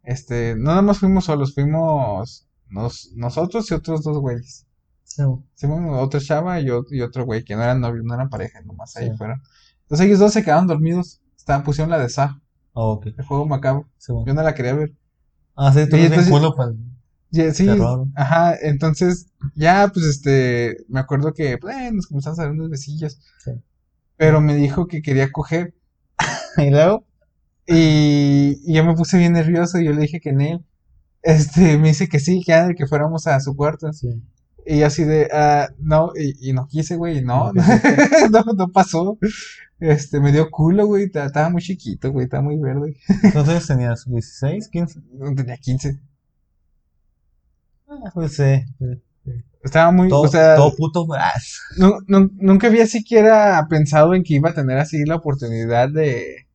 Este, 0.02 0.56
no 0.56 0.64
nada 0.64 0.82
más 0.82 0.98
fuimos 0.98 1.24
solos, 1.24 1.54
fuimos 1.54 2.46
nos, 2.68 3.12
nosotros 3.14 3.70
y 3.70 3.72
otros 3.72 4.02
dos 4.02 4.18
güeyes. 4.18 4.66
Sí, 5.04 5.66
bueno, 5.66 6.00
otra 6.00 6.18
chava 6.20 6.60
y, 6.60 6.66
y 6.90 7.00
otro 7.02 7.24
güey, 7.24 7.44
que 7.44 7.54
no 7.54 7.62
eran 7.62 7.80
novios, 7.80 8.04
no 8.04 8.14
eran 8.14 8.28
pareja, 8.30 8.60
nomás 8.62 8.96
ahí 8.96 9.10
Sí. 9.10 9.16
fueron. 9.16 9.40
Entonces 9.82 10.06
ellos 10.06 10.18
dos 10.18 10.32
se 10.32 10.42
quedaron 10.42 10.66
dormidos, 10.66 11.20
estaban, 11.36 11.62
pusieron 11.62 11.90
la 11.90 11.98
de 11.98 12.08
Sa, 12.08 12.40
Ah, 12.74 12.98
el 13.04 13.24
juego 13.24 13.46
macabro. 13.46 13.88
sí, 13.98 14.12
güey. 14.12 14.26
Yo 14.26 14.34
no 14.34 14.42
la 14.42 14.54
quería 14.54 14.74
ver. 14.74 14.92
Ah, 15.54 15.72
sí, 15.72 15.88
tú 15.88 15.96
Y 15.96 16.00
entonces- 16.06 16.30
culo 16.32 16.54
para 16.56 16.72
Ya, 17.30 17.52
sí, 17.54 17.66
terror. 17.66 18.08
ajá, 18.16 18.56
entonces 18.60 19.26
ya, 19.54 19.88
pues 19.92 20.06
este, 20.06 20.78
me 20.88 20.98
acuerdo 21.00 21.32
que 21.32 21.58
pues, 21.58 21.76
eh, 21.76 21.90
nos 21.92 22.06
comenzamos 22.08 22.38
a 22.40 22.42
dar 22.42 22.50
unos 22.52 22.70
besillos. 22.70 23.20
Sí. 23.44 23.52
Pero 24.16 24.40
me 24.40 24.54
dijo 24.56 24.86
que 24.88 25.02
quería 25.02 25.30
coger 25.30 25.74
Y 26.58 26.70
luego, 26.70 27.04
y, 27.66 28.60
y 28.64 28.74
yo 28.74 28.84
me 28.84 28.94
puse 28.94 29.18
bien 29.18 29.32
nervioso 29.34 29.78
y 29.78 29.84
yo 29.86 29.92
le 29.92 30.02
dije 30.02 30.20
que 30.20 30.30
en 30.30 30.40
él. 30.40 30.64
Este, 31.22 31.78
me 31.78 31.88
dice 31.88 32.08
que 32.08 32.20
sí, 32.20 32.42
que, 32.44 32.52
ah, 32.54 32.68
que 32.76 32.86
fuéramos 32.86 33.26
a 33.26 33.38
su 33.40 33.54
cuarto. 33.56 33.92
sí. 33.92 34.08
Y 34.66 34.82
así 34.82 35.04
de, 35.04 35.28
ah, 35.32 35.68
no, 35.78 36.12
y, 36.16 36.50
y 36.50 36.52
no 36.54 36.66
quise, 36.66 36.96
güey, 36.96 37.18
y 37.18 37.22
no, 37.22 37.52
No 37.52 37.62
no, 38.30 38.52
no 38.54 38.68
pasó. 38.72 39.18
Este, 39.80 40.20
me 40.20 40.32
dio 40.32 40.50
culo, 40.50 40.86
güey, 40.86 41.10
ta- 41.10 41.26
estaba 41.26 41.50
muy 41.50 41.60
chiquito, 41.60 42.10
güey, 42.12 42.24
estaba 42.24 42.42
muy 42.42 42.56
verde. 42.58 42.96
¿Cuántos 43.20 43.48
años 43.48 43.66
tenías? 43.66 44.06
¿16? 44.06 44.70
¿15? 44.72 45.02
No 45.12 45.34
Tenía 45.34 45.56
15. 45.58 46.00
Ah, 47.88 48.10
pues 48.14 48.36
sí. 48.36 48.64
Estaba 49.62 49.90
muy, 49.90 50.08
Todo, 50.08 50.22
o 50.22 50.28
sea, 50.28 50.56
todo 50.56 50.74
puto. 50.76 51.06
ah, 51.14 51.32
nu- 51.78 52.00
nu- 52.06 52.30
nunca 52.34 52.66
había 52.66 52.86
siquiera 52.86 53.66
pensado 53.68 54.14
en 54.14 54.22
que 54.22 54.34
iba 54.34 54.50
a 54.50 54.54
tener 54.54 54.78
así 54.78 55.04
la 55.04 55.16
oportunidad 55.16 55.88
de, 55.88 56.46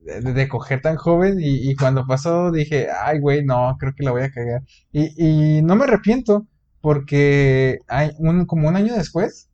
de, 0.00 0.32
de 0.32 0.48
coger 0.48 0.80
tan 0.80 0.96
joven 0.96 1.40
y, 1.40 1.70
y 1.70 1.74
cuando 1.76 2.06
pasó 2.06 2.52
dije, 2.52 2.88
ay, 3.04 3.18
güey, 3.20 3.44
no, 3.44 3.76
creo 3.80 3.94
que 3.96 4.04
la 4.04 4.12
voy 4.12 4.22
a 4.22 4.30
cagar. 4.30 4.62
Y, 4.92 5.58
y 5.58 5.62
no 5.62 5.74
me 5.76 5.84
arrepiento 5.84 6.46
porque 6.82 7.78
hay 7.88 8.10
un, 8.18 8.44
como 8.44 8.68
un 8.68 8.76
año 8.76 8.94
después, 8.94 9.48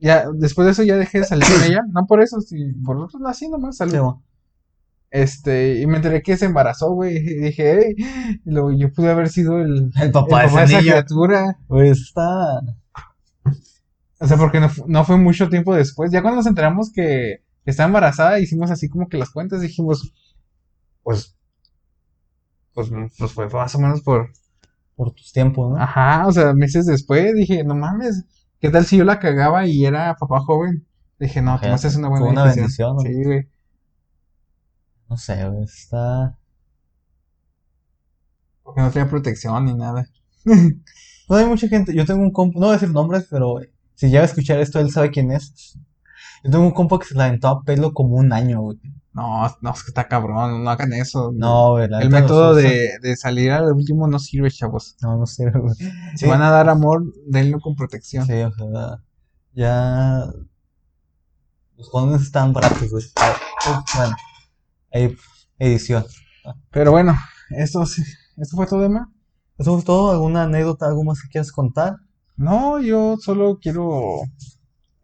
ya, 0.00 0.28
después 0.34 0.66
de 0.66 0.72
eso 0.72 0.82
ya 0.82 0.96
dejé 0.96 1.20
de 1.20 1.24
salir 1.26 1.44
con 1.46 1.62
ella, 1.62 1.82
no 1.92 2.06
por 2.06 2.20
eso, 2.20 2.40
sí, 2.40 2.72
por 2.84 2.96
otros, 2.96 3.22
no, 3.22 3.28
así 3.28 3.48
nomás, 3.48 3.76
sí, 3.76 3.84
güey. 3.84 4.14
Este, 5.10 5.80
y 5.80 5.86
me 5.86 5.96
enteré 5.98 6.22
que 6.22 6.38
se 6.38 6.46
embarazó, 6.46 6.90
güey, 6.92 7.18
y 7.18 7.34
dije, 7.36 7.94
hey, 7.96 8.40
y 8.44 8.50
luego 8.50 8.72
yo 8.72 8.90
pude 8.92 9.10
haber 9.10 9.28
sido 9.28 9.60
el, 9.60 9.92
El 10.00 10.10
papá 10.10 10.42
de 10.42 10.48
papá 10.48 10.60
de 10.60 10.64
ese 10.64 10.64
esa 10.64 10.80
niño. 10.80 10.92
criatura. 10.92 11.58
Eso 11.70 12.02
está. 12.02 12.60
O 14.18 14.26
sea, 14.26 14.36
porque 14.38 14.58
no, 14.60 14.70
no 14.86 15.04
fue 15.04 15.18
mucho 15.18 15.48
tiempo 15.50 15.74
después. 15.74 16.10
Ya 16.10 16.22
cuando 16.22 16.38
nos 16.38 16.46
enteramos 16.46 16.90
que 16.92 17.42
estaba 17.66 17.88
embarazada, 17.88 18.40
hicimos 18.40 18.70
así 18.70 18.88
como 18.88 19.08
que 19.08 19.18
las 19.18 19.30
cuentas, 19.30 19.60
dijimos, 19.60 20.14
pues, 21.02 21.36
pues, 22.72 22.90
pues 23.18 23.32
fue 23.32 23.48
más 23.50 23.74
o 23.74 23.78
menos 23.80 24.00
por, 24.00 24.30
Por 24.96 25.12
tus 25.12 25.32
tiempos, 25.32 25.70
¿no? 25.70 25.76
ajá, 25.76 26.26
o 26.26 26.32
sea, 26.32 26.52
meses 26.52 26.86
después, 26.86 27.34
dije, 27.34 27.64
no 27.64 27.74
mames, 27.74 28.24
¿qué 28.60 28.70
tal 28.70 28.84
si 28.84 28.98
yo 28.98 29.04
la 29.04 29.18
cagaba 29.18 29.66
y 29.66 29.84
era 29.84 30.14
papá 30.16 30.40
joven? 30.40 30.86
Dije, 31.18 31.40
no, 31.40 31.52
Imagínate, 31.52 31.82
tomaste 31.82 31.98
una 31.98 32.08
buena 32.08 32.26
una 32.26 32.44
bendición, 32.44 32.96
¿no? 32.96 33.02
Sí, 33.02 33.24
güey. 33.24 33.48
No 35.08 35.16
sé, 35.16 35.48
güey, 35.48 35.64
está. 35.64 36.36
Porque 38.62 38.80
no 38.80 38.90
tenía 38.90 39.08
protección 39.08 39.64
ni 39.64 39.74
nada. 39.74 40.06
No 41.28 41.36
hay 41.36 41.46
mucha 41.46 41.66
gente. 41.68 41.94
Yo 41.94 42.04
tengo 42.04 42.20
un 42.20 42.30
compa, 42.32 42.58
no 42.58 42.66
voy 42.66 42.74
a 42.74 42.78
decir 42.78 42.90
nombres, 42.90 43.26
pero 43.30 43.58
si 43.94 44.08
llega 44.08 44.22
a 44.22 44.26
escuchar 44.26 44.60
esto, 44.60 44.80
él 44.80 44.90
sabe 44.90 45.10
quién 45.10 45.30
es. 45.30 45.78
Yo 46.44 46.50
tengo 46.50 46.64
un 46.64 46.72
compa 46.72 46.98
que 46.98 47.06
se 47.06 47.14
la 47.14 47.26
aventó 47.26 47.48
a 47.48 47.62
pelo 47.62 47.94
como 47.94 48.16
un 48.16 48.32
año, 48.32 48.60
güey. 48.60 48.78
No, 49.14 49.46
no, 49.60 49.72
es 49.72 49.82
que 49.82 49.90
está 49.90 50.08
cabrón, 50.08 50.64
no 50.64 50.70
hagan 50.70 50.92
eso. 50.94 51.32
No, 51.34 51.72
güey. 51.72 51.88
El 52.00 52.08
método 52.08 52.54
de, 52.54 52.98
de 53.02 53.16
salir 53.16 53.50
al 53.50 53.72
último 53.72 54.08
no 54.08 54.18
sirve, 54.18 54.50
chavos. 54.50 54.96
No, 55.02 55.18
no 55.18 55.26
sé, 55.26 55.50
güey. 55.50 55.74
Si 56.16 56.26
van 56.26 56.40
a 56.40 56.50
dar 56.50 56.70
amor, 56.70 57.04
denlo 57.26 57.60
con 57.60 57.74
protección. 57.76 58.26
Sí, 58.26 58.40
o 58.40 58.50
sea, 58.52 59.02
ya. 59.52 60.32
Los 61.76 61.88
jóvenes 61.88 62.22
están 62.22 62.52
baratos, 62.54 62.90
güey. 62.90 63.04
Ah, 63.16 63.84
Bueno, 63.96 64.16
ahí, 64.92 65.16
edición. 65.58 66.06
Pero 66.70 66.90
bueno, 66.90 67.14
eso 67.50 67.84
sí, 67.84 68.02
esto 68.38 68.56
fue 68.56 68.66
todo, 68.66 68.84
Emma. 68.84 69.12
¿Eso 69.58 69.74
fue 69.74 69.84
todo? 69.84 70.10
¿Alguna 70.12 70.44
anécdota, 70.44 70.86
algo 70.86 71.04
más 71.04 71.20
que 71.22 71.28
quieras 71.28 71.52
contar? 71.52 71.96
No, 72.36 72.80
yo 72.80 73.16
solo 73.20 73.58
quiero 73.60 74.22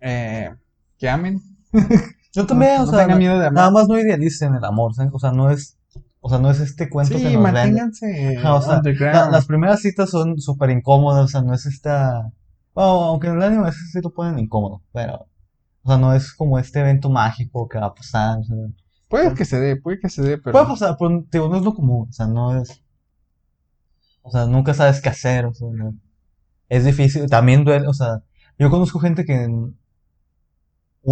eh, 0.00 0.50
que 0.98 1.08
amen. 1.08 1.40
Yo 2.38 2.46
también, 2.46 2.76
no, 2.76 2.82
o 2.82 2.86
no 2.86 2.90
sea, 2.92 3.00
tengan 3.00 3.18
miedo 3.18 3.34
de 3.38 3.46
amar. 3.46 3.52
nada 3.54 3.70
más 3.70 3.88
no 3.88 3.98
idealicen 3.98 4.54
el 4.54 4.64
amor. 4.64 4.92
O 5.12 5.18
sea, 5.18 5.32
no 5.32 5.50
es, 5.50 5.76
o 6.20 6.28
sea, 6.28 6.38
no 6.38 6.50
es 6.50 6.60
este 6.60 6.88
cuento 6.88 7.12
que 7.14 7.18
Sí, 7.18 7.24
nos 7.24 7.42
venden. 7.42 7.52
manténganse 7.54 8.36
Ajá, 8.38 8.54
o 8.54 8.62
sea, 8.62 8.76
underground. 8.78 9.14
La- 9.16 9.30
las 9.30 9.46
primeras 9.46 9.80
citas 9.80 10.10
son 10.10 10.38
súper 10.40 10.70
incómodas, 10.70 11.24
o 11.24 11.28
sea, 11.28 11.42
no 11.42 11.54
es 11.54 11.66
esta... 11.66 12.30
Bueno, 12.74 12.90
aunque 13.04 13.26
en 13.28 13.34
el 13.36 13.42
anime 13.42 13.62
a 13.62 13.66
veces 13.66 13.90
sí 13.92 14.00
lo 14.02 14.10
ponen 14.10 14.38
incómodo, 14.38 14.82
pero... 14.92 15.26
O 15.82 15.88
sea, 15.90 15.98
no 15.98 16.12
es 16.12 16.34
como 16.34 16.58
este 16.58 16.80
evento 16.80 17.08
mágico 17.08 17.66
que 17.68 17.78
va 17.78 17.86
a 17.86 17.94
pasar, 17.94 18.38
o 18.40 18.44
sea, 18.44 18.56
Puede 19.08 19.32
que 19.34 19.44
se 19.46 19.58
dé, 19.58 19.76
puede 19.76 19.98
que 20.00 20.10
se 20.10 20.20
dé, 20.22 20.36
pero 20.36 20.52
Puede 20.52 20.66
pasar, 20.66 20.96
pero 20.98 21.24
digo, 21.32 21.48
no 21.48 21.56
es 21.56 21.62
lo 21.62 21.72
común, 21.74 22.06
o 22.10 22.12
sea, 22.12 22.26
no 22.26 22.60
es... 22.60 22.82
O 24.22 24.30
sea, 24.30 24.44
nunca 24.46 24.74
sabes 24.74 25.00
qué 25.00 25.08
hacer, 25.08 25.46
o 25.46 25.54
sea, 25.54 25.68
no- 25.72 25.94
es 26.68 26.84
difícil, 26.84 27.28
también 27.30 27.64
duele, 27.64 27.86
o 27.88 27.94
sea, 27.94 28.22
yo 28.58 28.68
conozco 28.70 28.98
gente 29.00 29.24
que 29.24 29.48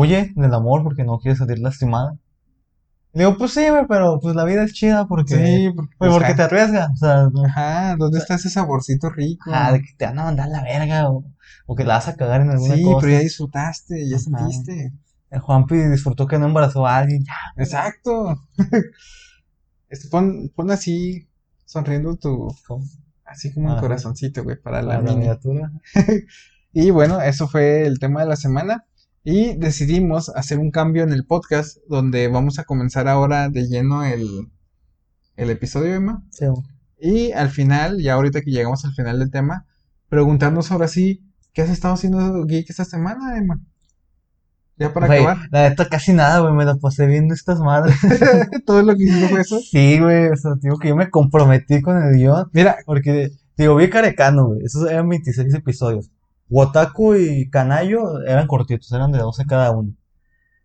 huye 0.01 0.33
del 0.37 0.55
amor 0.55 0.83
porque 0.85 1.05
no 1.05 1.19
quiere 1.19 1.37
salir 1.37 1.59
lastimada. 1.59 2.17
Le 3.13 3.25
digo, 3.25 3.37
pues 3.39 3.53
sí, 3.55 3.63
pero 3.89 4.21
pues 4.21 4.37
la 4.37 4.45
vida 4.45 4.63
es 4.65 4.73
chida 4.75 5.07
porque... 5.07 5.35
sí, 5.37 5.71
porque, 5.75 5.97
Pues 5.99 6.13
porque 6.13 6.25
ajá, 6.27 6.37
te 6.37 6.43
arriesgas, 6.43 6.91
o 6.93 6.97
sea, 6.97 7.29
no- 7.33 7.45
ajá, 7.47 7.97
¿dónde 7.99 8.19
está 8.19 8.35
ese 8.35 8.51
saborcito 8.51 9.09
rico? 9.11 9.51
Ah, 9.53 9.73
de 9.73 9.81
que 9.81 9.89
te 9.97 10.05
van 10.05 10.19
a 10.19 10.25
mandar 10.25 10.49
la 10.49 10.63
verga 10.63 11.09
o, 11.11 11.25
o 11.67 11.75
que 11.77 11.85
la 11.85 11.95
vas 11.95 12.09
a 12.09 12.17
cagar 12.17 12.43
en 12.43 12.51
alguna 12.51 12.75
sí, 12.75 12.83
cosa. 12.85 12.99
pero 13.01 13.13
ya 13.13 13.19
disfrutaste, 13.21 14.09
ya 14.09 14.17
Ajá. 14.17 14.21
sentiste. 14.25 14.93
El 15.31 15.41
Juanpi 15.41 15.77
disfrutó 15.77 16.27
que 16.27 16.39
no 16.39 16.47
embarazó 16.47 16.87
a 16.87 16.99
alguien. 16.99 17.25
Ya, 17.25 17.63
Exacto. 17.63 18.37
Este, 19.89 20.09
pon, 20.09 20.51
pon 20.55 20.71
así, 20.71 21.29
sonriendo 21.65 22.17
tu, 22.17 22.49
así 23.25 23.53
como 23.53 23.67
un 23.69 23.73
Ajá. 23.73 23.81
corazoncito, 23.81 24.43
güey, 24.45 24.57
para 24.61 24.83
la 24.83 24.95
la, 24.95 24.95
la 25.03 25.03
mini. 25.03 25.17
miniatura. 25.21 25.73
Y 26.73 26.91
bueno, 26.91 27.21
eso 27.23 27.49
fue 27.49 27.87
el 27.87 27.99
tema 27.99 28.21
de 28.21 28.27
la 28.29 28.37
semana. 28.37 28.85
Y 29.29 29.57
decidimos 29.57 30.29
hacer 30.29 30.59
un 30.61 30.71
cambio 30.71 31.03
en 31.03 31.13
el 31.13 31.27
podcast 31.27 31.79
donde 31.89 32.29
vamos 32.29 32.61
a 32.61 32.65
comenzar 32.65 33.09
ahora 33.09 33.49
de 33.49 33.67
lleno 33.67 34.05
el, 34.05 34.25
el 35.35 35.51
episodio, 35.51 35.95
Emma. 35.97 36.23
Sí, 36.31 36.45
Y 37.01 37.33
al 37.33 37.51
final, 37.51 38.01
ya 38.01 38.15
ahorita 38.15 38.41
que 38.41 38.53
llegamos 38.53 38.85
al 38.85 38.93
final 38.95 39.19
del 39.19 39.33
tema, 39.33 39.67
preguntarnos 40.09 40.71
ahora 40.71 40.87
sí, 40.87 41.25
¿qué 41.53 41.63
has 41.63 41.71
estado 41.71 41.95
haciendo 41.95 42.45
geek 42.47 42.71
esta 42.71 42.85
semana, 42.85 43.37
Emma? 43.37 43.61
Ya 44.79 44.93
para 44.93 45.09
Güey, 45.09 45.25
acabar. 45.25 45.49
la 45.51 45.71
neta 45.71 45.89
casi 45.89 46.13
nada, 46.13 46.39
güey, 46.39 46.53
me 46.55 46.65
la 46.65 46.77
pasé 46.77 47.07
viendo 47.09 47.35
estas 47.35 47.59
madres. 47.59 47.97
Todo 48.65 48.83
lo 48.83 48.95
que 48.95 49.05
hicimos 49.05 49.31
fue 49.31 49.41
eso. 49.41 49.59
Sí, 49.59 49.99
güey, 49.99 50.29
o 50.29 50.37
sea, 50.37 50.53
digo 50.61 50.79
que 50.79 50.89
yo 50.89 50.95
me 50.97 51.11
comprometí 51.11 51.83
con 51.83 52.01
el 52.01 52.15
guion. 52.15 52.49
Mira, 52.53 52.77
Porque, 52.87 53.31
digo, 53.57 53.75
vi 53.75 53.91
Carecano, 53.91 54.47
güey, 54.49 54.61
esos 54.65 54.89
eran 54.89 55.09
26 55.09 55.53
episodios. 55.53 56.11
Wotaku 56.49 57.15
y 57.17 57.51
Kanayo 57.51 58.23
eran 58.23 58.47
cortitos, 58.47 58.93
eran 58.93 59.13
de 59.13 59.19
12 59.19 59.45
cada 59.47 59.71
uno. 59.73 59.95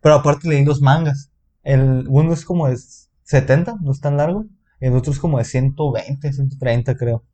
Pero 0.00 0.16
aparte 0.16 0.48
leí 0.48 0.64
los 0.64 0.80
mangas. 0.80 1.30
El 1.62 2.06
uno 2.08 2.32
es 2.32 2.44
como 2.44 2.68
de 2.68 2.76
70, 3.22 3.76
no 3.80 3.92
es 3.92 4.00
tan 4.00 4.16
largo. 4.16 4.46
El 4.80 4.94
otro 4.94 5.12
es 5.12 5.18
como 5.18 5.38
de 5.38 5.44
120, 5.44 6.32
130, 6.32 6.96
creo. 6.96 7.24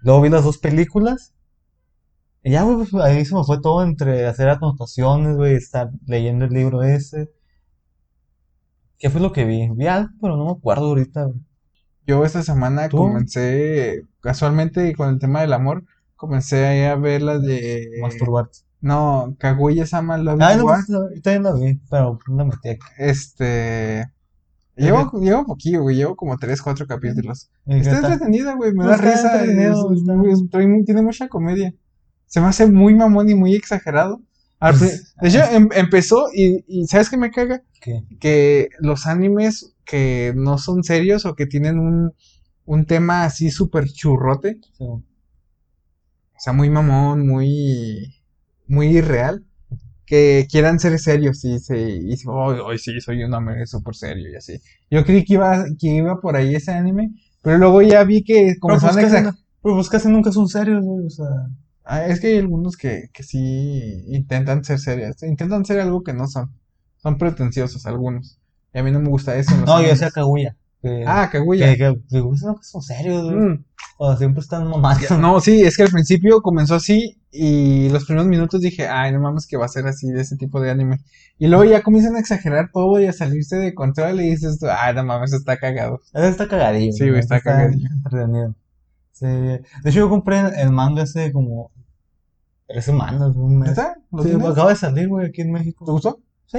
Luego 0.00 0.20
vi 0.20 0.28
las 0.28 0.44
dos 0.44 0.58
películas. 0.58 1.34
Y 2.42 2.50
ya, 2.50 2.62
güey, 2.62 2.76
pues 2.76 2.94
ahí 3.02 3.24
se 3.24 3.34
me 3.34 3.44
fue 3.44 3.60
todo 3.60 3.82
entre 3.82 4.26
hacer 4.26 4.48
anotaciones, 4.50 5.36
güey, 5.36 5.54
estar 5.54 5.90
leyendo 6.06 6.44
el 6.44 6.52
libro 6.52 6.82
ese. 6.82 7.30
¿Qué 8.98 9.08
fue 9.08 9.20
lo 9.20 9.32
que 9.32 9.44
vi? 9.44 9.68
Vi 9.70 9.86
algo, 9.86 10.10
pero 10.20 10.36
no 10.36 10.44
me 10.44 10.50
acuerdo 10.52 10.86
ahorita, 10.86 11.24
güey. 11.24 11.40
yo 12.06 12.24
esta 12.24 12.42
semana 12.42 12.88
¿Tú? 12.88 12.98
comencé, 12.98 14.02
casualmente 14.20 14.94
con 14.94 15.08
el 15.08 15.18
tema 15.18 15.40
del 15.40 15.52
amor, 15.54 15.84
comencé 16.26 16.86
a 16.86 16.96
ver 16.96 17.22
la 17.22 17.38
de... 17.38 17.88
Masturbarte. 18.00 18.58
No, 18.80 19.34
Kaguya-sama 19.38 20.18
Love 20.18 20.42
Ay, 20.42 20.56
is 20.56 20.88
no, 20.88 21.08
también 21.22 21.42
la 21.42 21.54
vi, 21.54 21.80
pero 21.90 22.18
no 22.28 22.44
metí 22.44 22.68
aquí. 22.68 22.86
Este... 22.98 24.10
Llevo, 24.76 25.12
llevo 25.20 25.46
poquillo, 25.46 25.82
güey, 25.82 25.96
llevo 25.96 26.16
como 26.16 26.36
3, 26.36 26.60
4 26.60 26.86
capítulos. 26.86 27.48
¿Y 27.64 27.74
qué 27.74 27.78
Está 27.78 27.98
entretenida, 27.98 28.54
güey, 28.54 28.72
me 28.74 28.84
da 28.84 28.96
risa. 28.96 29.44
tiene 30.84 31.02
mucha 31.02 31.28
comedia. 31.28 31.72
Se 32.26 32.40
me 32.40 32.48
hace 32.48 32.66
muy 32.66 32.94
mamón 32.94 33.30
y 33.30 33.34
muy 33.34 33.54
exagerado. 33.54 34.20
Pues, 34.58 35.14
de 35.20 35.28
hecho, 35.28 35.44
em- 35.52 35.68
empezó 35.74 36.26
y, 36.34 36.86
¿sabes 36.86 37.10
qué 37.10 37.16
me 37.16 37.30
caga? 37.30 37.62
¿Qué? 37.80 38.02
Que 38.18 38.68
los 38.80 39.06
animes 39.06 39.74
que 39.84 40.32
no 40.34 40.58
son 40.58 40.82
serios 40.82 41.26
o 41.26 41.34
que 41.34 41.46
tienen 41.46 41.78
un, 41.78 42.12
un 42.64 42.86
tema 42.86 43.24
así 43.24 43.50
súper 43.50 43.86
churrote, 43.88 44.58
sea, 46.44 46.52
muy 46.52 46.70
mamón, 46.70 47.26
muy, 47.26 48.14
muy 48.66 48.88
irreal, 48.98 49.44
que 50.06 50.46
quieran 50.50 50.78
ser 50.78 50.98
serios 50.98 51.44
y 51.44 51.58
se, 51.58 51.78
y 51.80 52.16
se- 52.16 52.28
"Ay, 52.30 52.58
ay, 52.70 52.78
sí, 52.78 53.00
soy 53.00 53.24
un 53.24 53.32
hombre 53.34 53.66
súper 53.66 53.94
serio 53.94 54.30
y 54.30 54.36
así. 54.36 54.60
Yo 54.90 55.04
creí 55.04 55.24
que 55.24 55.34
iba, 55.34 55.64
que 55.80 55.88
iba 55.88 56.20
por 56.20 56.36
ahí 56.36 56.54
ese 56.54 56.72
anime, 56.72 57.10
pero 57.42 57.56
luego 57.58 57.80
ya 57.82 58.04
vi 58.04 58.22
que 58.22 58.54
comenzaron 58.60 58.96
pues, 58.96 59.06
a 59.06 59.10
casi, 59.22 59.24
exag- 59.26 59.38
pero 59.62 59.74
pues 59.76 60.06
nunca 60.06 60.30
son 60.32 60.48
serios, 60.48 60.84
güey, 60.84 61.06
o 61.06 61.10
sea. 61.10 61.26
Ah, 61.86 62.06
es 62.06 62.20
que 62.20 62.28
hay 62.28 62.38
algunos 62.38 62.76
que, 62.76 63.08
que 63.12 63.22
sí 63.22 64.04
intentan 64.08 64.64
ser 64.64 64.78
serios, 64.78 65.22
intentan 65.22 65.64
ser 65.64 65.80
algo 65.80 66.02
que 66.02 66.12
no 66.14 66.26
son. 66.28 66.50
Son 66.96 67.18
pretenciosos 67.18 67.84
algunos. 67.86 68.38
Y 68.72 68.78
a 68.78 68.82
mí 68.82 68.90
no 68.90 69.00
me 69.00 69.08
gusta 69.10 69.36
eso 69.36 69.54
No, 69.66 69.80
yo 69.82 69.88
decía 69.88 70.10
Kaguya. 70.10 70.56
Que, 70.82 71.04
Ah, 71.06 71.28
Kaguya. 71.30 71.70
que, 71.72 71.78
que, 71.78 71.94
digo, 72.10 72.30
"Pues, 72.30 72.42
no, 72.42 72.56
que 72.56 72.64
son 72.64 72.82
serios, 72.82 73.24
güey. 73.24 73.36
Mm. 73.36 73.64
O 73.96 74.08
sea, 74.08 74.16
siempre 74.16 74.40
están 74.40 74.68
mamando. 74.68 75.06
No, 75.18 75.40
sí, 75.40 75.62
es 75.62 75.76
que 75.76 75.84
al 75.84 75.90
principio 75.90 76.42
comenzó 76.42 76.74
así 76.74 77.16
y 77.30 77.88
los 77.90 78.04
primeros 78.04 78.26
minutos 78.28 78.60
dije, 78.60 78.88
ay, 78.88 79.12
no 79.12 79.20
mames 79.20 79.46
que 79.46 79.56
va 79.56 79.66
a 79.66 79.68
ser 79.68 79.86
así 79.86 80.08
de 80.10 80.22
ese 80.22 80.36
tipo 80.36 80.60
de 80.60 80.70
anime. 80.70 81.00
Y 81.38 81.46
luego 81.46 81.64
ya 81.64 81.82
comienzan 81.82 82.16
a 82.16 82.20
exagerar 82.20 82.70
todo 82.72 83.00
y 83.00 83.06
a 83.06 83.12
salirse 83.12 83.56
de 83.56 83.74
control 83.74 84.20
y 84.20 84.30
dices, 84.30 84.58
ay, 84.62 84.94
no 84.94 85.04
mames, 85.04 85.32
está 85.32 85.56
cagado. 85.58 86.00
Está 86.12 86.48
cagadillo. 86.48 86.92
Sí, 86.92 87.08
güey, 87.08 87.20
está 87.20 87.40
cagadillo. 87.40 87.88
entretenido. 87.92 88.54
Sí. 89.12 89.26
De 89.26 89.62
hecho, 89.84 90.00
yo 90.00 90.08
compré 90.10 90.40
el 90.60 90.70
manga 90.70 91.02
hace 91.04 91.32
como 91.32 91.70
tres 92.66 92.84
semanas, 92.84 93.36
un 93.36 93.58
mes. 93.58 93.70
¿Está? 93.70 93.96
¿Lo 94.10 94.22
Sí, 94.22 94.32
acaba 94.32 94.70
de 94.70 94.76
salir, 94.76 95.08
güey, 95.08 95.26
aquí 95.26 95.42
en 95.42 95.52
México. 95.52 95.84
¿Te 95.84 95.92
gustó? 95.92 96.20
Sí, 96.46 96.58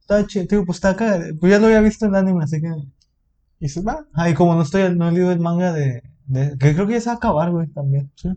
está 0.00 0.26
chido, 0.26 0.46
digo, 0.48 0.66
pues 0.66 0.76
está 0.76 0.94
cagado. 0.94 1.24
Pues 1.40 1.50
ya 1.50 1.58
lo 1.58 1.66
había 1.66 1.80
visto 1.80 2.06
el 2.06 2.14
anime, 2.14 2.44
así 2.44 2.60
que. 2.60 2.68
Y 2.68 3.66
dices, 3.66 3.84
va. 3.86 4.06
Ah, 4.12 4.28
y 4.28 4.34
como 4.34 4.54
no 4.54 4.62
estoy, 4.62 4.94
no 4.94 5.08
he 5.08 5.12
leído 5.12 5.30
el 5.32 5.40
manga 5.40 5.72
de, 5.72 6.02
de- 6.32 6.56
que 6.58 6.74
creo 6.74 6.86
que 6.86 6.94
ya 6.94 7.00
se 7.00 7.06
va 7.10 7.14
a 7.14 7.16
acabar, 7.16 7.50
güey, 7.50 7.68
también. 7.68 8.10
Sí. 8.16 8.28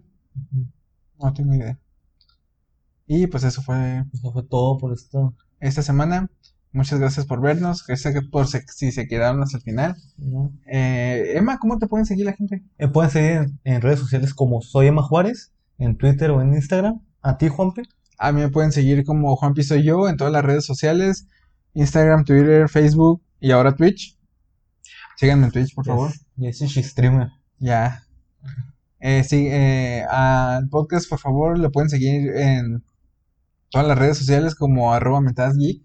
No 1.20 1.34
tengo 1.34 1.54
idea. 1.54 1.78
Y 3.08 3.28
pues 3.28 3.44
eso 3.44 3.62
fue 3.62 4.04
Eso 4.14 4.32
fue 4.32 4.44
todo 4.44 4.78
por 4.78 4.94
esto. 4.94 5.34
esta 5.60 5.82
semana. 5.82 6.30
Muchas 6.72 7.00
gracias 7.00 7.26
por 7.26 7.40
vernos. 7.40 7.86
Gracias 7.88 8.14
por 8.32 8.48
se- 8.48 8.66
si 8.68 8.92
se 8.92 9.08
quedaron 9.08 9.42
hasta 9.42 9.58
el 9.58 9.64
final. 9.64 9.96
¿no? 10.18 10.52
Eh, 10.66 11.34
Emma, 11.36 11.58
¿cómo 11.58 11.78
te 11.78 11.88
pueden 11.88 12.06
seguir 12.06 12.26
la 12.26 12.34
gente? 12.34 12.64
Me 12.78 12.90
pueden 12.90 13.12
seguir 13.12 13.32
en, 13.32 13.60
en 13.64 13.82
redes 13.82 14.00
sociales 14.00 14.34
como 14.34 14.62
Soy 14.62 14.88
Emma 14.88 15.02
Juárez, 15.04 15.54
en 15.78 15.96
Twitter 15.98 16.32
o 16.32 16.42
en 16.42 16.54
Instagram. 16.54 17.02
A 17.22 17.38
ti, 17.38 17.48
Juanpe. 17.48 17.84
A 18.18 18.32
mí 18.32 18.42
me 18.42 18.50
pueden 18.50 18.72
seguir 18.74 19.06
como 19.06 19.36
Juan 19.38 19.56
Soy 19.64 19.84
Yo 19.84 20.10
en 20.10 20.18
todas 20.18 20.34
las 20.34 20.44
redes 20.44 20.66
sociales. 20.66 21.28
Instagram, 21.74 22.26
Twitter, 22.26 22.68
Facebook 22.70 23.22
y 23.40 23.52
ahora 23.52 23.76
Twitch. 23.76 24.18
Síganme 25.18 25.46
en 25.46 25.52
Twitch, 25.52 25.74
por 25.74 25.86
favor. 25.86 26.12
Yo 26.36 26.52
soy 26.52 26.68
streamer. 26.84 27.30
Ya. 27.60 28.04
Eh, 29.00 29.24
sí, 29.24 29.48
eh, 29.50 30.04
al 30.10 30.70
podcast, 30.70 31.10
por 31.10 31.20
favor, 31.20 31.60
lo 31.60 31.72
pueden 31.72 31.90
seguir 31.90 32.36
en 32.36 32.84
todas 33.70 33.88
las 33.88 33.98
redes 33.98 34.18
sociales 34.18 34.56
como 34.56 34.94
arroba 34.94 35.22
metazgeek. 35.22 35.82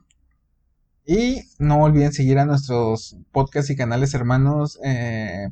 Y 1.07 1.43
no 1.59 1.83
olviden 1.83 2.13
seguir 2.13 2.39
a 2.39 2.45
nuestros 2.45 3.17
podcasts 3.33 3.71
y 3.71 3.77
canales 3.77 4.15
hermanos 4.15 4.79
eh, 4.85 5.49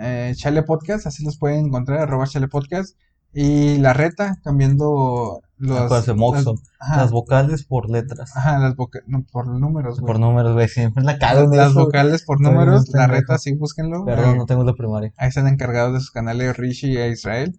eh, 0.00 0.32
Chale 0.36 0.62
Podcast, 0.64 1.06
así 1.06 1.24
los 1.24 1.38
pueden 1.38 1.66
encontrar, 1.66 2.00
arroba 2.00 2.26
Chale 2.26 2.48
Podcast. 2.48 2.98
Y 3.34 3.78
La 3.78 3.92
Reta, 3.92 4.38
cambiando 4.44 5.40
Los, 5.58 5.90
Moxo. 6.16 6.52
las- 6.52 6.62
ajá, 6.78 6.96
Las 6.98 7.10
vocales 7.10 7.64
por 7.64 7.88
letras. 7.90 8.36
ajá, 8.36 8.58
las 8.58 8.76
voca- 8.76 9.00
no, 9.06 9.24
por 9.30 9.46
números, 9.46 10.00
güey. 10.00 10.06
Por 10.12 10.20
números, 10.20 10.52
güey. 10.54 10.68
Siempre 10.68 11.02
la 11.04 11.18
cago 11.18 11.48
Las 11.54 11.70
eso. 11.70 11.80
vocales 11.84 12.22
por 12.24 12.38
bien 12.38 12.52
números, 12.52 12.88
la 12.92 13.06
reta, 13.06 13.38
sí, 13.38 13.54
búsquenlo. 13.54 14.04
Perdón, 14.04 14.34
Eh, 14.34 14.38
no 14.38 14.46
tengo 14.46 14.62
la 14.64 14.74
primaria. 14.74 15.12
Ahí 15.16 15.28
están 15.28 15.48
encargados 15.48 15.94
de 15.94 16.00
sus 16.00 16.10
canales 16.10 16.56
Rishi 16.56 16.96
e 16.96 17.08
Israel. 17.10 17.58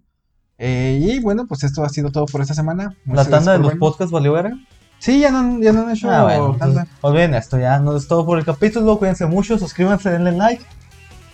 Eh, 0.58 1.00
y 1.02 1.20
bueno, 1.20 1.48
pues 1.48 1.64
esto 1.64 1.84
ha 1.84 1.90
sido 1.90 2.12
todo 2.12 2.26
por 2.28 2.42
esta 2.42 2.54
semana. 2.54 2.96
¿La 3.06 3.12
Muchas 3.12 3.30
tanda 3.30 3.52
de 3.54 3.60
los 3.60 3.76
podcasts 3.76 4.12
valió 4.12 4.32
verga? 4.34 4.56
Sí, 5.00 5.20
ya 5.20 5.30
no, 5.32 5.40
han- 5.40 5.62
ya 5.62 5.74
no 5.74 5.82
han 5.82 5.92
hecho 5.92 6.10
Ah, 6.10 6.24
bueno. 6.24 6.56
tanda. 6.58 6.82
entonces, 6.84 6.94
olviden 7.02 7.34
esto 7.34 7.58
ya. 7.60 7.80
No 7.80 7.96
es 7.98 8.08
todo 8.08 8.26
por 8.26 8.38
el 8.40 8.46
capítulo. 8.46 8.98
Cuídense 8.98 9.26
mucho. 9.26 9.58
Suscríbanse, 9.58 10.10
denle 10.10 10.32
like. 10.32 10.64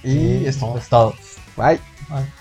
Y 0.04 0.46
esto. 0.46 0.76
es 0.78 0.90
todo. 0.90 1.14
Bye. 1.56 1.80
Bye. 2.10 2.41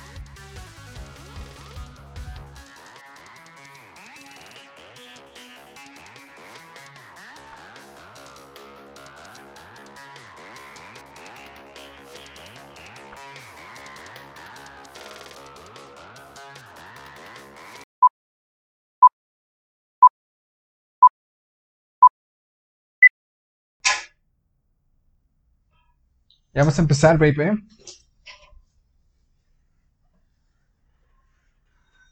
Ya 26.52 26.62
vamos 26.62 26.78
a 26.78 26.82
empezar, 26.82 27.16
baby. 27.16 27.64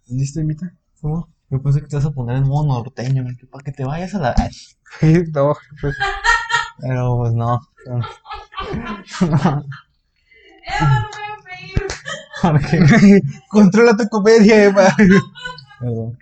¿Listo, 0.07 0.41
Imita? 0.41 0.73
¿Cómo? 1.01 1.29
Yo 1.51 1.63
pensé 1.63 1.81
que 1.81 1.89
te 1.89 1.97
ibas 1.97 2.07
a 2.07 2.11
poner 2.11 2.37
en 2.37 2.45
modo 2.45 2.67
norteño, 2.67 3.25
que 3.39 3.47
para 3.47 3.65
que 3.65 3.73
te 3.73 3.85
vayas 3.85 4.15
a 4.15 4.19
la. 4.19 4.35
No, 5.33 5.55
pues, 5.81 5.97
Pero 6.81 7.17
pues 7.19 7.33
no. 7.35 7.61
Porque. 12.43 12.81
Controla 13.49 13.97
tu 13.97 14.09
comedia, 14.09 14.65
Emma. 14.65 14.89
Perdón. 15.81 16.19